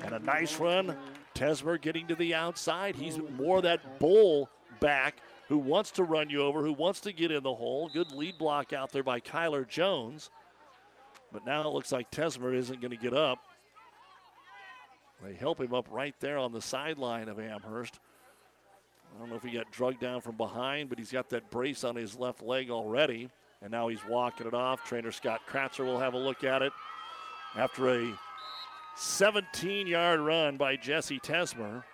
And 0.02 0.14
a 0.14 0.18
nice 0.18 0.58
run. 0.58 0.96
Tesmer 1.34 1.80
getting 1.80 2.06
to 2.08 2.14
the 2.14 2.34
outside. 2.34 2.96
He's 2.96 3.18
more 3.38 3.62
that 3.62 3.98
bull 3.98 4.50
back 4.80 5.20
who 5.48 5.58
wants 5.58 5.90
to 5.92 6.04
run 6.04 6.28
you 6.28 6.42
over, 6.42 6.62
who 6.62 6.72
wants 6.72 7.00
to 7.00 7.12
get 7.12 7.30
in 7.30 7.42
the 7.42 7.54
hole. 7.54 7.88
Good 7.92 8.12
lead 8.12 8.36
block 8.38 8.72
out 8.72 8.92
there 8.92 9.02
by 9.02 9.20
Kyler 9.20 9.66
Jones. 9.66 10.30
But 11.32 11.46
now 11.46 11.66
it 11.66 11.72
looks 11.72 11.92
like 11.92 12.10
Tesmer 12.10 12.54
isn't 12.54 12.80
going 12.80 12.90
to 12.90 12.96
get 12.96 13.14
up. 13.14 13.38
They 15.22 15.34
help 15.34 15.60
him 15.60 15.74
up 15.74 15.88
right 15.90 16.14
there 16.20 16.38
on 16.38 16.52
the 16.52 16.62
sideline 16.62 17.28
of 17.28 17.40
Amherst. 17.40 17.98
I 19.14 19.18
don't 19.18 19.30
know 19.30 19.36
if 19.36 19.42
he 19.42 19.50
got 19.50 19.70
drugged 19.70 20.00
down 20.00 20.20
from 20.20 20.36
behind, 20.36 20.88
but 20.88 20.98
he's 20.98 21.12
got 21.12 21.28
that 21.30 21.50
brace 21.50 21.84
on 21.84 21.96
his 21.96 22.16
left 22.16 22.42
leg 22.42 22.70
already. 22.70 23.30
And 23.60 23.70
now 23.72 23.88
he's 23.88 24.04
walking 24.08 24.46
it 24.46 24.54
off. 24.54 24.84
Trainer 24.84 25.10
Scott 25.10 25.40
Kratzer 25.48 25.84
will 25.84 25.98
have 25.98 26.14
a 26.14 26.18
look 26.18 26.44
at 26.44 26.62
it. 26.62 26.72
After 27.56 27.88
a 27.88 28.18
17 28.96 29.86
yard 29.86 30.20
run 30.20 30.56
by 30.56 30.76
Jesse 30.76 31.20
Tesmer. 31.20 31.84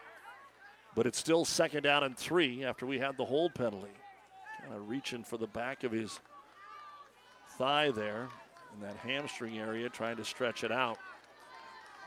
But 0.95 1.07
it's 1.07 1.19
still 1.19 1.45
second 1.45 1.83
down 1.83 2.05
and 2.05 2.17
three 2.17 2.65
after 2.65 2.87
we 2.87 2.99
had 2.99 3.17
the 3.17 3.25
hold 3.25 3.55
penalty. 3.55 3.93
Kind 4.63 4.75
of 4.75 4.89
reaching 4.89 5.25
for 5.25 5.37
the 5.37 5.47
back 5.47 5.85
of 5.85 5.93
his 5.93 6.21
thigh 7.59 7.91
there 7.91 8.29
in 8.75 8.81
that 8.81 8.97
hamstring 8.97 9.59
area, 9.59 9.89
trying 9.89 10.17
to 10.17 10.25
stretch 10.25 10.65
it 10.65 10.73
out. 10.73 10.99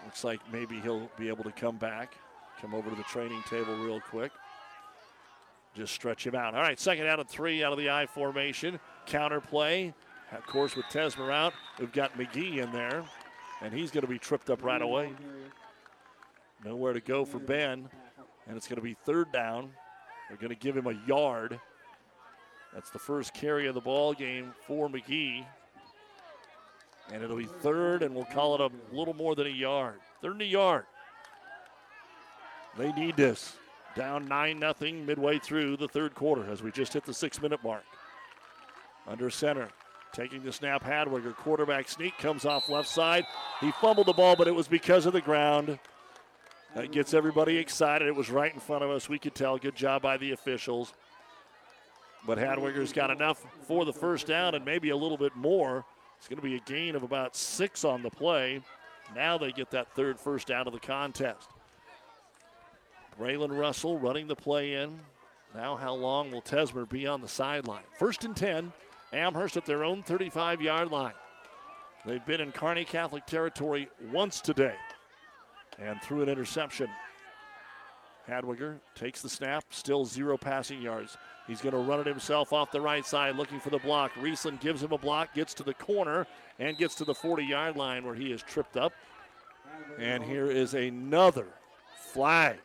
Looks 0.05 0.23
like 0.23 0.39
maybe 0.51 0.79
he'll 0.79 1.09
be 1.17 1.27
able 1.27 1.43
to 1.43 1.51
come 1.51 1.77
back, 1.77 2.13
come 2.61 2.73
over 2.73 2.89
to 2.89 2.95
the 2.95 3.03
training 3.03 3.43
table 3.49 3.75
real 3.75 3.99
quick. 3.99 4.31
Just 5.77 5.93
stretch 5.93 6.25
him 6.25 6.35
out. 6.35 6.55
All 6.55 6.61
right, 6.61 6.79
second 6.79 7.05
down 7.05 7.19
and 7.19 7.29
three 7.29 7.63
out 7.63 7.71
of 7.71 7.77
the 7.77 7.89
I 7.89 8.05
formation. 8.07 8.79
Counter 9.05 9.39
play. 9.39 9.93
Of 10.31 10.45
course, 10.45 10.75
with 10.75 10.85
Tesmer 10.87 11.31
out, 11.31 11.53
we've 11.79 11.91
got 11.91 12.17
McGee 12.17 12.57
in 12.57 12.71
there, 12.71 13.03
and 13.61 13.73
he's 13.73 13.91
going 13.91 14.01
to 14.01 14.07
be 14.07 14.19
tripped 14.19 14.49
up 14.49 14.63
right 14.63 14.81
away. 14.81 15.13
Nowhere 16.65 16.93
to 16.93 16.99
go 16.99 17.23
for 17.23 17.39
Ben 17.39 17.87
and 18.47 18.55
it's 18.55 18.67
going 18.67 18.77
to 18.77 18.81
be 18.81 18.95
third 19.05 19.31
down. 19.31 19.69
They're 20.27 20.37
going 20.37 20.49
to 20.49 20.55
give 20.55 20.75
him 20.75 20.87
a 20.87 21.07
yard. 21.07 21.59
That's 22.73 22.89
the 22.89 22.99
first 22.99 23.33
carry 23.33 23.67
of 23.67 23.75
the 23.75 23.81
ball 23.81 24.13
game 24.13 24.53
for 24.65 24.89
McGee. 24.89 25.45
And 27.11 27.23
it'll 27.23 27.37
be 27.37 27.45
third, 27.45 28.03
and 28.03 28.13
we'll 28.13 28.25
call 28.25 28.55
it 28.55 28.61
a 28.61 28.95
little 28.95 29.13
more 29.13 29.35
than 29.35 29.47
a 29.47 29.51
yard. 29.51 29.99
Third 30.21 30.33
and 30.33 30.41
a 30.41 30.45
yard. 30.45 30.85
They 32.77 32.91
need 32.91 33.15
this. 33.15 33.55
Down 33.98 34.28
9 34.28 34.60
0 34.60 34.94
midway 35.06 35.40
through 35.40 35.78
the 35.78 35.88
third 35.88 36.14
quarter 36.14 36.49
as 36.52 36.61
we 36.61 36.72
just 36.72 36.94
hit 36.94 37.03
the 37.03 37.14
six 37.14 37.41
minute 37.41 37.64
mark. 37.64 37.84
Under 39.07 39.30
center. 39.30 39.69
Taking 40.14 40.44
the 40.44 40.53
snap, 40.53 40.84
Hadwiger. 40.84 41.36
Quarterback 41.36 41.90
sneak 41.90 42.18
comes 42.18 42.45
off 42.45 42.69
left 42.69 42.88
side. 42.88 43.26
He 43.60 43.72
fumbled 43.72 44.07
the 44.07 44.14
ball, 44.14 44.36
but 44.36 44.48
it 44.48 44.56
was 44.56 44.68
because 44.68 45.06
of 45.06 45.14
the 45.14 45.22
ground. 45.22 45.80
That 46.76 46.91
gets 46.91 47.14
everybody 47.14 47.57
excited. 47.57 48.07
It 48.07 48.15
was 48.15 48.30
right 48.30 48.53
in 48.53 48.60
front 48.60 48.84
of 48.84 48.91
us. 48.91 49.10
We 49.10 49.19
could 49.19 49.34
tell. 49.34 49.57
Good 49.57 49.76
job 49.76 50.03
by 50.03 50.18
the 50.18 50.32
officials. 50.32 50.94
But 52.26 52.38
Hadwiger's 52.38 52.94
got 52.94 53.10
enough 53.10 53.44
for 53.64 53.84
the 53.84 53.94
first 53.94 54.28
down 54.28 54.53
and 54.53 54.64
maybe 54.64 54.90
a 54.90 54.98
little 54.98 55.18
bit 55.18 55.36
more. 55.36 55.86
It's 56.18 56.28
going 56.28 56.38
to 56.38 56.44
be 56.44 56.56
a 56.56 56.60
gain 56.60 56.95
of 56.95 57.03
about 57.03 57.36
six 57.36 57.84
on 57.84 58.03
the 58.03 58.10
play. 58.10 58.61
Now 59.15 59.38
they 59.38 59.52
get 59.52 59.72
that 59.72 59.94
third 59.95 60.19
first 60.19 60.48
down 60.48 60.68
of 60.68 60.74
the 60.74 60.80
contest. 60.80 61.49
Braylon 63.19 63.57
Russell 63.57 63.98
running 63.98 64.27
the 64.27 64.35
play 64.35 64.73
in. 64.73 64.99
Now, 65.56 65.76
how 65.76 65.94
long 65.94 66.31
will 66.31 66.41
Tesmer 66.41 66.88
be 66.88 67.07
on 67.07 67.22
the 67.22 67.27
sideline? 67.27 67.84
First 67.98 68.23
and 68.26 68.35
10. 68.35 68.72
Amherst 69.14 69.57
at 69.57 69.65
their 69.65 69.84
own 69.84 70.03
35 70.03 70.61
yard 70.61 70.91
line. 70.91 71.14
They've 72.06 72.26
been 72.26 72.41
in 72.41 72.52
Kearney 72.52 72.85
Catholic 72.85 73.26
territory 73.26 73.89
once 74.11 74.41
today 74.41 74.76
and 75.80 76.02
through 76.02 76.23
an 76.23 76.30
interception. 76.30 76.89
Hadwiger 78.27 78.80
takes 78.94 79.22
the 79.22 79.30
snap, 79.30 79.64
still 79.69 80.06
zero 80.06 80.38
passing 80.38 80.81
yards. 80.81 81.18
He's 81.48 81.61
going 81.61 81.73
to 81.73 81.80
run 81.80 82.02
it 82.02 82.07
himself 82.07 82.52
off 82.52 82.72
the 82.72 82.81
right 82.81 83.06
side, 83.06 83.38
looking 83.38 83.60
for 83.60 83.69
the 83.69 83.80
block. 83.80 84.11
Riesland 84.15 84.60
gives 84.60 84.84
him 84.84 84.91
a 84.91 84.98
block, 84.98 85.34
gets 85.34 85.53
to 85.56 85.64
the 85.64 85.73
corner, 85.73 86.27
and 86.60 86.77
gets 86.77 86.95
to 86.95 87.06
the 87.06 87.15
40 87.15 87.45
yard 87.45 87.77
line 87.77 88.06
where 88.06 88.15
he 88.15 88.31
is 88.31 88.44
tripped 88.44 88.76
up. 88.76 88.91
And 89.98 90.23
here 90.23 90.52
is 90.52 90.73
another 90.73 91.48
flag. 92.11 92.57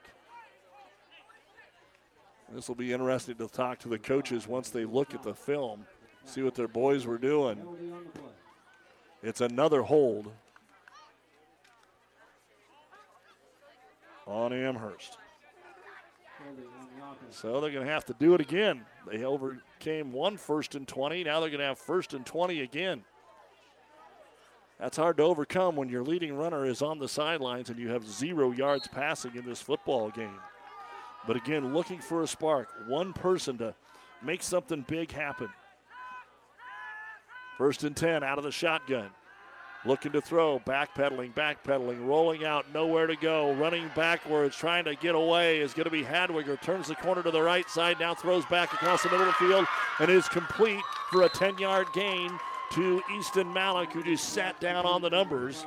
This 2.54 2.68
will 2.68 2.74
be 2.74 2.92
interesting 2.92 3.36
to 3.36 3.48
talk 3.48 3.78
to 3.80 3.88
the 3.88 3.98
coaches 3.98 4.46
once 4.46 4.68
they 4.68 4.84
look 4.84 5.14
at 5.14 5.22
the 5.22 5.34
film, 5.34 5.86
see 6.24 6.42
what 6.42 6.54
their 6.54 6.68
boys 6.68 7.06
were 7.06 7.18
doing. 7.18 7.58
It's 9.22 9.40
another 9.40 9.82
hold 9.82 10.30
on 14.26 14.52
Amherst. 14.52 15.16
So 17.30 17.60
they're 17.60 17.70
going 17.70 17.86
to 17.86 17.92
have 17.92 18.04
to 18.06 18.14
do 18.18 18.34
it 18.34 18.40
again. 18.40 18.84
They 19.10 19.24
overcame 19.24 20.12
one 20.12 20.36
first 20.36 20.74
and 20.74 20.86
20. 20.86 21.24
Now 21.24 21.40
they're 21.40 21.50
going 21.50 21.60
to 21.60 21.66
have 21.66 21.78
first 21.78 22.12
and 22.14 22.26
20 22.26 22.60
again. 22.60 23.02
That's 24.78 24.96
hard 24.96 25.16
to 25.18 25.22
overcome 25.22 25.76
when 25.76 25.88
your 25.88 26.02
leading 26.02 26.36
runner 26.36 26.66
is 26.66 26.82
on 26.82 26.98
the 26.98 27.08
sidelines 27.08 27.70
and 27.70 27.78
you 27.78 27.88
have 27.90 28.06
zero 28.06 28.50
yards 28.50 28.88
passing 28.88 29.36
in 29.36 29.46
this 29.46 29.62
football 29.62 30.10
game. 30.10 30.40
But 31.26 31.36
again, 31.36 31.72
looking 31.72 32.00
for 32.00 32.22
a 32.22 32.26
spark, 32.26 32.68
one 32.86 33.12
person 33.12 33.58
to 33.58 33.74
make 34.22 34.42
something 34.42 34.84
big 34.88 35.12
happen. 35.12 35.48
First 37.58 37.84
and 37.84 37.96
10 37.96 38.24
out 38.24 38.38
of 38.38 38.44
the 38.44 38.50
shotgun. 38.50 39.10
Looking 39.84 40.12
to 40.12 40.20
throw, 40.20 40.60
backpedaling, 40.60 41.34
backpedaling, 41.34 42.06
rolling 42.06 42.44
out, 42.44 42.72
nowhere 42.72 43.08
to 43.08 43.16
go, 43.16 43.52
running 43.54 43.90
backwards, 43.96 44.56
trying 44.56 44.84
to 44.84 44.94
get 44.94 45.16
away 45.16 45.58
is 45.58 45.74
going 45.74 45.84
to 45.84 45.90
be 45.90 46.04
Hadwiger. 46.04 46.60
Turns 46.60 46.86
the 46.86 46.94
corner 46.94 47.22
to 47.22 47.32
the 47.32 47.42
right 47.42 47.68
side, 47.68 47.98
now 47.98 48.14
throws 48.14 48.46
back 48.46 48.72
across 48.72 49.02
the 49.02 49.10
middle 49.10 49.26
of 49.26 49.34
the 49.38 49.44
field 49.44 49.66
and 49.98 50.08
is 50.08 50.28
complete 50.28 50.82
for 51.10 51.22
a 51.22 51.28
10 51.28 51.58
yard 51.58 51.88
gain 51.94 52.30
to 52.72 53.02
Easton 53.16 53.52
Malik, 53.52 53.92
who 53.92 54.04
just 54.04 54.30
sat 54.30 54.58
down 54.60 54.86
on 54.86 55.02
the 55.02 55.10
numbers. 55.10 55.66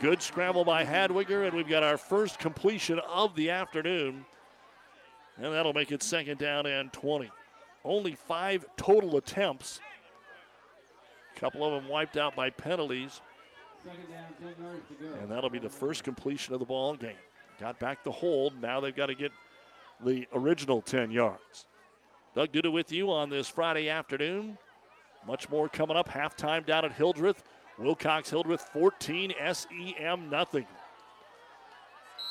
Good 0.00 0.22
scramble 0.22 0.64
by 0.64 0.84
Hadwiger, 0.84 1.46
and 1.46 1.54
we've 1.54 1.68
got 1.68 1.82
our 1.82 1.98
first 1.98 2.38
completion 2.38 2.98
of 3.00 3.34
the 3.36 3.50
afternoon. 3.50 4.24
And 5.36 5.52
that'll 5.52 5.72
make 5.72 5.92
it 5.92 6.02
second 6.02 6.38
down 6.38 6.66
and 6.66 6.92
20. 6.92 7.30
Only 7.84 8.14
five 8.14 8.64
total 8.76 9.16
attempts. 9.16 9.80
A 11.34 11.40
couple 11.40 11.64
of 11.64 11.72
them 11.72 11.90
wiped 11.90 12.16
out 12.16 12.34
by 12.34 12.50
penalties. 12.50 13.20
And 15.20 15.30
that'll 15.30 15.50
be 15.50 15.58
the 15.58 15.68
first 15.68 16.02
completion 16.02 16.54
of 16.54 16.60
the 16.60 16.66
ball 16.66 16.96
game. 16.96 17.16
Got 17.60 17.78
back 17.78 18.02
the 18.02 18.10
hold. 18.10 18.60
Now 18.60 18.80
they've 18.80 18.96
got 18.96 19.06
to 19.06 19.14
get 19.14 19.32
the 20.04 20.26
original 20.34 20.82
10 20.82 21.10
yards. 21.10 21.66
Doug 22.34 22.52
Duda 22.52 22.72
with 22.72 22.92
you 22.92 23.10
on 23.10 23.30
this 23.30 23.48
Friday 23.48 23.88
afternoon. 23.88 24.58
Much 25.26 25.48
more 25.48 25.68
coming 25.68 25.96
up. 25.96 26.08
Halftime 26.08 26.66
down 26.66 26.84
at 26.84 26.92
Hildreth. 26.92 27.42
Wilcox 27.78 28.30
Hildreth 28.30 28.62
14, 28.72 29.34
SEM 29.52 30.30
nothing. 30.30 30.66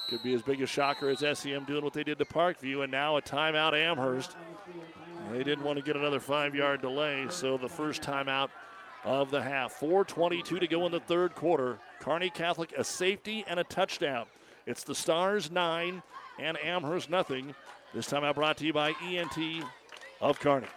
Could 0.07 0.21
be 0.21 0.33
as 0.33 0.43
big 0.43 0.61
a 0.61 0.67
shocker 0.67 1.09
as 1.09 1.19
SEM 1.19 1.63
doing 1.63 1.83
what 1.83 1.93
they 1.93 2.03
did 2.03 2.19
to 2.19 2.25
Parkview, 2.25 2.83
and 2.83 2.91
now 2.91 3.17
a 3.17 3.21
timeout 3.21 3.73
Amherst. 3.73 4.35
They 5.31 5.43
didn't 5.43 5.63
want 5.63 5.79
to 5.79 5.83
get 5.83 5.95
another 5.95 6.19
five 6.19 6.53
yard 6.53 6.81
delay, 6.81 7.25
so 7.29 7.57
the 7.57 7.69
first 7.69 8.03
timeout 8.03 8.49
of 9.03 9.31
the 9.31 9.41
half. 9.41 9.79
4.22 9.79 10.59
to 10.59 10.67
go 10.67 10.85
in 10.85 10.91
the 10.91 10.99
third 10.99 11.33
quarter. 11.33 11.79
Kearney 11.99 12.29
Catholic 12.29 12.71
a 12.77 12.83
safety 12.83 13.43
and 13.47 13.59
a 13.59 13.63
touchdown. 13.63 14.25
It's 14.67 14.83
the 14.83 14.95
Stars 14.95 15.49
nine 15.49 16.03
and 16.39 16.57
Amherst 16.63 17.09
nothing. 17.09 17.55
This 17.93 18.05
time 18.05 18.23
out 18.23 18.35
brought 18.35 18.57
to 18.57 18.65
you 18.65 18.73
by 18.73 18.93
ENT 19.03 19.63
of 20.21 20.39
Kearney. 20.39 20.67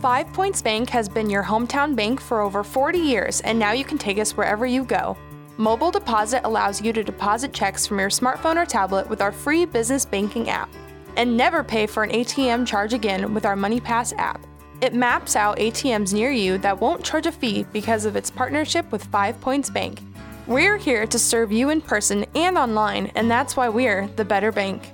Five 0.00 0.32
Points 0.32 0.60
Bank 0.62 0.90
has 0.90 1.08
been 1.08 1.30
your 1.30 1.44
hometown 1.44 1.96
bank 1.96 2.20
for 2.20 2.40
over 2.40 2.62
40 2.62 2.98
years, 2.98 3.40
and 3.40 3.58
now 3.58 3.72
you 3.72 3.84
can 3.84 3.98
take 3.98 4.18
us 4.18 4.36
wherever 4.36 4.66
you 4.66 4.84
go. 4.84 5.16
Mobile 5.56 5.92
Deposit 5.92 6.44
allows 6.44 6.82
you 6.82 6.92
to 6.92 7.04
deposit 7.04 7.52
checks 7.52 7.86
from 7.86 8.00
your 8.00 8.08
smartphone 8.08 8.56
or 8.56 8.66
tablet 8.66 9.08
with 9.08 9.22
our 9.22 9.30
free 9.30 9.64
business 9.64 10.04
banking 10.04 10.50
app. 10.50 10.68
And 11.16 11.36
never 11.36 11.62
pay 11.62 11.86
for 11.86 12.02
an 12.02 12.10
ATM 12.10 12.66
charge 12.66 12.92
again 12.92 13.32
with 13.32 13.46
our 13.46 13.54
MoneyPass 13.54 14.18
app. 14.18 14.44
It 14.80 14.94
maps 14.94 15.36
out 15.36 15.58
ATMs 15.58 16.12
near 16.12 16.32
you 16.32 16.58
that 16.58 16.80
won't 16.80 17.04
charge 17.04 17.26
a 17.26 17.32
fee 17.32 17.64
because 17.72 18.04
of 18.04 18.16
its 18.16 18.32
partnership 18.32 18.90
with 18.90 19.04
Five 19.04 19.40
Points 19.40 19.70
Bank. 19.70 20.00
We're 20.48 20.76
here 20.76 21.06
to 21.06 21.18
serve 21.20 21.52
you 21.52 21.70
in 21.70 21.80
person 21.80 22.26
and 22.34 22.58
online, 22.58 23.12
and 23.14 23.30
that's 23.30 23.56
why 23.56 23.68
we're 23.68 24.08
the 24.16 24.24
better 24.24 24.50
bank. 24.50 24.90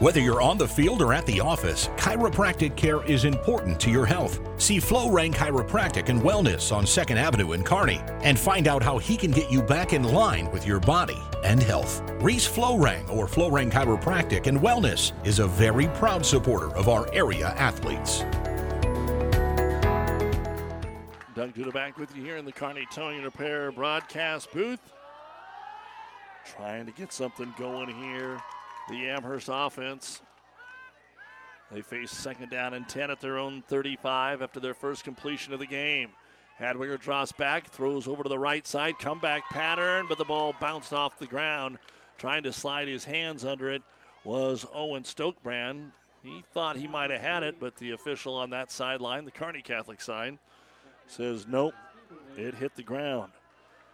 Whether 0.00 0.18
you're 0.18 0.42
on 0.42 0.58
the 0.58 0.66
field 0.66 1.02
or 1.02 1.12
at 1.12 1.24
the 1.24 1.40
office, 1.40 1.86
chiropractic 1.96 2.74
care 2.74 3.04
is 3.04 3.24
important 3.24 3.78
to 3.78 3.92
your 3.92 4.04
health. 4.04 4.40
See 4.60 4.80
Flow-Rang 4.80 5.32
Chiropractic 5.32 6.08
and 6.08 6.20
Wellness 6.20 6.74
on 6.74 6.84
2nd 6.84 7.14
Avenue 7.16 7.52
in 7.52 7.62
Kearney 7.62 8.00
and 8.24 8.36
find 8.36 8.66
out 8.66 8.82
how 8.82 8.98
he 8.98 9.16
can 9.16 9.30
get 9.30 9.52
you 9.52 9.62
back 9.62 9.92
in 9.92 10.02
line 10.02 10.50
with 10.50 10.66
your 10.66 10.80
body 10.80 11.22
and 11.44 11.62
health. 11.62 12.02
Reese 12.20 12.44
Flow-Rang 12.44 13.08
or 13.08 13.28
Flow-Rang 13.28 13.70
Chiropractic 13.70 14.48
and 14.48 14.58
Wellness 14.58 15.12
is 15.24 15.38
a 15.38 15.46
very 15.46 15.86
proud 15.90 16.26
supporter 16.26 16.74
of 16.74 16.88
our 16.88 17.06
area 17.14 17.50
athletes. 17.50 18.22
Doug 21.36 21.54
Duda 21.54 21.72
back 21.72 21.98
with 21.98 22.16
you 22.16 22.24
here 22.24 22.36
in 22.36 22.44
the 22.44 22.52
Kearney 22.52 22.88
Towing 22.92 23.18
and 23.18 23.24
Repair 23.26 23.70
broadcast 23.70 24.52
booth. 24.52 24.80
Trying 26.44 26.84
to 26.86 26.92
get 26.92 27.12
something 27.12 27.54
going 27.56 27.94
here 27.94 28.40
the 28.88 29.08
Amherst 29.08 29.48
offense. 29.52 30.20
They 31.70 31.82
face 31.82 32.10
second 32.10 32.50
down 32.50 32.74
and 32.74 32.88
10 32.88 33.10
at 33.10 33.20
their 33.20 33.38
own 33.38 33.62
35 33.62 34.42
after 34.42 34.60
their 34.60 34.74
first 34.74 35.04
completion 35.04 35.52
of 35.52 35.58
the 35.58 35.66
game. 35.66 36.10
Hadwiger 36.60 37.00
drops 37.00 37.32
back, 37.32 37.68
throws 37.68 38.06
over 38.06 38.22
to 38.22 38.28
the 38.28 38.38
right 38.38 38.66
side, 38.66 38.98
comeback 38.98 39.48
pattern, 39.50 40.06
but 40.08 40.18
the 40.18 40.24
ball 40.24 40.54
bounced 40.60 40.92
off 40.92 41.18
the 41.18 41.26
ground. 41.26 41.78
Trying 42.16 42.44
to 42.44 42.52
slide 42.52 42.86
his 42.86 43.04
hands 43.04 43.44
under 43.44 43.70
it 43.72 43.82
was 44.22 44.64
Owen 44.72 45.02
Stokebrand. 45.02 45.90
He 46.22 46.44
thought 46.52 46.76
he 46.76 46.86
might 46.86 47.10
have 47.10 47.20
had 47.20 47.42
it, 47.42 47.58
but 47.58 47.76
the 47.76 47.90
official 47.90 48.34
on 48.34 48.50
that 48.50 48.70
sideline, 48.70 49.24
the 49.24 49.30
Kearney 49.30 49.62
Catholic 49.62 50.00
side, 50.00 50.38
says 51.06 51.46
nope, 51.48 51.74
it 52.36 52.54
hit 52.54 52.76
the 52.76 52.82
ground. 52.82 53.32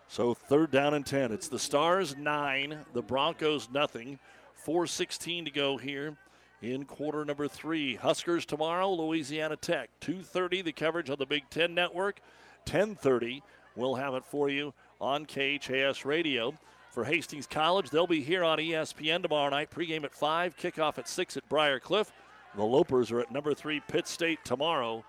So 0.06 0.34
third 0.34 0.70
down 0.70 0.94
and 0.94 1.06
10. 1.06 1.32
It's 1.32 1.48
the 1.48 1.58
Stars 1.58 2.16
nine, 2.16 2.78
the 2.92 3.02
Broncos 3.02 3.68
nothing. 3.72 4.18
4.16 4.66 5.44
to 5.46 5.50
go 5.50 5.76
here 5.76 6.16
in 6.62 6.84
quarter 6.84 7.24
number 7.24 7.48
three. 7.48 7.96
Huskers 7.96 8.44
tomorrow, 8.44 8.90
Louisiana 8.90 9.56
Tech. 9.56 9.90
2.30, 10.00 10.64
the 10.64 10.72
coverage 10.72 11.10
on 11.10 11.18
the 11.18 11.26
Big 11.26 11.48
Ten 11.50 11.74
Network. 11.74 12.20
10.30, 12.66 13.42
we'll 13.76 13.94
have 13.94 14.14
it 14.14 14.24
for 14.24 14.48
you 14.48 14.74
on 15.00 15.24
KHAS 15.26 16.04
Radio. 16.04 16.54
For 16.90 17.04
Hastings 17.04 17.46
College, 17.46 17.90
they'll 17.90 18.06
be 18.06 18.20
here 18.20 18.42
on 18.42 18.58
ESPN 18.58 19.22
tomorrow 19.22 19.48
night. 19.50 19.70
Pregame 19.70 20.04
at 20.04 20.12
5, 20.12 20.56
kickoff 20.56 20.98
at 20.98 21.08
6 21.08 21.36
at 21.36 21.48
Briar 21.48 21.78
Cliff. 21.78 22.12
The 22.56 22.62
Lopers 22.62 23.12
are 23.12 23.20
at 23.20 23.30
number 23.30 23.54
3 23.54 23.80
Pitt 23.86 24.08
State 24.08 24.44
tomorrow, 24.44 25.04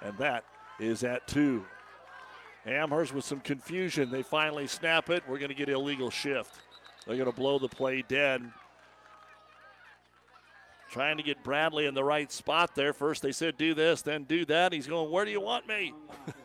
and 0.00 0.16
that 0.18 0.44
is 0.78 1.02
at 1.02 1.26
2. 1.26 1.64
Amherst 2.66 3.12
with 3.12 3.24
some 3.24 3.40
confusion. 3.40 4.10
They 4.10 4.22
finally 4.22 4.68
snap 4.68 5.10
it. 5.10 5.24
We're 5.28 5.38
going 5.38 5.50
to 5.50 5.56
get 5.56 5.68
illegal 5.68 6.08
shift. 6.08 6.60
They're 7.06 7.16
going 7.16 7.30
to 7.30 7.36
blow 7.36 7.58
the 7.58 7.68
play 7.68 8.02
dead. 8.06 8.48
Trying 10.90 11.16
to 11.16 11.22
get 11.22 11.42
Bradley 11.42 11.86
in 11.86 11.94
the 11.94 12.04
right 12.04 12.30
spot 12.30 12.74
there. 12.74 12.92
First 12.92 13.22
they 13.22 13.32
said 13.32 13.56
do 13.56 13.74
this, 13.74 14.02
then 14.02 14.24
do 14.24 14.44
that. 14.46 14.72
He's 14.72 14.86
going, 14.86 15.10
Where 15.10 15.24
do 15.24 15.30
you 15.30 15.40
want 15.40 15.66
me? 15.66 15.92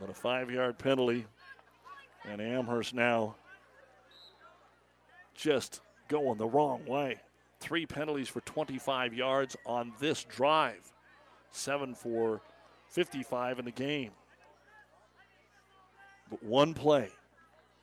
but 0.00 0.08
a 0.08 0.14
five 0.14 0.50
yard 0.50 0.78
penalty. 0.78 1.26
And 2.24 2.40
Amherst 2.40 2.94
now 2.94 3.36
just 5.34 5.80
going 6.08 6.38
the 6.38 6.46
wrong 6.46 6.84
way. 6.86 7.20
Three 7.60 7.86
penalties 7.86 8.28
for 8.28 8.40
25 8.40 9.14
yards 9.14 9.56
on 9.64 9.92
this 10.00 10.24
drive, 10.24 10.92
seven 11.52 11.94
for 11.94 12.40
55 12.88 13.60
in 13.60 13.64
the 13.64 13.70
game. 13.70 14.10
But 16.30 16.42
one 16.42 16.74
play, 16.74 17.10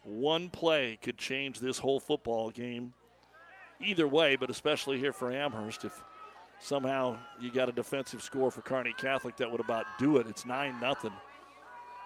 one 0.04 0.50
play 0.50 1.00
could 1.02 1.18
change 1.18 1.60
this 1.60 1.80
whole 1.80 2.00
football 2.00 2.50
game 2.50 2.94
either 3.84 4.08
way, 4.08 4.36
but 4.36 4.50
especially 4.50 5.00
here 5.00 5.14
for 5.14 5.32
Amherst. 5.32 5.86
If 5.86 6.04
somehow 6.60 7.18
you 7.40 7.52
got 7.52 7.70
a 7.70 7.72
defensive 7.72 8.22
score 8.22 8.52
for 8.52 8.62
Kearney 8.62 8.94
Catholic, 8.98 9.38
that 9.38 9.52
would 9.52 9.60
about 9.62 9.86
do 10.00 10.18
it. 10.18 10.28
It's 10.28 10.46
9 10.46 10.80
nothing. 10.80 11.14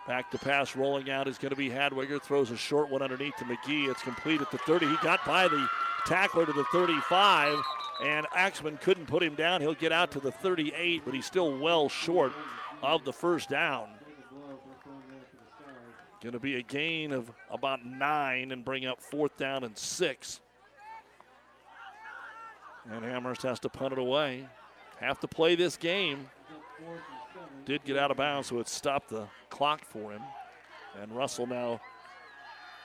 Back 0.07 0.31
to 0.31 0.37
pass 0.37 0.75
rolling 0.75 1.09
out 1.09 1.27
is 1.27 1.37
going 1.37 1.49
to 1.49 1.57
be 1.57 1.69
Hadwiger. 1.69 2.21
Throws 2.21 2.49
a 2.51 2.57
short 2.57 2.89
one 2.89 3.01
underneath 3.01 3.35
to 3.37 3.43
McGee. 3.43 3.89
It's 3.89 4.01
complete 4.01 4.41
at 4.41 4.49
the 4.51 4.57
30. 4.59 4.87
He 4.87 4.95
got 5.03 5.25
by 5.25 5.49
the 5.49 5.67
tackler 6.05 6.45
to 6.45 6.53
the 6.53 6.63
35, 6.71 7.57
and 8.01 8.25
Axman 8.33 8.77
couldn't 8.77 9.07
put 9.07 9.21
him 9.21 9.35
down. 9.35 9.59
He'll 9.59 9.73
get 9.73 9.91
out 9.91 10.11
to 10.11 10.21
the 10.21 10.31
38, 10.31 11.01
but 11.03 11.13
he's 11.13 11.25
still 11.25 11.57
well 11.59 11.89
short 11.89 12.31
of 12.81 13.03
the 13.03 13.11
first 13.11 13.49
down. 13.49 13.89
Going 16.21 16.33
to 16.33 16.39
be 16.39 16.55
a 16.55 16.63
gain 16.63 17.11
of 17.11 17.29
about 17.51 17.85
nine 17.85 18.51
and 18.51 18.63
bring 18.63 18.85
up 18.85 19.01
fourth 19.01 19.35
down 19.37 19.65
and 19.65 19.77
six. 19.77 20.39
And 22.91 23.03
Amherst 23.05 23.41
has 23.43 23.59
to 23.61 23.69
punt 23.69 23.93
it 23.93 23.99
away. 23.99 24.47
Have 24.99 25.19
to 25.19 25.27
play 25.27 25.55
this 25.55 25.77
game. 25.77 26.30
Did 27.65 27.84
get 27.84 27.97
out 27.97 28.11
of 28.11 28.18
bounds, 28.18 28.47
so 28.47 28.59
it 28.59 28.68
stopped 28.68 29.09
the 29.09 29.27
clock 29.49 29.84
for 29.84 30.11
him. 30.11 30.22
And 31.01 31.11
Russell 31.15 31.47
now 31.47 31.81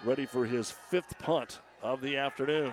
ready 0.05 0.27
for 0.27 0.45
his 0.45 0.70
fifth 0.70 1.19
punt 1.19 1.61
of 1.83 2.01
the 2.01 2.16
afternoon. 2.16 2.73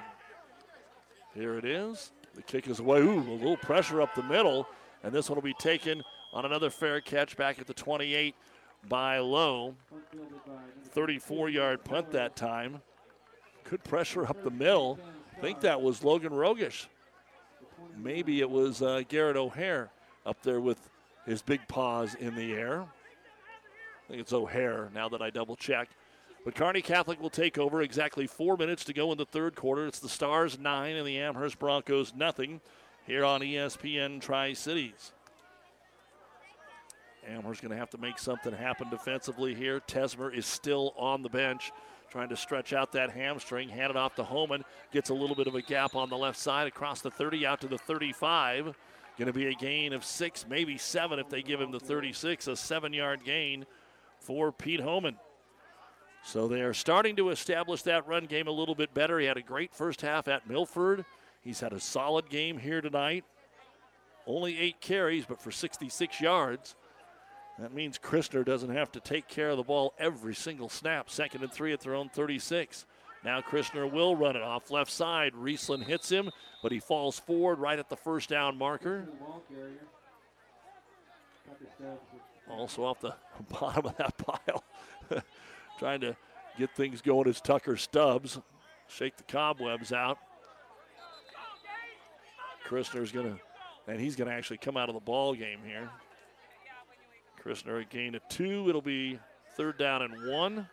Here 1.35 1.57
it 1.57 1.65
is. 1.65 2.11
The 2.35 2.41
kick 2.41 2.67
is 2.67 2.79
away. 2.79 2.99
Ooh, 2.99 3.19
a 3.19 3.33
little 3.33 3.57
pressure 3.57 4.01
up 4.01 4.15
the 4.15 4.23
middle. 4.23 4.67
And 5.03 5.13
this 5.13 5.29
one 5.29 5.35
will 5.35 5.43
be 5.43 5.53
taken 5.53 6.03
on 6.33 6.45
another 6.45 6.69
fair 6.69 6.99
catch 6.99 7.37
back 7.37 7.59
at 7.59 7.67
the 7.67 7.73
28 7.73 8.35
by 8.87 9.19
Lowe. 9.19 9.75
34 10.89 11.49
yard 11.49 11.83
punt 11.83 12.11
that 12.11 12.35
time. 12.35 12.81
Good 13.63 13.83
pressure 13.83 14.25
up 14.25 14.43
the 14.43 14.51
middle. 14.51 14.99
I 15.37 15.41
think 15.41 15.61
that 15.61 15.81
was 15.81 16.03
Logan 16.03 16.31
Rogish 16.31 16.87
maybe 18.03 18.41
it 18.41 18.49
was 18.49 18.81
uh, 18.81 19.03
Garrett 19.07 19.37
O'Hare 19.37 19.89
up 20.25 20.41
there 20.43 20.59
with 20.59 20.89
his 21.25 21.41
big 21.41 21.67
paws 21.67 22.15
in 22.15 22.35
the 22.35 22.53
air. 22.53 22.81
I 22.81 24.09
think 24.09 24.21
it's 24.21 24.33
O'Hare 24.33 24.89
now 24.93 25.09
that 25.09 25.21
I 25.21 25.29
double 25.29 25.55
check. 25.55 25.89
But 26.45 26.55
Kearney 26.55 26.81
Catholic 26.81 27.21
will 27.21 27.29
take 27.29 27.57
over. 27.57 27.81
Exactly 27.81 28.25
four 28.25 28.57
minutes 28.57 28.83
to 28.85 28.93
go 28.93 29.11
in 29.11 29.17
the 29.17 29.25
third 29.25 29.55
quarter. 29.55 29.85
It's 29.85 29.99
the 29.99 30.09
Stars 30.09 30.57
nine 30.57 30.95
and 30.95 31.05
the 31.05 31.19
Amherst 31.19 31.59
Broncos 31.59 32.13
nothing 32.15 32.61
here 33.05 33.25
on 33.25 33.41
ESPN 33.41 34.21
Tri 34.21 34.53
Cities. 34.53 35.11
Amherst 37.27 37.61
going 37.61 37.71
to 37.71 37.77
have 37.77 37.89
to 37.91 37.97
make 37.97 38.17
something 38.17 38.53
happen 38.53 38.89
defensively 38.89 39.53
here. 39.53 39.81
Tesmer 39.81 40.33
is 40.33 40.45
still 40.45 40.93
on 40.97 41.21
the 41.21 41.29
bench, 41.29 41.71
trying 42.09 42.29
to 42.29 42.37
stretch 42.37 42.73
out 42.73 42.91
that 42.93 43.11
hamstring. 43.11 43.69
Hand 43.69 43.91
it 43.91 43.97
off 43.97 44.15
to 44.15 44.23
Homan. 44.23 44.63
Gets 44.91 45.09
a 45.09 45.13
little 45.13 45.35
bit 45.35 45.47
of 45.47 45.55
a 45.55 45.61
gap 45.61 45.95
on 45.95 46.09
the 46.09 46.17
left 46.17 46.37
side 46.37 46.67
across 46.67 47.01
the 47.01 47.11
30 47.11 47.45
out 47.45 47.61
to 47.61 47.67
the 47.67 47.77
35. 47.77 48.75
Going 49.17 49.27
to 49.27 49.33
be 49.33 49.47
a 49.47 49.53
gain 49.53 49.93
of 49.93 50.05
six, 50.05 50.45
maybe 50.47 50.77
seven 50.77 51.19
if 51.19 51.29
they 51.29 51.41
give 51.41 51.59
him 51.59 51.71
the 51.71 51.79
36. 51.79 52.47
A 52.47 52.55
seven 52.55 52.93
yard 52.93 53.23
gain 53.25 53.65
for 54.19 54.51
Pete 54.51 54.79
Homan. 54.79 55.17
So 56.23 56.47
they 56.47 56.61
are 56.61 56.73
starting 56.73 57.15
to 57.17 57.29
establish 57.29 57.81
that 57.83 58.07
run 58.07 58.25
game 58.25 58.47
a 58.47 58.51
little 58.51 58.75
bit 58.75 58.93
better. 58.93 59.19
He 59.19 59.25
had 59.25 59.37
a 59.37 59.41
great 59.41 59.73
first 59.73 60.01
half 60.01 60.27
at 60.27 60.47
Milford. 60.49 61.05
He's 61.41 61.59
had 61.59 61.73
a 61.73 61.79
solid 61.79 62.29
game 62.29 62.57
here 62.57 62.81
tonight. 62.81 63.23
Only 64.27 64.59
eight 64.59 64.81
carries, 64.81 65.25
but 65.25 65.41
for 65.41 65.51
66 65.51 66.21
yards. 66.21 66.75
That 67.61 67.73
means 67.73 67.99
Christner 67.99 68.45
doesn't 68.45 68.69
have 68.69 68.91
to 68.93 69.01
take 69.01 69.27
care 69.27 69.49
of 69.49 69.57
the 69.57 69.63
ball 69.63 69.93
every 69.99 70.33
single 70.33 70.69
snap. 70.69 71.09
Second 71.09 71.43
and 71.43 71.51
three 71.51 71.73
at 71.73 71.81
their 71.81 71.93
own 71.93 72.09
36. 72.09 72.85
Now 73.25 73.41
Christner 73.41 73.91
will 73.91 74.15
run 74.15 74.37
it 74.37 74.41
off 74.41 74.71
left 74.71 74.91
side. 74.91 75.33
Riesland 75.33 75.83
hits 75.83 76.09
him, 76.09 76.31
but 76.63 76.71
he 76.71 76.79
falls 76.79 77.19
forward 77.19 77.59
right 77.59 77.77
at 77.77 77.89
the 77.89 77.97
first 77.97 78.29
down 78.29 78.57
marker. 78.57 79.09
Also 82.49 82.85
off 82.85 83.01
the 83.01 83.13
bottom 83.49 83.87
of 83.87 83.97
that 83.97 84.17
pile. 84.17 84.63
Trying 85.79 85.99
to 86.01 86.15
get 86.57 86.73
things 86.75 87.01
going 87.01 87.27
as 87.27 87.41
Tucker 87.41 87.75
Stubbs. 87.75 88.39
Shake 88.87 89.17
the 89.17 89.23
cobwebs 89.23 89.91
out. 89.91 90.17
Christner's 92.65 93.11
going 93.11 93.35
to, 93.35 93.39
and 93.91 93.99
he's 93.99 94.15
going 94.15 94.29
to 94.29 94.33
actually 94.33 94.57
come 94.57 94.77
out 94.77 94.89
of 94.89 94.95
the 94.95 95.01
ball 95.01 95.33
game 95.33 95.59
here. 95.65 95.89
Christner 97.43 97.81
a 97.81 97.85
gain 97.85 98.15
of 98.15 98.21
two. 98.29 98.67
It'll 98.69 98.81
be 98.81 99.19
third 99.55 99.77
down 99.77 100.01
and 100.01 100.31
one. 100.31 100.67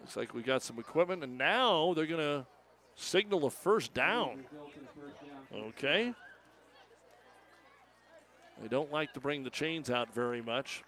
Looks 0.00 0.16
like 0.16 0.34
we 0.34 0.42
got 0.42 0.62
some 0.62 0.78
equipment, 0.78 1.22
and 1.22 1.38
now 1.38 1.94
they're 1.94 2.06
going 2.06 2.20
to 2.20 2.46
signal 2.94 3.46
a 3.46 3.50
first 3.50 3.94
down. 3.94 4.44
Okay. 5.54 6.12
They 8.60 8.68
don't 8.68 8.90
like 8.92 9.12
to 9.14 9.20
bring 9.20 9.42
the 9.42 9.50
chains 9.50 9.90
out 9.90 10.12
very 10.14 10.40
much, 10.40 10.82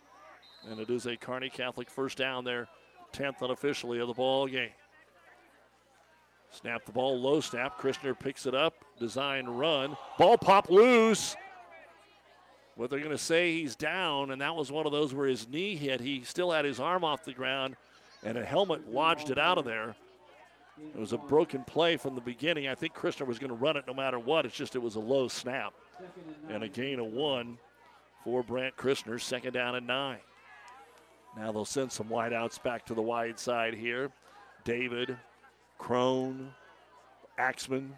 and 0.68 0.80
it 0.80 0.90
is 0.90 1.06
a 1.06 1.16
Kearney 1.16 1.50
Catholic 1.50 1.90
first 1.90 2.16
down 2.16 2.44
there, 2.44 2.68
10th 3.12 3.42
unofficially 3.42 4.00
of 4.00 4.08
the 4.08 4.14
ball 4.14 4.46
game. 4.46 4.70
Snap 6.50 6.84
the 6.86 6.92
ball, 6.92 7.20
low 7.20 7.40
snap. 7.40 7.78
Christner 7.78 8.18
picks 8.18 8.46
it 8.46 8.54
up, 8.54 8.74
design 8.98 9.46
run. 9.46 9.96
Ball 10.16 10.38
pop 10.38 10.70
loose. 10.70 11.36
What 12.78 12.90
they're 12.90 13.00
going 13.00 13.10
to 13.10 13.18
say 13.18 13.54
he's 13.54 13.74
down, 13.74 14.30
and 14.30 14.40
that 14.40 14.54
was 14.54 14.70
one 14.70 14.86
of 14.86 14.92
those 14.92 15.12
where 15.12 15.26
his 15.26 15.48
knee 15.48 15.74
hit. 15.74 16.00
He 16.00 16.22
still 16.22 16.52
had 16.52 16.64
his 16.64 16.78
arm 16.78 17.02
off 17.02 17.24
the 17.24 17.32
ground, 17.32 17.74
and 18.22 18.38
a 18.38 18.44
helmet 18.44 18.88
lodged 18.94 19.30
it 19.30 19.38
out 19.38 19.58
of 19.58 19.64
there. 19.64 19.96
It 20.94 21.00
was 21.00 21.12
a 21.12 21.18
broken 21.18 21.64
play 21.64 21.96
from 21.96 22.14
the 22.14 22.20
beginning. 22.20 22.68
I 22.68 22.76
think 22.76 22.94
Christner 22.94 23.26
was 23.26 23.40
going 23.40 23.50
to 23.50 23.56
run 23.56 23.76
it 23.76 23.84
no 23.88 23.94
matter 23.94 24.20
what. 24.20 24.46
It's 24.46 24.54
just 24.54 24.76
it 24.76 24.78
was 24.78 24.94
a 24.94 25.00
low 25.00 25.26
snap. 25.26 25.74
And 26.48 26.62
a 26.62 26.68
gain 26.68 27.00
of 27.00 27.06
one 27.06 27.58
for 28.22 28.44
Brant 28.44 28.76
Christner, 28.76 29.20
second 29.20 29.54
down 29.54 29.74
and 29.74 29.88
nine. 29.88 30.18
Now 31.36 31.50
they'll 31.50 31.64
send 31.64 31.90
some 31.90 32.06
wideouts 32.06 32.62
back 32.62 32.86
to 32.86 32.94
the 32.94 33.02
wide 33.02 33.40
side 33.40 33.74
here. 33.74 34.12
David, 34.62 35.16
Crone, 35.78 36.54
Axman. 37.38 37.96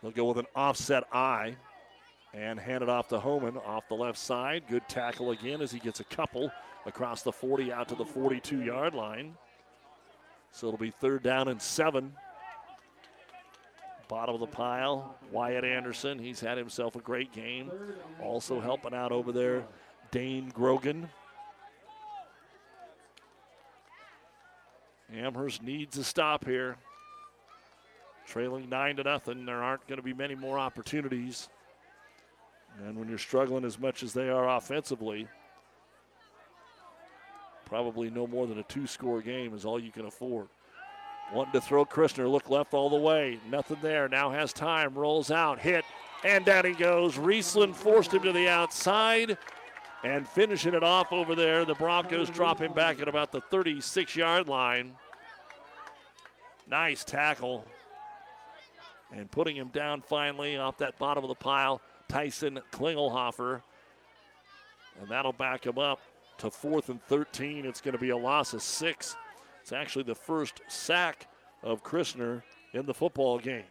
They'll 0.00 0.12
go 0.12 0.26
with 0.26 0.38
an 0.38 0.46
offset 0.54 1.02
eye 1.12 1.56
and 2.34 2.58
hand 2.58 2.82
it 2.82 2.88
off 2.88 3.08
to 3.08 3.20
Homan 3.20 3.56
off 3.58 3.88
the 3.88 3.94
left 3.94 4.18
side. 4.18 4.64
Good 4.68 4.88
tackle 4.88 5.30
again 5.30 5.62
as 5.62 5.70
he 5.70 5.78
gets 5.78 6.00
a 6.00 6.04
couple 6.04 6.50
across 6.84 7.22
the 7.22 7.32
40 7.32 7.72
out 7.72 7.88
to 7.88 7.94
the 7.94 8.04
42 8.04 8.62
yard 8.62 8.94
line. 8.94 9.34
So 10.50 10.66
it'll 10.68 10.78
be 10.78 10.90
third 10.90 11.22
down 11.22 11.48
and 11.48 11.60
seven. 11.60 12.12
Bottom 14.08 14.34
of 14.34 14.40
the 14.40 14.46
pile, 14.46 15.16
Wyatt 15.30 15.64
Anderson. 15.64 16.18
He's 16.18 16.40
had 16.40 16.58
himself 16.58 16.94
a 16.94 17.00
great 17.00 17.32
game. 17.32 17.70
Also 18.20 18.60
helping 18.60 18.94
out 18.94 19.12
over 19.12 19.32
there, 19.32 19.64
Dane 20.10 20.50
Grogan. 20.50 21.08
Amherst 25.12 25.62
needs 25.62 25.96
a 25.96 26.04
stop 26.04 26.44
here. 26.44 26.76
Trailing 28.26 28.68
nine 28.68 28.96
to 28.96 29.02
nothing. 29.02 29.46
There 29.46 29.62
aren't 29.62 29.86
going 29.86 29.98
to 29.98 30.02
be 30.02 30.14
many 30.14 30.34
more 30.34 30.58
opportunities. 30.58 31.48
And 32.82 32.98
when 32.98 33.08
you're 33.08 33.18
struggling 33.18 33.64
as 33.64 33.78
much 33.78 34.02
as 34.02 34.12
they 34.12 34.28
are 34.28 34.56
offensively, 34.56 35.28
probably 37.64 38.10
no 38.10 38.26
more 38.26 38.46
than 38.46 38.58
a 38.58 38.64
two 38.64 38.86
score 38.86 39.20
game 39.20 39.54
is 39.54 39.64
all 39.64 39.78
you 39.78 39.92
can 39.92 40.06
afford. 40.06 40.48
Wanting 41.32 41.52
to 41.52 41.60
throw 41.60 41.84
Christner, 41.84 42.30
look 42.30 42.50
left 42.50 42.74
all 42.74 42.90
the 42.90 42.96
way. 42.96 43.38
Nothing 43.50 43.78
there. 43.80 44.08
Now 44.08 44.30
has 44.30 44.52
time. 44.52 44.94
Rolls 44.94 45.30
out. 45.30 45.58
Hit. 45.58 45.84
And 46.22 46.44
down 46.44 46.64
he 46.64 46.72
goes. 46.72 47.16
Riesland 47.16 47.74
forced 47.74 48.12
him 48.12 48.22
to 48.22 48.32
the 48.32 48.48
outside 48.48 49.38
and 50.02 50.28
finishing 50.28 50.74
it 50.74 50.82
off 50.82 51.12
over 51.12 51.34
there. 51.34 51.64
The 51.64 51.74
Broncos 51.74 52.28
drop 52.28 52.60
him 52.60 52.72
back 52.72 53.00
at 53.00 53.08
about 53.08 53.32
the 53.32 53.40
36 53.40 54.14
yard 54.14 54.48
line. 54.48 54.92
Nice 56.68 57.04
tackle. 57.04 57.64
And 59.12 59.30
putting 59.30 59.56
him 59.56 59.68
down 59.68 60.02
finally 60.02 60.56
off 60.56 60.78
that 60.78 60.98
bottom 60.98 61.24
of 61.24 61.28
the 61.28 61.34
pile. 61.34 61.80
Tyson 62.14 62.60
Klingelhofer. 62.70 63.60
And 65.00 65.08
that'll 65.08 65.32
back 65.32 65.66
him 65.66 65.80
up 65.80 65.98
to 66.38 66.48
fourth 66.48 66.88
and 66.88 67.02
13. 67.02 67.66
It's 67.66 67.80
going 67.80 67.94
to 67.96 68.00
be 68.00 68.10
a 68.10 68.16
loss 68.16 68.54
of 68.54 68.62
six. 68.62 69.16
It's 69.60 69.72
actually 69.72 70.04
the 70.04 70.14
first 70.14 70.60
sack 70.68 71.28
of 71.64 71.82
Christner 71.82 72.44
in 72.72 72.86
the 72.86 72.94
football 72.94 73.40
game. 73.40 73.64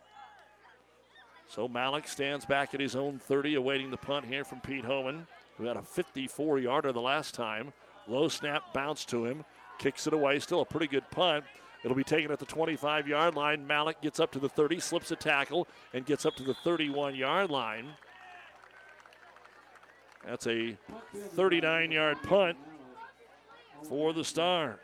So 1.47 1.69
Malik 1.69 2.05
stands 2.05 2.45
back 2.45 2.73
at 2.73 2.81
his 2.81 2.97
own 2.97 3.17
30, 3.17 3.55
awaiting 3.55 3.89
the 3.89 3.95
punt 3.95 4.25
here 4.25 4.43
from 4.43 4.59
Pete 4.59 4.83
Homan, 4.83 5.25
who 5.57 5.63
had 5.63 5.77
a 5.77 5.81
54 5.81 6.59
yarder 6.59 6.91
the 6.91 6.99
last 6.99 7.33
time. 7.33 7.71
Low 8.09 8.27
snap 8.27 8.73
bounce 8.73 9.05
to 9.05 9.23
him, 9.23 9.45
kicks 9.79 10.05
it 10.05 10.11
away. 10.11 10.39
Still 10.39 10.59
a 10.59 10.65
pretty 10.65 10.87
good 10.87 11.09
punt. 11.11 11.45
It'll 11.85 11.95
be 11.95 12.03
taken 12.03 12.29
at 12.29 12.39
the 12.39 12.45
25 12.45 13.07
yard 13.07 13.35
line. 13.35 13.65
Malik 13.65 14.01
gets 14.01 14.19
up 14.19 14.33
to 14.33 14.39
the 14.39 14.49
30, 14.49 14.81
slips 14.81 15.11
a 15.11 15.15
tackle, 15.15 15.65
and 15.93 16.05
gets 16.05 16.25
up 16.25 16.35
to 16.35 16.43
the 16.43 16.55
31 16.55 17.15
yard 17.15 17.49
line. 17.49 17.87
That's 20.25 20.47
a 20.47 20.77
39 21.35 21.91
yard 21.91 22.17
punt 22.23 22.57
for 23.83 24.13
the 24.13 24.23
Stars. 24.23 24.79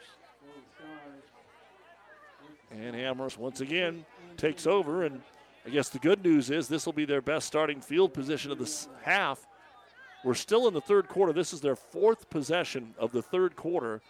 And 2.71 2.95
Amherst 2.95 3.37
once 3.37 3.61
again 3.61 4.05
takes 4.37 4.67
over. 4.67 5.03
And 5.03 5.21
I 5.65 5.69
guess 5.69 5.89
the 5.89 5.99
good 5.99 6.23
news 6.23 6.49
is 6.49 6.67
this 6.67 6.85
will 6.85 6.93
be 6.93 7.05
their 7.05 7.21
best 7.21 7.47
starting 7.47 7.81
field 7.81 8.13
position 8.13 8.51
of 8.51 8.59
the 8.59 8.87
half. 9.03 9.47
We're 10.23 10.33
still 10.33 10.67
in 10.67 10.73
the 10.73 10.81
third 10.81 11.07
quarter. 11.07 11.31
This 11.31 11.53
is 11.53 11.61
their 11.61 11.75
fourth 11.75 12.29
possession 12.29 12.93
of 12.97 13.11
the 13.11 13.21
third 13.21 13.55
quarter. 13.55 14.01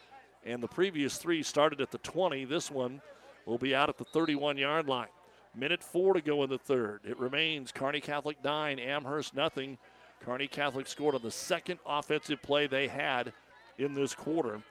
And 0.46 0.64
the 0.64 0.68
previous 0.68 1.18
three 1.18 1.44
started 1.44 1.82
at 1.82 1.92
the 1.92 2.00
20. 2.00 2.46
This 2.46 2.72
one 2.72 3.02
will 3.46 3.58
be 3.58 3.76
out 3.76 3.90
at 3.90 3.98
the 3.98 4.06
31 4.06 4.58
yard 4.58 4.88
line. 4.88 5.08
Minute 5.56 5.84
four 5.84 6.14
to 6.14 6.22
go 6.22 6.44
in 6.44 6.50
the 6.50 6.58
third. 6.58 7.02
It 7.04 7.20
remains 7.20 7.72
Kearney 7.72 8.02
Catholic 8.02 8.44
nine, 8.44 8.80
Amherst 8.80 9.36
nothing. 9.36 9.78
Kearney 10.24 10.48
Catholic 10.48 10.88
scored 10.88 11.16
on 11.16 11.22
the 11.22 11.32
second 11.32 11.80
offensive 11.86 12.42
play 12.42 12.68
they 12.68 12.88
had 12.88 13.34
in 13.78 13.94
this 13.94 14.14
quarter. 14.14 14.62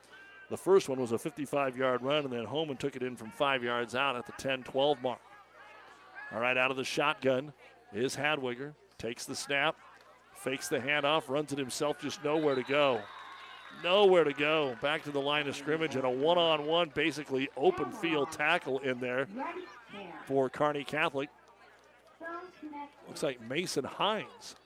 The 0.51 0.57
first 0.57 0.89
one 0.89 1.01
was 1.01 1.13
a 1.13 1.19
55 1.19 1.77
yard 1.77 2.03
run, 2.03 2.25
and 2.25 2.33
then 2.33 2.45
Homan 2.45 2.77
took 2.77 2.97
it 2.97 3.03
in 3.03 3.17
from 3.17 3.31
five 3.31 3.63
yards 3.63 3.95
out 3.95 4.17
at 4.17 4.27
the 4.27 4.33
10 4.33 4.63
12 4.63 5.03
mark. 5.03 5.21
All 6.33 6.41
right, 6.41 6.57
out 6.57 6.71
of 6.71 6.77
the 6.77 6.85
shotgun 6.85 7.53
is 7.93 8.17
Hadwiger. 8.17 8.75
Takes 8.99 9.25
the 9.25 9.35
snap, 9.35 9.77
fakes 10.35 10.69
the 10.69 10.79
handoff, 10.79 11.29
runs 11.29 11.53
it 11.53 11.59
himself, 11.59 12.01
just 12.01 12.23
nowhere 12.25 12.55
to 12.55 12.63
go. 12.63 13.01
Nowhere 13.85 14.25
to 14.25 14.33
go. 14.33 14.77
Back 14.83 15.05
to 15.05 15.11
the 15.11 15.21
line 15.21 15.47
of 15.47 15.55
scrimmage 15.55 15.95
and 15.95 16.05
a 16.05 16.11
one 16.11 16.37
on 16.37 16.67
one, 16.67 16.91
basically 16.95 17.49
open 17.57 17.93
field 17.93 18.33
tackle 18.33 18.79
in 18.81 18.99
there 18.99 19.29
for 20.27 20.49
Kearney 20.49 20.85
Catholic. 20.85 21.29
Looks 23.07 23.23
like 23.23 23.41
Mason 23.49 23.85
Hines 23.85 24.57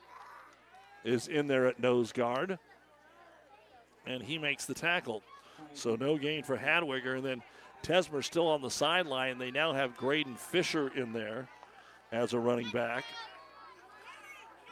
is 1.05 1.29
in 1.29 1.47
there 1.47 1.67
at 1.67 1.81
nose 1.81 2.13
guard. 2.13 2.59
And 4.07 4.23
he 4.23 4.39
makes 4.39 4.65
the 4.65 4.75
tackle. 4.75 5.23
So 5.75 5.97
no 5.97 6.19
gain 6.19 6.43
for 6.43 6.57
Hadwiger. 6.57 7.17
And 7.17 7.25
then 7.25 7.43
Tesmer 7.83 8.25
still 8.25 8.49
on 8.49 8.63
the 8.63 8.71
sideline. 8.71 9.39
They 9.39 9.51
now 9.51 9.73
have 9.73 9.97
Graydon 9.97 10.37
Fisher 10.37 10.89
in 10.97 11.13
there 11.13 11.49
as 12.11 12.33
a 12.33 12.39
running 12.39 12.71
back. 12.71 13.05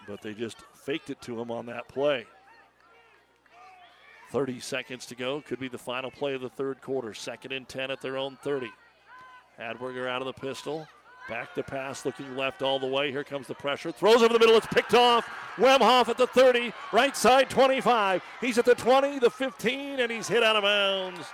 but 0.07 0.23
they 0.23 0.35
just 0.35 0.59
faked 0.75 1.11
it 1.11 1.21
to 1.23 1.41
him 1.41 1.51
on 1.51 1.67
that 1.67 1.87
play. 1.89 2.27
30 4.31 4.61
seconds 4.61 5.07
to 5.07 5.15
go. 5.15 5.41
Could 5.41 5.61
be 5.61 5.69
the 5.69 5.79
final 5.79 6.11
play 6.11 6.35
of 6.35 6.41
the 6.41 6.49
third 6.49 6.81
quarter. 6.81 7.15
Second 7.15 7.53
and 7.53 7.69
10 7.69 7.91
at 7.91 8.01
their 8.01 8.17
own 8.17 8.37
30. 8.43 8.69
Hadwiger 9.59 10.09
out 10.09 10.23
of 10.23 10.27
the 10.27 10.33
pistol. 10.33 10.87
Back 11.31 11.55
to 11.55 11.63
pass, 11.63 12.05
looking 12.05 12.37
left 12.37 12.61
all 12.61 12.81
the 12.81 12.89
way. 12.89 13.13
Here 13.13 13.23
comes 13.23 13.47
the 13.47 13.55
pressure. 13.55 13.93
Throws 13.93 14.21
over 14.21 14.33
the 14.33 14.41
middle. 14.41 14.57
It's 14.57 14.67
picked 14.67 14.95
off. 14.95 15.31
Wemhoff 15.55 16.09
at 16.09 16.19
the 16.19 16.27
30. 16.27 16.73
Right 16.93 17.17
side 17.17 17.49
25. 17.49 18.21
He's 18.41 18.59
at 18.59 18.65
the 18.65 18.75
20, 18.75 19.21
the 19.21 19.31
15, 19.31 20.01
and 20.01 20.11
he's 20.11 20.27
hit 20.27 20.43
out 20.43 20.57
of 20.57 20.65
bounds 20.65 21.25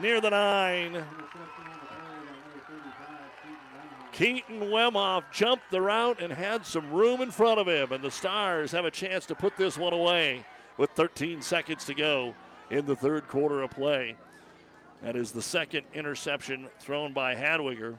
near 0.00 0.20
the 0.20 0.30
9. 0.30 1.04
Keaton 4.12 4.60
Wemhoff 4.60 5.24
jumped 5.32 5.68
the 5.72 5.80
route 5.80 6.22
and 6.22 6.32
had 6.32 6.64
some 6.64 6.92
room 6.92 7.20
in 7.20 7.32
front 7.32 7.58
of 7.58 7.66
him, 7.66 7.90
and 7.90 8.04
the 8.04 8.12
Stars 8.12 8.70
have 8.70 8.84
a 8.84 8.92
chance 8.92 9.26
to 9.26 9.34
put 9.34 9.56
this 9.56 9.76
one 9.76 9.92
away 9.92 10.44
with 10.76 10.90
13 10.90 11.42
seconds 11.42 11.84
to 11.86 11.94
go 11.94 12.32
in 12.70 12.86
the 12.86 12.94
third 12.94 13.26
quarter 13.26 13.62
of 13.62 13.70
play. 13.70 14.14
That 15.02 15.16
is 15.16 15.32
the 15.32 15.42
second 15.42 15.82
interception 15.94 16.68
thrown 16.78 17.12
by 17.12 17.34
Hadwiger. 17.34 17.96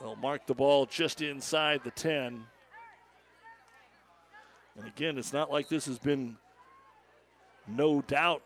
They'll 0.00 0.16
mark 0.16 0.46
the 0.46 0.54
ball 0.54 0.86
just 0.86 1.22
inside 1.22 1.82
the 1.84 1.90
10. 1.90 2.44
And 4.76 4.86
again, 4.86 5.18
it's 5.18 5.32
not 5.32 5.50
like 5.50 5.68
this 5.68 5.86
has 5.86 5.98
been 5.98 6.36
no 7.68 8.02
doubt 8.02 8.42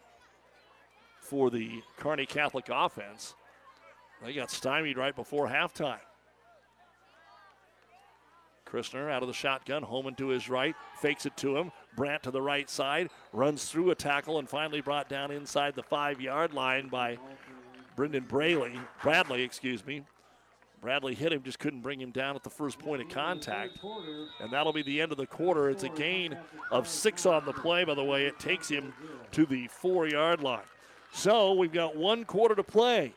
for 1.20 1.50
the 1.50 1.82
Kearney 1.96 2.26
Catholic 2.26 2.68
offense. 2.70 3.34
They 4.24 4.32
got 4.32 4.50
stymied 4.50 4.96
right 4.96 5.14
before 5.14 5.48
halftime. 5.48 6.00
Christner 8.66 9.10
out 9.10 9.22
of 9.22 9.28
the 9.28 9.34
shotgun, 9.34 9.82
Homan 9.82 10.14
to 10.16 10.28
his 10.28 10.50
right, 10.50 10.76
fakes 11.00 11.24
it 11.24 11.36
to 11.38 11.56
him. 11.56 11.72
Brant 11.96 12.22
to 12.24 12.30
the 12.30 12.42
right 12.42 12.68
side, 12.68 13.08
runs 13.32 13.64
through 13.64 13.90
a 13.90 13.94
tackle, 13.94 14.38
and 14.38 14.48
finally 14.48 14.82
brought 14.82 15.08
down 15.08 15.30
inside 15.30 15.74
the 15.74 15.82
five 15.82 16.20
yard 16.20 16.52
line 16.52 16.88
by 16.88 17.16
Brendan 17.96 18.24
Braley, 18.24 18.78
Bradley, 19.02 19.42
excuse 19.42 19.84
me. 19.86 20.02
Bradley 20.80 21.14
hit 21.14 21.32
him, 21.32 21.42
just 21.42 21.58
couldn't 21.58 21.80
bring 21.80 22.00
him 22.00 22.10
down 22.10 22.36
at 22.36 22.42
the 22.44 22.50
first 22.50 22.78
point 22.78 23.02
of 23.02 23.08
contact. 23.08 23.78
And 24.40 24.52
that'll 24.52 24.72
be 24.72 24.82
the 24.82 25.00
end 25.00 25.10
of 25.10 25.18
the 25.18 25.26
quarter. 25.26 25.70
It's 25.70 25.82
a 25.82 25.88
gain 25.88 26.36
of 26.70 26.86
six 26.86 27.26
on 27.26 27.44
the 27.44 27.52
play, 27.52 27.84
by 27.84 27.94
the 27.94 28.04
way. 28.04 28.26
It 28.26 28.38
takes 28.38 28.68
him 28.68 28.92
to 29.32 29.44
the 29.44 29.66
four 29.68 30.06
yard 30.06 30.42
line. 30.42 30.60
So 31.12 31.54
we've 31.54 31.72
got 31.72 31.96
one 31.96 32.24
quarter 32.24 32.54
to 32.54 32.62
play 32.62 33.12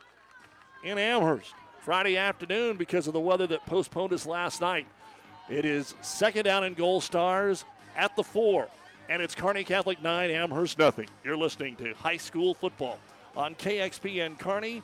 in 0.84 0.98
Amherst. 0.98 1.54
Friday 1.80 2.16
afternoon 2.16 2.78
because 2.78 3.08
of 3.08 3.14
the 3.14 3.20
weather 3.20 3.48
that 3.48 3.66
postponed 3.66 4.14
us 4.14 4.28
last 4.28 4.62
night. 4.62 4.86
It 5.50 5.66
is 5.66 5.96
second 6.02 6.44
down 6.46 6.64
and 6.64 6.76
goal 6.76 7.02
stars 7.02 7.66
at 7.96 8.16
the 8.16 8.24
four. 8.24 8.68
And 9.10 9.22
it's 9.22 9.36
Kearney 9.36 9.64
Catholic 9.64 10.02
9, 10.02 10.30
Amherst 10.30 10.78
nothing. 10.78 11.08
You're 11.24 11.38
listening 11.38 11.76
to 11.78 11.94
high 11.96 12.18
school 12.18 12.54
football 12.54 13.00
on 13.36 13.56
KXPN 13.56 14.38
Kearney, 14.38 14.84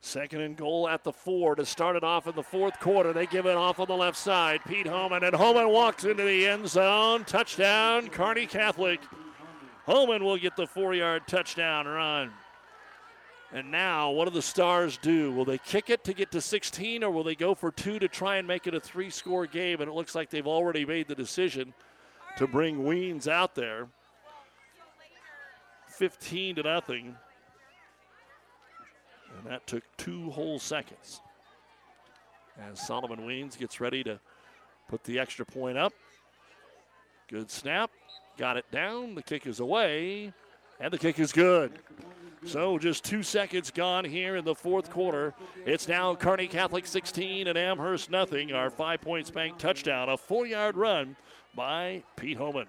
Second 0.00 0.40
and 0.42 0.56
goal 0.56 0.88
at 0.88 1.02
the 1.02 1.12
four 1.12 1.56
to 1.56 1.66
start 1.66 1.96
it 1.96 2.04
off 2.04 2.26
in 2.26 2.34
the 2.34 2.42
fourth 2.42 2.78
quarter. 2.78 3.12
They 3.12 3.26
give 3.26 3.46
it 3.46 3.56
off 3.56 3.80
on 3.80 3.88
the 3.88 3.96
left 3.96 4.16
side. 4.16 4.60
Pete 4.66 4.86
Homan, 4.86 5.24
and 5.24 5.34
Homan 5.34 5.68
walks 5.68 6.04
into 6.04 6.22
the 6.22 6.46
end 6.46 6.68
zone. 6.68 7.24
Touchdown, 7.24 8.08
Kearney 8.08 8.46
Catholic. 8.46 9.00
Homan 9.86 10.24
will 10.24 10.36
get 10.36 10.56
the 10.56 10.66
four 10.66 10.94
yard 10.94 11.22
touchdown 11.26 11.86
run. 11.86 12.32
And 13.52 13.70
now, 13.70 14.10
what 14.10 14.26
do 14.26 14.34
the 14.34 14.42
Stars 14.42 14.98
do? 14.98 15.32
Will 15.32 15.44
they 15.44 15.58
kick 15.58 15.88
it 15.88 16.04
to 16.04 16.12
get 16.12 16.32
to 16.32 16.40
16, 16.40 17.04
or 17.04 17.10
will 17.10 17.24
they 17.24 17.36
go 17.36 17.54
for 17.54 17.70
two 17.70 17.98
to 18.00 18.08
try 18.08 18.36
and 18.36 18.46
make 18.46 18.66
it 18.66 18.74
a 18.74 18.80
three 18.80 19.08
score 19.08 19.46
game? 19.46 19.80
And 19.80 19.88
it 19.88 19.94
looks 19.94 20.14
like 20.14 20.30
they've 20.30 20.46
already 20.46 20.84
made 20.84 21.08
the 21.08 21.14
decision 21.14 21.72
to 22.36 22.46
bring 22.46 22.80
Weens 22.80 23.28
out 23.28 23.54
there. 23.54 23.88
15 25.88 26.56
to 26.56 26.62
nothing. 26.64 27.16
That 29.48 29.66
took 29.66 29.84
two 29.96 30.30
whole 30.30 30.58
seconds. 30.58 31.20
As 32.70 32.84
Solomon 32.84 33.20
Weens 33.20 33.58
gets 33.58 33.80
ready 33.80 34.02
to 34.04 34.18
put 34.88 35.04
the 35.04 35.18
extra 35.18 35.44
point 35.44 35.76
up. 35.78 35.92
Good 37.28 37.50
snap. 37.50 37.90
Got 38.38 38.56
it 38.56 38.70
down. 38.70 39.14
The 39.14 39.22
kick 39.22 39.46
is 39.46 39.60
away. 39.60 40.32
And 40.80 40.92
the 40.92 40.98
kick 40.98 41.18
is 41.18 41.32
good. 41.32 41.72
So 42.44 42.78
just 42.78 43.04
two 43.04 43.22
seconds 43.22 43.70
gone 43.70 44.04
here 44.04 44.36
in 44.36 44.44
the 44.44 44.54
fourth 44.54 44.90
quarter. 44.90 45.34
It's 45.64 45.88
now 45.88 46.14
Kearney 46.14 46.46
Catholic 46.46 46.86
16 46.86 47.46
and 47.46 47.58
Amherst 47.58 48.10
nothing. 48.10 48.52
Our 48.52 48.70
five 48.70 49.00
points 49.00 49.30
bank 49.30 49.58
touchdown. 49.58 50.08
A 50.08 50.16
four 50.16 50.46
yard 50.46 50.76
run 50.76 51.16
by 51.54 52.02
Pete 52.16 52.36
Homan. 52.36 52.66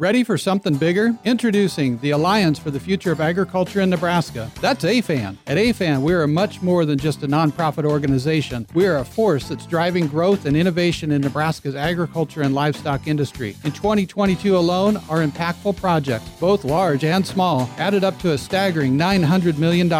Ready 0.00 0.24
for 0.24 0.38
something 0.38 0.76
bigger? 0.78 1.14
Introducing 1.26 1.98
the 1.98 2.12
Alliance 2.12 2.58
for 2.58 2.70
the 2.70 2.80
Future 2.80 3.12
of 3.12 3.20
Agriculture 3.20 3.82
in 3.82 3.90
Nebraska. 3.90 4.50
That's 4.62 4.82
AFAN. 4.82 5.36
At 5.46 5.58
AFAN, 5.58 6.00
we 6.00 6.14
are 6.14 6.26
much 6.26 6.62
more 6.62 6.86
than 6.86 6.98
just 6.98 7.22
a 7.22 7.28
nonprofit 7.28 7.84
organization. 7.84 8.66
We 8.72 8.86
are 8.86 8.96
a 8.96 9.04
force 9.04 9.50
that's 9.50 9.66
driving 9.66 10.06
growth 10.06 10.46
and 10.46 10.56
innovation 10.56 11.12
in 11.12 11.20
Nebraska's 11.20 11.74
agriculture 11.74 12.40
and 12.40 12.54
livestock 12.54 13.08
industry. 13.08 13.54
In 13.62 13.72
2022 13.72 14.56
alone, 14.56 14.96
our 15.10 15.18
impactful 15.18 15.76
projects, 15.76 16.30
both 16.40 16.64
large 16.64 17.04
and 17.04 17.26
small, 17.26 17.68
added 17.76 18.02
up 18.02 18.18
to 18.20 18.32
a 18.32 18.38
staggering 18.38 18.96
$900 18.96 19.58
million. 19.58 19.90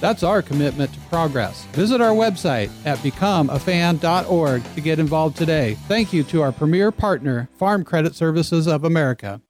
That's 0.00 0.22
our 0.22 0.40
commitment 0.40 0.94
to 0.94 1.00
progress. 1.00 1.66
Visit 1.72 2.00
our 2.00 2.14
website 2.14 2.70
at 2.86 2.96
becomeafan.org 3.00 4.74
to 4.74 4.80
get 4.80 4.98
involved 4.98 5.36
today. 5.36 5.74
Thank 5.86 6.14
you 6.14 6.22
to 6.24 6.40
our 6.40 6.50
premier 6.50 6.90
partner, 6.90 7.50
Farm 7.58 7.84
Credit 7.84 8.14
Services 8.14 8.66
of 8.66 8.84
America. 8.84 9.42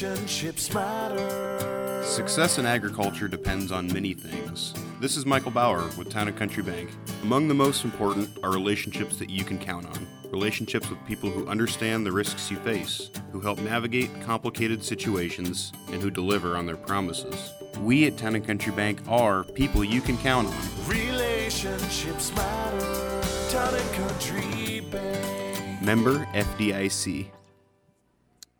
Relationships 0.00 0.72
matter. 0.72 2.04
Success 2.04 2.58
in 2.58 2.66
agriculture 2.66 3.26
depends 3.26 3.72
on 3.72 3.92
many 3.92 4.14
things. 4.14 4.72
This 5.00 5.16
is 5.16 5.26
Michael 5.26 5.50
Bauer 5.50 5.90
with 5.98 6.08
Town 6.08 6.28
and 6.28 6.36
Country 6.36 6.62
Bank. 6.62 6.88
Among 7.24 7.48
the 7.48 7.54
most 7.54 7.84
important 7.84 8.30
are 8.44 8.52
relationships 8.52 9.16
that 9.16 9.28
you 9.28 9.42
can 9.42 9.58
count 9.58 9.86
on. 9.86 10.06
Relationships 10.30 10.88
with 10.88 11.04
people 11.04 11.30
who 11.30 11.48
understand 11.48 12.06
the 12.06 12.12
risks 12.12 12.48
you 12.48 12.58
face, 12.58 13.10
who 13.32 13.40
help 13.40 13.58
navigate 13.58 14.10
complicated 14.22 14.84
situations, 14.84 15.72
and 15.90 16.00
who 16.00 16.12
deliver 16.12 16.56
on 16.56 16.64
their 16.64 16.76
promises. 16.76 17.52
We 17.80 18.06
at 18.06 18.16
Town 18.16 18.36
and 18.36 18.46
Country 18.46 18.72
Bank 18.72 19.00
are 19.08 19.42
people 19.42 19.82
you 19.82 20.00
can 20.00 20.16
count 20.18 20.46
on. 20.46 20.86
Relationships 20.86 22.32
matter. 22.36 23.50
Town 23.50 23.74
and 23.74 23.92
Country 23.94 24.80
Bank. 24.92 25.82
Member 25.82 26.24
FDIC. 26.34 27.32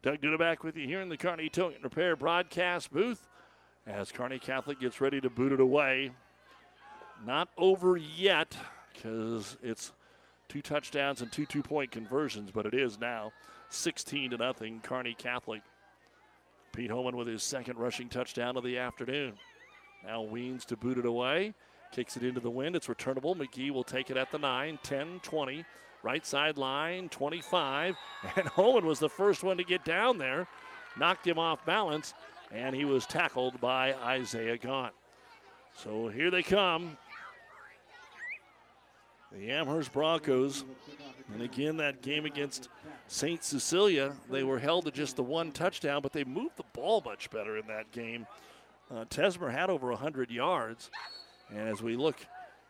Doug 0.08 0.22
Duda 0.22 0.38
back 0.38 0.64
with 0.64 0.74
you 0.74 0.86
here 0.86 1.02
in 1.02 1.10
the 1.10 1.18
Kearney 1.18 1.50
Towing 1.50 1.82
Repair 1.82 2.16
broadcast 2.16 2.90
booth 2.90 3.28
as 3.86 4.10
Kearney 4.10 4.38
Catholic 4.38 4.80
gets 4.80 5.02
ready 5.02 5.20
to 5.20 5.28
boot 5.28 5.52
it 5.52 5.60
away. 5.60 6.12
Not 7.26 7.50
over 7.58 7.98
yet 7.98 8.56
because 8.94 9.58
it's 9.62 9.92
two 10.48 10.62
touchdowns 10.62 11.20
and 11.20 11.30
two 11.30 11.44
two 11.44 11.62
point 11.62 11.90
conversions, 11.90 12.50
but 12.50 12.64
it 12.64 12.72
is 12.72 12.98
now 12.98 13.32
16 13.68 14.30
to 14.30 14.38
nothing. 14.38 14.80
Kearney 14.80 15.12
Catholic 15.12 15.60
Pete 16.72 16.90
Homan 16.90 17.14
with 17.14 17.28
his 17.28 17.42
second 17.42 17.76
rushing 17.76 18.08
touchdown 18.08 18.56
of 18.56 18.64
the 18.64 18.78
afternoon. 18.78 19.34
Now 20.06 20.22
Weens 20.22 20.64
to 20.68 20.76
boot 20.78 20.96
it 20.96 21.04
away. 21.04 21.52
Kicks 21.92 22.16
it 22.16 22.22
into 22.22 22.40
the 22.40 22.48
wind. 22.48 22.76
It's 22.76 22.88
returnable. 22.88 23.36
McGee 23.36 23.72
will 23.72 23.84
take 23.84 24.08
it 24.08 24.16
at 24.16 24.32
the 24.32 24.38
9, 24.38 24.78
10, 24.82 25.20
20. 25.22 25.66
Right 26.02 26.24
side 26.24 26.58
line, 26.58 27.08
25. 27.08 27.96
And 28.36 28.48
Holman 28.48 28.84
was 28.84 28.98
the 28.98 29.08
first 29.08 29.44
one 29.44 29.56
to 29.58 29.64
get 29.64 29.84
down 29.84 30.18
there. 30.18 30.48
Knocked 30.98 31.26
him 31.26 31.38
off 31.38 31.64
balance, 31.64 32.14
and 32.50 32.74
he 32.74 32.84
was 32.84 33.06
tackled 33.06 33.60
by 33.60 33.94
Isaiah 33.94 34.58
Gaunt. 34.58 34.92
So 35.76 36.08
here 36.08 36.30
they 36.30 36.42
come. 36.42 36.96
The 39.30 39.52
Amherst 39.52 39.92
Broncos. 39.92 40.64
And 41.32 41.42
again, 41.42 41.76
that 41.76 42.02
game 42.02 42.24
against 42.24 42.68
St. 43.06 43.44
Cecilia, 43.44 44.12
they 44.30 44.42
were 44.42 44.58
held 44.58 44.86
to 44.86 44.90
just 44.90 45.16
the 45.16 45.22
one 45.22 45.52
touchdown, 45.52 46.00
but 46.02 46.12
they 46.12 46.24
moved 46.24 46.56
the 46.56 46.64
ball 46.72 47.02
much 47.04 47.30
better 47.30 47.58
in 47.58 47.66
that 47.68 47.92
game. 47.92 48.26
Uh, 48.90 49.04
Tesmer 49.04 49.52
had 49.52 49.70
over 49.70 49.90
100 49.90 50.30
yards. 50.30 50.90
And 51.50 51.68
as 51.68 51.82
we 51.82 51.96
look 51.96 52.16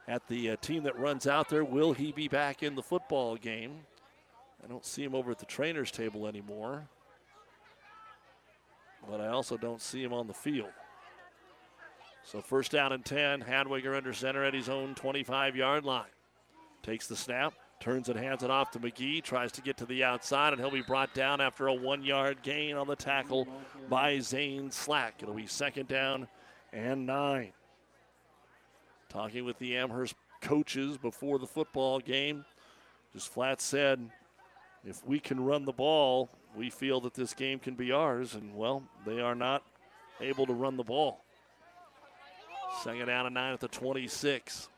at 0.08 0.26
the 0.26 0.50
uh, 0.50 0.56
team 0.56 0.82
that 0.84 0.98
runs 0.98 1.26
out 1.26 1.50
there, 1.50 1.62
will 1.62 1.92
he 1.92 2.10
be 2.12 2.26
back 2.26 2.62
in 2.62 2.74
the 2.74 2.82
football 2.82 3.36
game? 3.36 3.72
I 4.64 4.66
don't 4.66 4.84
see 4.84 5.04
him 5.04 5.14
over 5.14 5.30
at 5.30 5.38
the 5.38 5.46
trainer's 5.46 5.90
table 5.90 6.26
anymore. 6.26 6.88
But 9.08 9.20
I 9.20 9.28
also 9.28 9.56
don't 9.56 9.82
see 9.82 10.02
him 10.02 10.14
on 10.14 10.26
the 10.26 10.34
field. 10.34 10.72
So 12.24 12.40
first 12.40 12.72
down 12.72 12.92
and 12.92 13.04
10, 13.04 13.42
Hadwiger 13.42 13.96
under 13.96 14.12
center 14.12 14.44
at 14.44 14.54
his 14.54 14.68
own 14.68 14.94
25 14.94 15.54
yard 15.54 15.84
line. 15.84 16.04
Takes 16.82 17.06
the 17.06 17.16
snap, 17.16 17.52
turns 17.80 18.08
it, 18.08 18.16
hands 18.16 18.42
it 18.42 18.50
off 18.50 18.70
to 18.72 18.78
McGee, 18.78 19.22
tries 19.22 19.52
to 19.52 19.62
get 19.62 19.76
to 19.78 19.86
the 19.86 20.04
outside, 20.04 20.52
and 20.52 20.60
he'll 20.60 20.70
be 20.70 20.82
brought 20.82 21.12
down 21.14 21.40
after 21.40 21.68
a 21.68 21.74
one 21.74 22.02
yard 22.02 22.38
gain 22.42 22.76
on 22.76 22.86
the 22.86 22.96
tackle 22.96 23.46
by 23.88 24.18
Zane 24.20 24.70
Slack. 24.70 25.16
It'll 25.20 25.34
be 25.34 25.46
second 25.46 25.88
down 25.88 26.28
and 26.72 27.06
nine. 27.06 27.52
Talking 29.08 29.44
with 29.44 29.58
the 29.58 29.76
Amherst 29.76 30.14
coaches 30.42 30.98
before 30.98 31.38
the 31.38 31.46
football 31.46 31.98
game, 31.98 32.44
just 33.12 33.32
flat 33.32 33.60
said, 33.60 34.10
if 34.84 35.04
we 35.06 35.18
can 35.18 35.40
run 35.42 35.64
the 35.64 35.72
ball, 35.72 36.28
we 36.54 36.70
feel 36.70 37.00
that 37.00 37.14
this 37.14 37.34
game 37.34 37.58
can 37.58 37.74
be 37.74 37.90
ours. 37.90 38.34
And, 38.34 38.54
well, 38.54 38.82
they 39.06 39.20
are 39.20 39.34
not 39.34 39.62
able 40.20 40.46
to 40.46 40.52
run 40.52 40.76
the 40.76 40.84
ball. 40.84 41.24
Second 42.82 43.06
down 43.06 43.26
and 43.26 43.34
nine 43.34 43.52
at 43.52 43.60
the 43.60 43.68
26. 43.68 44.68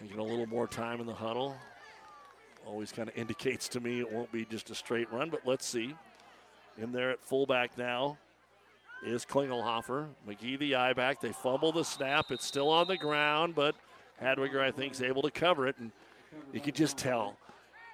Taking 0.00 0.18
a 0.18 0.22
little 0.22 0.46
more 0.46 0.66
time 0.66 1.00
in 1.00 1.06
the 1.06 1.14
huddle. 1.14 1.56
Always 2.66 2.90
kind 2.90 3.08
of 3.08 3.16
indicates 3.16 3.68
to 3.68 3.80
me 3.80 4.00
it 4.00 4.12
won't 4.12 4.30
be 4.32 4.44
just 4.44 4.70
a 4.70 4.74
straight 4.74 5.10
run, 5.12 5.30
but 5.30 5.46
let's 5.46 5.64
see. 5.64 5.94
In 6.76 6.92
there 6.92 7.10
at 7.10 7.22
fullback 7.22 7.78
now 7.78 8.18
is 9.04 9.24
Klingelhofer. 9.24 10.08
McGee 10.28 10.58
the 10.58 10.74
eye 10.74 10.92
back. 10.92 11.20
They 11.20 11.32
fumble 11.32 11.72
the 11.72 11.84
snap. 11.84 12.26
It's 12.30 12.44
still 12.44 12.68
on 12.68 12.88
the 12.88 12.96
ground, 12.96 13.54
but 13.54 13.74
Hadwiger, 14.22 14.60
I 14.60 14.70
think, 14.70 14.92
is 14.92 15.02
able 15.02 15.22
to 15.22 15.30
cover 15.30 15.66
it. 15.66 15.76
And 15.78 15.92
you 16.52 16.60
could 16.60 16.74
just 16.74 16.96
tell 16.96 17.36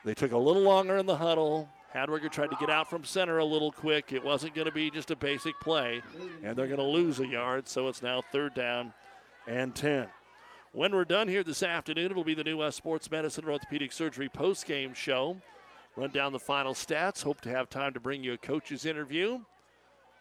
they 0.04 0.14
took 0.14 0.32
a 0.32 0.38
little 0.38 0.62
longer 0.62 0.96
in 0.96 1.06
the 1.06 1.16
huddle. 1.16 1.68
Hadwiger 1.94 2.30
tried 2.30 2.50
to 2.50 2.56
get 2.58 2.70
out 2.70 2.88
from 2.88 3.04
center 3.04 3.38
a 3.38 3.44
little 3.44 3.70
quick. 3.70 4.12
It 4.12 4.24
wasn't 4.24 4.54
going 4.54 4.66
to 4.66 4.72
be 4.72 4.90
just 4.90 5.10
a 5.10 5.16
basic 5.16 5.58
play, 5.60 6.02
and 6.42 6.56
they're 6.56 6.66
going 6.66 6.78
to 6.78 6.84
lose 6.84 7.20
a 7.20 7.26
yard, 7.26 7.68
so 7.68 7.88
it's 7.88 8.02
now 8.02 8.22
third 8.32 8.54
down 8.54 8.94
and 9.46 9.74
10. 9.74 10.06
When 10.72 10.94
we're 10.94 11.04
done 11.04 11.28
here 11.28 11.44
this 11.44 11.62
afternoon, 11.62 12.10
it'll 12.10 12.24
be 12.24 12.34
the 12.34 12.44
new 12.44 12.56
West 12.58 12.78
Sports 12.78 13.10
Medicine 13.10 13.44
Orthopedic 13.44 13.92
Surgery 13.92 14.30
post-game 14.30 14.94
show. 14.94 15.36
Run 15.96 16.10
down 16.10 16.32
the 16.32 16.38
final 16.38 16.72
stats. 16.72 17.22
Hope 17.22 17.42
to 17.42 17.50
have 17.50 17.68
time 17.68 17.92
to 17.92 18.00
bring 18.00 18.24
you 18.24 18.32
a 18.32 18.38
coach's 18.38 18.86
interview. 18.86 19.40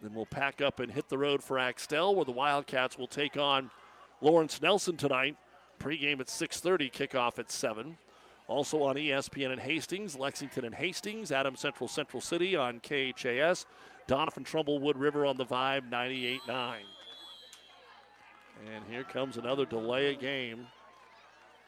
Then 0.02 0.14
we'll 0.14 0.26
pack 0.26 0.62
up 0.62 0.80
and 0.80 0.92
hit 0.92 1.10
the 1.10 1.18
road 1.18 1.44
for 1.44 1.60
Axtell, 1.60 2.16
where 2.16 2.26
the 2.26 2.32
Wildcats 2.32 2.98
will 2.98 3.08
take 3.08 3.38
on 3.38 3.70
Lawrence 4.20 4.62
Nelson 4.62 4.98
tonight. 4.98 5.38
Pregame 5.80 6.20
at 6.20 6.28
6:30, 6.28 6.92
kickoff 6.92 7.40
at 7.40 7.52
7. 7.52 7.98
Also 8.48 8.84
on 8.84 8.98
ESPN 8.98 9.52
in 9.52 9.60
Hastings, 9.60 10.18
Lexington 10.18 10.66
and 10.66 10.76
Hastings, 10.76 11.32
Adam 11.32 11.56
Central 11.56 11.88
Central 11.88 12.22
City 12.22 12.56
on 12.56 12.80
KHAS, 12.80 13.66
Doniphan 14.08 14.44
Trumbull 14.44 14.80
Wood 14.80 14.98
River 14.98 15.26
on 15.26 15.38
the 15.38 15.46
Vibe 15.46 15.90
98.9. 15.90 16.76
And 18.74 18.84
here 18.90 19.04
comes 19.04 19.38
another 19.38 19.66
delay 19.66 20.14
of 20.14 20.20
game. 20.20 20.68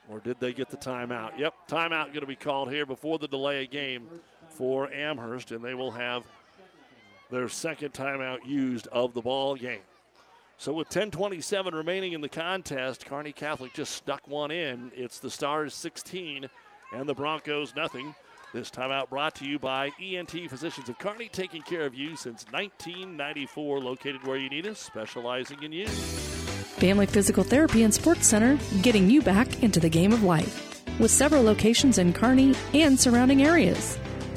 Or 0.10 0.20
did 0.20 0.40
they 0.40 0.52
get 0.52 0.70
the 0.70 0.78
timeout? 0.78 1.38
Yep, 1.40 1.54
timeout 1.70 2.08
going 2.08 2.20
to 2.20 2.26
be 2.26 2.36
called 2.36 2.70
here 2.70 2.86
before 2.86 3.18
the 3.18 3.28
delay 3.28 3.64
of 3.64 3.72
game 3.72 4.10
for 4.50 4.92
Amherst, 4.92 5.52
and 5.52 5.64
they 5.64 5.74
will 5.74 5.92
have 5.92 6.26
their 7.32 7.50
second 7.50 7.94
timeout 7.94 8.46
used 8.46 8.88
of 8.88 9.14
the 9.14 9.22
ball 9.22 9.56
game. 9.56 9.82
So 10.58 10.72
with 10.74 10.90
10:27 10.90 11.74
remaining 11.74 12.14
in 12.14 12.22
the 12.22 12.30
contest, 12.30 13.06
Kearney 13.06 13.34
Catholic 13.34 13.74
just 13.74 13.96
stuck 13.96 14.28
one 14.28 14.52
in. 14.52 14.92
It's 14.96 15.20
the 15.20 15.30
Stars 15.30 15.74
16 15.74 16.50
and 16.94 17.10
the 17.10 17.14
Broncos 17.14 17.76
nothing. 17.76 18.16
This 18.54 18.70
timeout 18.70 19.10
brought 19.10 19.34
to 19.36 19.46
you 19.46 19.58
by 19.58 19.92
ENT 20.00 20.48
Physicians 20.48 20.88
of 20.88 21.00
Kearney, 21.00 21.28
taking 21.28 21.64
care 21.64 21.88
of 21.88 21.96
you 21.96 22.16
since 22.16 22.46
1994, 22.52 23.80
located 23.80 24.28
where 24.28 24.38
you 24.38 24.48
need 24.48 24.68
us, 24.68 24.80
specializing 24.80 25.64
in 25.64 25.72
you. 25.72 25.88
Family 25.88 27.08
Physical 27.08 27.44
Therapy 27.44 27.82
and 27.82 27.92
Sports 27.92 28.28
Center, 28.28 28.60
getting 28.84 29.10
you 29.10 29.24
back 29.24 29.64
into 29.64 29.80
the 29.80 29.90
game 29.90 30.14
of 30.14 30.22
life. 30.22 30.86
With 31.00 31.10
several 31.10 31.42
locations 31.42 31.98
in 31.98 32.14
Kearney 32.14 32.54
and 32.76 33.00
surrounding 33.00 33.42
areas. 33.42 33.98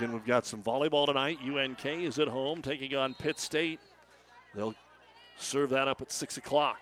Again, 0.00 0.14
we've 0.14 0.24
got 0.24 0.46
some 0.46 0.62
volleyball 0.62 1.04
tonight. 1.04 1.40
UNK 1.44 1.84
is 1.84 2.18
at 2.18 2.26
home 2.26 2.62
taking 2.62 2.96
on 2.96 3.12
Pitt 3.12 3.38
State. 3.38 3.80
They'll 4.54 4.74
serve 5.36 5.68
that 5.70 5.88
up 5.88 6.00
at 6.00 6.10
6 6.10 6.38
o'clock 6.38 6.78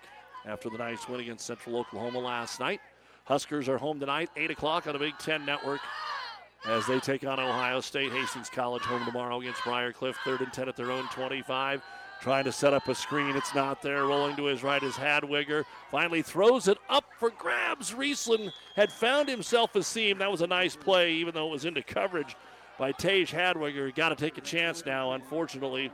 after 0.46 0.70
the 0.70 0.78
nice 0.78 1.08
win 1.08 1.18
against 1.18 1.44
Central 1.44 1.78
Oklahoma 1.78 2.20
last 2.20 2.60
night. 2.60 2.80
Huskers 3.24 3.68
are 3.68 3.76
home 3.76 3.98
tonight, 3.98 4.30
8 4.36 4.52
o'clock 4.52 4.86
on 4.86 4.92
the 4.92 5.00
Big 5.00 5.18
Ten 5.18 5.44
Network 5.44 5.80
as 6.64 6.86
they 6.86 7.00
take 7.00 7.26
on 7.26 7.40
Ohio 7.40 7.80
State. 7.80 8.12
Hastings 8.12 8.48
College 8.50 8.82
home 8.82 9.04
tomorrow 9.04 9.40
against 9.40 9.64
Briar 9.64 9.92
Cliff. 9.92 10.16
Third 10.24 10.40
and 10.40 10.52
10 10.52 10.68
at 10.68 10.76
their 10.76 10.92
own 10.92 11.08
25. 11.08 11.82
Trying 12.20 12.44
to 12.44 12.52
set 12.52 12.72
up 12.72 12.86
a 12.86 12.94
screen. 12.94 13.34
It's 13.34 13.52
not 13.52 13.82
there. 13.82 14.04
Rolling 14.04 14.36
to 14.36 14.44
his 14.44 14.62
right 14.62 14.82
is 14.84 14.94
Hadwiger. 14.94 15.64
Finally 15.90 16.22
throws 16.22 16.68
it 16.68 16.78
up 16.88 17.06
for 17.18 17.30
grabs. 17.30 17.92
Riesland 17.92 18.52
had 18.76 18.92
found 18.92 19.28
himself 19.28 19.74
a 19.74 19.82
seam. 19.82 20.18
That 20.18 20.30
was 20.30 20.42
a 20.42 20.46
nice 20.46 20.76
play, 20.76 21.14
even 21.14 21.34
though 21.34 21.48
it 21.48 21.52
was 21.52 21.64
into 21.64 21.82
coverage 21.82 22.36
by 22.78 22.92
Tage 22.92 23.32
Hadwiger. 23.32 23.94
Got 23.94 24.10
to 24.10 24.16
take 24.16 24.38
a 24.38 24.42
chance 24.42 24.86
now. 24.86 25.12
Unfortunately, 25.12 25.90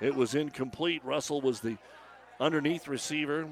it 0.00 0.14
was 0.14 0.34
incomplete. 0.34 1.04
Russell 1.04 1.40
was 1.40 1.60
the 1.60 1.76
underneath 2.38 2.86
receiver. 2.86 3.48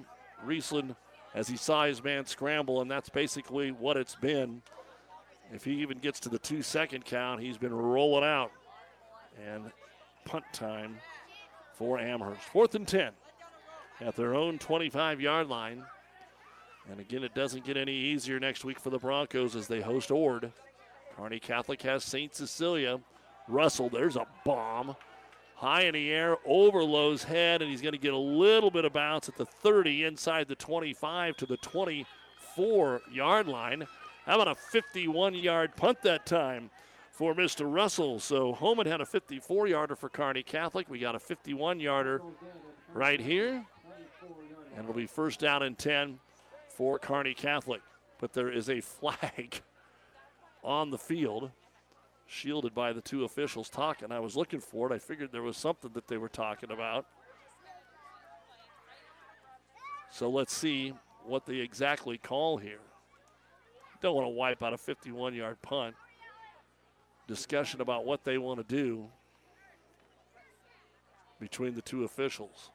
Riesland, 0.47 0.95
as 1.35 1.49
he 1.49 1.57
saw 1.57 1.87
his 1.87 2.05
man 2.05 2.27
scramble, 2.27 2.83
and 2.83 2.91
that's 2.91 3.09
basically 3.09 3.73
what 3.73 3.97
it's 3.97 4.15
been. 4.15 4.63
If 5.53 5.65
he 5.65 5.73
even 5.83 5.99
gets 5.99 6.21
to 6.21 6.29
the 6.29 6.39
two 6.39 6.63
second 6.63 7.05
count, 7.05 7.41
he's 7.41 7.59
been 7.59 7.75
rolling 7.75 8.25
out. 8.25 8.51
And 9.47 9.71
punt 10.25 10.45
time 10.53 10.97
for 11.75 11.99
Amherst. 11.99 12.41
Fourth 12.41 12.75
and 12.75 12.87
10 12.87 13.13
at 14.01 14.17
their 14.17 14.35
own 14.35 14.59
25 14.59 15.21
yard 15.21 15.49
line. 15.49 15.85
And 16.91 17.01
again, 17.01 17.25
it 17.25 17.35
doesn't 17.35 17.65
get 17.65 17.77
any 17.77 17.95
easier 17.95 18.39
next 18.39 18.65
week 18.65 18.79
for 18.79 18.91
the 18.91 18.99
Broncos 18.99 19.57
as 19.57 19.67
they 19.67 19.81
host 19.81 20.11
Ord. 20.11 20.53
Kearney 21.17 21.39
Catholic 21.39 21.83
has 21.83 22.05
St. 22.05 22.35
Cecilia. 22.35 23.01
Russell, 23.49 23.89
there's 23.89 24.17
a 24.17 24.27
bomb. 24.45 24.97
High 25.57 25.83
in 25.83 25.95
the 25.95 26.11
air, 26.11 26.37
over 26.45 26.83
Lowe's 26.83 27.23
head, 27.23 27.63
and 27.63 27.71
he's 27.71 27.81
going 27.81 27.93
to 27.93 27.99
get 27.99 28.13
a 28.13 28.19
little 28.19 28.71
bit 28.71 28.85
of 28.85 28.93
bounce 28.93 29.29
at 29.29 29.37
the 29.37 29.47
30 29.47 30.05
inside 30.05 30.49
the 30.49 30.57
25 30.57 31.37
to 31.37 31.47
the 31.47 31.57
24 31.59 33.01
yard 33.11 33.47
line. 33.47 33.87
How 34.27 34.41
about 34.41 34.49
a 34.49 34.55
51 34.55 35.35
yard 35.35 35.77
punt 35.77 36.03
that 36.03 36.27
time 36.27 36.71
for 37.13 37.35
Mr. 37.35 37.73
Russell? 37.73 38.19
So 38.19 38.53
Homan 38.53 38.87
had 38.87 39.01
a 39.01 39.07
54 39.07 39.69
yarder 39.69 39.95
for 39.95 40.09
Kearney 40.09 40.43
Catholic. 40.43 40.89
We 40.91 40.99
got 40.99 41.15
a 41.15 41.21
51 41.21 41.79
yarder 41.79 42.21
right 42.93 43.21
here. 43.21 43.65
And 44.77 44.83
it'll 44.83 44.95
be 44.95 45.07
first 45.07 45.39
down 45.39 45.63
and 45.63 45.79
10 45.79 46.19
for 46.69 46.99
Kearney 46.99 47.35
Catholic. 47.35 47.81
But 48.19 48.33
there 48.33 48.51
is 48.51 48.69
a 48.69 48.81
flag 48.81 49.63
on 50.65 50.91
the 50.91 50.99
field. 50.99 51.51
shielded 52.27 52.75
by 52.75 52.93
the 52.93 53.03
two 53.03 53.25
officials 53.25 53.69
talking. 53.69 54.11
I 54.11 54.19
was 54.19 54.35
looking 54.35 54.61
for 54.61 54.91
it. 54.91 54.95
I 54.95 54.99
figured 54.99 55.31
there 55.31 55.43
was 55.43 55.59
something 55.59 55.91
that 55.93 56.09
they 56.09 56.17
were 56.17 56.31
talking 56.31 56.71
about. 56.71 57.07
So 60.11 60.31
let's 60.31 60.55
see 60.55 60.95
what 61.27 61.45
they 61.45 61.57
exactly 61.57 62.17
call 62.17 62.57
here. 62.57 62.81
Don't 64.01 64.15
want 64.15 64.27
to 64.27 64.31
wipe 64.31 64.63
out 64.63 64.73
a 64.73 64.79
51 64.79 65.35
yard 65.35 65.61
punt. 65.61 65.95
Discussion 67.27 67.81
about 67.81 68.05
what 68.05 68.25
they 68.25 68.39
want 68.39 68.59
to 68.59 68.75
do 68.75 69.09
between 71.41 71.75
the 71.75 71.83
two 71.83 72.05
officials. 72.05 72.71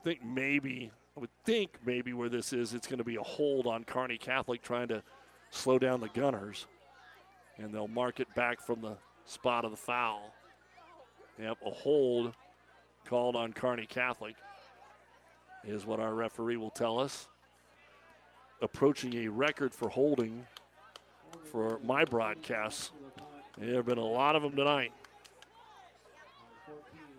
I 0.00 0.04
think 0.04 0.24
maybe, 0.24 0.90
I 1.16 1.20
would 1.20 1.30
think 1.44 1.78
maybe 1.84 2.12
where 2.12 2.28
this 2.28 2.52
is, 2.52 2.74
it's 2.74 2.88
going 2.88 2.98
to 2.98 3.04
be 3.04 3.16
a 3.16 3.22
hold 3.22 3.66
on 3.66 3.84
Kearney 3.84 4.18
Catholic 4.18 4.62
trying 4.62 4.88
to 4.88 5.02
slow 5.50 5.78
down 5.78 6.00
the 6.00 6.08
Gunners. 6.08 6.66
And 7.56 7.72
they'll 7.72 7.86
mark 7.86 8.18
it 8.18 8.34
back 8.34 8.60
from 8.60 8.80
the 8.80 8.96
spot 9.24 9.64
of 9.64 9.70
the 9.70 9.76
foul. 9.76 10.34
Yep, 11.38 11.58
a 11.64 11.70
hold 11.70 12.34
called 13.04 13.36
on 13.36 13.52
Kearney 13.52 13.86
Catholic 13.86 14.34
is 15.64 15.86
what 15.86 16.00
our 16.00 16.14
referee 16.14 16.56
will 16.56 16.70
tell 16.70 16.98
us. 16.98 17.28
Approaching 18.60 19.14
a 19.14 19.28
record 19.28 19.72
for 19.72 19.88
holding 19.88 20.44
for 21.44 21.78
my 21.84 22.04
broadcasts. 22.04 22.90
There 23.56 23.76
have 23.76 23.86
been 23.86 23.98
a 23.98 24.04
lot 24.04 24.34
of 24.34 24.42
them 24.42 24.56
tonight. 24.56 24.92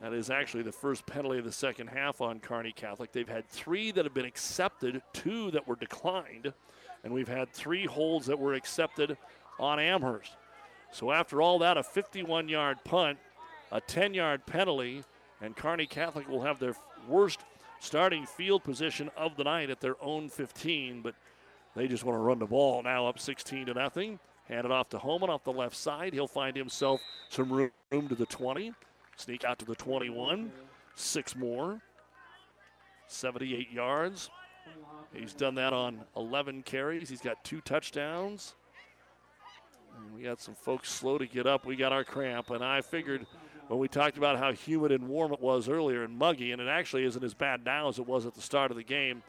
That 0.01 0.13
is 0.13 0.29
actually 0.29 0.63
the 0.63 0.71
first 0.71 1.05
penalty 1.05 1.39
of 1.39 1.45
the 1.45 1.51
second 1.51 1.87
half 1.87 2.21
on 2.21 2.39
Kearney 2.39 2.71
Catholic. 2.71 3.11
They've 3.11 3.27
had 3.27 3.47
three 3.49 3.91
that 3.91 4.05
have 4.05 4.13
been 4.13 4.25
accepted, 4.25 5.01
two 5.13 5.51
that 5.51 5.67
were 5.67 5.75
declined, 5.75 6.53
and 7.03 7.13
we've 7.13 7.27
had 7.27 7.51
three 7.51 7.85
holds 7.85 8.27
that 8.27 8.37
were 8.37 8.53
accepted 8.53 9.17
on 9.59 9.79
Amherst. 9.79 10.33
So 10.91 11.11
after 11.11 11.41
all 11.41 11.59
that, 11.59 11.77
a 11.77 11.83
51 11.83 12.49
yard 12.49 12.77
punt, 12.83 13.17
a 13.71 13.81
10 13.81 14.13
yard 14.13 14.45
penalty, 14.45 15.03
and 15.41 15.55
Kearney 15.55 15.87
Catholic 15.87 16.27
will 16.27 16.41
have 16.41 16.59
their 16.59 16.75
worst 17.07 17.39
starting 17.79 18.25
field 18.25 18.63
position 18.63 19.09
of 19.17 19.35
the 19.35 19.43
night 19.43 19.69
at 19.69 19.79
their 19.79 19.95
own 20.01 20.29
15, 20.29 21.01
but 21.01 21.15
they 21.75 21.87
just 21.87 22.03
want 22.03 22.15
to 22.15 22.21
run 22.21 22.39
the 22.39 22.45
ball 22.45 22.81
now 22.83 23.07
up 23.07 23.19
16 23.19 23.67
to 23.67 23.73
nothing. 23.73 24.19
Hand 24.47 24.65
it 24.65 24.71
off 24.71 24.89
to 24.89 24.99
Homan 24.99 25.29
off 25.29 25.43
the 25.43 25.51
left 25.51 25.75
side. 25.75 26.13
He'll 26.13 26.27
find 26.27 26.55
himself 26.55 27.01
some 27.29 27.51
room 27.51 27.71
to 27.91 28.15
the 28.15 28.25
20. 28.27 28.73
Sneak 29.15 29.43
out 29.43 29.59
to 29.59 29.65
the 29.65 29.75
21. 29.75 30.51
Six 30.95 31.35
more. 31.35 31.81
78 33.07 33.71
yards. 33.71 34.29
He's 35.13 35.33
done 35.33 35.55
that 35.55 35.73
on 35.73 36.01
11 36.15 36.63
carries. 36.63 37.09
He's 37.09 37.21
got 37.21 37.43
two 37.43 37.61
touchdowns. 37.61 38.55
And 39.95 40.15
we 40.15 40.23
got 40.23 40.41
some 40.41 40.55
folks 40.55 40.91
slow 40.91 41.17
to 41.17 41.25
get 41.25 41.47
up. 41.47 41.65
We 41.65 41.75
got 41.75 41.93
our 41.93 42.03
cramp, 42.03 42.49
and 42.49 42.63
I 42.63 42.81
figured 42.81 43.25
when 43.67 43.79
we 43.79 43.87
talked 43.87 44.17
about 44.17 44.37
how 44.37 44.51
humid 44.51 44.91
and 44.91 45.07
warm 45.07 45.31
it 45.31 45.39
was 45.39 45.69
earlier 45.69 46.03
and 46.03 46.17
muggy, 46.17 46.51
and 46.51 46.61
it 46.61 46.67
actually 46.67 47.05
isn't 47.05 47.23
as 47.23 47.33
bad 47.33 47.63
now 47.65 47.87
as 47.87 47.97
it 47.97 48.05
was 48.05 48.25
at 48.25 48.33
the 48.33 48.41
start 48.41 48.71
of 48.71 48.77
the 48.77 48.83
game. 48.83 49.23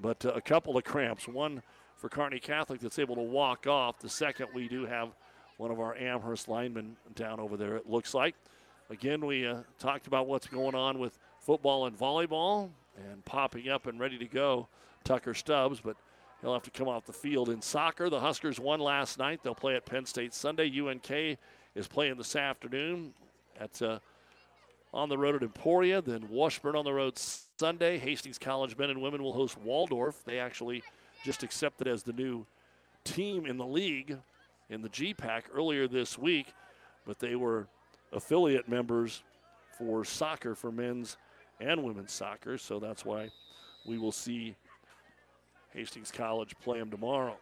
But 0.00 0.24
uh, 0.26 0.32
a 0.32 0.40
couple 0.40 0.76
of 0.76 0.84
cramps. 0.84 1.26
One 1.26 1.62
for 1.96 2.08
Kearney 2.08 2.40
Catholic 2.40 2.80
that's 2.80 2.98
able 2.98 3.14
to 3.14 3.22
walk 3.22 3.66
off. 3.66 3.98
The 3.98 4.08
second, 4.08 4.48
we 4.54 4.68
do 4.68 4.84
have 4.86 5.10
one 5.56 5.70
of 5.70 5.80
our 5.80 5.96
Amherst 5.96 6.48
linemen 6.48 6.96
down 7.14 7.40
over 7.40 7.56
there, 7.56 7.76
it 7.76 7.88
looks 7.88 8.12
like. 8.12 8.34
Again, 8.90 9.24
we 9.24 9.46
uh, 9.46 9.62
talked 9.78 10.06
about 10.06 10.26
what's 10.26 10.46
going 10.46 10.74
on 10.74 10.98
with 10.98 11.18
football 11.40 11.86
and 11.86 11.98
volleyball 11.98 12.68
and 12.96 13.24
popping 13.24 13.68
up 13.68 13.86
and 13.86 13.98
ready 13.98 14.18
to 14.18 14.26
go. 14.26 14.68
Tucker 15.04 15.34
Stubbs, 15.34 15.80
but 15.80 15.96
he'll 16.40 16.52
have 16.52 16.62
to 16.64 16.70
come 16.70 16.88
off 16.88 17.06
the 17.06 17.12
field. 17.12 17.48
In 17.48 17.62
soccer, 17.62 18.10
the 18.10 18.20
Huskers 18.20 18.60
won 18.60 18.80
last 18.80 19.18
night. 19.18 19.40
They'll 19.42 19.54
play 19.54 19.74
at 19.76 19.86
Penn 19.86 20.04
State 20.04 20.34
Sunday. 20.34 20.70
UNK 20.80 21.38
is 21.74 21.88
playing 21.88 22.16
this 22.16 22.36
afternoon 22.36 23.14
at 23.58 23.80
uh, 23.80 23.98
on 24.92 25.08
the 25.08 25.18
road 25.18 25.34
at 25.34 25.42
Emporia. 25.42 26.02
Then 26.02 26.28
Washburn 26.28 26.76
on 26.76 26.84
the 26.84 26.92
road 26.92 27.18
Sunday. 27.58 27.98
Hastings 27.98 28.38
College 28.38 28.76
men 28.76 28.90
and 28.90 29.00
women 29.00 29.22
will 29.22 29.32
host 29.32 29.58
Waldorf. 29.58 30.24
They 30.24 30.38
actually 30.38 30.82
just 31.24 31.42
accepted 31.42 31.88
as 31.88 32.02
the 32.02 32.12
new 32.12 32.46
team 33.02 33.46
in 33.46 33.56
the 33.56 33.66
league 33.66 34.18
in 34.70 34.82
the 34.82 34.88
GPAC 34.88 35.44
earlier 35.54 35.88
this 35.88 36.18
week, 36.18 36.52
but 37.06 37.18
they 37.18 37.34
were 37.34 37.66
affiliate 38.14 38.68
members 38.68 39.22
for 39.76 40.04
soccer 40.04 40.54
for 40.54 40.70
men's 40.70 41.16
and 41.60 41.82
women's 41.82 42.12
soccer, 42.12 42.58
so 42.58 42.78
that's 42.78 43.04
why 43.04 43.30
we 43.86 43.98
will 43.98 44.12
see 44.12 44.56
Hastings 45.72 46.10
College 46.10 46.54
play 46.62 46.78
them 46.78 46.90
tomorrow. 46.90 47.36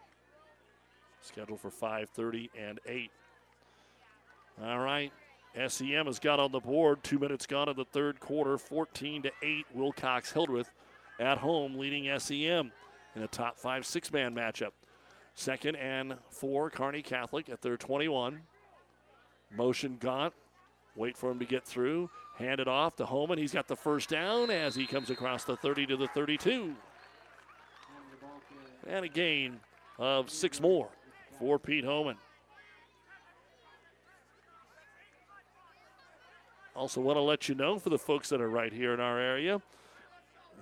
Scheduled 1.21 1.61
for 1.61 1.71
5:30 1.71 2.51
and 2.59 2.81
8. 2.87 3.11
All 4.63 4.79
right. 4.81 5.13
SEM 5.69 6.07
has 6.07 6.19
got 6.19 6.41
on 6.41 6.51
the 6.51 6.61
board. 6.61 7.03
Two 7.05 7.19
minutes 7.19 7.47
gone 7.47 7.69
in 7.69 7.77
the 7.77 7.85
third 7.85 8.19
quarter. 8.21 8.57
14 8.57 9.23
to 9.23 9.33
8. 9.43 9.67
Wilcox 9.75 10.33
Hildreth 10.33 10.71
at 11.21 11.39
home 11.39 11.77
leading 11.77 12.19
SEM 12.19 12.73
in 13.15 13.23
a 13.23 13.29
top 13.29 13.59
five 13.59 13.85
six 13.85 14.13
man 14.13 14.35
matchup. 14.35 14.73
Second 15.35 15.77
and 15.77 16.17
four, 16.31 16.71
Kearney 16.71 17.03
Catholic 17.03 17.49
at 17.49 17.63
their 17.63 17.77
21. 17.77 18.41
Motion 19.55 19.97
Gaunt. 20.01 20.35
Wait 20.95 21.17
for 21.17 21.31
him 21.31 21.39
to 21.39 21.45
get 21.45 21.65
through. 21.65 22.11
Hand 22.37 22.61
it 22.61 22.69
off 22.69 22.97
to 22.97 23.07
Homan. 23.07 23.39
He's 23.39 23.53
got 23.53 23.67
the 23.67 23.77
first 23.77 24.09
down 24.09 24.51
as 24.51 24.75
he 24.75 24.87
comes 24.87 25.11
across 25.11 25.45
the 25.45 25.57
30 25.57 25.87
to 25.87 25.97
the 25.97 26.09
32. 26.09 26.75
And 28.87 29.05
a 29.05 29.09
gain 29.09 29.61
of 29.99 30.29
six 30.29 30.61
more 30.61 30.89
for 31.39 31.59
Pete 31.59 31.85
Homan. 31.85 32.17
Also, 36.75 37.01
want 37.01 37.17
to 37.17 37.23
let 37.23 37.49
you 37.49 37.55
know 37.55 37.79
for 37.79 37.91
the 37.91 37.99
folks 37.99 38.29
that 38.31 38.41
are 38.41 38.49
right 38.49 38.73
here 38.73 38.95
in 38.95 39.01
our 39.01 39.19
area 39.19 39.61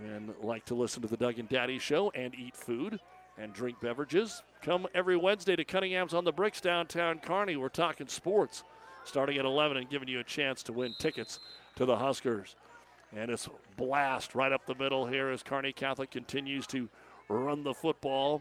and 0.00 0.32
like 0.42 0.64
to 0.64 0.74
listen 0.74 1.02
to 1.02 1.08
the 1.08 1.16
Doug 1.16 1.38
and 1.38 1.48
Daddy 1.48 1.78
show 1.78 2.10
and 2.14 2.34
eat 2.34 2.56
food 2.56 2.98
and 3.38 3.52
drink 3.52 3.80
beverages, 3.80 4.42
come 4.60 4.86
every 4.94 5.16
Wednesday 5.16 5.56
to 5.56 5.64
Cunningham's 5.64 6.12
on 6.12 6.24
the 6.24 6.32
Bricks 6.32 6.60
downtown 6.60 7.20
Kearney. 7.20 7.56
We're 7.56 7.68
talking 7.68 8.08
sports 8.08 8.64
starting 9.10 9.38
at 9.38 9.44
11 9.44 9.76
and 9.76 9.90
giving 9.90 10.06
you 10.06 10.20
a 10.20 10.24
chance 10.24 10.62
to 10.62 10.72
win 10.72 10.94
tickets 11.00 11.40
to 11.74 11.84
the 11.84 11.96
Huskers. 11.96 12.54
And 13.12 13.28
it's 13.28 13.48
blast 13.76 14.36
right 14.36 14.52
up 14.52 14.66
the 14.66 14.76
middle 14.76 15.04
here 15.04 15.30
as 15.30 15.42
Kearney 15.42 15.72
Catholic 15.72 16.12
continues 16.12 16.64
to 16.68 16.88
run 17.28 17.64
the 17.64 17.74
football. 17.74 18.40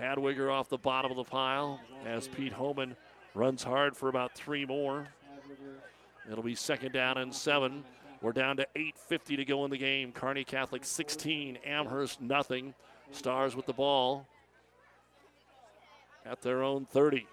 Hadwiger 0.00 0.52
off 0.52 0.68
the 0.68 0.78
bottom 0.78 1.12
of 1.12 1.16
the 1.16 1.22
pile 1.22 1.78
as 2.04 2.26
Pete 2.26 2.52
Homan 2.52 2.96
runs 3.34 3.62
hard 3.62 3.96
for 3.96 4.08
about 4.08 4.34
three 4.34 4.66
more. 4.66 5.06
It'll 6.28 6.42
be 6.42 6.56
second 6.56 6.92
down 6.92 7.18
and 7.18 7.32
seven. 7.32 7.84
We're 8.20 8.32
down 8.32 8.56
to 8.56 8.66
8.50 8.74 9.36
to 9.36 9.44
go 9.44 9.64
in 9.64 9.70
the 9.70 9.78
game. 9.78 10.10
Kearney 10.10 10.42
Catholic 10.42 10.84
16, 10.84 11.58
Amherst 11.64 12.20
nothing. 12.20 12.74
Stars 13.12 13.54
with 13.54 13.66
the 13.66 13.72
ball 13.72 14.26
at 16.26 16.42
their 16.42 16.64
own 16.64 16.84
30. 16.86 17.28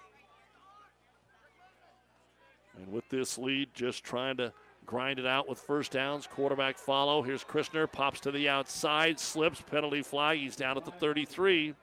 And 2.80 2.92
with 2.92 3.08
this 3.08 3.36
lead, 3.36 3.68
just 3.74 4.04
trying 4.04 4.36
to 4.38 4.52
grind 4.86 5.18
it 5.18 5.26
out 5.26 5.48
with 5.48 5.58
first 5.58 5.92
downs. 5.92 6.26
Quarterback 6.26 6.78
follow. 6.78 7.22
Here's 7.22 7.44
Christner, 7.44 7.90
pops 7.90 8.20
to 8.20 8.30
the 8.30 8.48
outside, 8.48 9.20
slips, 9.20 9.60
penalty 9.60 10.02
flag. 10.02 10.38
He's 10.38 10.56
down 10.56 10.76
at 10.76 10.84
the 10.84 10.90
33. 10.90 11.74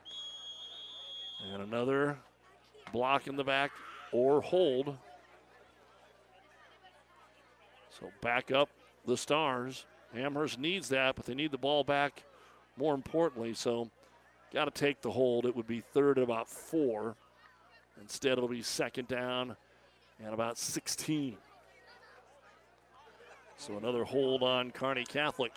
And 1.53 1.61
another 1.61 2.17
block 2.91 3.27
in 3.27 3.35
the 3.35 3.43
back 3.43 3.71
or 4.11 4.41
hold. 4.41 4.97
So 7.99 8.09
back 8.21 8.51
up 8.51 8.69
the 9.05 9.17
Stars. 9.17 9.85
Amherst 10.15 10.59
needs 10.59 10.89
that, 10.89 11.15
but 11.15 11.25
they 11.25 11.35
need 11.35 11.51
the 11.51 11.57
ball 11.57 11.83
back 11.83 12.23
more 12.75 12.95
importantly. 12.95 13.53
So 13.53 13.89
got 14.53 14.65
to 14.65 14.71
take 14.71 15.01
the 15.01 15.11
hold. 15.11 15.45
It 15.45 15.55
would 15.55 15.67
be 15.67 15.81
third 15.81 16.17
at 16.17 16.23
about 16.23 16.49
four. 16.49 17.15
Instead, 18.01 18.33
it'll 18.33 18.47
be 18.47 18.61
second 18.61 19.07
down 19.07 19.55
and 20.23 20.33
about 20.33 20.57
16. 20.57 21.37
So 23.57 23.77
another 23.77 24.03
hold 24.03 24.43
on 24.43 24.71
Kearney 24.71 25.05
Catholic. 25.05 25.51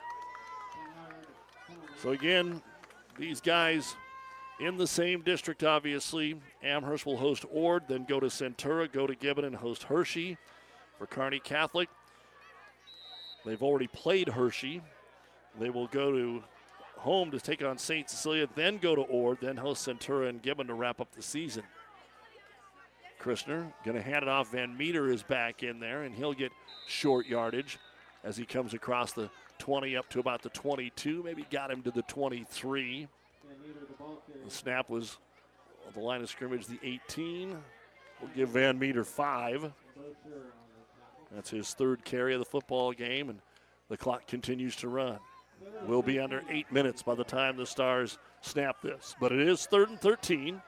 So 2.02 2.10
again, 2.10 2.62
these 3.18 3.40
guys 3.40 3.94
in 4.60 4.76
the 4.76 4.86
same 4.86 5.22
district, 5.22 5.64
obviously. 5.64 6.36
Amherst 6.62 7.06
will 7.06 7.16
host 7.16 7.44
Ord, 7.50 7.84
then 7.88 8.04
go 8.04 8.20
to 8.20 8.26
Centura, 8.26 8.90
go 8.90 9.06
to 9.06 9.14
Gibbon, 9.14 9.44
and 9.44 9.56
host 9.56 9.84
Hershey. 9.84 10.36
For 10.98 11.06
Kearney 11.06 11.40
Catholic, 11.40 11.88
they've 13.46 13.62
already 13.62 13.86
played 13.86 14.28
Hershey. 14.28 14.82
They 15.58 15.70
will 15.70 15.86
go 15.86 16.12
to 16.12 16.44
home 16.98 17.30
to 17.30 17.40
take 17.40 17.64
on 17.64 17.78
St. 17.78 18.10
Cecilia, 18.10 18.46
then 18.54 18.76
go 18.76 18.94
to 18.94 19.00
Ord, 19.02 19.38
then 19.40 19.56
host 19.56 19.88
Centura 19.88 20.28
and 20.28 20.42
Gibbon 20.42 20.66
to 20.66 20.74
wrap 20.74 21.00
up 21.00 21.10
the 21.12 21.22
season. 21.22 21.62
Christner 23.22 23.72
going 23.84 23.96
to 23.96 24.02
hand 24.02 24.22
it 24.22 24.28
off. 24.28 24.52
Van 24.52 24.76
Meter 24.76 25.08
is 25.10 25.22
back 25.22 25.62
in 25.62 25.78
there, 25.80 26.02
and 26.02 26.14
he'll 26.14 26.32
get 26.32 26.52
short 26.86 27.26
yardage 27.26 27.78
as 28.24 28.36
he 28.36 28.44
comes 28.44 28.74
across 28.74 29.12
the 29.12 29.30
20 29.58 29.96
up 29.96 30.08
to 30.10 30.20
about 30.20 30.42
the 30.42 30.48
22. 30.50 31.22
Maybe 31.22 31.46
got 31.50 31.70
him 31.70 31.82
to 31.82 31.90
the 31.90 32.02
23. 32.02 33.06
The 34.44 34.50
snap 34.50 34.88
was 34.88 35.18
On 35.86 35.92
the 35.94 36.00
line 36.00 36.22
of 36.22 36.28
scrimmage, 36.30 36.66
the 36.66 36.78
18. 36.82 37.56
We'll 38.20 38.30
give 38.34 38.50
Van 38.50 38.78
Meter 38.78 39.04
five. 39.04 39.72
That's 41.32 41.50
his 41.50 41.74
third 41.74 42.04
carry 42.04 42.34
of 42.34 42.40
the 42.40 42.44
football 42.44 42.92
game, 42.92 43.30
and 43.30 43.40
the 43.88 43.96
clock 43.96 44.26
continues 44.26 44.76
to 44.76 44.88
run. 44.88 45.18
We'll 45.86 46.02
be 46.02 46.18
under 46.18 46.42
eight 46.48 46.70
minutes 46.72 47.02
by 47.02 47.14
the 47.14 47.24
time 47.24 47.56
the 47.56 47.66
Stars 47.66 48.18
snap 48.40 48.80
this, 48.82 49.14
but 49.20 49.32
it 49.32 49.40
is 49.40 49.66
third 49.66 49.90
and 49.90 50.00
13. 50.00 50.60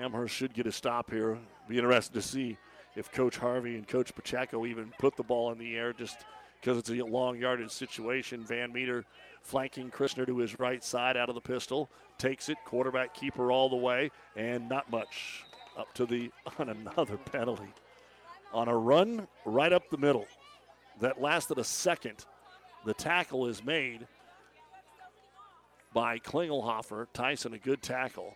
Amherst 0.00 0.34
should 0.34 0.54
get 0.54 0.66
a 0.66 0.72
stop 0.72 1.10
here. 1.10 1.38
Be 1.68 1.78
interested 1.78 2.14
to 2.14 2.22
see 2.22 2.56
if 2.96 3.10
Coach 3.10 3.36
Harvey 3.36 3.76
and 3.76 3.86
Coach 3.86 4.14
Pacheco 4.14 4.66
even 4.66 4.92
put 4.98 5.16
the 5.16 5.22
ball 5.22 5.52
in 5.52 5.58
the 5.58 5.76
air 5.76 5.92
just 5.92 6.24
because 6.60 6.78
it's 6.78 6.90
a 6.90 7.02
long 7.02 7.36
yardage 7.36 7.70
situation. 7.70 8.44
Van 8.44 8.72
Meter 8.72 9.04
flanking 9.42 9.90
Christner 9.90 10.26
to 10.26 10.38
his 10.38 10.58
right 10.58 10.82
side 10.82 11.16
out 11.16 11.28
of 11.28 11.34
the 11.34 11.40
pistol. 11.40 11.90
Takes 12.18 12.48
it, 12.48 12.56
quarterback 12.64 13.14
keeper 13.14 13.52
all 13.52 13.68
the 13.68 13.76
way, 13.76 14.10
and 14.36 14.68
not 14.68 14.90
much 14.90 15.44
up 15.76 15.92
to 15.94 16.06
the 16.06 16.30
on 16.58 16.68
another 16.68 17.16
penalty. 17.16 17.72
On 18.52 18.68
a 18.68 18.76
run 18.76 19.26
right 19.44 19.72
up 19.72 19.90
the 19.90 19.98
middle 19.98 20.26
that 21.00 21.20
lasted 21.20 21.58
a 21.58 21.64
second, 21.64 22.24
the 22.84 22.94
tackle 22.94 23.46
is 23.46 23.64
made 23.64 24.06
by 25.92 26.18
Klingelhofer. 26.18 27.06
Tyson, 27.12 27.54
a 27.54 27.58
good 27.58 27.82
tackle. 27.82 28.34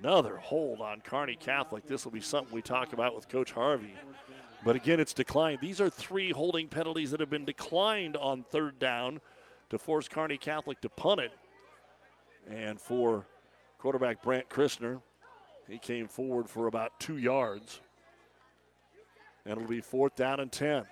Another 0.00 0.36
hold 0.36 0.80
on 0.80 1.00
Kearney 1.00 1.36
Catholic. 1.36 1.86
This 1.86 2.04
will 2.04 2.12
be 2.12 2.20
something 2.20 2.54
we 2.54 2.62
talk 2.62 2.92
about 2.92 3.14
with 3.14 3.28
Coach 3.28 3.52
Harvey. 3.52 3.94
But 4.64 4.76
again, 4.76 5.00
it's 5.00 5.12
declined. 5.12 5.60
These 5.60 5.80
are 5.80 5.90
three 5.90 6.30
holding 6.30 6.68
penalties 6.68 7.10
that 7.10 7.20
have 7.20 7.30
been 7.30 7.44
declined 7.44 8.16
on 8.16 8.42
third 8.42 8.78
down 8.78 9.20
to 9.70 9.78
force 9.78 10.08
Kearney 10.08 10.38
Catholic 10.38 10.80
to 10.80 10.88
punt 10.88 11.20
it. 11.20 11.32
And 12.50 12.80
for 12.80 13.26
quarterback 13.78 14.22
Brant 14.22 14.48
Christner, 14.48 15.00
he 15.68 15.78
came 15.78 16.08
forward 16.08 16.48
for 16.48 16.66
about 16.66 16.98
two 16.98 17.18
yards. 17.18 17.80
And 19.44 19.52
it'll 19.52 19.68
be 19.68 19.80
fourth 19.80 20.16
down 20.16 20.40
and 20.40 20.50
10. 20.50 20.84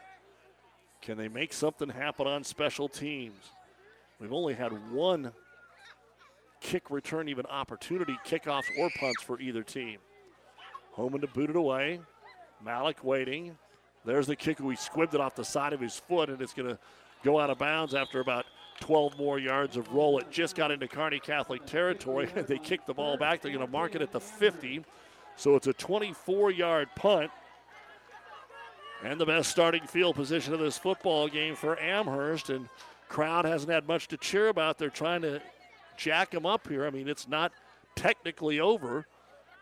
Can 1.03 1.19
they 1.19 1.29
make 1.29 1.53
something 1.53 1.89
happen 1.89 2.27
on 2.27 2.45
special 2.45 2.89
teams? 2.89 3.43
We've 4.21 4.33
only 4.33 4.55
had 4.55 4.91
one 4.93 5.33
kick 6.61 6.91
return, 6.91 7.29
even 7.29 7.47
opportunity 7.47 8.17
kickoffs 8.27 8.67
or 8.79 8.91
punts 8.99 9.23
for 9.23 9.41
either 9.41 9.63
team. 9.63 9.99
Homan 10.93 11.21
to 11.21 11.27
boot 11.27 11.51
it 11.51 11.57
away. 11.57 12.01
Malik 12.65 13.05
waiting. 13.05 13.57
There's 14.05 14.27
the 14.27 14.37
kicker. 14.37 14.63
He 14.65 14.77
squibbed 14.77 15.15
it 15.15 15.21
off 15.21 15.35
the 15.35 15.45
side 15.45 15.73
of 15.73 15.81
his 15.81 15.99
foot, 15.99 16.31
and 16.31 16.41
it's 16.41 16.55
going 16.55 16.69
to 16.69 16.79
go 17.23 17.39
out 17.39 17.51
of 17.51 17.59
bounds 17.59 17.95
after 17.95 18.21
about 18.21 18.47
12 18.81 19.19
more 19.19 19.39
yards 19.39 19.77
of 19.77 19.93
roll. 19.93 20.19
It 20.19 20.31
just 20.31 20.55
got 20.55 20.71
into 20.71 20.87
Kearney 20.89 21.21
Catholic 21.21 21.67
territory. 21.67 22.27
they 22.35 22.59
kicked 22.59 22.87
the 22.87 22.95
ball 22.95 23.17
back. 23.17 23.43
They're 23.43 23.53
going 23.53 23.67
to 23.67 23.71
mark 23.71 23.95
it 23.95 24.03
at 24.03 24.13
the 24.13 24.21
50. 24.21 24.85
So 25.37 25.55
it's 25.57 25.67
a 25.67 25.73
24 25.73 26.51
yard 26.51 26.89
punt. 26.95 27.31
And 29.05 29.21
the 29.21 29.27
best 29.27 29.51
starting 29.51 29.87
field 29.87 30.17
position 30.17 30.55
of 30.55 30.61
this 30.61 30.79
football 30.79 31.29
game 31.29 31.55
for 31.55 31.79
Amherst. 31.79 32.49
And 32.49 32.69
crowd 33.09 33.45
hasn't 33.45 33.71
had 33.71 33.87
much 33.87 34.09
to 34.09 34.17
cheer 34.17 34.49
about. 34.49 34.79
They're 34.79 34.89
trying 34.89 35.23
to 35.23 35.43
jack 35.97 36.31
them 36.31 36.47
up 36.47 36.69
here. 36.69 36.87
I 36.87 36.91
mean, 36.91 37.09
it's 37.09 37.29
not 37.29 37.53
technically 37.95 38.61
over. 38.61 39.07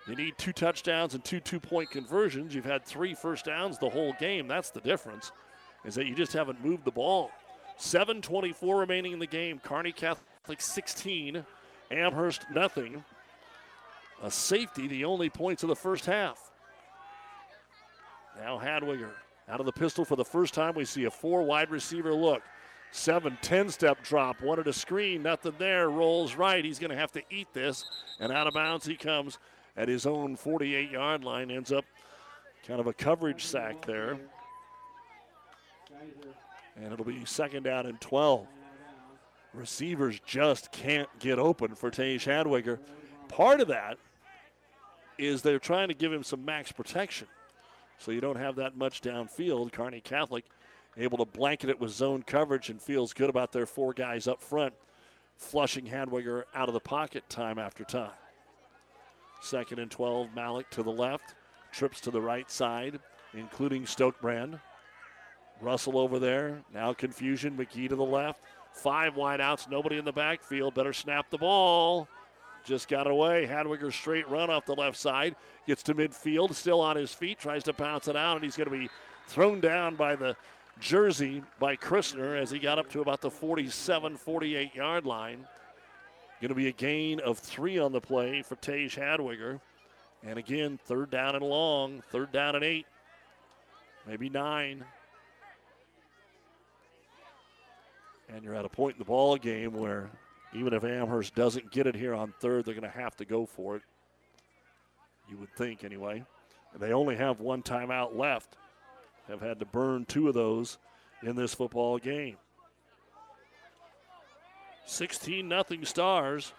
You 0.07 0.17
need 0.17 0.37
two 0.37 0.53
touchdowns 0.53 1.15
and 1.15 1.25
two 1.25 1.41
two 1.41 1.61
point 1.61 1.91
conversions. 1.91 2.55
You've 2.55 2.65
had 2.65 2.85
three 2.85 3.15
first 3.15 3.47
downs 3.47 3.79
the 3.79 3.89
whole 3.89 4.15
game. 4.19 4.47
That's 4.47 4.71
the 4.71 4.81
difference, 4.81 5.33
is 5.85 5.95
that 5.95 6.07
you 6.07 6.15
just 6.15 6.33
haven't 6.33 6.63
moved 6.65 6.85
the 6.85 6.91
ball. 6.91 7.31
7.24 7.79 8.79
remaining 8.79 9.13
in 9.13 9.19
the 9.19 9.27
game. 9.27 9.59
Kearney 9.59 9.93
Catholic 9.93 10.61
16, 10.61 11.45
Amherst 11.91 12.43
nothing. 12.53 13.05
A 14.23 14.31
safety, 14.31 14.87
the 14.87 15.05
only 15.05 15.29
points 15.29 15.63
of 15.63 15.69
the 15.69 15.77
first 15.77 16.07
half. 16.07 16.53
Now 18.39 18.59
Hadwiger 18.59 19.11
out 19.49 19.61
of 19.61 19.67
the 19.67 19.73
pistol 19.73 20.05
for 20.05 20.17
the 20.17 20.25
first 20.25 20.55
time. 20.55 20.75
We 20.75 20.85
see 20.85 21.05
a 21.05 21.11
four 21.11 21.43
wide 21.43 21.71
receiver 21.71 22.15
look. 22.15 22.43
Seven, 22.97 23.37
10 23.43 23.71
step 23.71 24.05
drop. 24.05 24.41
Wanted 24.41 24.69
a 24.69 24.73
screen, 24.73 25.25
nothing 25.25 25.55
there. 25.59 25.91
Rolls 25.91 26.37
right. 26.37 26.65
He's 26.65 26.79
going 26.79 26.93
to 26.93 26.97
have 26.97 27.11
to 27.13 27.23
eat 27.29 27.49
this. 27.53 27.85
And 28.21 28.31
out 28.31 28.47
of 28.47 28.55
bounds 28.55 28.87
he 28.87 28.95
comes 28.95 29.41
at 29.77 29.89
his 29.89 30.07
own 30.07 30.37
48 30.37 30.93
yard 30.93 31.25
line. 31.25 31.51
Ends 31.51 31.73
up 31.73 31.85
kind 32.65 32.79
of 32.79 32.87
a 32.87 32.93
coverage 32.93 33.47
sack 33.47 33.85
there. 33.85 34.17
And 36.77 36.93
it'll 36.93 37.05
be 37.05 37.25
second 37.25 37.65
down 37.65 37.87
and 37.87 38.01
12. 38.01 38.47
Receivers 39.55 40.21
just 40.25 40.71
can't 40.71 41.09
get 41.19 41.41
open 41.41 41.75
for 41.75 41.91
Tage 41.91 42.25
Hadwiger. 42.25 42.79
Part 43.27 43.61
of 43.61 43.67
that 43.67 43.99
is 45.19 45.43
they're 45.43 45.59
trying 45.59 45.89
to 45.89 45.95
give 45.95 46.13
him 46.13 46.23
some 46.23 46.45
max 46.45 46.71
protection. 46.71 47.27
So 47.99 48.13
you 48.13 48.21
don't 48.21 48.39
have 48.39 48.55
that 48.55 48.77
much 48.77 49.01
downfield. 49.01 49.73
Kearney 49.73 50.01
Catholic 50.01 50.45
able 50.97 51.19
to 51.19 51.25
blanket 51.25 51.71
it 51.71 51.81
with 51.81 51.91
zone 51.91 52.23
coverage 52.23 52.71
and 52.71 52.81
feels 52.81 53.13
good 53.13 53.31
about 53.31 53.53
their 53.53 53.67
four 53.67 53.93
guys 53.93 54.29
up 54.29 54.43
front, 54.43 54.75
flushing 55.37 55.87
Hadwiger 55.87 56.45
out 56.55 56.69
of 56.69 56.75
the 56.75 56.81
pocket 56.81 57.29
time 57.29 57.59
after 57.59 57.85
time. 57.85 58.11
Second 59.41 59.79
and 59.79 59.91
12, 59.91 60.35
Malik 60.35 60.71
to 60.71 60.83
the 60.83 60.93
left, 60.93 61.35
trips 61.73 62.01
to 62.03 62.11
the 62.11 62.21
right 62.21 62.51
side, 62.51 62.99
including 63.35 63.85
Stokebrand. 63.85 64.61
Russell 65.61 65.99
over 65.99 66.19
there. 66.19 66.63
Now 66.73 66.93
confusion. 66.93 67.57
McGee 67.57 67.89
to 67.89 67.97
the 67.97 68.05
left. 68.05 68.41
Five 68.73 69.15
wideouts. 69.15 69.71
Nobody 69.71 69.99
in 69.99 70.05
the 70.05 70.13
backfield. 70.13 70.75
Better 70.75 70.93
snap 70.93 71.31
the 71.31 71.39
ball. 71.39 72.09
Just 72.65 72.89
got 72.89 73.07
away. 73.07 73.47
Hadwiger 73.47 73.93
straight 73.93 74.29
run 74.29 74.51
off 74.51 74.67
the 74.67 74.75
left 74.75 74.97
side. 74.97 75.37
Gets 75.67 75.83
to 75.85 75.95
midfield. 75.95 76.55
Still 76.55 76.81
on 76.81 76.97
his 76.97 77.13
feet. 77.13 77.39
Tries 77.39 77.63
to 77.65 77.73
bounce 77.73 78.09
it 78.09 78.17
out. 78.17 78.37
And 78.37 78.45
he's 78.45 78.57
going 78.57 78.71
to 78.71 78.77
be 78.77 78.89
thrown 79.27 79.61
down 79.61 79.95
by 79.95 80.17
the 80.17 80.37
jersey 80.81 81.43
by 81.59 81.77
Christner 81.77 82.41
as 82.41 82.51
he 82.51 82.59
got 82.59 82.79
up 82.79 82.91
to 82.91 83.01
about 83.01 83.21
the 83.21 83.31
47 83.31 84.17
48 84.17 84.75
yard 84.75 85.07
line. 85.07 85.47
Going 86.41 86.49
to 86.51 86.55
be 86.55 86.69
a 86.69 86.73
gain 86.73 87.21
of 87.21 87.39
three 87.39 87.79
on 87.79 87.93
the 87.93 88.01
play 88.01 88.43
for 88.43 88.57
Tage 88.57 88.97
Hadwiger. 88.97 89.61
And 90.27 90.39
again, 90.39 90.79
third 90.85 91.11
down 91.11 91.37
and 91.37 91.45
long, 91.45 92.03
third 92.11 92.33
down 92.33 92.55
and 92.55 92.65
eight, 92.65 92.87
maybe 94.07 94.29
nine. 94.29 94.85
And 98.29 98.43
you're 98.43 98.55
at 98.55 98.65
a 98.65 98.69
point 98.69 98.97
in 98.97 98.99
the 98.99 99.05
ball 99.05 99.37
game 99.37 99.73
where 99.73 100.11
even 100.55 100.73
if 100.73 100.85
Amherst 100.85 101.35
doesn't 101.35 101.71
get 101.71 101.87
it 101.87 101.95
here 101.95 102.15
on 102.15 102.33
third, 102.41 102.65
they're 102.65 102.75
going 102.75 102.91
to 102.91 102.99
have 102.99 103.17
to 103.17 103.25
go 103.25 103.47
for 103.47 103.77
it. 103.77 103.83
You 105.29 105.37
would 105.39 105.55
think, 105.57 105.85
anyway. 105.85 106.25
And 106.73 106.83
they 106.83 106.93
only 106.93 107.17
have 107.17 107.41
one 107.41 107.63
timeout 107.63 108.17
left. 108.17 108.57
Have 109.29 109.41
had 109.41 109.59
to 109.61 109.65
burn 109.65 110.05
two 110.05 110.29
of 110.29 110.35
those 110.35 110.79
in 111.23 111.35
this 111.37 111.55
football 111.55 111.99
game. 111.99 112.37
16 114.87 115.49
nothing 115.49 115.85
Stars. 115.85 116.53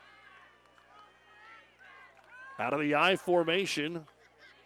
Out 2.57 2.73
of 2.73 2.79
the 2.79 2.95
I 2.95 3.15
formation. 3.15 4.05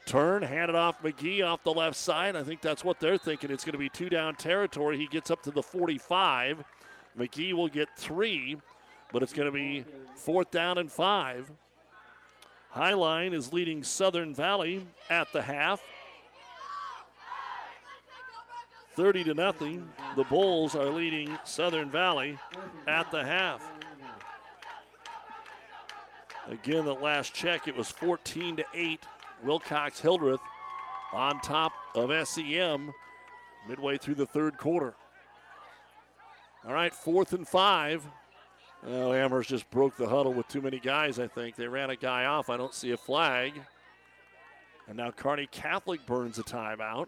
Turn, 0.05 0.41
hand 0.41 0.69
it 0.69 0.75
off 0.75 1.03
McGee 1.03 1.45
off 1.45 1.63
the 1.63 1.73
left 1.73 1.95
side. 1.95 2.35
I 2.35 2.43
think 2.43 2.61
that's 2.61 2.83
what 2.83 2.99
they're 2.99 3.17
thinking. 3.17 3.51
It's 3.51 3.63
going 3.63 3.73
to 3.73 3.79
be 3.79 3.89
two 3.89 4.09
down 4.09 4.35
territory. 4.35 4.97
He 4.97 5.07
gets 5.07 5.29
up 5.29 5.43
to 5.43 5.51
the 5.51 5.61
45. 5.61 6.63
McGee 7.17 7.53
will 7.53 7.67
get 7.67 7.89
three, 7.97 8.57
but 9.11 9.21
it's 9.21 9.33
going 9.33 9.47
to 9.47 9.51
be 9.51 9.85
fourth 10.15 10.49
down 10.51 10.77
and 10.77 10.91
five. 10.91 11.51
Hi-Line 12.71 13.33
is 13.33 13.51
leading 13.51 13.83
Southern 13.83 14.33
Valley 14.33 14.85
at 15.09 15.31
the 15.33 15.41
half. 15.41 15.81
30 18.99 19.23
to 19.23 19.33
nothing. 19.33 19.87
The 20.17 20.25
Bulls 20.25 20.75
are 20.75 20.89
leading 20.89 21.39
Southern 21.45 21.89
Valley 21.89 22.37
at 22.85 23.09
the 23.11 23.23
half. 23.23 23.65
Again, 26.49 26.83
the 26.83 26.93
last 26.93 27.33
check, 27.33 27.69
it 27.69 27.77
was 27.77 27.89
14 27.89 28.57
to 28.57 28.65
8. 28.73 28.99
Wilcox 29.41 30.01
Hildreth 30.01 30.41
on 31.13 31.39
top 31.39 31.71
of 31.95 32.11
SEM 32.27 32.91
midway 33.69 33.97
through 33.97 34.15
the 34.15 34.25
third 34.25 34.57
quarter. 34.57 34.93
All 36.67 36.73
right, 36.73 36.93
fourth 36.93 37.31
and 37.31 37.47
five. 37.47 38.05
Well, 38.85 39.13
Amherst 39.13 39.49
just 39.49 39.71
broke 39.71 39.95
the 39.95 40.09
huddle 40.09 40.33
with 40.33 40.49
too 40.49 40.61
many 40.61 40.77
guys, 40.77 41.19
I 41.19 41.27
think. 41.27 41.55
They 41.55 41.69
ran 41.69 41.89
a 41.89 41.95
guy 41.95 42.25
off. 42.25 42.49
I 42.49 42.57
don't 42.57 42.73
see 42.73 42.91
a 42.91 42.97
flag. 42.97 43.53
And 44.89 44.97
now 44.97 45.11
Kearney 45.11 45.47
Catholic 45.49 46.05
burns 46.05 46.37
a 46.37 46.43
timeout. 46.43 47.07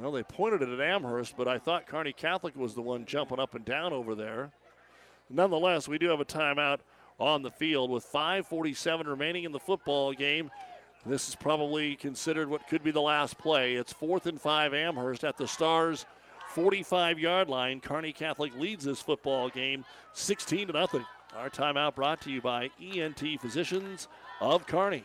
Well, 0.00 0.12
they 0.12 0.22
pointed 0.22 0.62
it 0.62 0.68
at 0.68 0.80
Amherst, 0.80 1.36
but 1.36 1.48
I 1.48 1.58
thought 1.58 1.86
Kearney 1.86 2.12
Catholic 2.12 2.54
was 2.54 2.74
the 2.74 2.82
one 2.82 3.04
jumping 3.04 3.40
up 3.40 3.54
and 3.54 3.64
down 3.64 3.92
over 3.92 4.14
there. 4.14 4.52
Nonetheless, 5.28 5.88
we 5.88 5.98
do 5.98 6.08
have 6.08 6.20
a 6.20 6.24
timeout 6.24 6.78
on 7.18 7.42
the 7.42 7.50
field 7.50 7.90
with 7.90 8.04
5:47 8.04 9.08
remaining 9.08 9.42
in 9.42 9.50
the 9.50 9.58
football 9.58 10.12
game. 10.12 10.50
This 11.04 11.28
is 11.28 11.34
probably 11.34 11.96
considered 11.96 12.48
what 12.48 12.68
could 12.68 12.84
be 12.84 12.92
the 12.92 13.00
last 13.00 13.38
play. 13.38 13.74
It's 13.74 13.92
fourth 13.92 14.26
and 14.26 14.40
five 14.40 14.72
Amherst 14.72 15.24
at 15.24 15.36
the 15.36 15.48
Stars 15.48 16.06
45 16.48 17.18
yard 17.18 17.48
line. 17.48 17.80
Kearney 17.80 18.12
Catholic 18.12 18.54
leads 18.56 18.84
this 18.84 19.02
football 19.02 19.48
game 19.48 19.84
16 20.12 20.68
to 20.68 20.72
nothing. 20.72 21.04
Our 21.36 21.50
timeout 21.50 21.96
brought 21.96 22.20
to 22.22 22.30
you 22.30 22.40
by 22.40 22.70
ENT 22.80 23.40
Physicians 23.40 24.06
of 24.40 24.66
Kearney. 24.66 25.04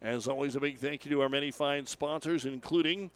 As 0.00 0.28
always, 0.28 0.54
a 0.54 0.60
big 0.60 0.78
thank 0.78 1.04
you 1.04 1.10
to 1.10 1.22
our 1.22 1.28
many 1.28 1.50
fine 1.50 1.84
sponsors, 1.84 2.44
including 2.44 3.10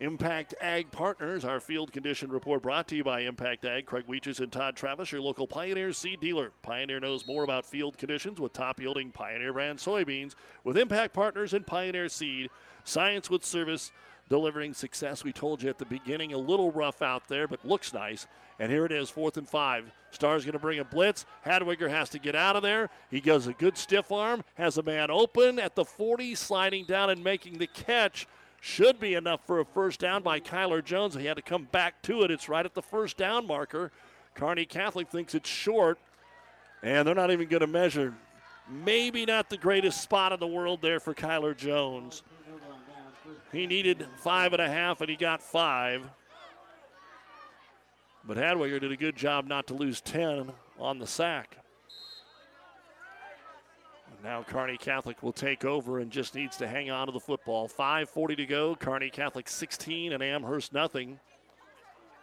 Impact 0.00 0.54
Ag 0.58 0.90
Partners. 0.90 1.44
Our 1.44 1.60
field 1.60 1.92
condition 1.92 2.32
report 2.32 2.62
brought 2.62 2.88
to 2.88 2.96
you 2.96 3.04
by 3.04 3.20
Impact 3.20 3.66
Ag. 3.66 3.84
Craig 3.84 4.06
Weeches 4.08 4.40
and 4.40 4.50
Todd 4.50 4.74
Travis, 4.74 5.12
your 5.12 5.20
local 5.20 5.46
Pioneer 5.46 5.92
seed 5.92 6.20
dealer. 6.20 6.52
Pioneer 6.62 6.98
knows 6.98 7.26
more 7.26 7.44
about 7.44 7.66
field 7.66 7.98
conditions 7.98 8.40
with 8.40 8.54
top 8.54 8.80
yielding 8.80 9.10
Pioneer 9.10 9.52
brand 9.52 9.78
soybeans 9.78 10.34
with 10.64 10.78
Impact 10.78 11.12
Partners 11.12 11.52
and 11.52 11.66
Pioneer 11.66 12.08
Seed. 12.08 12.48
Science 12.84 13.28
with 13.28 13.44
service, 13.44 13.92
delivering 14.30 14.72
success. 14.72 15.24
We 15.24 15.32
told 15.32 15.62
you 15.62 15.68
at 15.68 15.78
the 15.78 15.84
beginning, 15.84 16.32
a 16.32 16.38
little 16.38 16.72
rough 16.72 17.02
out 17.02 17.28
there, 17.28 17.46
but 17.46 17.66
looks 17.66 17.92
nice. 17.92 18.26
And 18.58 18.70
here 18.70 18.84
it 18.86 18.92
is, 18.92 19.10
fourth 19.10 19.36
and 19.36 19.48
five. 19.48 19.90
Star's 20.10 20.44
going 20.44 20.52
to 20.52 20.60
bring 20.60 20.78
a 20.78 20.84
blitz. 20.84 21.26
Hadwiger 21.44 21.90
has 21.90 22.08
to 22.10 22.18
get 22.18 22.36
out 22.36 22.54
of 22.54 22.62
there. 22.62 22.88
He 23.10 23.20
does 23.20 23.46
a 23.48 23.52
good 23.52 23.76
stiff 23.76 24.12
arm, 24.12 24.44
has 24.54 24.78
a 24.78 24.82
man 24.82 25.10
open 25.10 25.58
at 25.58 25.74
the 25.74 25.84
40, 25.84 26.34
sliding 26.36 26.84
down 26.84 27.10
and 27.10 27.24
making 27.24 27.58
the 27.58 27.66
catch. 27.66 28.28
Should 28.60 28.98
be 28.98 29.14
enough 29.14 29.40
for 29.46 29.60
a 29.60 29.64
first 29.64 30.00
down 30.00 30.22
by 30.22 30.40
Kyler 30.40 30.82
Jones. 30.82 31.14
He 31.14 31.26
had 31.26 31.36
to 31.36 31.42
come 31.42 31.68
back 31.70 32.00
to 32.02 32.22
it. 32.22 32.30
It's 32.30 32.48
right 32.48 32.64
at 32.64 32.74
the 32.74 32.80
first 32.80 33.16
down 33.16 33.46
marker. 33.46 33.90
Kearney 34.34 34.64
Catholic 34.64 35.10
thinks 35.10 35.34
it's 35.34 35.50
short, 35.50 35.98
and 36.82 37.06
they're 37.06 37.14
not 37.14 37.30
even 37.30 37.48
going 37.48 37.60
to 37.60 37.66
measure. 37.66 38.14
Maybe 38.70 39.26
not 39.26 39.50
the 39.50 39.58
greatest 39.58 40.00
spot 40.00 40.32
in 40.32 40.40
the 40.40 40.46
world 40.46 40.80
there 40.80 40.98
for 40.98 41.12
Kyler 41.12 41.54
Jones. 41.56 42.22
He 43.52 43.66
needed 43.66 44.06
five 44.16 44.52
and 44.52 44.62
a 44.62 44.68
half, 44.68 45.00
and 45.00 45.10
he 45.10 45.16
got 45.16 45.42
five. 45.42 46.02
But 48.26 48.36
Hadwiger 48.36 48.80
did 48.80 48.92
a 48.92 48.96
good 48.96 49.16
job 49.16 49.46
not 49.46 49.66
to 49.66 49.74
lose 49.74 50.00
10 50.00 50.52
on 50.78 50.98
the 50.98 51.06
sack. 51.06 51.58
Now 54.22 54.42
Kearney 54.42 54.78
Catholic 54.78 55.22
will 55.22 55.34
take 55.34 55.66
over 55.66 55.98
and 55.98 56.10
just 56.10 56.34
needs 56.34 56.56
to 56.56 56.66
hang 56.66 56.90
on 56.90 57.08
to 57.08 57.12
the 57.12 57.20
football. 57.20 57.68
5:40 57.68 58.36
to 58.36 58.46
go. 58.46 58.74
Kearney 58.74 59.10
Catholic 59.10 59.50
16 59.50 60.14
and 60.14 60.22
Amherst 60.22 60.72
nothing. 60.72 61.20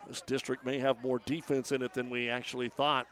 This 0.08 0.22
district 0.22 0.66
may 0.66 0.80
have 0.80 1.04
more 1.04 1.20
defense 1.20 1.72
in 1.72 1.84
it 1.84 1.94
than 1.94 2.10
we 2.10 2.28
actually 2.28 2.70
thought. 2.70 3.06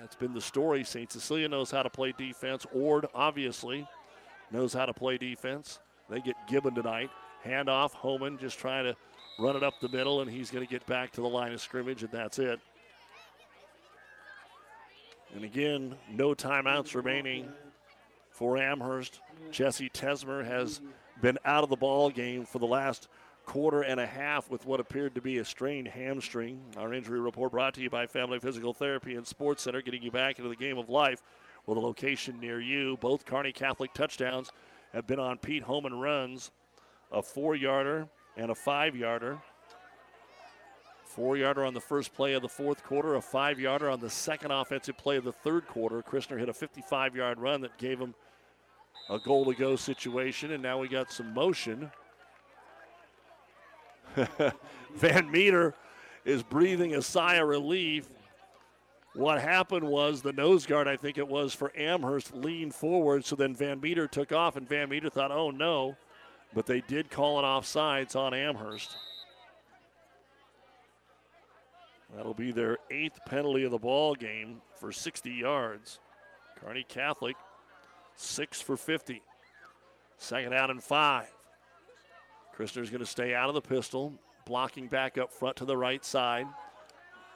That's 0.00 0.16
been 0.16 0.34
the 0.34 0.40
story. 0.40 0.82
St. 0.82 1.12
Cecilia 1.12 1.48
knows 1.48 1.70
how 1.70 1.84
to 1.84 1.90
play 1.90 2.12
defense. 2.18 2.66
Ord 2.74 3.06
obviously 3.14 3.86
knows 4.50 4.72
how 4.72 4.86
to 4.86 4.92
play 4.92 5.16
defense. 5.16 5.78
They 6.10 6.20
get 6.20 6.34
Gibbon 6.48 6.74
tonight. 6.74 7.10
Handoff, 7.44 7.92
Homan 7.92 8.36
just 8.36 8.58
trying 8.58 8.84
to 8.84 8.96
run 9.38 9.56
it 9.56 9.62
up 9.62 9.80
the 9.80 9.88
middle, 9.88 10.20
and 10.20 10.30
he's 10.30 10.50
going 10.50 10.64
to 10.64 10.70
get 10.70 10.86
back 10.86 11.12
to 11.12 11.20
the 11.20 11.28
line 11.28 11.52
of 11.52 11.60
scrimmage, 11.60 12.02
and 12.02 12.12
that's 12.12 12.38
it. 12.38 12.60
And 15.34 15.44
again, 15.44 15.96
no 16.10 16.34
timeouts 16.34 16.94
remaining 16.94 17.48
for 18.30 18.56
Amherst. 18.56 19.20
Jesse 19.50 19.90
Tesmer 19.90 20.44
has 20.44 20.80
been 21.20 21.38
out 21.44 21.64
of 21.64 21.70
the 21.70 21.76
ball 21.76 22.10
game 22.10 22.44
for 22.44 22.58
the 22.58 22.66
last 22.66 23.08
quarter 23.44 23.82
and 23.82 24.00
a 24.00 24.06
half 24.06 24.48
with 24.48 24.64
what 24.64 24.80
appeared 24.80 25.14
to 25.14 25.20
be 25.20 25.38
a 25.38 25.44
strained 25.44 25.88
hamstring. 25.88 26.60
Our 26.76 26.94
injury 26.94 27.20
report 27.20 27.52
brought 27.52 27.74
to 27.74 27.80
you 27.80 27.90
by 27.90 28.06
Family 28.06 28.38
Physical 28.38 28.72
Therapy 28.72 29.16
and 29.16 29.26
Sports 29.26 29.62
Center, 29.62 29.82
getting 29.82 30.02
you 30.02 30.10
back 30.10 30.38
into 30.38 30.48
the 30.48 30.56
game 30.56 30.78
of 30.78 30.88
life 30.88 31.22
with 31.66 31.78
a 31.78 31.80
location 31.80 32.40
near 32.40 32.60
you. 32.60 32.96
Both 33.00 33.24
Kearney 33.24 33.52
Catholic 33.52 33.92
touchdowns 33.92 34.50
have 34.92 35.06
been 35.06 35.18
on 35.18 35.38
Pete 35.38 35.64
Homan 35.64 35.94
runs 35.94 36.50
a 37.10 37.22
four 37.22 37.54
yarder 37.54 38.08
and 38.36 38.50
a 38.50 38.54
five 38.54 38.96
yarder. 38.96 39.38
Four 41.04 41.36
yarder 41.36 41.64
on 41.64 41.74
the 41.74 41.80
first 41.80 42.12
play 42.12 42.34
of 42.34 42.42
the 42.42 42.48
fourth 42.48 42.82
quarter, 42.82 43.14
a 43.14 43.22
five 43.22 43.60
yarder 43.60 43.88
on 43.88 44.00
the 44.00 44.10
second 44.10 44.50
offensive 44.50 44.96
play 44.96 45.16
of 45.16 45.24
the 45.24 45.32
third 45.32 45.68
quarter. 45.68 46.02
Christner 46.02 46.38
hit 46.38 46.48
a 46.48 46.52
55 46.52 47.14
yard 47.14 47.38
run 47.38 47.60
that 47.60 47.76
gave 47.78 48.00
him 48.00 48.14
a 49.08 49.18
goal 49.20 49.44
to 49.44 49.54
go 49.54 49.76
situation, 49.76 50.52
and 50.52 50.62
now 50.62 50.78
we 50.78 50.88
got 50.88 51.12
some 51.12 51.32
motion. 51.32 51.90
Van 54.94 55.30
Meter 55.30 55.74
is 56.24 56.42
breathing 56.42 56.96
a 56.96 57.02
sigh 57.02 57.36
of 57.36 57.48
relief. 57.48 58.08
What 59.14 59.40
happened 59.40 59.86
was 59.86 60.22
the 60.22 60.32
nose 60.32 60.66
guard, 60.66 60.88
I 60.88 60.96
think 60.96 61.18
it 61.18 61.28
was 61.28 61.54
for 61.54 61.70
Amherst, 61.76 62.34
leaned 62.34 62.74
forward, 62.74 63.24
so 63.24 63.36
then 63.36 63.54
Van 63.54 63.80
Meter 63.80 64.08
took 64.08 64.32
off, 64.32 64.56
and 64.56 64.68
Van 64.68 64.88
Meter 64.88 65.08
thought, 65.08 65.30
oh 65.30 65.52
no 65.52 65.96
but 66.54 66.66
they 66.66 66.80
did 66.80 67.10
call 67.10 67.38
it 67.38 67.42
offsides 67.42 68.16
on 68.16 68.32
Amherst. 68.32 68.96
That'll 72.16 72.34
be 72.34 72.52
their 72.52 72.78
eighth 72.90 73.18
penalty 73.26 73.64
of 73.64 73.72
the 73.72 73.78
ball 73.78 74.14
game 74.14 74.62
for 74.78 74.92
60 74.92 75.30
yards. 75.30 75.98
Kearney 76.60 76.84
Catholic, 76.88 77.36
six 78.14 78.60
for 78.60 78.76
50. 78.76 79.20
Second 80.16 80.54
out 80.54 80.70
and 80.70 80.82
five. 80.82 81.28
Christner's 82.52 82.88
going 82.88 83.00
to 83.00 83.06
stay 83.06 83.34
out 83.34 83.48
of 83.48 83.54
the 83.54 83.60
pistol, 83.60 84.12
blocking 84.46 84.86
back 84.86 85.18
up 85.18 85.32
front 85.32 85.56
to 85.56 85.64
the 85.64 85.76
right 85.76 86.04
side. 86.04 86.46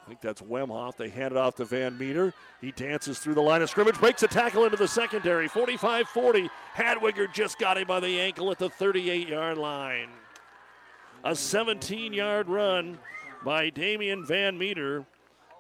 I 0.08 0.10
think 0.10 0.22
that's 0.22 0.40
Wemhoff. 0.40 0.96
They 0.96 1.10
hand 1.10 1.32
it 1.32 1.36
off 1.36 1.56
to 1.56 1.66
Van 1.66 1.98
Meter. 1.98 2.32
He 2.62 2.72
dances 2.72 3.18
through 3.18 3.34
the 3.34 3.42
line 3.42 3.60
of 3.60 3.68
scrimmage, 3.68 4.00
breaks 4.00 4.22
a 4.22 4.26
tackle 4.26 4.64
into 4.64 4.78
the 4.78 4.88
secondary. 4.88 5.48
45 5.48 6.08
40. 6.08 6.48
Hadwiger 6.74 7.30
just 7.30 7.58
got 7.58 7.76
him 7.76 7.86
by 7.86 8.00
the 8.00 8.18
ankle 8.18 8.50
at 8.50 8.58
the 8.58 8.70
38 8.70 9.28
yard 9.28 9.58
line. 9.58 10.08
A 11.24 11.36
17 11.36 12.14
yard 12.14 12.48
run 12.48 12.98
by 13.44 13.68
Damian 13.68 14.24
Van 14.24 14.56
Meter. 14.56 15.04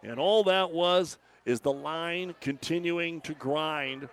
And 0.02 0.18
all 0.18 0.42
that 0.44 0.70
was 0.70 1.18
is 1.44 1.60
the 1.60 1.70
line 1.70 2.34
continuing 2.40 3.20
to 3.20 3.34
grind. 3.34 4.08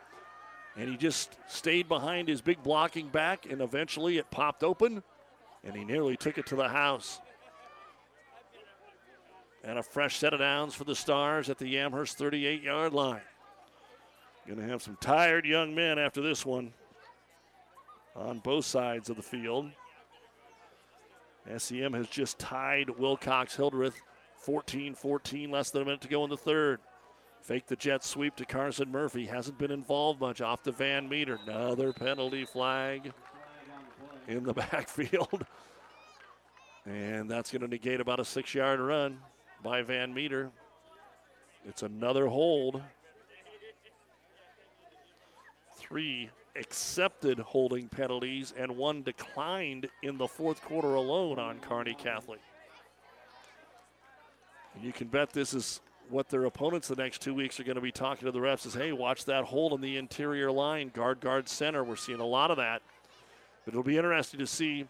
And 0.76 0.90
he 0.90 0.98
just 0.98 1.38
stayed 1.48 1.88
behind 1.88 2.28
his 2.28 2.41
big 2.41 2.62
blocking 2.62 3.07
back, 3.07 3.49
and 3.49 3.62
eventually 3.62 4.18
it 4.18 4.30
popped 4.32 4.66
open, 4.66 5.02
and 5.64 5.78
he 5.78 5.86
nearly 5.86 6.18
took 6.18 6.38
it 6.38 6.45
to 6.48 6.57
the 6.57 6.68
house. 6.68 7.22
And 9.66 9.80
a 9.80 9.84
fresh 9.84 10.18
set 10.18 10.34
of 10.34 10.40
downs 10.40 10.76
for 10.76 10.84
the 10.84 10.96
Stars 10.96 11.50
at 11.50 11.58
the 11.58 11.80
Amherst 11.80 12.18
38 12.18 12.62
yard 12.62 12.94
line. 12.94 13.22
Going 14.48 14.60
to 14.60 14.68
have 14.68 14.84
some 14.84 14.98
tired 15.02 15.44
young 15.44 15.74
men 15.74 15.98
after 15.98 16.22
this 16.22 16.46
one 16.46 16.72
on 18.16 18.40
both 18.40 18.66
sides 18.66 19.10
of 19.10 19.16
the 19.16 19.24
field. 19.24 19.72
SEM 21.58 21.94
has 21.94 22.08
just 22.08 22.38
tied 22.38 22.90
Wilcox 22.92 23.56
Hildreth 23.56 24.00
14 24.38 24.94
14, 24.94 25.50
less 25.50 25.72
than 25.72 25.82
a 25.82 25.86
minute 25.86 26.02
to 26.02 26.08
go 26.08 26.24
in 26.24 26.30
the 26.30 26.38
third. 26.38 26.80
Fake 27.42 27.66
the 27.66 27.76
jet 27.76 28.04
sweep 28.04 28.36
to 28.36 28.46
Carson 28.46 28.92
Murphy. 28.92 29.26
Hasn't 29.26 29.58
been 29.58 29.72
involved 29.72 30.20
much 30.20 30.42
off 30.42 30.64
the 30.64 30.72
Van 30.72 31.10
Meter. 31.10 31.40
Another 31.46 31.92
penalty 31.94 32.46
flag 32.46 33.12
in 34.28 34.44
the 34.44 34.54
backfield. 34.54 35.46
And 36.86 37.30
that's 37.30 37.52
going 37.52 37.62
to 37.62 37.68
negate 37.68 38.00
about 38.00 38.20
a 38.20 38.26
six 38.26 38.54
yard 38.54 38.80
run 38.80 39.20
by 39.66 39.82
Van 39.82 40.14
Meter. 40.14 40.52
It's 41.68 41.82
another 41.82 42.28
hold. 42.28 42.84
Three 45.76 46.30
accepted 46.56 47.40
holding 47.40 47.90
penalties 47.90 48.54
and 48.56 48.78
one 48.78 49.02
declined 49.02 49.90
in 50.04 50.20
the 50.20 50.28
fourth 50.28 50.62
quarter 50.62 50.94
alone 50.94 51.40
on 51.40 51.58
Kearney 51.62 51.96
Catholic. 51.96 52.40
And 54.76 54.84
you 54.84 54.94
can 54.94 55.08
bet 55.08 55.32
this 55.32 55.56
is 55.56 55.82
what 56.10 56.30
their 56.30 56.46
opponents 56.46 56.88
the 56.88 56.96
next 56.96 57.24
two 57.24 57.34
weeks 57.34 57.60
are 57.60 57.64
going 57.64 57.74
to 57.74 57.82
be 57.82 57.92
talking 57.92 58.28
to 58.28 58.32
the 58.32 58.38
refs 58.38 58.68
is 58.68 58.76
hey, 58.76 58.92
watch 58.92 59.26
that 59.26 59.46
hold 59.46 59.74
in 59.74 59.82
the 59.82 59.98
interior 59.98 60.52
line, 60.52 60.92
guard, 60.94 61.20
guard, 61.20 61.50
center. 61.50 61.84
We're 61.84 61.96
seeing 61.96 62.20
a 62.20 62.26
lot 62.26 62.52
of 62.52 62.58
that. 62.58 62.84
But 63.66 63.74
it'll 63.74 63.82
be 63.82 63.98
interesting 63.98 64.40
to 64.42 64.48
see 64.48 64.86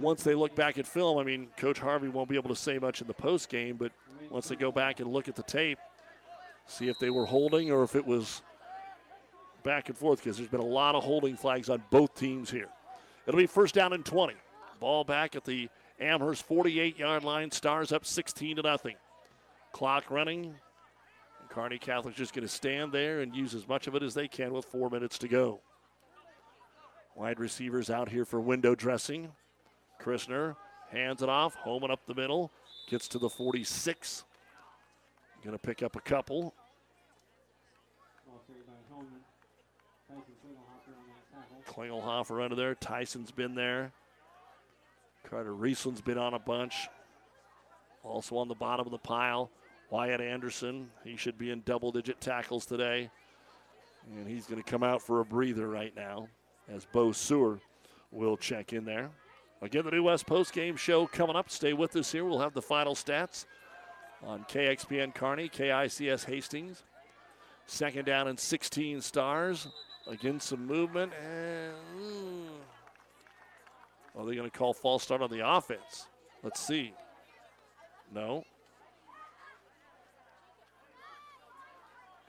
once 0.00 0.22
they 0.22 0.34
look 0.34 0.54
back 0.54 0.78
at 0.78 0.86
film, 0.86 1.18
I 1.18 1.24
mean, 1.24 1.48
Coach 1.56 1.78
Harvey 1.78 2.08
won't 2.08 2.28
be 2.28 2.36
able 2.36 2.50
to 2.50 2.56
say 2.56 2.78
much 2.78 3.00
in 3.00 3.06
the 3.06 3.14
post 3.14 3.48
game, 3.48 3.76
but 3.76 3.92
once 4.30 4.48
they 4.48 4.56
go 4.56 4.70
back 4.72 5.00
and 5.00 5.12
look 5.12 5.28
at 5.28 5.36
the 5.36 5.42
tape, 5.42 5.78
see 6.66 6.88
if 6.88 6.98
they 6.98 7.10
were 7.10 7.26
holding 7.26 7.70
or 7.70 7.82
if 7.82 7.96
it 7.96 8.06
was 8.06 8.42
back 9.62 9.88
and 9.88 9.98
forth 9.98 10.22
because 10.22 10.36
there's 10.36 10.48
been 10.48 10.60
a 10.60 10.64
lot 10.64 10.94
of 10.94 11.04
holding 11.04 11.36
flags 11.36 11.68
on 11.68 11.82
both 11.90 12.14
teams 12.14 12.50
here. 12.50 12.68
It'll 13.26 13.38
be 13.38 13.46
first 13.46 13.74
down 13.74 13.92
and 13.92 14.04
20. 14.04 14.34
Ball 14.78 15.04
back 15.04 15.36
at 15.36 15.44
the 15.44 15.68
Amherst 16.00 16.44
48 16.44 16.98
yard 16.98 17.24
line. 17.24 17.50
Stars 17.50 17.92
up 17.92 18.06
16 18.06 18.56
to 18.56 18.62
nothing. 18.62 18.96
Clock 19.72 20.10
running. 20.10 20.54
Kearney 21.50 21.78
Catholic's 21.78 22.16
just 22.16 22.32
going 22.32 22.46
to 22.46 22.52
stand 22.52 22.92
there 22.92 23.20
and 23.20 23.34
use 23.34 23.54
as 23.54 23.66
much 23.68 23.88
of 23.88 23.94
it 23.96 24.02
as 24.02 24.14
they 24.14 24.28
can 24.28 24.52
with 24.52 24.64
four 24.64 24.88
minutes 24.88 25.18
to 25.18 25.28
go. 25.28 25.60
Wide 27.16 27.40
receivers 27.40 27.90
out 27.90 28.08
here 28.08 28.24
for 28.24 28.40
window 28.40 28.74
dressing. 28.74 29.32
Christner 30.02 30.56
hands 30.90 31.22
it 31.22 31.28
off, 31.28 31.54
home 31.54 31.84
up 31.84 32.00
the 32.06 32.14
middle. 32.14 32.50
Gets 32.88 33.08
to 33.08 33.18
the 33.18 33.28
46. 33.28 34.24
Going 35.44 35.56
to 35.56 35.58
pick 35.58 35.82
up 35.82 35.96
a 35.96 36.00
couple. 36.00 36.54
Klingelhofer 41.68 42.42
under 42.42 42.56
there. 42.56 42.74
Tyson's 42.74 43.30
been 43.30 43.54
there. 43.54 43.92
Carter 45.28 45.54
Riesland's 45.54 46.00
been 46.00 46.18
on 46.18 46.34
a 46.34 46.38
bunch. 46.38 46.88
Also 48.02 48.36
on 48.36 48.48
the 48.48 48.54
bottom 48.54 48.86
of 48.86 48.90
the 48.90 48.98
pile, 48.98 49.50
Wyatt 49.90 50.20
Anderson. 50.20 50.90
He 51.04 51.16
should 51.16 51.38
be 51.38 51.50
in 51.50 51.62
double 51.64 51.92
digit 51.92 52.20
tackles 52.20 52.66
today. 52.66 53.10
And 54.16 54.26
he's 54.26 54.46
going 54.46 54.62
to 54.62 54.68
come 54.68 54.82
out 54.82 55.00
for 55.02 55.20
a 55.20 55.24
breather 55.24 55.68
right 55.68 55.94
now 55.94 56.28
as 56.68 56.86
Bo 56.86 57.12
Sewer 57.12 57.60
will 58.10 58.36
check 58.36 58.72
in 58.72 58.84
there. 58.84 59.10
Again, 59.62 59.84
the 59.84 59.90
New 59.90 60.04
West 60.04 60.26
Post 60.26 60.54
Game 60.54 60.76
Show 60.76 61.06
coming 61.06 61.36
up. 61.36 61.50
Stay 61.50 61.74
with 61.74 61.94
us 61.96 62.10
here. 62.10 62.24
We'll 62.24 62.38
have 62.38 62.54
the 62.54 62.62
final 62.62 62.94
stats 62.94 63.44
on 64.24 64.44
KXPN 64.44 65.14
Kearney, 65.14 65.50
KICS 65.50 66.24
Hastings. 66.24 66.82
Second 67.66 68.06
down 68.06 68.28
and 68.28 68.38
16 68.38 69.02
stars. 69.02 69.68
Again, 70.06 70.40
some 70.40 70.66
movement. 70.66 71.12
And 71.22 71.74
are 74.18 74.24
they 74.24 74.34
going 74.34 74.50
to 74.50 74.58
call 74.58 74.72
false 74.72 75.02
start 75.02 75.20
on 75.20 75.30
the 75.30 75.46
offense? 75.46 76.08
Let's 76.42 76.60
see. 76.60 76.94
No. 78.14 78.44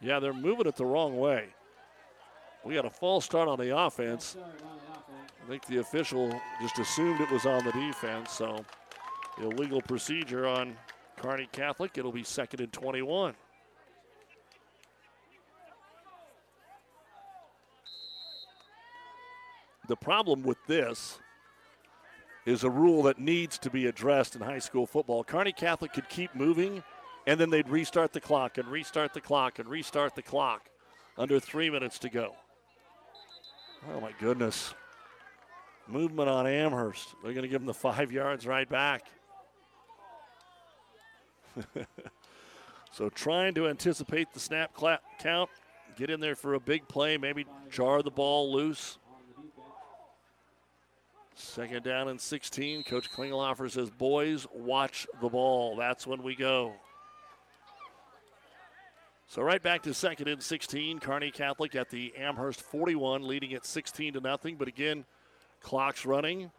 Yeah, 0.02 0.20
they're 0.20 0.34
moving 0.34 0.68
it 0.68 0.76
the 0.76 0.86
wrong 0.86 1.18
way. 1.18 1.48
We 2.64 2.76
got 2.76 2.86
a 2.86 2.90
false 2.92 3.26
start 3.26 3.48
on 3.48 3.60
the 3.60 3.76
offense. 3.76 4.38
I 4.38 5.50
think 5.50 5.66
the 5.66 5.78
official 5.78 6.30
just 6.62 6.78
assumed 6.78 7.20
it 7.20 7.32
was 7.32 7.46
on 7.46 7.66
the 7.66 7.72
defense, 7.72 8.32
so 8.32 8.64
illegal 9.42 9.82
procedure 9.82 10.48
on 10.48 10.76
Kearney 11.18 11.50
Catholic. 11.52 11.98
It'll 11.98 12.12
be 12.12 12.24
second 12.24 12.62
and 12.62 12.72
21. 12.72 13.34
The 19.88 19.96
problem 19.96 20.44
with 20.44 20.60
this 20.68 21.20
is 22.46 22.64
a 22.64 22.70
rule 22.70 23.04
that 23.04 23.20
needs 23.20 23.58
to 23.58 23.70
be 23.70 23.88
addressed 23.88 24.36
in 24.36 24.42
high 24.42 24.60
school 24.60 24.86
football. 24.86 25.24
Kearney 25.24 25.52
Catholic 25.52 25.94
could 25.94 26.08
keep 26.10 26.34
moving, 26.36 26.84
and 27.26 27.40
then 27.40 27.50
they'd 27.50 27.68
restart 27.68 28.14
the 28.14 28.22
clock 28.22 28.58
and 28.58 28.68
restart 28.68 29.14
the 29.14 29.22
clock 29.22 29.60
and 29.60 29.68
restart 29.68 30.16
the 30.16 30.22
clock 30.22 30.70
under 31.18 31.40
three 31.40 31.70
minutes 31.70 32.00
to 32.00 32.10
go. 32.10 32.36
Oh, 33.90 34.00
my 34.00 34.12
goodness. 34.20 34.74
Movement 35.88 36.30
on 36.30 36.46
Amherst. 36.46 37.16
They're 37.24 37.34
going 37.34 37.44
to 37.44 37.50
give 37.50 37.62
them 37.62 37.68
the 37.68 37.74
five 37.74 38.12
yards 38.12 38.46
right 38.46 38.70
back. 38.70 39.06
so 42.92 43.10
trying 43.10 43.54
to 43.56 43.68
anticipate 43.68 44.32
the 44.34 44.40
snap 44.40 44.74
clap 44.74 45.02
count, 45.20 45.50
get 45.98 46.10
in 46.10 46.20
there 46.20 46.36
for 46.36 46.54
a 46.54 46.60
big 46.60 46.88
play, 46.88 47.18
maybe 47.18 47.46
jar 47.70 48.02
the 48.02 48.12
ball 48.12 48.54
loose. 48.54 48.98
Second 51.36 51.84
down 51.84 52.08
and 52.10 52.22
16. 52.22 52.84
Coach 52.84 53.12
Klingelhofer 53.12 53.70
says, 53.70 53.90
Boys, 53.90 54.46
watch 54.54 55.08
the 55.22 55.30
ball. 55.30 55.76
That's 55.76 56.06
when 56.06 56.22
we 56.22 56.36
go. 56.36 56.74
So 59.32 59.42
right 59.42 59.64
back 59.64 59.82
to 59.84 59.94
second 59.94 60.28
and 60.28 60.44
16. 60.44 61.00
Kearney 61.00 61.32
Catholic 61.32 61.74
at 61.78 61.90
the 61.90 62.14
Amherst 62.18 62.62
41, 62.64 63.26
leading 63.26 63.54
at 63.54 63.66
16 63.66 64.16
to 64.16 64.20
nothing. 64.20 64.58
But 64.58 64.68
again, 64.68 65.06
clock's 65.62 66.06
running. 66.06 66.52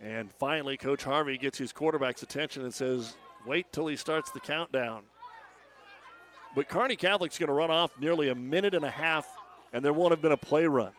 And 0.00 0.32
finally, 0.32 0.78
Coach 0.78 1.04
Harvey 1.04 1.36
gets 1.36 1.58
his 1.58 1.72
quarterback's 1.72 2.22
attention 2.22 2.62
and 2.62 2.72
says, 2.72 3.16
Wait 3.46 3.70
till 3.70 3.86
he 3.86 3.96
starts 3.96 4.30
the 4.30 4.40
countdown. 4.40 5.02
But 6.56 6.70
Kearney 6.70 6.96
Catholic's 6.96 7.36
going 7.36 7.48
to 7.48 7.52
run 7.52 7.70
off 7.70 7.90
nearly 8.00 8.30
a 8.30 8.34
minute 8.34 8.74
and 8.74 8.86
a 8.86 8.90
half, 8.90 9.28
and 9.74 9.84
there 9.84 9.92
won't 9.92 10.12
have 10.12 10.22
been 10.22 10.32
a 10.32 10.38
play 10.38 10.64
run. 10.64 10.92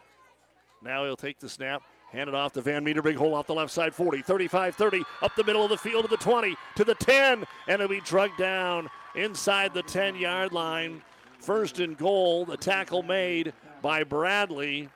Now 0.84 1.04
he'll 1.04 1.18
take 1.18 1.40
the 1.40 1.50
snap, 1.50 1.82
Hand 2.12 2.30
it 2.30 2.36
off 2.36 2.54
to 2.54 2.62
Van 2.62 2.84
Meter. 2.84 3.02
Big 3.02 3.16
hole 3.16 3.34
off 3.34 3.48
the 3.48 3.56
left 3.56 3.72
side. 3.72 3.94
40, 3.94 4.22
35, 4.22 4.76
30. 4.76 5.04
Up 5.24 5.36
the 5.36 5.44
middle 5.44 5.64
of 5.64 5.72
the 5.72 5.78
field 5.78 6.04
to 6.04 6.10
the 6.10 6.18
20, 6.18 6.56
to 6.76 6.84
the 6.84 6.94
10. 6.94 7.44
And 7.68 7.82
it'll 7.82 7.88
be 7.88 8.02
drugged 8.02 8.38
down 8.38 8.88
inside 9.16 9.74
the 9.74 9.84
10 9.84 10.16
yard 10.16 10.52
line. 10.54 11.02
First 11.40 11.80
and 11.80 11.98
goal. 11.98 12.46
The 12.46 12.58
tackle 12.58 13.04
made 13.04 13.54
by 13.82 14.04
Bradley. 14.04 14.90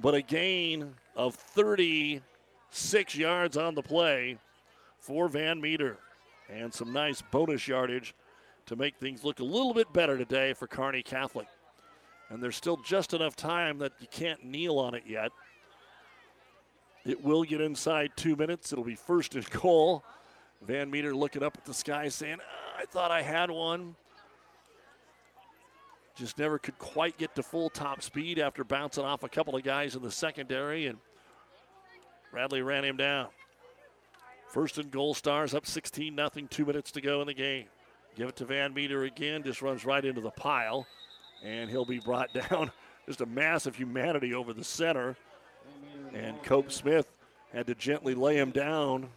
But 0.00 0.14
a 0.14 0.22
gain 0.22 0.94
of 1.14 1.34
36 1.34 3.16
yards 3.16 3.56
on 3.56 3.74
the 3.74 3.82
play 3.82 4.38
for 5.00 5.28
Van 5.28 5.60
Meter. 5.60 5.98
And 6.48 6.72
some 6.72 6.92
nice 6.92 7.22
bonus 7.30 7.66
yardage 7.66 8.14
to 8.66 8.76
make 8.76 8.96
things 8.96 9.24
look 9.24 9.40
a 9.40 9.44
little 9.44 9.72
bit 9.72 9.92
better 9.92 10.18
today 10.18 10.52
for 10.52 10.66
Kearney 10.66 11.02
Catholic. 11.02 11.46
And 12.28 12.42
there's 12.42 12.56
still 12.56 12.76
just 12.78 13.14
enough 13.14 13.36
time 13.36 13.78
that 13.78 13.92
you 14.00 14.08
can't 14.10 14.44
kneel 14.44 14.78
on 14.78 14.94
it 14.94 15.04
yet. 15.06 15.30
It 17.04 17.22
will 17.22 17.44
get 17.44 17.60
inside 17.60 18.10
two 18.16 18.34
minutes. 18.34 18.72
It'll 18.72 18.84
be 18.84 18.96
first 18.96 19.36
and 19.36 19.48
goal. 19.50 20.04
Van 20.62 20.90
Meter 20.90 21.14
looking 21.14 21.42
up 21.42 21.56
at 21.56 21.64
the 21.64 21.74
sky 21.74 22.08
saying, 22.08 22.38
I 22.78 22.84
thought 22.84 23.10
I 23.10 23.22
had 23.22 23.50
one. 23.50 23.94
Just 26.14 26.38
never 26.38 26.58
could 26.58 26.78
quite 26.78 27.16
get 27.18 27.34
to 27.36 27.42
full 27.42 27.70
top 27.70 28.02
speed 28.02 28.38
after 28.38 28.64
bouncing 28.64 29.04
off 29.04 29.22
a 29.22 29.28
couple 29.28 29.54
of 29.56 29.62
guys 29.62 29.94
in 29.94 30.02
the 30.02 30.10
secondary, 30.10 30.86
and 30.86 30.98
Bradley 32.30 32.62
ran 32.62 32.84
him 32.84 32.96
down. 32.96 33.28
First 34.48 34.78
and 34.78 34.90
goal, 34.90 35.14
Stars 35.14 35.54
up 35.54 35.66
16 35.66 36.16
0, 36.16 36.28
two 36.48 36.64
minutes 36.64 36.90
to 36.92 37.00
go 37.00 37.20
in 37.20 37.26
the 37.26 37.34
game. 37.34 37.66
Give 38.16 38.28
it 38.28 38.36
to 38.36 38.46
Van 38.46 38.72
Meter 38.72 39.04
again, 39.04 39.42
just 39.42 39.60
runs 39.60 39.84
right 39.84 40.02
into 40.04 40.22
the 40.22 40.30
pile, 40.30 40.86
and 41.44 41.68
he'll 41.68 41.84
be 41.84 41.98
brought 41.98 42.32
down. 42.50 42.70
Just 43.06 43.20
a 43.20 43.26
mass 43.26 43.66
of 43.66 43.76
humanity 43.76 44.34
over 44.34 44.52
the 44.52 44.64
center. 44.64 45.16
And 46.14 46.42
Cope 46.42 46.72
Smith 46.72 47.06
had 47.52 47.66
to 47.66 47.74
gently 47.74 48.14
lay 48.14 48.36
him 48.36 48.50
down 48.50 49.08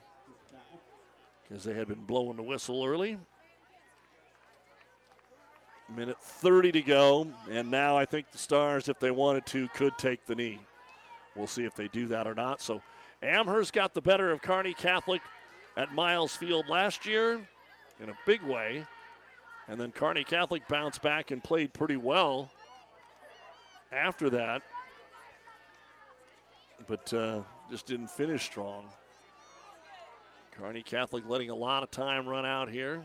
because 1.50 1.64
they 1.64 1.74
had 1.74 1.88
been 1.88 2.04
blowing 2.06 2.36
the 2.36 2.44
whistle 2.44 2.86
early. 2.86 3.18
Minute 5.96 6.18
30 6.22 6.72
to 6.74 6.82
go, 6.82 7.28
and 7.50 7.72
now 7.72 7.98
I 7.98 8.06
think 8.06 8.32
the 8.32 8.38
Stars, 8.38 8.90
if 8.90 9.00
they 9.00 9.12
wanted 9.12 9.46
to, 9.48 9.68
could 9.70 9.98
take 9.98 10.26
the 10.26 10.36
knee. 10.36 10.60
We'll 11.36 11.48
see 11.48 11.64
if 11.64 11.76
they 11.76 11.88
do 11.88 12.08
that 12.08 12.28
or 12.28 12.36
not. 12.36 12.62
So 12.62 12.82
Amherst 13.24 13.74
got 13.74 13.94
the 13.94 14.02
better 14.02 14.32
of 14.32 14.42
Kearney 14.42 14.74
Catholic 14.74 15.22
at 15.76 15.94
Miles 15.94 16.36
Field 16.36 16.70
last 16.70 17.06
year 17.06 17.42
in 18.00 18.10
a 18.10 18.18
big 18.26 18.42
way. 18.44 18.86
And 19.68 19.80
then 19.80 19.92
Kearney 19.92 20.24
Catholic 20.24 20.68
bounced 20.68 21.02
back 21.02 21.32
and 21.32 21.44
played 21.44 21.74
pretty 21.74 21.98
well 21.98 22.52
after 23.92 24.30
that 24.30 24.62
but 26.90 27.14
uh, 27.14 27.42
just 27.70 27.86
didn't 27.86 28.10
finish 28.10 28.44
strong. 28.44 28.86
Kearney 30.52 30.82
Catholic 30.82 31.24
letting 31.28 31.50
a 31.50 31.56
lot 31.56 31.84
of 31.84 31.92
time 31.92 32.28
run 32.28 32.46
out 32.46 32.70
here. 32.70 33.04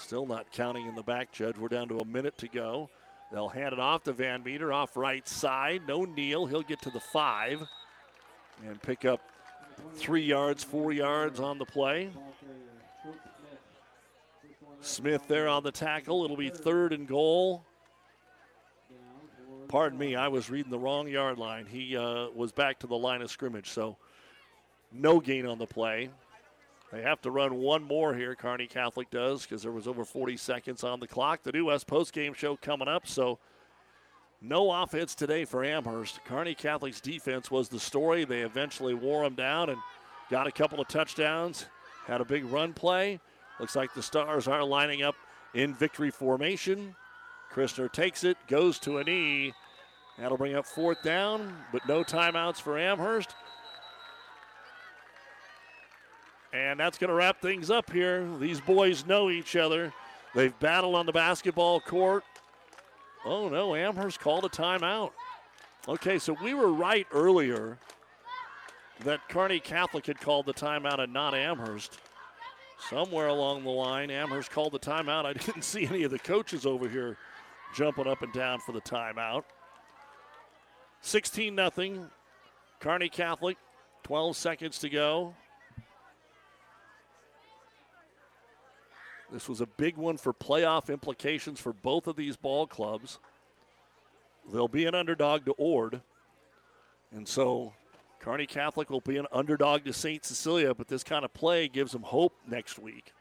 Still 0.00 0.26
not 0.26 0.50
counting 0.50 0.86
in 0.86 0.94
the 0.94 1.02
back, 1.02 1.30
Judge. 1.32 1.56
We're 1.56 1.68
down 1.68 1.88
to 1.88 1.98
a 1.98 2.04
minute 2.04 2.36
to 2.38 2.48
go. 2.48 2.88
They'll 3.30 3.48
hand 3.48 3.72
it 3.72 3.78
off 3.78 4.04
to 4.04 4.12
Van 4.12 4.42
Meter 4.42 4.72
off 4.72 4.96
right 4.96 5.26
side. 5.28 5.82
No 5.86 6.04
kneel. 6.04 6.46
He'll 6.46 6.62
get 6.62 6.82
to 6.82 6.90
the 6.90 7.00
five 7.00 7.62
and 8.66 8.80
pick 8.82 9.04
up 9.04 9.20
three 9.94 10.24
yards, 10.24 10.64
four 10.64 10.92
yards 10.92 11.38
on 11.38 11.58
the 11.58 11.64
play. 11.64 12.10
Smith 14.80 15.22
there 15.28 15.46
on 15.48 15.62
the 15.62 15.72
tackle. 15.72 16.24
It'll 16.24 16.36
be 16.36 16.50
third 16.50 16.92
and 16.92 17.06
goal 17.06 17.64
pardon 19.70 19.98
me, 19.98 20.16
I 20.16 20.26
was 20.26 20.50
reading 20.50 20.70
the 20.70 20.78
wrong 20.78 21.06
yard 21.06 21.38
line. 21.38 21.64
He 21.64 21.96
uh, 21.96 22.26
was 22.34 22.50
back 22.50 22.80
to 22.80 22.88
the 22.88 22.96
line 22.96 23.22
of 23.22 23.30
scrimmage, 23.30 23.68
so 23.70 23.96
no 24.90 25.20
gain 25.20 25.46
on 25.46 25.58
the 25.58 25.66
play. 25.66 26.10
They 26.92 27.02
have 27.02 27.20
to 27.22 27.30
run 27.30 27.56
one 27.56 27.82
more 27.84 28.14
here, 28.14 28.34
Kearney 28.34 28.66
Catholic 28.66 29.10
does, 29.10 29.42
because 29.42 29.62
there 29.62 29.72
was 29.72 29.86
over 29.86 30.04
40 30.04 30.36
seconds 30.36 30.82
on 30.82 30.98
the 30.98 31.06
clock. 31.06 31.42
The 31.42 31.52
New 31.52 31.66
West 31.66 31.86
post-game 31.86 32.34
show 32.34 32.56
coming 32.56 32.88
up, 32.88 33.06
so 33.06 33.38
no 34.40 34.72
offense 34.72 35.14
today 35.14 35.44
for 35.44 35.64
Amherst. 35.64 36.24
Kearney 36.24 36.54
Catholic's 36.54 37.00
defense 37.00 37.50
was 37.50 37.68
the 37.68 37.78
story. 37.78 38.24
They 38.24 38.40
eventually 38.40 38.94
wore 38.94 39.22
them 39.22 39.34
down 39.34 39.70
and 39.70 39.78
got 40.30 40.48
a 40.48 40.52
couple 40.52 40.80
of 40.80 40.88
touchdowns, 40.88 41.66
had 42.06 42.20
a 42.20 42.24
big 42.24 42.44
run 42.46 42.72
play. 42.72 43.20
Looks 43.60 43.76
like 43.76 43.94
the 43.94 44.02
Stars 44.02 44.48
are 44.48 44.64
lining 44.64 45.02
up 45.02 45.14
in 45.54 45.74
victory 45.74 46.10
formation. 46.10 46.96
Christner 47.52 47.92
takes 47.92 48.24
it, 48.24 48.36
goes 48.48 48.78
to 48.80 48.98
a 48.98 49.04
knee, 49.04 49.52
That'll 50.20 50.36
bring 50.36 50.54
up 50.54 50.66
fourth 50.66 51.02
down, 51.02 51.56
but 51.72 51.88
no 51.88 52.04
timeouts 52.04 52.60
for 52.60 52.78
Amherst. 52.78 53.34
And 56.52 56.80
that's 56.80 56.98
going 56.98 57.08
to 57.08 57.14
wrap 57.14 57.40
things 57.40 57.70
up 57.70 57.92
here. 57.92 58.26
These 58.38 58.60
boys 58.60 59.06
know 59.06 59.30
each 59.30 59.54
other. 59.54 59.92
They've 60.34 60.56
battled 60.58 60.94
on 60.94 61.06
the 61.06 61.12
basketball 61.12 61.80
court. 61.80 62.24
Oh 63.24 63.48
no, 63.48 63.74
Amherst 63.74 64.20
called 64.20 64.44
a 64.44 64.48
timeout. 64.48 65.12
Okay, 65.88 66.18
so 66.18 66.36
we 66.42 66.54
were 66.54 66.72
right 66.72 67.06
earlier 67.12 67.78
that 69.04 69.28
Kearney 69.28 69.60
Catholic 69.60 70.06
had 70.06 70.20
called 70.20 70.46
the 70.46 70.54
timeout 70.54 71.00
and 71.00 71.12
not 71.12 71.34
Amherst. 71.34 71.98
Somewhere 72.88 73.28
along 73.28 73.64
the 73.64 73.70
line, 73.70 74.10
Amherst 74.10 74.50
called 74.50 74.72
the 74.72 74.78
timeout. 74.78 75.26
I 75.26 75.32
didn't 75.44 75.62
see 75.62 75.86
any 75.86 76.02
of 76.02 76.10
the 76.10 76.18
coaches 76.18 76.64
over 76.64 76.88
here 76.88 77.16
jumping 77.74 78.06
up 78.06 78.22
and 78.22 78.32
down 78.32 78.60
for 78.60 78.72
the 78.72 78.80
timeout. 78.80 79.44
16 81.02 81.56
0. 81.56 82.10
Kearney 82.78 83.08
Catholic, 83.08 83.58
12 84.04 84.36
seconds 84.36 84.78
to 84.78 84.88
go. 84.88 85.34
This 89.32 89.48
was 89.48 89.60
a 89.60 89.66
big 89.66 89.96
one 89.96 90.16
for 90.16 90.32
playoff 90.32 90.92
implications 90.92 91.60
for 91.60 91.72
both 91.72 92.06
of 92.06 92.16
these 92.16 92.36
ball 92.36 92.66
clubs. 92.66 93.18
They'll 94.52 94.68
be 94.68 94.86
an 94.86 94.94
underdog 94.94 95.44
to 95.44 95.52
Ord. 95.52 96.00
And 97.12 97.26
so 97.26 97.72
Kearney 98.20 98.46
Catholic 98.46 98.90
will 98.90 99.00
be 99.00 99.16
an 99.16 99.26
underdog 99.32 99.84
to 99.84 99.92
St. 99.92 100.24
Cecilia, 100.24 100.74
but 100.74 100.88
this 100.88 101.04
kind 101.04 101.24
of 101.24 101.32
play 101.32 101.68
gives 101.68 101.92
them 101.92 102.02
hope 102.02 102.34
next 102.46 102.78
week. 102.78 103.12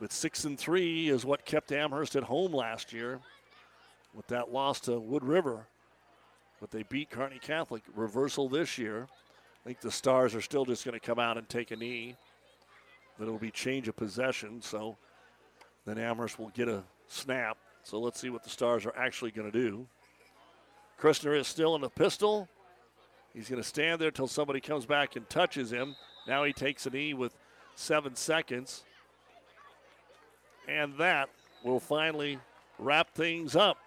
But 0.00 0.12
six 0.12 0.44
and 0.44 0.58
three 0.58 1.08
is 1.08 1.24
what 1.24 1.44
kept 1.44 1.72
Amherst 1.72 2.16
at 2.16 2.24
home 2.24 2.52
last 2.52 2.92
year 2.92 3.20
with 4.14 4.26
that 4.28 4.52
loss 4.52 4.80
to 4.80 4.98
Wood 4.98 5.24
River. 5.24 5.66
But 6.60 6.70
they 6.70 6.84
beat 6.84 7.10
Kearney 7.10 7.38
Catholic. 7.38 7.82
Reversal 7.94 8.48
this 8.48 8.78
year. 8.78 9.08
I 9.64 9.68
think 9.68 9.80
the 9.80 9.90
Stars 9.90 10.34
are 10.34 10.40
still 10.40 10.64
just 10.64 10.84
going 10.84 10.98
to 10.98 11.04
come 11.04 11.18
out 11.18 11.36
and 11.36 11.48
take 11.48 11.70
a 11.70 11.76
knee. 11.76 12.16
But 13.18 13.26
it'll 13.26 13.38
be 13.38 13.50
change 13.50 13.88
of 13.88 13.96
possession. 13.96 14.60
So 14.60 14.96
then 15.86 15.98
Amherst 15.98 16.38
will 16.38 16.50
get 16.50 16.68
a 16.68 16.82
snap. 17.08 17.56
So 17.82 17.98
let's 18.00 18.20
see 18.20 18.30
what 18.30 18.42
the 18.42 18.50
Stars 18.50 18.84
are 18.84 18.96
actually 18.96 19.30
going 19.30 19.50
to 19.50 19.58
do. 19.58 19.86
Christner 21.00 21.38
is 21.38 21.46
still 21.46 21.74
in 21.74 21.82
the 21.82 21.90
pistol. 21.90 22.48
He's 23.34 23.48
going 23.48 23.62
to 23.62 23.68
stand 23.68 24.00
there 24.00 24.08
until 24.08 24.26
somebody 24.26 24.60
comes 24.60 24.86
back 24.86 25.16
and 25.16 25.28
touches 25.28 25.70
him. 25.70 25.94
Now 26.26 26.44
he 26.44 26.52
takes 26.52 26.86
a 26.86 26.90
knee 26.90 27.14
with 27.14 27.36
seven 27.74 28.16
seconds. 28.16 28.82
And 30.66 30.96
that 30.98 31.28
will 31.62 31.80
finally 31.80 32.38
wrap 32.78 33.14
things 33.14 33.54
up 33.54 33.78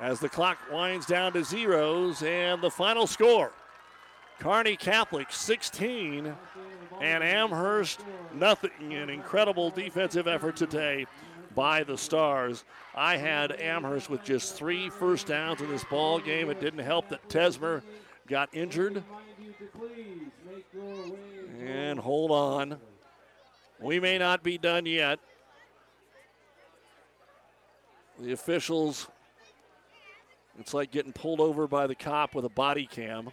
as 0.00 0.20
the 0.20 0.28
clock 0.28 0.58
winds 0.72 1.06
down 1.06 1.32
to 1.34 1.44
zeros 1.44 2.22
and 2.22 2.60
the 2.62 2.70
final 2.70 3.06
score. 3.06 3.52
Kearney 4.40 4.76
Catholic 4.76 5.30
16 5.30 6.34
and 7.00 7.22
Amherst 7.24 8.00
nothing. 8.34 8.94
An 8.94 9.10
incredible 9.10 9.70
defensive 9.70 10.26
effort 10.26 10.56
today 10.56 11.06
by 11.54 11.84
the 11.84 11.96
Stars. 11.96 12.64
I 12.94 13.16
had 13.16 13.52
Amherst 13.52 14.10
with 14.10 14.24
just 14.24 14.56
three 14.56 14.90
first 14.90 15.26
downs 15.26 15.60
in 15.60 15.68
this 15.68 15.84
ball 15.84 16.18
game. 16.18 16.50
It 16.50 16.60
didn't 16.60 16.80
help 16.80 17.08
that 17.08 17.28
Tesmer 17.28 17.82
got 18.26 18.48
injured. 18.52 19.02
And 21.60 21.98
hold 21.98 22.30
on. 22.30 22.78
We 23.80 24.00
may 24.00 24.18
not 24.18 24.42
be 24.42 24.58
done 24.58 24.86
yet. 24.86 25.18
The 28.18 28.32
officials, 28.32 29.08
it's 30.58 30.72
like 30.72 30.92
getting 30.92 31.12
pulled 31.12 31.40
over 31.40 31.66
by 31.66 31.86
the 31.86 31.96
cop 31.96 32.34
with 32.34 32.44
a 32.44 32.50
body 32.50 32.86
cam. 32.86 33.30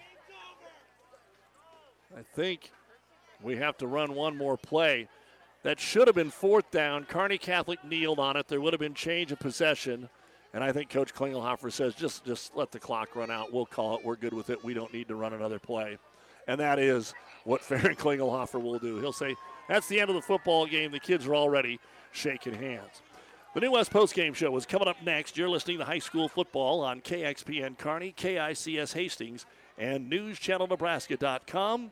I 2.17 2.23
think 2.35 2.71
we 3.43 3.57
have 3.57 3.77
to 3.77 3.87
run 3.87 4.13
one 4.13 4.37
more 4.37 4.57
play. 4.57 5.07
That 5.63 5.79
should 5.79 6.07
have 6.07 6.15
been 6.15 6.31
fourth 6.31 6.71
down. 6.71 7.05
Kearney 7.05 7.37
Catholic 7.37 7.83
kneeled 7.83 8.19
on 8.19 8.35
it. 8.35 8.47
There 8.47 8.59
would 8.59 8.73
have 8.73 8.79
been 8.79 8.93
change 8.93 9.31
of 9.31 9.39
possession. 9.39 10.09
And 10.53 10.63
I 10.63 10.71
think 10.71 10.89
Coach 10.89 11.13
Klingelhofer 11.13 11.71
says, 11.71 11.93
just, 11.93 12.25
just 12.25 12.55
let 12.55 12.71
the 12.71 12.79
clock 12.79 13.15
run 13.15 13.29
out. 13.29 13.53
We'll 13.53 13.65
call 13.65 13.97
it. 13.97 14.03
We're 14.03 14.15
good 14.15 14.33
with 14.33 14.49
it. 14.49 14.63
We 14.63 14.73
don't 14.73 14.91
need 14.93 15.07
to 15.09 15.15
run 15.15 15.33
another 15.33 15.59
play. 15.59 15.97
And 16.47 16.59
that 16.59 16.79
is 16.79 17.13
what 17.43 17.61
Farron 17.61 17.95
Klingelhofer 17.95 18.61
will 18.61 18.79
do. 18.79 18.99
He'll 18.99 19.13
say, 19.13 19.35
that's 19.69 19.87
the 19.87 19.99
end 19.99 20.09
of 20.09 20.15
the 20.15 20.21
football 20.21 20.65
game. 20.65 20.91
The 20.91 20.99
kids 20.99 21.27
are 21.27 21.35
already 21.35 21.79
shaking 22.11 22.55
hands. 22.55 23.01
The 23.53 23.61
New 23.61 23.71
West 23.71 23.91
Post 23.91 24.15
Game 24.15 24.33
Show 24.33 24.55
is 24.55 24.65
coming 24.65 24.87
up 24.87 25.03
next. 25.03 25.37
You're 25.37 25.49
listening 25.49 25.77
to 25.79 25.85
high 25.85 25.99
school 25.99 26.27
football 26.27 26.81
on 26.81 27.01
KXPN 27.01 27.77
Kearney, 27.77 28.13
KICS 28.17 28.93
Hastings, 28.93 29.45
and 29.77 30.09
NewsChannelNebraska.com 30.11 31.91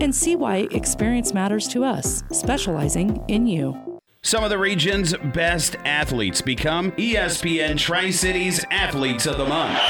and 0.00 0.14
see 0.14 0.36
why 0.36 0.68
experience 0.70 1.34
matters 1.34 1.68
to 1.68 1.84
us, 1.84 2.22
specializing 2.32 3.22
in 3.28 3.46
you. 3.46 4.00
Some 4.22 4.44
of 4.44 4.50
the 4.50 4.58
region's 4.58 5.14
best 5.34 5.76
athletes 5.84 6.40
become 6.40 6.92
ESPN 6.92 7.76
Tri 7.76 8.10
Cities 8.10 8.64
Athletes 8.70 9.26
of 9.26 9.36
the 9.36 9.44
Month. 9.44 9.80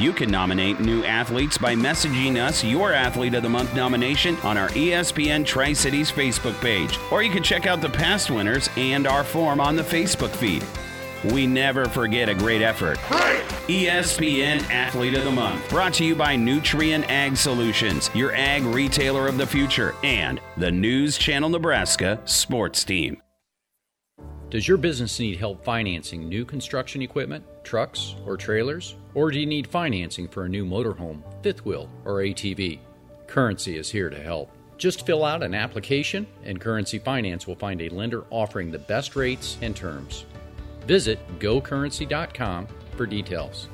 You 0.00 0.12
can 0.12 0.30
nominate 0.30 0.80
new 0.80 1.04
athletes 1.04 1.58
by 1.58 1.74
messaging 1.74 2.36
us 2.36 2.62
your 2.62 2.92
Athlete 2.92 3.34
of 3.34 3.42
the 3.42 3.48
Month 3.48 3.74
nomination 3.74 4.36
on 4.38 4.56
our 4.56 4.68
ESPN 4.70 5.44
Tri 5.44 5.72
Cities 5.72 6.10
Facebook 6.10 6.60
page, 6.60 6.98
or 7.10 7.22
you 7.22 7.30
can 7.30 7.42
check 7.42 7.66
out 7.66 7.80
the 7.80 7.88
past 7.88 8.30
winners 8.30 8.68
and 8.76 9.06
our 9.06 9.24
form 9.24 9.60
on 9.60 9.76
the 9.76 9.82
Facebook 9.82 10.30
feed. 10.30 10.64
We 11.24 11.46
never 11.46 11.86
forget 11.86 12.28
a 12.28 12.34
great 12.34 12.62
effort. 12.62 12.96
ESPN 13.68 14.62
Athlete 14.70 15.14
of 15.14 15.24
the 15.24 15.30
Month, 15.30 15.68
brought 15.68 15.92
to 15.94 16.04
you 16.04 16.14
by 16.14 16.36
Nutrien 16.36 17.04
Ag 17.08 17.36
Solutions, 17.36 18.08
your 18.14 18.32
ag 18.34 18.62
retailer 18.62 19.26
of 19.26 19.36
the 19.36 19.46
future, 19.46 19.94
and 20.04 20.40
the 20.56 20.70
News 20.70 21.18
Channel 21.18 21.50
Nebraska 21.50 22.20
sports 22.24 22.84
team. 22.84 23.20
Does 24.48 24.66
your 24.66 24.78
business 24.78 25.18
need 25.18 25.38
help 25.38 25.62
financing 25.64 26.28
new 26.28 26.44
construction 26.44 27.02
equipment, 27.02 27.44
trucks, 27.64 28.14
or 28.24 28.36
trailers? 28.36 28.94
Or 29.14 29.30
do 29.30 29.38
you 29.38 29.44
need 29.44 29.66
financing 29.66 30.28
for 30.28 30.44
a 30.44 30.48
new 30.48 30.64
motorhome, 30.64 31.20
fifth 31.42 31.66
wheel, 31.66 31.90
or 32.04 32.22
ATV? 32.22 32.78
Currency 33.26 33.76
is 33.76 33.90
here 33.90 34.08
to 34.08 34.22
help. 34.22 34.50
Just 34.78 35.04
fill 35.04 35.24
out 35.24 35.42
an 35.42 35.52
application, 35.52 36.26
and 36.44 36.60
Currency 36.60 36.98
Finance 36.98 37.46
will 37.46 37.56
find 37.56 37.82
a 37.82 37.88
lender 37.90 38.24
offering 38.30 38.70
the 38.70 38.78
best 38.78 39.16
rates 39.16 39.58
and 39.60 39.76
terms. 39.76 40.24
Visit 40.88 41.18
gocurrency.com 41.38 42.66
for 42.96 43.04
details. 43.04 43.68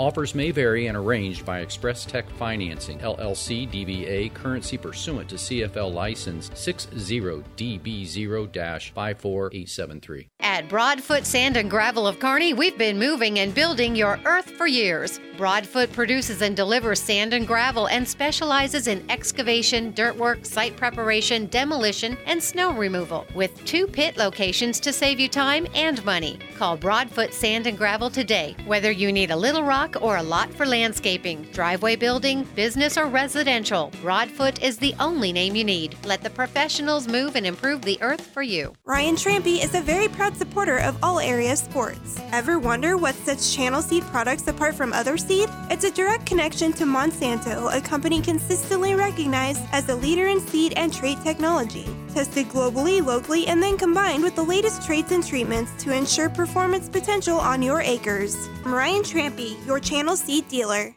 Offers 0.00 0.34
may 0.34 0.50
vary 0.50 0.86
and 0.86 0.96
arranged 0.96 1.44
by 1.44 1.60
Express 1.60 2.06
Tech 2.06 2.26
Financing, 2.38 2.98
LLC 3.00 3.70
DBA, 3.70 4.32
currency 4.32 4.78
pursuant 4.78 5.28
to 5.28 5.34
CFL 5.34 5.92
license 5.92 6.48
60DB0 6.54 8.92
54873. 8.94 10.28
At 10.40 10.70
Broadfoot 10.70 11.26
Sand 11.26 11.58
and 11.58 11.70
Gravel 11.70 12.06
of 12.06 12.18
Kearney, 12.18 12.54
we've 12.54 12.78
been 12.78 12.98
moving 12.98 13.40
and 13.40 13.54
building 13.54 13.94
your 13.94 14.18
earth 14.24 14.50
for 14.52 14.66
years. 14.66 15.20
Broadfoot 15.36 15.92
produces 15.92 16.42
and 16.42 16.56
delivers 16.56 17.00
sand 17.00 17.32
and 17.32 17.46
gravel 17.46 17.88
and 17.88 18.06
specializes 18.06 18.88
in 18.88 19.08
excavation, 19.10 19.92
dirt 19.92 20.16
work, 20.16 20.44
site 20.44 20.76
preparation, 20.76 21.46
demolition, 21.46 22.18
and 22.26 22.42
snow 22.42 22.72
removal 22.72 23.26
with 23.34 23.64
two 23.64 23.86
pit 23.86 24.18
locations 24.18 24.80
to 24.80 24.92
save 24.92 25.18
you 25.18 25.28
time 25.28 25.66
and 25.74 26.04
money. 26.04 26.38
Call 26.56 26.76
Broadfoot 26.76 27.32
Sand 27.32 27.66
and 27.66 27.78
Gravel 27.78 28.10
today. 28.10 28.54
Whether 28.66 28.90
you 28.90 29.12
need 29.12 29.30
a 29.30 29.36
little 29.36 29.62
rock 29.62 29.89
or 30.00 30.16
a 30.16 30.22
lot 30.22 30.52
for 30.52 30.66
landscaping, 30.66 31.42
driveway 31.52 31.96
building, 31.96 32.44
business, 32.54 32.96
or 32.96 33.06
residential, 33.06 33.90
Broadfoot 34.02 34.62
is 34.62 34.78
the 34.78 34.94
only 35.00 35.32
name 35.32 35.54
you 35.54 35.64
need. 35.64 35.96
Let 36.04 36.22
the 36.22 36.30
professionals 36.30 37.08
move 37.08 37.36
and 37.36 37.46
improve 37.46 37.82
the 37.82 37.98
earth 38.02 38.20
for 38.20 38.42
you. 38.42 38.74
Ryan 38.84 39.16
Trampy 39.16 39.62
is 39.62 39.74
a 39.74 39.80
very 39.80 40.08
proud 40.08 40.36
supporter 40.36 40.78
of 40.78 40.96
all 41.02 41.20
area 41.20 41.56
sports. 41.56 42.20
Ever 42.32 42.58
wonder 42.58 42.96
what 42.96 43.14
sets 43.14 43.54
Channel 43.54 43.82
Seed 43.82 44.02
products 44.04 44.46
apart 44.48 44.74
from 44.74 44.92
other 44.92 45.16
seed? 45.16 45.48
It's 45.70 45.84
a 45.84 45.90
direct 45.90 46.26
connection 46.26 46.72
to 46.74 46.84
Monsanto, 46.84 47.74
a 47.74 47.80
company 47.80 48.20
consistently 48.20 48.94
recognized 48.94 49.62
as 49.72 49.88
a 49.88 49.94
leader 49.94 50.28
in 50.28 50.40
seed 50.40 50.74
and 50.76 50.92
trait 50.92 51.22
technology. 51.22 51.86
Tested 52.14 52.48
globally, 52.48 53.04
locally, 53.04 53.46
and 53.46 53.62
then 53.62 53.78
combined 53.78 54.22
with 54.22 54.34
the 54.34 54.42
latest 54.42 54.82
traits 54.82 55.12
and 55.12 55.24
treatments 55.24 55.70
to 55.84 55.92
ensure 55.94 56.28
performance 56.28 56.88
potential 56.88 57.38
on 57.38 57.62
your 57.62 57.80
acres. 57.80 58.48
I'm 58.64 58.74
Ryan 58.74 59.02
Trampy, 59.02 59.64
your 59.64 59.78
Channel 59.78 60.16
Seed 60.16 60.48
dealer. 60.48 60.94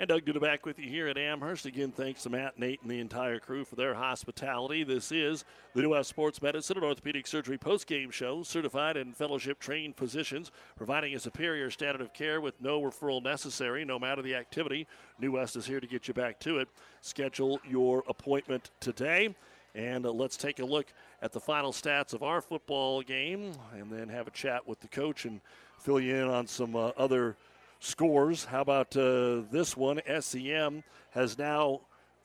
And 0.00 0.08
Doug 0.08 0.24
Duda 0.24 0.40
back 0.40 0.64
with 0.64 0.78
you 0.78 0.88
here 0.88 1.08
at 1.08 1.18
Amherst. 1.18 1.66
Again, 1.66 1.92
thanks 1.92 2.22
to 2.22 2.30
Matt, 2.30 2.58
Nate, 2.58 2.80
and 2.80 2.90
the 2.90 3.00
entire 3.00 3.38
crew 3.38 3.66
for 3.66 3.76
their 3.76 3.92
hospitality. 3.92 4.82
This 4.82 5.12
is 5.12 5.44
the 5.74 5.82
New 5.82 5.90
West 5.90 6.08
Sports 6.08 6.40
Medicine 6.40 6.78
and 6.78 6.86
Orthopedic 6.86 7.26
Surgery 7.26 7.58
post-game 7.58 8.10
show. 8.10 8.42
Certified 8.42 8.96
and 8.96 9.14
fellowship-trained 9.14 9.94
physicians 9.94 10.52
providing 10.74 11.14
a 11.14 11.18
superior 11.18 11.70
standard 11.70 12.00
of 12.00 12.14
care 12.14 12.40
with 12.40 12.58
no 12.62 12.80
referral 12.80 13.22
necessary, 13.22 13.84
no 13.84 13.98
matter 13.98 14.22
the 14.22 14.34
activity. 14.34 14.86
New 15.18 15.32
West 15.32 15.54
is 15.54 15.66
here 15.66 15.80
to 15.80 15.86
get 15.86 16.08
you 16.08 16.14
back 16.14 16.40
to 16.40 16.60
it. 16.60 16.68
Schedule 17.02 17.60
your 17.68 18.02
appointment 18.08 18.70
today. 18.80 19.34
And 19.74 20.06
uh, 20.06 20.12
let's 20.12 20.38
take 20.38 20.60
a 20.60 20.64
look 20.64 20.86
at 21.20 21.32
the 21.32 21.40
final 21.40 21.72
stats 21.72 22.14
of 22.14 22.22
our 22.22 22.40
football 22.40 23.02
game 23.02 23.52
and 23.74 23.92
then 23.92 24.08
have 24.08 24.28
a 24.28 24.30
chat 24.30 24.66
with 24.66 24.80
the 24.80 24.88
coach 24.88 25.26
and 25.26 25.42
fill 25.78 26.00
you 26.00 26.16
in 26.16 26.26
on 26.26 26.46
some 26.46 26.74
uh, 26.74 26.92
other– 26.96 27.36
scores. 27.80 28.44
How 28.44 28.60
about 28.60 28.96
uh, 28.96 29.42
this 29.50 29.76
one? 29.76 30.00
SEM 30.20 30.84
has 31.10 31.36
now 31.36 31.80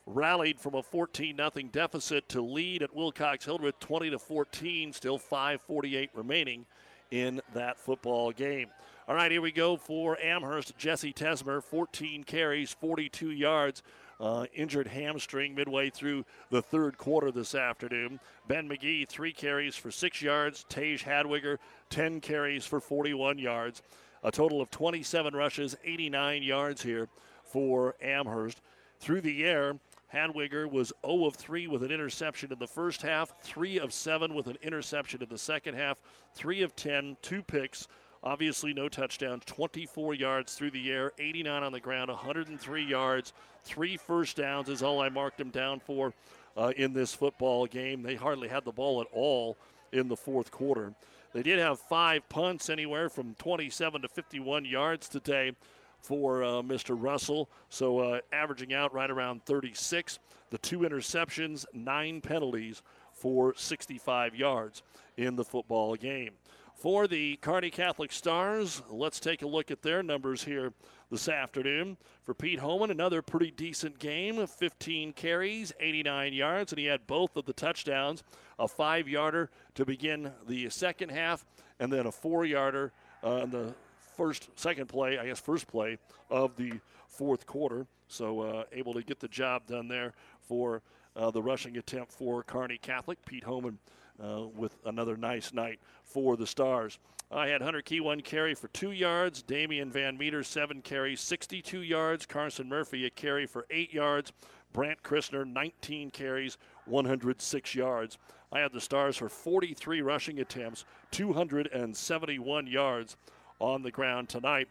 rallied 0.06 0.60
from 0.60 0.76
a 0.76 0.84
14 0.84 1.38
0 1.38 1.50
deficit 1.72 2.30
to 2.30 2.42
lead 2.42 2.84
at 2.84 2.96
Wilcox 2.96 3.46
Hildreth 3.46 3.80
20 3.80 4.12
to 4.12 4.20
14. 4.20 4.94
Still 4.94 5.18
5:48 5.18 6.10
remaining 6.14 6.66
in 7.10 7.42
that 7.54 7.80
football 7.80 8.32
game. 8.32 8.70
All 9.08 9.16
right, 9.16 9.32
here 9.32 9.42
we 9.42 9.52
go 9.52 9.78
for 9.78 10.20
Amherst. 10.20 10.76
Jesse 10.78 11.14
Tesmer, 11.14 11.64
14 11.64 12.24
carries, 12.24 12.74
42 12.74 13.32
yards. 13.32 13.84
Uh, 14.18 14.46
injured 14.54 14.88
hamstring 14.88 15.54
midway 15.54 15.90
through 15.90 16.24
the 16.50 16.62
third 16.62 16.98
quarter 16.98 17.32
this 17.32 17.54
afternoon. 17.54 18.18
Ben 18.48 18.68
McGee, 18.68 19.06
three 19.06 19.34
carries 19.34 19.76
for 19.76 19.92
six 19.92 20.22
yards. 20.22 20.66
Tage 20.70 21.04
Hadwiger, 21.04 21.58
10 21.90 22.22
carries 22.22 22.66
for 22.66 22.80
41 22.80 23.38
yards. 23.38 23.82
A 24.26 24.32
total 24.32 24.60
of 24.60 24.72
27 24.72 25.36
rushes, 25.36 25.78
89 25.84 26.42
yards 26.42 26.82
here 26.82 27.10
for 27.44 27.94
Amherst. 28.02 28.60
Through 29.00 29.22
the 29.22 29.46
air, 29.46 29.76
Hadwiger 30.12 30.68
was 30.68 30.92
0 31.06 31.26
of 31.26 31.36
3 31.36 31.68
with 31.68 31.84
an 31.84 31.92
interception 31.92 32.52
in 32.52 32.58
the 32.58 32.66
first 32.66 33.04
half, 33.04 33.40
3 33.44 33.78
of 33.78 33.94
7 33.94 34.34
with 34.34 34.48
an 34.48 34.58
interception 34.64 35.22
in 35.22 35.30
the 35.30 35.38
second 35.38 35.76
half, 35.76 36.00
3 36.34 36.64
of 36.64 36.76
10, 36.76 37.18
two 37.22 37.44
picks. 37.44 37.88
Obviously, 38.24 38.74
no 38.74 38.90
touchdowns, 38.90 39.44
24 39.46 40.16
yards 40.16 40.56
through 40.56 40.72
the 40.72 40.92
air, 40.92 41.12
89 41.20 41.62
on 41.62 41.72
the 41.72 41.80
ground, 41.80 42.10
103 42.10 42.84
yards, 42.84 43.32
three 43.64 43.96
first 43.96 44.38
downs 44.38 44.70
is 44.70 44.82
all 44.82 45.02
I 45.02 45.10
marked 45.10 45.40
him 45.40 45.52
down 45.52 45.80
for 45.80 46.16
uh, 46.58 46.74
in 46.76 46.94
this 46.94 47.14
football 47.14 47.68
game. 47.68 48.02
They 48.02 48.16
hardly 48.16 48.48
had 48.48 48.66
the 48.66 48.72
ball 48.72 49.02
at 49.02 49.08
all 49.12 49.56
in 49.92 50.08
the 50.08 50.18
fourth 50.18 50.50
quarter. 50.50 50.96
They 51.36 51.44
did 51.44 51.60
have 51.60 51.82
five 51.82 52.30
punts, 52.30 52.70
anywhere 52.70 53.10
from 53.10 53.36
27 53.36 54.04
to 54.04 54.08
51 54.08 54.64
yards 54.64 55.10
today 55.10 55.52
for 56.00 56.42
uh, 56.42 56.48
Mr. 56.62 56.96
Russell. 56.98 57.50
So 57.68 58.00
uh, 58.00 58.20
averaging 58.32 58.74
out 58.74 58.94
right 58.94 59.12
around 59.12 59.44
36. 59.44 60.20
The 60.50 60.58
two 60.60 60.80
interceptions, 60.80 61.66
nine 61.74 62.22
penalties 62.22 62.82
for 63.12 63.54
65 63.58 64.34
yards 64.34 64.82
in 65.18 65.36
the 65.36 65.44
football 65.44 65.98
game. 65.98 66.36
For 66.74 67.06
the 67.06 67.36
Kearney 67.42 67.70
Catholic 67.70 68.14
Stars, 68.14 68.82
let's 68.90 69.20
take 69.20 69.42
a 69.42 69.48
look 69.48 69.72
at 69.72 69.82
their 69.82 70.02
numbers 70.02 70.46
here 70.46 70.72
this 71.12 71.30
afternoon. 71.30 71.98
For 72.24 72.34
Pete 72.34 72.60
Homan, 72.60 72.92
another 72.92 73.22
pretty 73.22 73.52
decent 73.52 74.00
game 74.00 74.46
15 74.46 75.14
carries, 75.14 75.74
89 75.80 76.34
yards, 76.34 76.72
and 76.72 76.80
he 76.80 76.86
had 76.86 77.08
both 77.08 77.36
of 77.38 77.46
the 77.46 77.54
touchdowns 77.54 78.24
a 78.58 78.68
five 78.68 79.08
yarder 79.08 79.50
to 79.76 79.86
begin 79.86 80.32
the 80.48 80.70
second 80.70 81.10
half, 81.10 81.46
and 81.80 81.92
then 81.92 82.06
a 82.06 82.12
four 82.12 82.46
yarder 82.46 82.92
on 83.22 83.50
the 83.52 83.74
first, 84.16 84.50
second 84.56 84.88
play, 84.88 85.18
I 85.18 85.28
guess, 85.28 85.40
first 85.40 85.68
play 85.68 85.98
of 86.30 86.56
the 86.56 86.74
fourth 87.08 87.46
quarter. 87.46 87.86
So 88.08 88.42
uh, 88.42 88.64
able 88.72 88.94
to 88.94 89.04
get 89.04 89.20
the 89.20 89.28
job 89.28 89.68
done 89.68 89.88
there 89.88 90.14
for 90.42 90.82
uh, 91.16 91.32
the 91.32 91.42
rushing 91.42 91.78
attempt 91.78 92.12
for 92.12 92.44
Kearney 92.44 92.78
Catholic. 92.78 93.24
Pete 93.26 93.44
Homan 93.44 93.80
uh, 94.24 94.44
with 94.56 94.76
another 94.86 95.18
nice 95.18 95.54
night 95.54 95.80
for 96.04 96.38
the 96.38 96.48
Stars. 96.48 97.00
I 97.32 97.48
had 97.48 97.62
Hunter 97.62 97.82
Key 97.82 98.02
one 98.02 98.22
carry 98.22 98.54
for 98.54 98.68
two 98.68 98.92
yards. 98.92 99.42
Damian 99.42 99.92
Van 99.92 100.18
Meter 100.18 100.44
seven 100.44 100.82
carries, 100.82 101.22
62 101.22 101.82
yards. 101.82 102.26
Carson 102.26 102.70
Murphy 102.70 103.06
a 103.06 103.10
carry 103.10 103.48
for 103.48 103.66
eight 103.72 103.92
yards. 103.92 104.32
Brant 104.74 105.02
Christner 105.02 105.46
19 105.46 106.12
carries, 106.12 106.58
106 106.86 107.76
yards. 107.76 108.18
I 108.52 108.60
had 108.60 108.74
the 108.74 108.82
Stars 108.82 109.18
for 109.18 109.30
43 109.30 110.02
rushing 110.02 110.40
attempts, 110.40 110.86
271 111.12 112.68
yards 112.68 113.18
on 113.60 113.82
the 113.82 113.92
ground 113.92 114.30
tonight. 114.30 114.68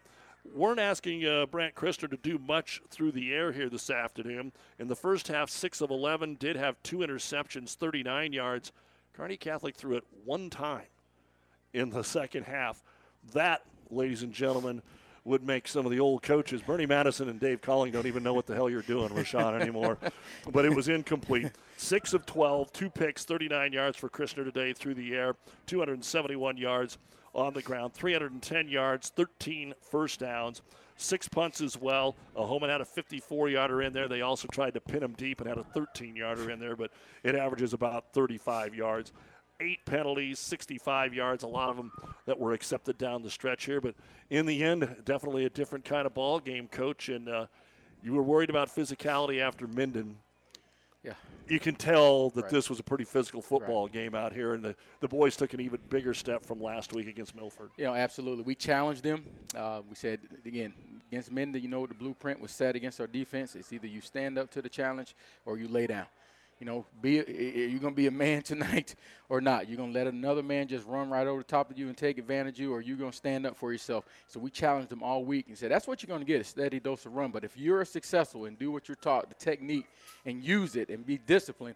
Weren't 0.53 0.79
asking 0.79 1.25
uh, 1.25 1.47
Brant 1.47 1.75
Christner 1.75 2.09
to 2.09 2.17
do 2.17 2.37
much 2.37 2.81
through 2.89 3.11
the 3.13 3.33
air 3.33 3.51
here 3.51 3.67
this 3.67 3.89
afternoon. 3.89 4.53
In 4.79 4.87
the 4.87 4.95
first 4.95 5.27
half, 5.27 5.49
6 5.49 5.81
of 5.81 5.89
11, 5.89 6.35
did 6.35 6.55
have 6.55 6.81
two 6.83 6.97
interceptions, 6.97 7.75
39 7.75 8.31
yards. 8.31 8.71
Kearney 9.13 9.37
Catholic 9.37 9.75
threw 9.75 9.97
it 9.97 10.03
one 10.23 10.49
time 10.49 10.85
in 11.75 11.89
the 11.89 12.03
second 12.03 12.43
half. 12.43 12.81
That, 13.33 13.61
ladies 13.91 14.23
and 14.23 14.33
gentlemen, 14.33 14.81
would 15.25 15.43
make 15.45 15.67
some 15.67 15.85
of 15.85 15.91
the 15.91 15.99
old 15.99 16.21
coaches, 16.23 16.61
Bernie 16.61 16.85
Madison 16.85 17.27
and 17.29 17.39
Dave 17.39 17.59
Calling, 17.59 17.91
don't 17.91 18.05
even 18.05 18.23
know 18.23 18.33
what 18.33 18.45
the 18.45 18.53
hell 18.55 18.69
you're 18.69 18.83
doing, 18.83 19.09
Rashawn, 19.09 19.59
anymore. 19.61 19.97
but 20.51 20.65
it 20.65 20.73
was 20.73 20.87
incomplete. 20.87 21.51
Six 21.77 22.13
of 22.13 22.25
12, 22.25 22.71
two 22.71 22.89
picks, 22.89 23.25
39 23.25 23.73
yards 23.73 23.97
for 23.97 24.07
Christner 24.07 24.45
today 24.45 24.71
through 24.71 24.93
the 24.93 25.13
air, 25.15 25.35
271 25.65 26.57
yards 26.57 26.97
on 27.33 27.53
the 27.53 27.61
ground, 27.61 27.93
310 27.93 28.69
yards, 28.69 29.09
13 29.09 29.73
first 29.81 30.19
downs, 30.19 30.61
six 30.95 31.27
punts 31.27 31.59
as 31.59 31.75
well. 31.75 32.15
Uh, 32.35 32.43
Homan 32.43 32.69
had 32.69 32.79
a 32.79 32.85
54 32.85 33.49
yarder 33.49 33.81
in 33.81 33.91
there. 33.91 34.07
They 34.07 34.21
also 34.21 34.47
tried 34.47 34.75
to 34.75 34.79
pin 34.79 35.03
him 35.03 35.13
deep 35.17 35.41
and 35.41 35.49
had 35.49 35.57
a 35.57 35.63
13 35.63 36.15
yarder 36.15 36.51
in 36.51 36.59
there, 36.59 36.75
but 36.77 36.91
it 37.23 37.35
averages 37.35 37.73
about 37.73 38.13
35 38.13 38.73
yards 38.75 39.11
eight 39.59 39.85
penalties, 39.85 40.39
65 40.39 41.13
yards, 41.13 41.43
a 41.43 41.47
lot 41.47 41.69
of 41.69 41.77
them 41.77 41.91
that 42.25 42.39
were 42.39 42.53
accepted 42.53 42.97
down 42.97 43.23
the 43.23 43.29
stretch 43.29 43.65
here. 43.65 43.81
But 43.81 43.95
in 44.29 44.45
the 44.45 44.63
end, 44.63 44.95
definitely 45.05 45.45
a 45.45 45.49
different 45.49 45.85
kind 45.85 46.05
of 46.05 46.13
ball 46.13 46.39
game, 46.39 46.67
coach. 46.67 47.09
And 47.09 47.29
uh, 47.29 47.47
you 48.03 48.13
were 48.13 48.23
worried 48.23 48.49
about 48.49 48.69
physicality 48.69 49.39
after 49.39 49.67
Minden. 49.67 50.17
Yeah. 51.03 51.13
You 51.47 51.59
can 51.59 51.75
tell 51.75 52.31
that 52.31 52.43
right. 52.43 52.51
this 52.51 52.69
was 52.69 52.79
a 52.79 52.83
pretty 52.83 53.03
physical 53.03 53.41
football 53.41 53.83
right. 53.83 53.93
game 53.93 54.15
out 54.15 54.33
here, 54.33 54.55
and 54.55 54.63
the, 54.63 54.75
the 54.99 55.07
boys 55.07 55.35
took 55.35 55.53
an 55.53 55.61
even 55.61 55.79
bigger 55.89 56.15
step 56.15 56.43
from 56.43 56.59
last 56.59 56.93
week 56.93 57.07
against 57.07 57.35
Milford. 57.35 57.69
You 57.77 57.85
know, 57.85 57.93
absolutely. 57.93 58.43
We 58.43 58.55
challenged 58.55 59.03
them. 59.03 59.23
Uh, 59.55 59.81
we 59.87 59.93
said, 59.93 60.21
again, 60.43 60.73
against 61.11 61.31
Minden, 61.31 61.61
you 61.61 61.69
know, 61.69 61.85
the 61.85 61.93
blueprint 61.93 62.41
was 62.41 62.49
set 62.49 62.75
against 62.75 62.99
our 62.99 63.05
defense. 63.05 63.55
It's 63.55 63.71
either 63.71 63.85
you 63.85 64.01
stand 64.01 64.39
up 64.39 64.49
to 64.51 64.61
the 64.63 64.69
challenge 64.69 65.15
or 65.45 65.59
you 65.59 65.67
lay 65.67 65.85
down 65.85 66.07
you 66.59 66.65
know, 66.65 66.85
be 67.01 67.23
you're 67.69 67.79
gonna 67.79 67.93
be 67.93 68.07
a 68.07 68.11
man 68.11 68.41
tonight 68.43 68.95
or 69.29 69.41
not. 69.41 69.67
You're 69.67 69.77
gonna 69.77 69.91
let 69.91 70.07
another 70.07 70.43
man 70.43 70.67
just 70.67 70.85
run 70.87 71.09
right 71.09 71.27
over 71.27 71.39
the 71.39 71.47
top 71.47 71.69
of 71.69 71.77
you 71.77 71.87
and 71.87 71.97
take 71.97 72.17
advantage 72.17 72.55
of 72.55 72.59
you, 72.61 72.73
or 72.73 72.81
you're 72.81 72.97
gonna 72.97 73.11
stand 73.11 73.45
up 73.45 73.57
for 73.57 73.71
yourself. 73.71 74.05
So 74.27 74.39
we 74.39 74.49
challenged 74.49 74.89
them 74.89 75.03
all 75.03 75.25
week 75.25 75.47
and 75.47 75.57
said 75.57 75.71
that's 75.71 75.87
what 75.87 76.01
you're 76.01 76.13
gonna 76.13 76.25
get 76.25 76.41
a 76.41 76.43
steady 76.43 76.79
dose 76.79 77.05
of 77.05 77.15
run. 77.15 77.31
But 77.31 77.43
if 77.43 77.57
you're 77.57 77.83
successful 77.83 78.45
and 78.45 78.57
do 78.57 78.71
what 78.71 78.87
you're 78.87 78.95
taught, 78.95 79.27
the 79.27 79.35
technique, 79.35 79.85
and 80.25 80.43
use 80.43 80.75
it 80.75 80.89
and 80.89 81.05
be 81.05 81.17
disciplined, 81.17 81.75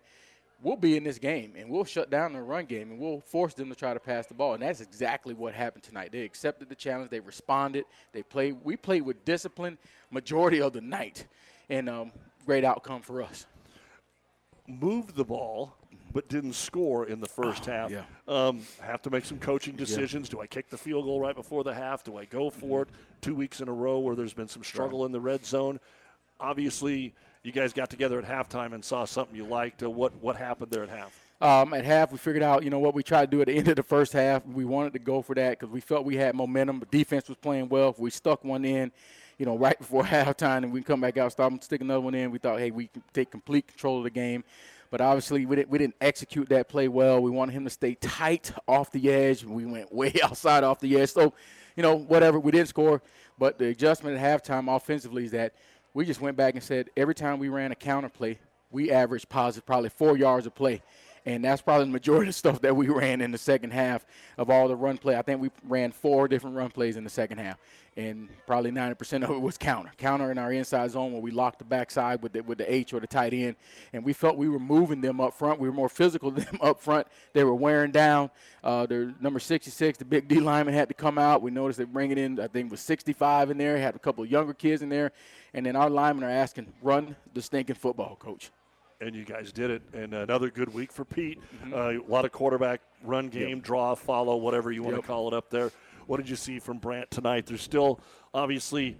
we'll 0.61 0.77
be 0.77 0.95
in 0.95 1.03
this 1.03 1.19
game 1.19 1.53
and 1.57 1.69
we'll 1.69 1.85
shut 1.85 2.09
down 2.09 2.33
the 2.33 2.41
run 2.41 2.65
game 2.65 2.91
and 2.91 2.99
we'll 2.99 3.21
force 3.21 3.53
them 3.53 3.69
to 3.69 3.75
try 3.75 3.93
to 3.93 3.99
pass 3.99 4.27
the 4.27 4.33
ball. 4.33 4.53
And 4.53 4.63
that's 4.63 4.81
exactly 4.81 5.33
what 5.33 5.53
happened 5.53 5.83
tonight. 5.83 6.11
They 6.11 6.23
accepted 6.23 6.69
the 6.69 6.75
challenge. 6.75 7.09
They 7.09 7.19
responded. 7.19 7.83
They 8.13 8.23
played. 8.23 8.57
We 8.63 8.77
played 8.77 9.01
with 9.01 9.25
discipline 9.25 9.77
majority 10.09 10.61
of 10.61 10.71
the 10.71 10.81
night, 10.81 11.27
and 11.69 11.89
um, 11.89 12.11
great 12.45 12.63
outcome 12.63 13.01
for 13.01 13.21
us 13.21 13.45
moved 14.69 15.15
the 15.15 15.25
ball 15.25 15.75
but 16.11 16.27
didn't 16.27 16.53
score 16.53 17.05
in 17.05 17.19
the 17.19 17.27
first 17.27 17.67
oh, 17.67 17.71
half. 17.71 17.91
Yeah. 17.91 18.03
Um, 18.27 18.61
have 18.81 19.01
to 19.03 19.09
make 19.09 19.25
some 19.25 19.37
coaching 19.39 19.75
decisions. 19.75 20.27
Yeah. 20.27 20.37
Do 20.37 20.41
I 20.41 20.47
kick 20.47 20.69
the 20.69 20.77
field 20.77 21.05
goal 21.05 21.19
right 21.19 21.35
before 21.35 21.63
the 21.63 21.73
half? 21.73 22.03
Do 22.03 22.17
I 22.17 22.25
go 22.25 22.49
for 22.49 22.85
mm-hmm. 22.85 22.95
it? 22.95 23.21
Two 23.21 23.35
weeks 23.35 23.61
in 23.61 23.67
a 23.67 23.73
row 23.73 23.99
where 23.99 24.15
there's 24.15 24.33
been 24.33 24.47
some 24.47 24.63
struggle 24.63 25.01
right. 25.01 25.07
in 25.07 25.11
the 25.11 25.19
red 25.19 25.45
zone. 25.45 25.79
Obviously, 26.39 27.13
you 27.43 27.51
guys 27.51 27.73
got 27.73 27.89
together 27.89 28.19
at 28.19 28.25
halftime 28.25 28.73
and 28.73 28.83
saw 28.83 29.05
something 29.05 29.35
you 29.35 29.45
liked. 29.45 29.83
Uh, 29.83 29.89
what 29.89 30.13
what 30.21 30.35
happened 30.35 30.71
there 30.71 30.83
at 30.83 30.89
half? 30.89 31.19
Um, 31.41 31.73
at 31.73 31.85
half, 31.85 32.11
we 32.11 32.17
figured 32.17 32.43
out, 32.43 32.63
you 32.63 32.69
know, 32.69 32.79
what 32.79 32.93
we 32.93 33.01
tried 33.01 33.31
to 33.31 33.37
do 33.37 33.41
at 33.41 33.47
the 33.47 33.53
end 33.57 33.67
of 33.69 33.75
the 33.75 33.83
first 33.83 34.13
half. 34.13 34.45
We 34.45 34.65
wanted 34.65 34.93
to 34.93 34.99
go 34.99 35.21
for 35.21 35.35
that 35.35 35.59
because 35.59 35.71
we 35.71 35.79
felt 35.79 36.05
we 36.05 36.15
had 36.15 36.35
momentum. 36.35 36.79
The 36.79 36.85
defense 36.85 37.27
was 37.29 37.37
playing 37.37 37.69
well. 37.69 37.89
If 37.89 37.99
we 37.99 38.09
stuck 38.09 38.43
one 38.43 38.65
in, 38.65 38.91
you 39.39 39.45
know, 39.47 39.57
right 39.57 39.77
before 39.79 40.03
halftime, 40.03 40.57
and 40.57 40.71
we 40.71 40.83
come 40.83 41.01
back 41.01 41.17
out, 41.17 41.31
stop, 41.31 41.51
stick 41.63 41.81
another 41.81 42.01
one 42.01 42.13
in. 42.13 42.29
We 42.29 42.37
thought, 42.37 42.59
hey, 42.59 42.69
we 42.69 42.87
can 42.87 43.01
take 43.11 43.31
complete 43.31 43.67
control 43.67 43.97
of 43.97 44.03
the 44.03 44.11
game. 44.11 44.43
But 44.91 45.01
obviously, 45.01 45.45
we 45.45 45.55
didn't, 45.55 45.69
we 45.69 45.77
didn't 45.77 45.95
execute 46.01 46.49
that 46.49 46.67
play 46.67 46.87
well. 46.87 47.21
We 47.21 47.31
wanted 47.31 47.53
him 47.53 47.63
to 47.63 47.69
stay 47.69 47.95
tight 47.95 48.51
off 48.67 48.91
the 48.91 49.11
edge. 49.11 49.43
And 49.43 49.53
we 49.53 49.65
went 49.65 49.93
way 49.93 50.13
outside 50.23 50.63
off 50.63 50.79
the 50.79 50.99
edge. 50.99 51.11
So, 51.11 51.33
you 51.75 51.83
know, 51.83 51.95
whatever. 51.95 52.39
We 52.39 52.51
didn't 52.51 52.69
score. 52.69 53.01
But 53.37 53.57
the 53.57 53.67
adjustment 53.67 54.17
at 54.17 54.43
halftime 54.43 54.75
offensively 54.75 55.25
is 55.25 55.31
that 55.31 55.53
we 55.93 56.05
just 56.05 56.21
went 56.21 56.37
back 56.37 56.55
and 56.55 56.63
said 56.63 56.89
every 56.97 57.15
time 57.15 57.39
we 57.39 57.49
ran 57.49 57.71
a 57.71 57.75
counter 57.75 58.09
play, 58.09 58.39
we 58.71 58.91
averaged 58.91 59.29
positive 59.29 59.65
probably 59.65 59.89
four 59.89 60.17
yards 60.17 60.45
of 60.45 60.53
play. 60.55 60.81
And 61.29 61.45
that's 61.45 61.61
probably 61.61 61.85
the 61.85 61.91
majority 61.91 62.29
of 62.29 62.33
stuff 62.33 62.59
that 62.61 62.75
we 62.75 62.87
ran 62.87 63.21
in 63.21 63.29
the 63.29 63.37
second 63.37 63.69
half 63.69 64.03
of 64.39 64.49
all 64.49 64.67
the 64.67 64.75
run 64.75 64.97
play. 64.97 65.15
I 65.15 65.21
think 65.21 65.39
we 65.39 65.51
ran 65.63 65.91
four 65.91 66.27
different 66.27 66.55
run 66.55 66.71
plays 66.71 66.97
in 66.97 67.03
the 67.03 67.09
second 67.11 67.37
half, 67.37 67.59
and 67.95 68.29
probably 68.47 68.71
90% 68.71 69.23
of 69.23 69.29
it 69.29 69.39
was 69.39 69.55
counter. 69.55 69.91
Counter 69.99 70.31
in 70.31 70.39
our 70.39 70.51
inside 70.51 70.89
zone 70.89 71.11
where 71.11 71.21
we 71.21 71.29
locked 71.29 71.59
the 71.59 71.65
backside 71.65 72.23
with 72.23 72.33
the, 72.33 72.41
with 72.41 72.57
the 72.57 72.73
H 72.73 72.93
or 72.93 72.99
the 72.99 73.05
tight 73.05 73.31
end, 73.31 73.57
and 73.93 74.03
we 74.03 74.11
felt 74.11 74.37
we 74.37 74.49
were 74.49 74.57
moving 74.57 75.01
them 75.01 75.21
up 75.21 75.35
front. 75.35 75.59
We 75.59 75.69
were 75.69 75.75
more 75.75 75.87
physical 75.87 76.31
than 76.31 76.45
them 76.45 76.57
up 76.63 76.81
front. 76.81 77.05
They 77.33 77.43
were 77.43 77.53
wearing 77.53 77.91
down. 77.91 78.31
Uh, 78.63 78.87
their 78.87 79.13
number 79.21 79.39
66, 79.39 79.99
the 79.99 80.05
big 80.05 80.27
D 80.27 80.39
lineman, 80.39 80.73
had 80.73 80.87
to 80.87 80.95
come 80.95 81.19
out. 81.19 81.43
We 81.43 81.51
noticed 81.51 81.77
they 81.77 81.85
bringing 81.85 82.17
in, 82.17 82.39
I 82.39 82.47
think, 82.47 82.71
was 82.71 82.81
65 82.81 83.51
in 83.51 83.59
there. 83.59 83.77
Had 83.77 83.95
a 83.95 83.99
couple 83.99 84.23
of 84.23 84.31
younger 84.31 84.55
kids 84.55 84.81
in 84.81 84.89
there, 84.89 85.11
and 85.53 85.63
then 85.63 85.75
our 85.75 85.91
linemen 85.91 86.23
are 86.23 86.31
asking, 86.31 86.73
"Run 86.81 87.15
the 87.35 87.43
stinking 87.43 87.75
football, 87.75 88.15
coach." 88.15 88.49
And 89.01 89.15
you 89.15 89.23
guys 89.25 89.51
did 89.51 89.69
it. 89.71 89.81
And 89.93 90.13
another 90.13 90.49
good 90.49 90.73
week 90.73 90.91
for 90.91 91.05
Pete. 91.05 91.39
Mm-hmm. 91.63 91.73
Uh, 91.73 92.05
a 92.05 92.11
lot 92.11 92.25
of 92.25 92.31
quarterback 92.31 92.81
run 93.03 93.29
game, 93.29 93.57
Yep. 93.57 93.61
draw, 93.63 93.95
follow, 93.95 94.35
whatever 94.37 94.71
you 94.71 94.83
want 94.83 94.95
Yep. 94.95 95.03
to 95.03 95.07
call 95.07 95.27
it 95.27 95.33
up 95.33 95.49
there. 95.49 95.71
What 96.07 96.17
did 96.17 96.29
you 96.29 96.35
see 96.35 96.59
from 96.59 96.79
Brant 96.79 97.09
tonight? 97.11 97.45
There's 97.45 97.61
still 97.61 97.99
obviously, 98.33 98.97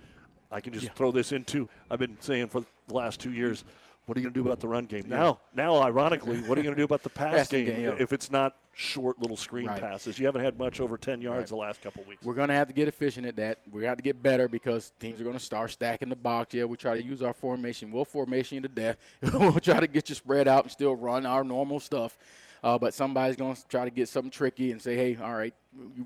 I 0.52 0.62
can 0.62 0.74
just 0.74 0.92
throw 0.94 1.12
this 1.12 1.32
into. 1.32 1.68
I've 1.90 2.00
been 2.00 2.18
saying 2.20 2.48
for 2.50 2.62
the 2.88 2.94
last 2.94 3.20
two 3.20 3.32
years. 3.32 3.64
What 4.06 4.18
are 4.18 4.22
you 4.22 4.26
going 4.26 4.34
to 4.34 4.42
do 4.42 4.48
about 4.48 4.60
the 4.60 4.68
run 4.68 4.86
game? 4.86 5.04
Yeah. 5.08 5.18
Now, 5.18 5.40
now, 5.54 5.76
ironically, 5.84 6.42
what 6.42 6.58
are 6.58 6.62
you 6.62 6.64
going 6.64 6.76
to 6.76 6.82
do 6.82 6.84
about 6.84 7.04
the 7.04 7.12
pass 7.12 7.48
game, 7.48 7.68
game, 7.68 7.82
yeah. 7.82 7.96
if 8.00 8.12
it's 8.12 8.32
not 8.32 8.56
short 8.80 9.20
little 9.20 9.36
screen 9.36 9.68
Right. 9.68 9.82
passes? 9.82 10.18
You 10.18 10.26
haven't 10.26 10.44
had 10.44 10.58
much 10.58 10.80
over 10.80 10.98
10 10.98 11.22
yards 11.22 11.40
Right. 11.40 11.48
the 11.50 11.56
last 11.58 11.82
couple 11.82 12.04
weeks. 12.06 12.24
We're 12.24 12.34
going 12.34 12.48
to 12.48 12.54
have 12.54 12.68
to 12.70 12.74
get 12.74 12.88
efficient 12.88 13.26
at 13.28 13.36
that. 13.36 13.60
We 13.70 13.82
got 13.82 13.98
to 13.98 14.02
get 14.02 14.24
better 14.24 14.48
because 14.48 14.94
teams 15.02 15.20
are 15.20 15.26
going 15.26 15.38
to 15.38 15.44
start 15.44 15.72
stacking 15.72 16.08
the 16.08 16.16
box. 16.16 16.54
Yeah, 16.54 16.64
we 16.64 16.78
try 16.78 16.96
to 16.96 17.04
use 17.04 17.22
our 17.22 17.34
formation. 17.34 17.92
We'll 17.92 18.06
formation 18.06 18.56
you 18.56 18.62
to 18.62 18.70
death. 18.70 18.98
we'll 19.34 19.60
try 19.60 19.82
to 19.82 19.88
get 19.88 20.08
you 20.08 20.16
spread 20.16 20.48
out 20.48 20.64
and 20.64 20.72
still 20.72 20.96
run 20.96 21.26
our 21.26 21.44
normal 21.44 21.82
stuff. 21.82 22.18
Uh, 22.64 22.78
but 22.78 22.94
somebody's 22.94 23.36
going 23.36 23.56
to 23.56 23.68
try 23.68 23.84
to 23.84 23.92
get 23.92 24.08
something 24.08 24.32
tricky 24.32 24.72
and 24.72 24.82
say, 24.82 24.96
hey, 24.96 25.18
all 25.22 25.34
right, 25.36 25.54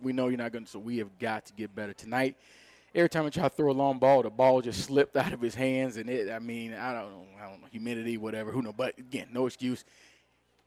we 0.02 0.11
know 0.11 0.27
you're 0.30 0.38
not 0.38 0.52
going 0.52 0.66
to. 0.66 0.69
So 0.72 0.80
we 0.80 0.98
have 0.98 1.18
got 1.19 1.45
to 1.45 1.53
get 1.53 1.76
better 1.76 1.93
tonight. 1.93 2.35
Every 2.95 3.10
time 3.10 3.26
I 3.26 3.30
try 3.30 3.43
to 3.43 3.50
throw 3.50 3.72
a 3.72 3.74
long 3.74 3.98
ball, 4.00 4.22
the 4.24 4.30
ball 4.30 4.61
just 4.61 4.84
slipped 4.84 5.16
out 5.24 5.32
of 5.34 5.42
his 5.42 5.53
hands, 5.56 5.98
and 5.98 6.10
it. 6.10 6.32
I 6.32 6.40
mean, 6.40 6.74
I 6.74 6.93
don't 6.93 7.11
know, 7.11 7.26
I 7.40 7.50
don't 7.50 7.61
know, 7.61 7.68
humidity, 7.72 8.18
whatever, 8.18 8.52
who 8.52 8.61
knows. 8.64 8.74
But 8.77 8.98
again, 9.00 9.27
no 9.32 9.45
excuse 9.48 9.84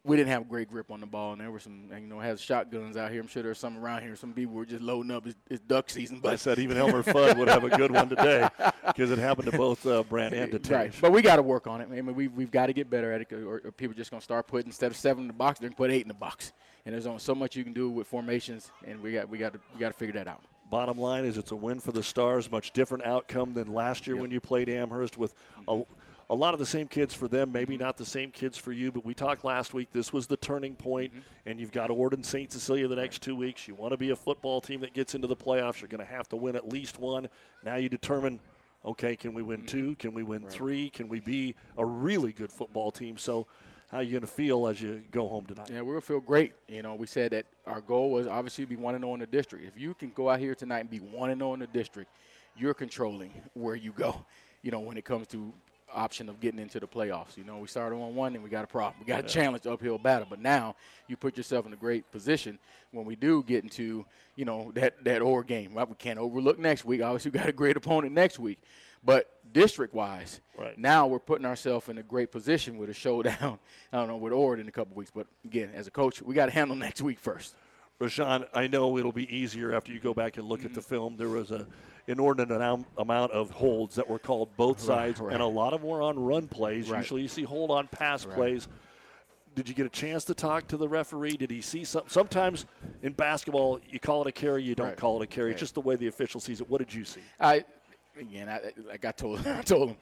we 0.07 0.17
didn't 0.17 0.31
have 0.31 0.43
a 0.43 0.47
great 0.47 0.71
grip 0.71 0.91
on 0.91 1.01
the 1.01 1.07
ball, 1.07 1.33
and 1.33 1.41
there 1.41 1.51
were 1.51 1.59
some, 1.59 1.85
you 1.93 2.07
know, 2.07 2.21
has 2.21 2.41
shotguns 2.41 2.97
out 2.97 3.11
here. 3.11 3.21
I'm 3.21 3.27
sure 3.27 3.43
there's 3.43 3.59
some 3.59 3.77
around 3.77 4.03
here. 4.03 4.15
Some 4.15 4.33
people 4.33 4.55
were 4.55 4.65
just 4.65 4.83
loading 4.83 5.11
up. 5.11 5.27
It's, 5.27 5.37
it's 5.51 5.61
duck 5.61 5.91
season. 5.91 6.21
But 6.21 6.35
I 6.35 6.37
said 6.37 6.59
even 6.59 6.77
Elmer 6.77 7.03
Fudd 7.03 7.37
would 7.37 7.49
have 7.49 7.65
a 7.65 7.71
good 7.71 7.91
one 7.91 8.09
today 8.09 8.49
because 8.87 9.11
it 9.11 9.19
happened 9.19 9.51
to 9.51 9.57
both 9.57 9.85
uh, 9.87 10.05
Brant 10.05 10.35
and 10.35 10.63
to 10.63 10.75
Right, 10.75 10.93
but 11.01 11.13
we 11.13 11.23
got 11.23 11.37
to 11.37 11.43
work 11.43 11.67
on 11.67 11.81
it. 11.81 11.89
I 11.91 12.01
mean, 12.01 12.15
we 12.15 12.29
we've 12.29 12.51
got 12.51 12.67
to 12.67 12.73
get 12.73 12.89
better 12.89 13.13
at 13.13 13.21
it, 13.21 13.33
or, 13.33 13.61
or 13.65 13.73
people 13.73 13.95
are 13.95 13.99
just 13.99 14.11
gonna 14.11 14.21
start 14.21 14.47
putting 14.47 14.69
instead 14.69 14.91
of 14.91 14.97
seven 14.97 15.23
in 15.23 15.29
the 15.29 15.33
box, 15.33 15.59
they're 15.59 15.69
gonna 15.69 15.77
put 15.77 15.91
eight 15.91 16.03
in 16.03 16.09
the 16.09 16.15
box. 16.15 16.53
And 16.85 16.95
there's 16.95 17.07
only 17.07 17.19
so 17.19 17.35
much 17.35 17.57
you 17.57 17.65
can 17.65 17.73
do 17.73 17.91
with 17.91 18.07
formations, 18.07 18.71
and 18.87 19.03
we 19.03 19.13
got 19.13 19.29
we 19.29 19.39
got 19.39 19.53
to 19.55 19.61
we 19.75 19.81
got 19.81 19.89
to 19.89 19.99
figure 19.99 20.15
that 20.15 20.29
out. 20.29 20.43
Bottom 20.71 20.99
line 20.99 21.25
is 21.25 21.37
it's 21.37 21.51
a 21.51 21.57
win 21.57 21.81
for 21.81 21.93
the 21.93 22.03
Stars. 22.03 22.51
Much 22.51 22.73
different 22.73 23.05
outcome 23.05 23.55
than 23.55 23.73
last 23.73 24.07
year 24.07 24.17
when 24.17 24.31
you 24.31 24.41
played 24.41 24.69
Amherst 24.69 25.17
with 25.17 25.35
a, 25.69 25.83
a 26.29 26.35
lot 26.35 26.55
of 26.55 26.61
the 26.61 26.67
same 26.67 26.89
kids 26.89 27.15
for 27.15 27.29
them. 27.29 27.53
Maybe 27.53 27.77
not 27.77 27.97
the 27.97 28.05
same 28.05 28.31
kids 28.31 28.59
for 28.59 28.73
you, 28.73 28.91
but 28.91 29.05
we 29.05 29.15
talked 29.15 29.45
last 29.45 29.75
week. 29.75 29.89
This 29.93 30.13
was 30.13 30.27
the 30.27 30.37
turning 30.37 30.75
point, 30.75 31.13
mm-hmm. 31.13 31.21
and 31.47 31.61
you've 31.61 31.73
got 31.73 31.91
Ord 31.91 32.15
and 32.15 32.25
St. 32.25 32.51
Cecilia 32.51 32.89
the 32.89 32.97
next 32.97 33.23
two 33.23 33.37
weeks. 33.37 33.69
You 33.69 33.75
want 33.75 33.93
to 33.93 33.97
be 33.97 34.11
a 34.11 34.17
football 34.17 34.61
team 34.61 34.81
that 34.81 34.93
gets 34.93 35.15
into 35.15 35.29
the 35.29 35.37
playoffs. 35.37 35.81
You're 35.81 35.89
going 35.89 36.05
to 36.05 36.13
have 36.13 36.29
to 36.31 36.37
win 36.37 36.57
at 36.57 36.69
least 36.69 36.99
one. 36.99 37.29
Now 37.65 37.77
you 37.77 37.89
determine. 37.89 38.41
Okay, 38.85 39.17
can 39.17 39.35
we 39.35 39.43
win 39.43 39.59
mm-hmm. 39.59 39.67
two? 39.67 39.95
Can 39.97 40.15
we 40.15 40.23
win 40.23 40.47
three? 40.47 40.91
Can 40.91 41.09
we 41.09 41.21
be 41.21 41.55
a 41.77 41.85
really 41.85 42.33
good 42.33 42.53
football 42.53 42.93
team? 42.93 43.19
So, 43.19 43.47
how 43.91 44.01
you 44.01 44.13
going 44.13 44.21
to 44.21 44.27
feel 44.27 44.67
as 44.67 44.81
you 44.81 45.03
go 45.11 45.29
home 45.29 45.47
tonight? 45.47 45.71
Yeah, 45.73 45.81
we're 45.81 45.95
gonna 45.95 46.01
feel 46.01 46.21
great. 46.21 46.53
You 46.69 46.83
know, 46.83 46.97
we 46.97 47.07
said 47.07 47.31
that 47.31 47.47
our 47.67 47.81
goal 47.81 48.11
was 48.11 48.27
obviously 48.27 48.65
to 48.65 48.69
be 48.69 48.77
one 48.77 48.95
and 48.97 49.03
zero 49.03 49.15
in 49.15 49.21
the 49.21 49.27
district. 49.27 49.65
If 49.65 49.81
you 49.81 49.95
can 49.95 50.11
go 50.11 50.29
out 50.29 50.41
here 50.41 50.57
tonight 50.57 50.81
and 50.81 50.91
be 50.91 50.99
one 50.99 51.31
and 51.31 51.41
zero 51.41 51.55
in 51.55 51.61
the 51.61 51.69
district, 51.69 52.11
you're 52.57 52.75
controlling 52.75 53.33
where 53.55 53.77
you 53.77 53.93
go. 53.93 54.25
You 54.63 54.73
know, 54.73 54.81
when 54.81 54.97
it 54.97 55.05
comes 55.05 55.29
to 55.29 55.53
option 55.97 56.29
of 56.29 56.39
getting 56.41 56.61
into 56.61 56.79
the 56.79 56.87
playoffs. 56.87 57.37
You 57.37 57.45
know, 57.45 57.59
we 57.59 57.67
started 57.67 57.97
on 57.97 58.15
one 58.15 58.35
and 58.35 58.45
we 58.45 58.51
got 58.51 58.65
a 58.65 58.67
problem. 58.69 58.97
We 59.01 59.07
got 59.07 59.21
a 59.21 59.23
Yeah. 59.23 59.29
challenge 59.29 59.67
uphill 59.67 59.99
battle. 59.99 60.27
But 60.29 60.41
now 60.41 60.77
you 61.09 61.17
put 61.17 61.37
yourself 61.37 61.67
in 61.67 61.73
a 61.73 61.77
great 61.77 62.11
position 62.13 62.59
when 62.93 63.07
we 63.07 63.17
do 63.17 63.43
get 63.43 63.65
into, 63.65 64.05
you 64.37 64.45
know, 64.45 64.71
that 64.75 65.03
that 65.05 65.23
or 65.23 65.43
game. 65.43 65.75
Right? 65.75 65.89
We 65.89 65.95
can't 65.97 66.19
overlook 66.19 66.59
next 66.59 66.85
week. 66.85 67.03
Obviously, 67.03 67.31
we 67.31 67.39
got 67.39 67.49
a 67.49 67.53
great 67.53 67.77
opponent 67.77 68.13
next 68.13 68.39
week. 68.39 68.61
But 69.03 69.31
district 69.53 69.95
wise, 69.95 70.41
Right. 70.59 70.77
now 70.77 71.07
we're 71.07 71.21
putting 71.21 71.47
ourselves 71.47 71.89
in 71.89 71.97
a 71.99 72.03
great 72.03 72.33
position 72.33 72.77
with 72.77 72.91
a 72.91 72.95
showdown. 72.95 73.59
I 73.93 73.97
don't 73.99 74.09
know 74.09 74.17
with 74.17 74.33
Ord 74.33 74.59
in 74.61 74.67
a 74.69 74.73
couple 74.73 74.97
weeks, 74.97 75.13
but 75.15 75.27
again, 75.45 75.71
as 75.75 75.87
a 75.87 75.91
coach, 75.93 76.21
we 76.23 76.35
got 76.35 76.47
to 76.47 76.53
handle 76.53 76.77
next 76.77 77.01
week 77.03 77.19
first. 77.21 77.55
Rashawn, 78.01 78.47
I 78.53 78.67
know 78.67 78.99
it'll 78.99 79.13
be 79.13 79.35
easier 79.35 79.75
after 79.75 79.93
you 79.93 80.01
go 80.01 80.13
back 80.13 80.37
and 80.37 80.47
look 80.47 80.65
at 80.65 80.75
the 80.75 80.81
mm-hmm. 80.81 80.89
film. 80.89 81.17
There 81.17 81.29
was 81.29 81.51
a 81.51 81.67
inordinate 82.07 82.87
amount 82.99 83.33
of 83.33 83.51
holds 83.51 83.97
that 83.97 84.09
were 84.09 84.19
called 84.19 84.57
both 84.57 84.81
sides, 84.81 85.19
right. 85.19 85.33
and 85.33 85.43
a 85.43 85.47
lot 85.47 85.73
of 85.73 85.81
them 85.81 85.91
were 85.91 86.03
on 86.03 86.19
run 86.19 86.47
plays. 86.47 86.89
Right. 86.89 86.99
Usually, 86.99 87.23
you 87.23 87.29
see 87.29 87.43
hold 87.43 87.71
on 87.71 87.89
pass 87.89 88.27
Right. 88.27 88.35
plays. 88.37 88.69
Did 89.55 89.71
you 89.71 89.75
get 89.75 89.87
a 89.87 89.91
chance 89.91 90.25
to 90.27 90.35
talk 90.35 90.69
to 90.69 90.77
the 90.77 90.87
referee? 90.87 91.39
Did 91.39 91.51
he 91.51 91.63
see 91.63 91.85
something? 91.85 92.11
Sometimes 92.11 92.67
in 93.03 93.15
basketball, 93.15 93.81
you 93.89 93.99
call 93.99 94.21
it 94.21 94.29
a 94.29 94.33
carry, 94.33 94.63
you 94.63 94.75
don't 94.75 94.89
Right. 94.89 94.97
call 94.97 95.21
it 95.21 95.25
a 95.25 95.27
carry. 95.27 95.47
Right. 95.47 95.53
It's 95.53 95.61
just 95.61 95.75
the 95.75 95.81
way 95.81 95.97
the 95.97 96.09
official 96.09 96.41
sees 96.41 96.61
it. 96.61 96.69
What 96.69 96.79
did 96.79 96.93
you 96.93 97.07
see? 97.07 97.23
I 97.41 97.65
again, 98.19 98.49
I, 98.49 98.61
like 98.87 99.05
I 99.05 99.13
told, 99.13 99.47
I 99.47 99.63
told 99.63 99.91
him, 99.91 99.97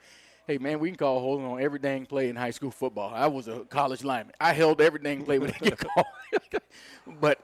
hey 0.47 0.57
man, 0.57 0.79
we 0.79 0.89
can 0.89 0.97
call 0.97 1.19
holding 1.19 1.45
on 1.45 1.61
every 1.61 1.79
dang 1.79 2.05
play 2.05 2.29
in 2.29 2.35
high 2.35 2.51
school 2.51 2.71
football. 2.71 3.13
I 3.13 3.27
was 3.27 3.47
a 3.47 3.61
college 3.61 4.03
lineman. 4.03 4.33
I 4.39 4.53
held 4.53 4.81
every 4.81 4.99
dang 4.99 5.23
play 5.23 5.39
when 5.39 5.51
they 5.51 5.69
get 5.69 5.77
called. 5.95 6.05
but 7.21 7.39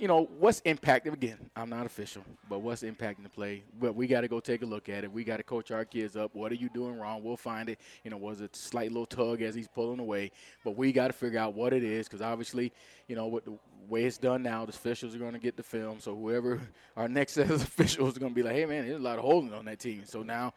you 0.00 0.08
know 0.08 0.30
what's 0.38 0.62
impacting? 0.62 1.12
Again, 1.12 1.38
I'm 1.54 1.68
not 1.68 1.84
official, 1.84 2.24
but 2.48 2.60
what's 2.60 2.82
impacting 2.82 3.22
the 3.22 3.28
play? 3.28 3.62
But 3.78 3.94
we 3.94 4.06
got 4.06 4.22
to 4.22 4.28
go 4.28 4.40
take 4.40 4.62
a 4.62 4.66
look 4.66 4.88
at 4.88 5.04
it. 5.04 5.12
We 5.12 5.24
got 5.24 5.36
to 5.36 5.42
coach 5.42 5.70
our 5.70 5.84
kids 5.84 6.16
up. 6.16 6.34
What 6.34 6.50
are 6.50 6.56
you 6.56 6.70
doing 6.70 6.98
wrong? 6.98 7.22
We'll 7.22 7.36
find 7.36 7.68
it. 7.68 7.78
You 8.02 8.10
know, 8.10 8.16
was 8.16 8.40
it 8.40 8.56
a 8.56 8.58
slight 8.58 8.90
little 8.90 9.04
tug 9.04 9.42
as 9.42 9.54
he's 9.54 9.68
pulling 9.68 10.00
away? 10.00 10.32
But 10.64 10.76
we 10.78 10.92
got 10.92 11.08
to 11.08 11.12
figure 11.12 11.38
out 11.38 11.52
what 11.52 11.74
it 11.74 11.84
is 11.84 12.08
because 12.08 12.22
obviously, 12.22 12.72
you 13.08 13.14
know, 13.14 13.26
with 13.26 13.44
the 13.44 13.58
way 13.90 14.04
it's 14.04 14.16
done 14.16 14.42
now, 14.42 14.64
the 14.64 14.70
officials 14.70 15.14
are 15.14 15.18
going 15.18 15.34
to 15.34 15.38
get 15.38 15.58
the 15.58 15.62
film. 15.62 16.00
So 16.00 16.16
whoever 16.16 16.60
our 16.96 17.06
next 17.06 17.34
set 17.34 17.50
of 17.50 17.62
officials 17.62 18.16
are 18.16 18.20
going 18.20 18.32
to 18.32 18.36
be 18.36 18.42
like, 18.42 18.54
hey 18.54 18.64
man, 18.64 18.86
there's 18.86 19.00
a 19.00 19.02
lot 19.02 19.18
of 19.18 19.24
holding 19.24 19.52
on 19.52 19.66
that 19.66 19.80
team. 19.80 20.04
So 20.06 20.22
now, 20.22 20.54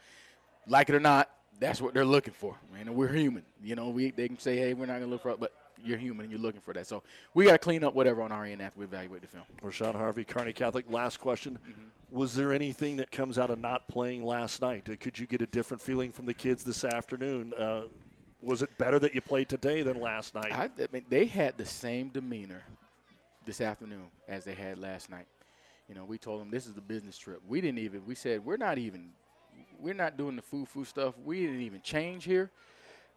like 0.68 0.88
it 0.88 0.96
or 0.96 1.02
not, 1.02 1.30
that's 1.60 1.82
what 1.82 1.94
they're 1.94 2.06
looking 2.06 2.34
for, 2.34 2.58
man. 2.72 2.88
And 2.88 2.96
we're 2.96 3.12
human. 3.12 3.44
You 3.62 3.76
know, 3.76 3.90
we 3.90 4.12
they 4.12 4.30
can 4.30 4.40
say, 4.40 4.56
hey, 4.56 4.74
we're 4.74 4.86
not 4.86 5.00
going 5.00 5.04
to 5.04 5.10
look 5.10 5.22
for 5.22 5.32
it, 5.32 5.40
but 5.40 5.52
you're 5.84 5.98
human 5.98 6.26
and 6.26 6.32
you're 6.32 6.42
looking 6.42 6.62
for 6.62 6.74
that. 6.74 6.88
So 6.88 7.04
we 7.34 7.46
got 7.46 7.54
to 7.54 7.58
clean 7.58 7.84
up 7.84 7.94
whatever 7.94 8.22
on 8.22 8.32
our 8.32 8.46
end 8.46 8.62
after 8.62 8.80
we 8.80 8.86
evaluate 8.86 9.22
the 9.22 9.28
film. 9.28 9.44
Rashawn 9.62 9.96
Harvey, 9.96 10.24
Kearney 10.24 10.54
Catholic. 10.54 10.86
Last 10.90 11.20
question. 11.20 11.60
Mm-hmm. 11.68 12.18
Was 12.18 12.36
there 12.36 12.54
anything 12.54 12.98
that 12.98 13.12
comes 13.12 13.40
out 13.40 13.50
of 13.50 13.60
not 13.60 13.88
playing 13.88 14.24
last 14.24 14.62
night? 14.62 14.88
Uh, 14.90 14.96
Could 15.00 15.18
you 15.18 15.26
get 15.26 15.42
a 15.42 15.48
different 15.48 15.82
feeling 15.82 16.12
from 16.12 16.26
the 16.26 16.34
kids 16.34 16.64
this 16.64 16.84
afternoon? 16.84 17.54
Uh, 17.58 17.84
was 18.42 18.62
it 18.62 18.78
better 18.78 19.00
that 19.00 19.16
you 19.16 19.22
played 19.22 19.50
today 19.50 19.82
than 19.82 20.00
last 20.00 20.36
night? 20.36 20.52
I, 20.52 20.66
I 20.66 20.88
mean, 20.92 21.06
they 21.10 21.26
had 21.26 21.58
the 21.58 21.66
same 21.66 22.10
demeanor 22.10 22.62
this 23.46 23.62
afternoon 23.62 24.06
as 24.28 24.44
they 24.44 24.54
had 24.54 24.78
last 24.80 25.10
night. 25.10 25.26
You 25.90 25.96
know, 25.96 26.06
we 26.06 26.18
told 26.18 26.42
them 26.42 26.52
this 26.52 26.68
is 26.68 26.78
a 26.78 26.82
business 26.82 27.18
trip. 27.18 27.42
We 27.48 27.62
didn't 27.62 27.80
even. 27.80 28.06
We 28.06 28.16
said 28.16 28.46
we're 28.46 28.58
not 28.58 28.78
even. 28.78 29.10
We're 29.80 29.94
not 29.94 30.18
doing 30.18 30.36
the 30.36 30.42
foo 30.42 30.66
foo 30.66 30.86
stuff. 30.86 31.16
We 31.24 31.42
didn't 31.42 31.62
even 31.62 31.82
change 31.82 32.24
here. 32.24 32.52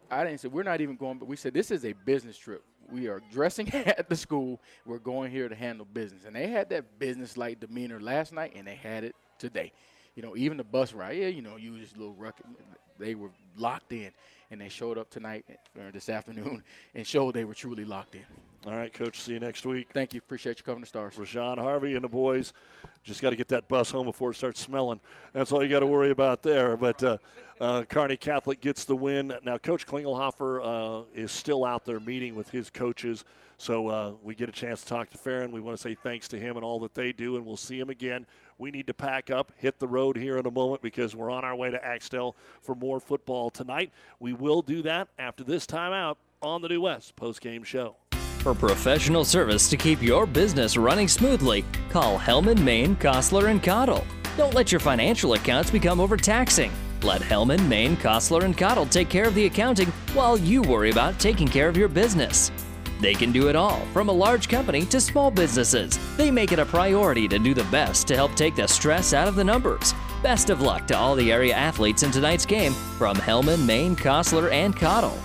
I 0.09 0.23
didn't 0.23 0.39
say 0.39 0.47
we're 0.47 0.63
not 0.63 0.81
even 0.81 0.95
going, 0.95 1.17
but 1.17 1.27
we 1.27 1.35
said 1.35 1.53
this 1.53 1.71
is 1.71 1.85
a 1.85 1.93
business 1.93 2.37
trip. 2.37 2.63
We 2.89 3.07
are 3.07 3.21
dressing 3.31 3.69
at 3.73 4.09
the 4.09 4.15
school. 4.15 4.61
We're 4.85 4.99
going 4.99 5.31
here 5.31 5.49
to 5.49 5.55
handle 5.55 5.85
business, 5.85 6.23
and 6.25 6.35
they 6.35 6.47
had 6.47 6.69
that 6.69 6.99
business-like 6.99 7.59
demeanor 7.59 7.99
last 7.99 8.33
night, 8.33 8.53
and 8.55 8.67
they 8.67 8.75
had 8.75 9.03
it 9.03 9.15
today. 9.37 9.71
You 10.17 10.23
know, 10.23 10.35
even 10.35 10.57
the 10.57 10.63
bus 10.63 10.93
ride, 10.93 11.15
yeah, 11.15 11.27
you 11.27 11.43
know, 11.43 11.57
you 11.57 11.77
just 11.77 11.95
little 11.95 12.15
ruckus. 12.15 12.47
They 12.97 13.13
were 13.13 13.29
locked 13.55 13.93
in, 13.93 14.09
and 14.49 14.59
they 14.59 14.67
showed 14.67 14.97
up 14.97 15.11
tonight 15.11 15.45
or 15.79 15.91
this 15.91 16.09
afternoon 16.09 16.63
and 16.95 17.05
showed 17.05 17.35
they 17.35 17.45
were 17.45 17.53
truly 17.53 17.85
locked 17.85 18.15
in. 18.15 18.25
All 18.65 18.75
right, 18.75 18.91
Coach. 18.91 19.21
See 19.21 19.33
you 19.33 19.39
next 19.39 19.63
week. 19.63 19.89
Thank 19.93 20.15
you. 20.15 20.17
Appreciate 20.17 20.57
you 20.57 20.63
covering 20.63 20.81
the 20.81 20.87
stars. 20.87 21.13
Rashawn 21.13 21.59
Harvey 21.59 21.93
and 21.93 22.03
the 22.03 22.09
boys 22.09 22.51
just 23.03 23.21
got 23.21 23.29
to 23.29 23.35
get 23.35 23.47
that 23.49 23.67
bus 23.67 23.91
home 23.91 24.07
before 24.07 24.31
it 24.31 24.37
starts 24.37 24.59
smelling. 24.59 24.99
That's 25.33 25.51
all 25.51 25.61
you 25.61 25.69
got 25.69 25.81
to 25.81 25.85
worry 25.85 26.09
about 26.09 26.41
there. 26.41 26.75
But 26.75 27.03
uh, 27.03 27.17
uh, 27.61 27.83
Kearney 27.83 28.17
Catholic 28.17 28.59
gets 28.59 28.85
the 28.85 28.95
win. 28.95 29.31
Now, 29.43 29.59
Coach 29.59 29.85
Klingelhofer 29.85 30.61
uh, 30.63 31.05
is 31.13 31.31
still 31.31 31.63
out 31.63 31.85
there 31.85 31.99
meeting 31.99 32.33
with 32.33 32.49
his 32.49 32.71
coaches. 32.71 33.23
So 33.59 33.87
uh, 33.87 34.13
we 34.21 34.35
get 34.35 34.49
a 34.49 34.51
chance 34.51 34.81
to 34.81 34.87
talk 34.87 35.09
to 35.11 35.17
Farron. 35.17 35.51
We 35.51 35.61
want 35.61 35.77
to 35.77 35.81
say 35.81 35.95
thanks 35.95 36.27
to 36.29 36.39
him 36.39 36.57
and 36.57 36.65
all 36.65 36.79
that 36.81 36.93
they 36.93 37.11
do, 37.11 37.37
and 37.37 37.45
we'll 37.45 37.57
see 37.57 37.79
him 37.79 37.89
again. 37.89 38.25
We 38.59 38.71
need 38.71 38.87
to 38.87 38.93
pack 38.93 39.29
up, 39.29 39.51
hit 39.57 39.77
the 39.77 39.87
road 39.87 40.17
here 40.17 40.37
in 40.37 40.47
a 40.47 40.51
moment 40.51 40.81
because 40.81 41.15
we're 41.15 41.29
on 41.29 41.45
our 41.45 41.55
way 41.55 41.69
to 41.69 41.85
Axtell 41.85 42.35
for 42.61 42.73
more 42.73 42.99
football 42.99 43.51
tonight. 43.51 43.91
We 44.19 44.33
will 44.33 44.63
do 44.63 44.81
that 44.81 45.09
after 45.19 45.43
this 45.43 45.65
timeout. 45.65 46.15
on 46.41 46.61
the 46.61 46.69
New 46.69 46.81
West 46.81 47.15
postgame 47.15 47.65
show. 47.65 47.95
For 48.11 48.53
professional 48.53 49.25
service 49.25 49.69
to 49.69 49.77
keep 49.77 50.01
your 50.01 50.25
business 50.25 50.77
running 50.77 51.07
smoothly, 51.07 51.65
call 51.89 52.17
Hellman, 52.17 52.63
Maine, 52.63 52.95
Kostler, 52.95 53.49
and 53.49 53.61
Cottle. 53.61 54.05
Don't 54.37 54.53
let 54.53 54.71
your 54.71 54.79
financial 54.79 55.33
accounts 55.33 55.71
become 55.71 55.99
overtaxing. 55.99 56.71
Let 57.01 57.21
Hellman, 57.21 57.67
Maine, 57.67 57.97
Kostler, 57.97 58.43
and 58.43 58.55
Cottle 58.57 58.85
take 58.85 59.09
care 59.09 59.27
of 59.27 59.35
the 59.35 59.45
accounting 59.45 59.87
while 60.13 60.37
you 60.37 60.61
worry 60.61 60.91
about 60.91 61.19
taking 61.19 61.47
care 61.47 61.69
of 61.69 61.75
your 61.75 61.87
business. 61.87 62.51
They 62.99 63.13
can 63.13 63.31
do 63.31 63.49
it 63.49 63.55
all, 63.55 63.79
from 63.93 64.09
a 64.09 64.13
large 64.13 64.49
company 64.49 64.85
to 64.85 64.99
small 64.99 65.31
businesses. 65.31 65.99
They 66.17 66.31
make 66.31 66.51
it 66.51 66.59
a 66.59 66.65
priority 66.65 67.27
to 67.27 67.39
do 67.39 67.53
the 67.53 67.63
best 67.65 68.07
to 68.07 68.15
help 68.15 68.35
take 68.35 68.55
the 68.55 68.67
stress 68.67 69.13
out 69.13 69.27
of 69.27 69.35
the 69.35 69.43
numbers. 69.43 69.93
Best 70.23 70.49
of 70.49 70.61
luck 70.61 70.87
to 70.87 70.97
all 70.97 71.15
the 71.15 71.31
area 71.31 71.53
athletes 71.53 72.03
in 72.03 72.11
tonight's 72.11 72.45
game 72.45 72.73
from 72.97 73.17
Hellman, 73.17 73.65
Maine, 73.65 73.95
Kostler, 73.95 74.51
and 74.51 74.75
Cottle. 74.75 75.17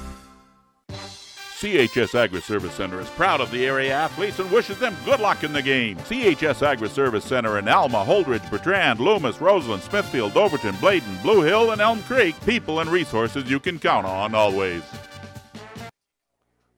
CHS 1.63 2.17
Agri 2.17 2.41
Service 2.41 2.75
Center 2.75 3.01
is 3.01 3.09
proud 3.11 3.41
of 3.41 3.53
the 3.53 3.65
area 3.65 3.93
athletes 3.95 4.41
and 4.41 4.51
wishes 4.51 4.81
them 4.81 4.97
good 5.05 5.21
luck 5.21 5.45
in 5.45 5.53
the 5.53 5.63
game. 5.63 5.97
CHS 5.99 6.61
Agri 6.67 6.89
Service 6.89 7.25
Center 7.25 7.57
in 7.57 7.69
Alma, 7.69 8.05
Holdrege, 8.05 8.51
Bertrand, 8.51 8.99
Loomis, 8.99 9.41
Roseland, 9.41 9.85
Smithfield, 9.85 10.37
Overton, 10.37 10.75
Bladen, 10.81 11.17
Blue 11.23 11.43
Hill, 11.43 11.71
and 11.71 11.81
Elm 11.81 12.03
Creek. 12.03 12.35
People 12.45 12.81
and 12.81 12.91
resources 12.91 13.49
you 13.49 13.61
can 13.61 13.79
count 13.79 14.07
on 14.07 14.35
always. 14.35 14.83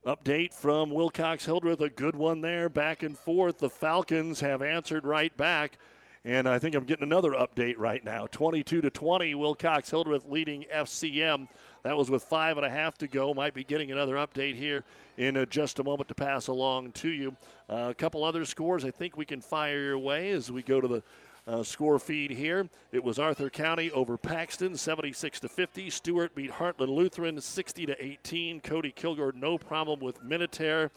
Update 0.06 0.52
from 0.52 0.90
Wilcox 0.90 1.46
Hildreth, 1.46 1.80
a 1.80 1.88
good 1.88 2.14
one 2.14 2.42
there, 2.42 2.68
back 2.68 3.02
and 3.02 3.16
forth. 3.16 3.56
The 3.56 3.70
Falcons 3.70 4.40
have 4.40 4.60
answered 4.60 5.06
right 5.06 5.34
back, 5.34 5.78
and 6.26 6.46
I 6.46 6.58
think 6.58 6.74
I'm 6.74 6.84
getting 6.84 7.04
another 7.04 7.30
update 7.30 7.76
right 7.78 8.04
now. 8.04 8.26
22 8.30 8.82
to 8.82 8.90
20, 8.90 9.34
Wilcox 9.34 9.88
Hildreth 9.88 10.26
leading 10.28 10.66
FCM. 10.70 11.48
That 11.84 11.96
was 11.96 12.10
with 12.10 12.22
five 12.22 12.58
and 12.58 12.66
a 12.66 12.70
half 12.70 12.98
to 12.98 13.08
go. 13.08 13.32
Might 13.32 13.54
be 13.54 13.64
getting 13.64 13.92
another 13.92 14.16
update 14.16 14.56
here 14.56 14.84
in 15.16 15.38
uh, 15.38 15.46
just 15.46 15.78
a 15.78 15.84
moment 15.84 16.08
to 16.08 16.14
pass 16.14 16.48
along 16.48 16.92
to 16.92 17.08
you. 17.08 17.34
Uh, 17.70 17.86
a 17.88 17.94
couple 17.94 18.24
other 18.24 18.44
scores 18.44 18.84
I 18.84 18.90
think 18.90 19.16
we 19.16 19.24
can 19.24 19.40
fire 19.40 19.80
your 19.80 19.98
way 19.98 20.32
as 20.32 20.52
we 20.52 20.62
go 20.62 20.82
to 20.82 20.88
the 20.88 21.02
uh, 21.46 21.62
score 21.62 21.98
feed 21.98 22.30
here. 22.30 22.68
It 22.92 23.04
was 23.04 23.18
Arthur 23.18 23.50
County 23.50 23.90
over 23.90 24.16
Paxton, 24.16 24.76
76 24.76 25.40
to 25.40 25.48
50. 25.48 25.90
Stuart 25.90 26.34
beat 26.34 26.52
Heartland 26.52 26.94
Lutheran, 26.94 27.40
60 27.40 27.86
to 27.86 28.04
18. 28.04 28.60
Cody 28.60 28.92
Kilgore, 28.92 29.32
no 29.32 29.58
problem 29.58 30.00
with 30.00 30.22
Minatare. 30.22 30.90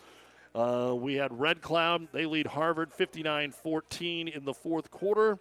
Uh, 0.56 0.96
we 0.96 1.16
had 1.16 1.38
Red 1.38 1.62
Cloud. 1.62 2.08
They 2.12 2.26
lead 2.26 2.48
Harvard 2.48 2.92
59 2.92 3.52
14 3.52 4.28
in 4.28 4.46
the 4.46 4.54
fourth 4.54 4.90
quarter. 4.90 5.38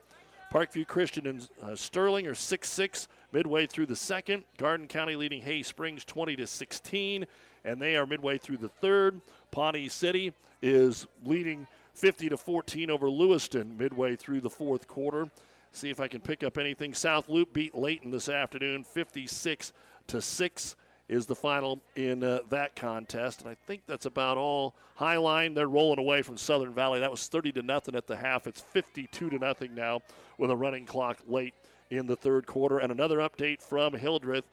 Parkview 0.53 0.87
Christian 0.87 1.27
and 1.27 1.49
uh, 1.63 1.75
Sterling 1.75 2.27
are 2.27 2.35
6 2.35 2.69
6 2.69 3.09
midway 3.33 3.67
through 3.67 3.87
the 3.87 3.97
second. 3.97 4.45
Garden 4.59 4.87
County 4.87 5.17
leading 5.17 5.43
Hay 5.43 5.63
Springs 5.63 6.05
20 6.05 6.37
to 6.37 6.47
16, 6.47 7.27
and 7.65 7.81
they 7.81 7.97
are 7.97 8.07
midway 8.07 8.39
through 8.39 8.59
the 8.59 8.69
third. 8.69 9.21
Pawnee 9.51 9.89
City 9.89 10.33
is 10.63 11.07
leading 11.25 11.67
50 11.97 12.29
to 12.29 12.37
14 12.37 12.91
over 12.91 13.09
Lewiston 13.09 13.77
midway 13.77 14.17
through 14.17 14.41
the 14.41 14.51
fourth 14.51 14.87
quarter. 14.87 15.31
See 15.73 15.91
if 15.91 16.01
I 16.01 16.09
can 16.09 16.21
pick 16.21 16.43
up 16.43 16.59
anything. 16.59 16.95
South 16.95 17.29
Loup 17.29 17.53
beat 17.53 17.75
Leyton 17.75 18.11
this 18.11 18.29
afternoon, 18.29 18.85
56 18.85 19.73
to 20.09 20.21
6 20.21 20.77
is 21.09 21.27
the 21.27 21.35
final 21.35 21.81
in 21.95 22.25
uh, 22.25 22.41
that 22.51 22.75
contest. 22.75 23.43
And 23.43 23.51
I 23.51 23.57
think 23.67 23.83
that's 23.87 24.07
about 24.07 24.37
all. 24.37 24.75
Hi-Line, 24.97 25.55
they're 25.55 25.69
rolling 25.69 25.99
away 25.99 26.23
from 26.23 26.37
Southern 26.37 26.75
Valley. 26.75 27.01
That 27.01 27.11
was 27.11 27.29
30 27.29 27.53
to 27.53 27.63
nothing 27.63 27.95
at 27.95 28.07
the 28.07 28.17
half. 28.17 28.47
It's 28.47 28.61
52 28.61 29.31
to 29.31 29.39
nothing 29.39 29.75
now 29.75 30.01
with 30.39 30.51
a 30.51 30.57
running 30.57 30.85
clock 30.85 31.19
late 31.29 31.55
in 31.91 32.07
the 32.07 32.17
third 32.17 32.47
quarter. 32.47 32.79
And 32.79 32.91
another 32.91 33.19
update 33.19 33.63
from 33.63 33.95
Hildreth. 33.95 34.45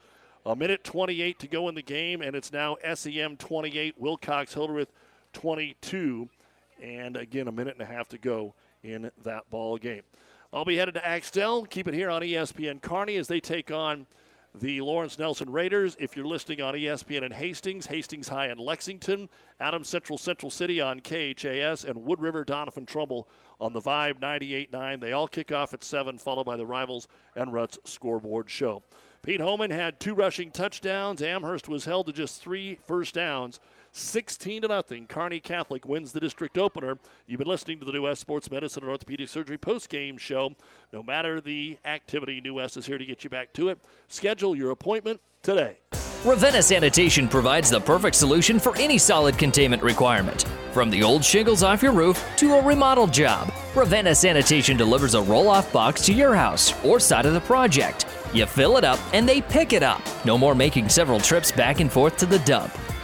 A 0.46 0.54
minute 0.54 0.84
28 0.84 1.38
to 1.38 1.48
go 1.48 1.68
in 1.70 1.74
the 1.74 1.82
game, 1.82 2.20
and 2.20 2.36
it's 2.36 2.52
now 2.52 2.76
SEM 2.94 3.38
28, 3.38 3.94
Wilcox 3.98 4.52
Hildreth 4.52 4.92
22. 5.32 6.28
And 6.82 7.16
again, 7.16 7.48
a 7.48 7.52
minute 7.52 7.74
and 7.78 7.82
a 7.82 7.92
half 7.92 8.08
to 8.08 8.18
go 8.18 8.54
in 8.82 9.10
that 9.22 9.48
ball 9.50 9.78
game. 9.78 10.02
I'll 10.52 10.64
be 10.64 10.76
headed 10.76 10.94
to 10.94 11.06
Axtell. 11.06 11.64
Keep 11.64 11.88
it 11.88 11.94
here 11.94 12.10
on 12.10 12.22
ESPN 12.22 12.80
Kearney 12.80 13.16
as 13.16 13.26
they 13.26 13.40
take 13.40 13.70
on 13.70 14.06
the 14.54 14.80
Lawrence 14.80 15.18
Nelson 15.18 15.50
Raiders. 15.50 15.96
If 15.98 16.16
you're 16.16 16.26
listening 16.26 16.60
on 16.60 16.74
ESPN 16.74 17.24
in 17.24 17.32
Hastings, 17.32 17.86
Hastings 17.86 18.28
High 18.28 18.50
in 18.50 18.58
Lexington, 18.58 19.28
Adams 19.58 19.88
Central 19.88 20.16
Central 20.16 20.50
City 20.50 20.80
on 20.80 21.00
KHAS, 21.00 21.84
and 21.84 22.04
Wood 22.04 22.20
River 22.20 22.44
Doniphan 22.44 22.86
Trumbull 22.86 23.28
on 23.60 23.72
the 23.72 23.80
Vibe 23.80 24.20
98.9. 24.20 25.00
They 25.00 25.12
all 25.12 25.26
kick 25.26 25.50
off 25.50 25.74
at 25.74 25.82
7, 25.82 26.18
followed 26.18 26.44
by 26.44 26.56
the 26.56 26.66
Rivals 26.66 27.08
and 27.34 27.52
Ruts 27.52 27.78
scoreboard 27.84 28.48
show. 28.48 28.82
Pete 29.22 29.40
Homan 29.40 29.70
had 29.70 29.98
two 29.98 30.14
rushing 30.14 30.50
touchdowns. 30.50 31.22
Amherst 31.22 31.68
was 31.68 31.84
held 31.84 32.06
to 32.06 32.12
just 32.12 32.40
three 32.40 32.78
first 32.86 33.14
downs. 33.14 33.58
16 33.96 34.62
to 34.62 34.68
nothing. 34.68 35.06
Kearney 35.06 35.38
Catholic 35.38 35.86
wins 35.86 36.10
the 36.10 36.18
district 36.18 36.58
opener. 36.58 36.98
You've 37.28 37.38
been 37.38 37.48
listening 37.48 37.78
to 37.78 37.84
the 37.84 37.92
New 37.92 38.02
West 38.02 38.20
Sports 38.20 38.50
Medicine 38.50 38.82
and 38.82 38.90
Orthopedic 38.90 39.28
Surgery 39.28 39.56
post-game 39.56 40.18
show. 40.18 40.50
No 40.92 41.02
matter 41.02 41.40
the 41.40 41.78
activity, 41.84 42.40
New 42.40 42.54
West 42.54 42.76
is 42.76 42.86
here 42.86 42.98
to 42.98 43.04
get 43.04 43.22
you 43.22 43.30
back 43.30 43.52
to 43.52 43.68
it. 43.68 43.78
Schedule 44.08 44.56
your 44.56 44.72
appointment 44.72 45.20
today. 45.42 45.78
Ravenna 46.24 46.60
Sanitation 46.62 47.28
provides 47.28 47.70
the 47.70 47.80
perfect 47.80 48.16
solution 48.16 48.58
for 48.58 48.76
any 48.78 48.98
solid 48.98 49.38
containment 49.38 49.82
requirement. 49.82 50.44
From 50.72 50.90
the 50.90 51.04
old 51.04 51.24
shingles 51.24 51.62
off 51.62 51.82
your 51.82 51.92
roof 51.92 52.24
to 52.38 52.54
a 52.54 52.62
remodel 52.62 53.06
job, 53.06 53.52
Ravenna 53.76 54.14
Sanitation 54.14 54.76
delivers 54.76 55.14
a 55.14 55.22
roll 55.22 55.48
off 55.48 55.72
box 55.72 56.04
to 56.06 56.12
your 56.12 56.34
house 56.34 56.72
or 56.84 56.98
side 56.98 57.26
of 57.26 57.34
the 57.34 57.40
project. 57.40 58.06
You 58.32 58.46
fill 58.46 58.76
it 58.76 58.84
up 58.84 58.98
and 59.12 59.28
they 59.28 59.40
pick 59.40 59.72
it 59.72 59.84
up. 59.84 60.02
No 60.24 60.36
more 60.36 60.56
making 60.56 60.88
several 60.88 61.20
trips 61.20 61.52
back 61.52 61.78
and 61.78 61.92
forth 61.92 62.16
to 62.16 62.26
the 62.26 62.40
dump. 62.40 62.76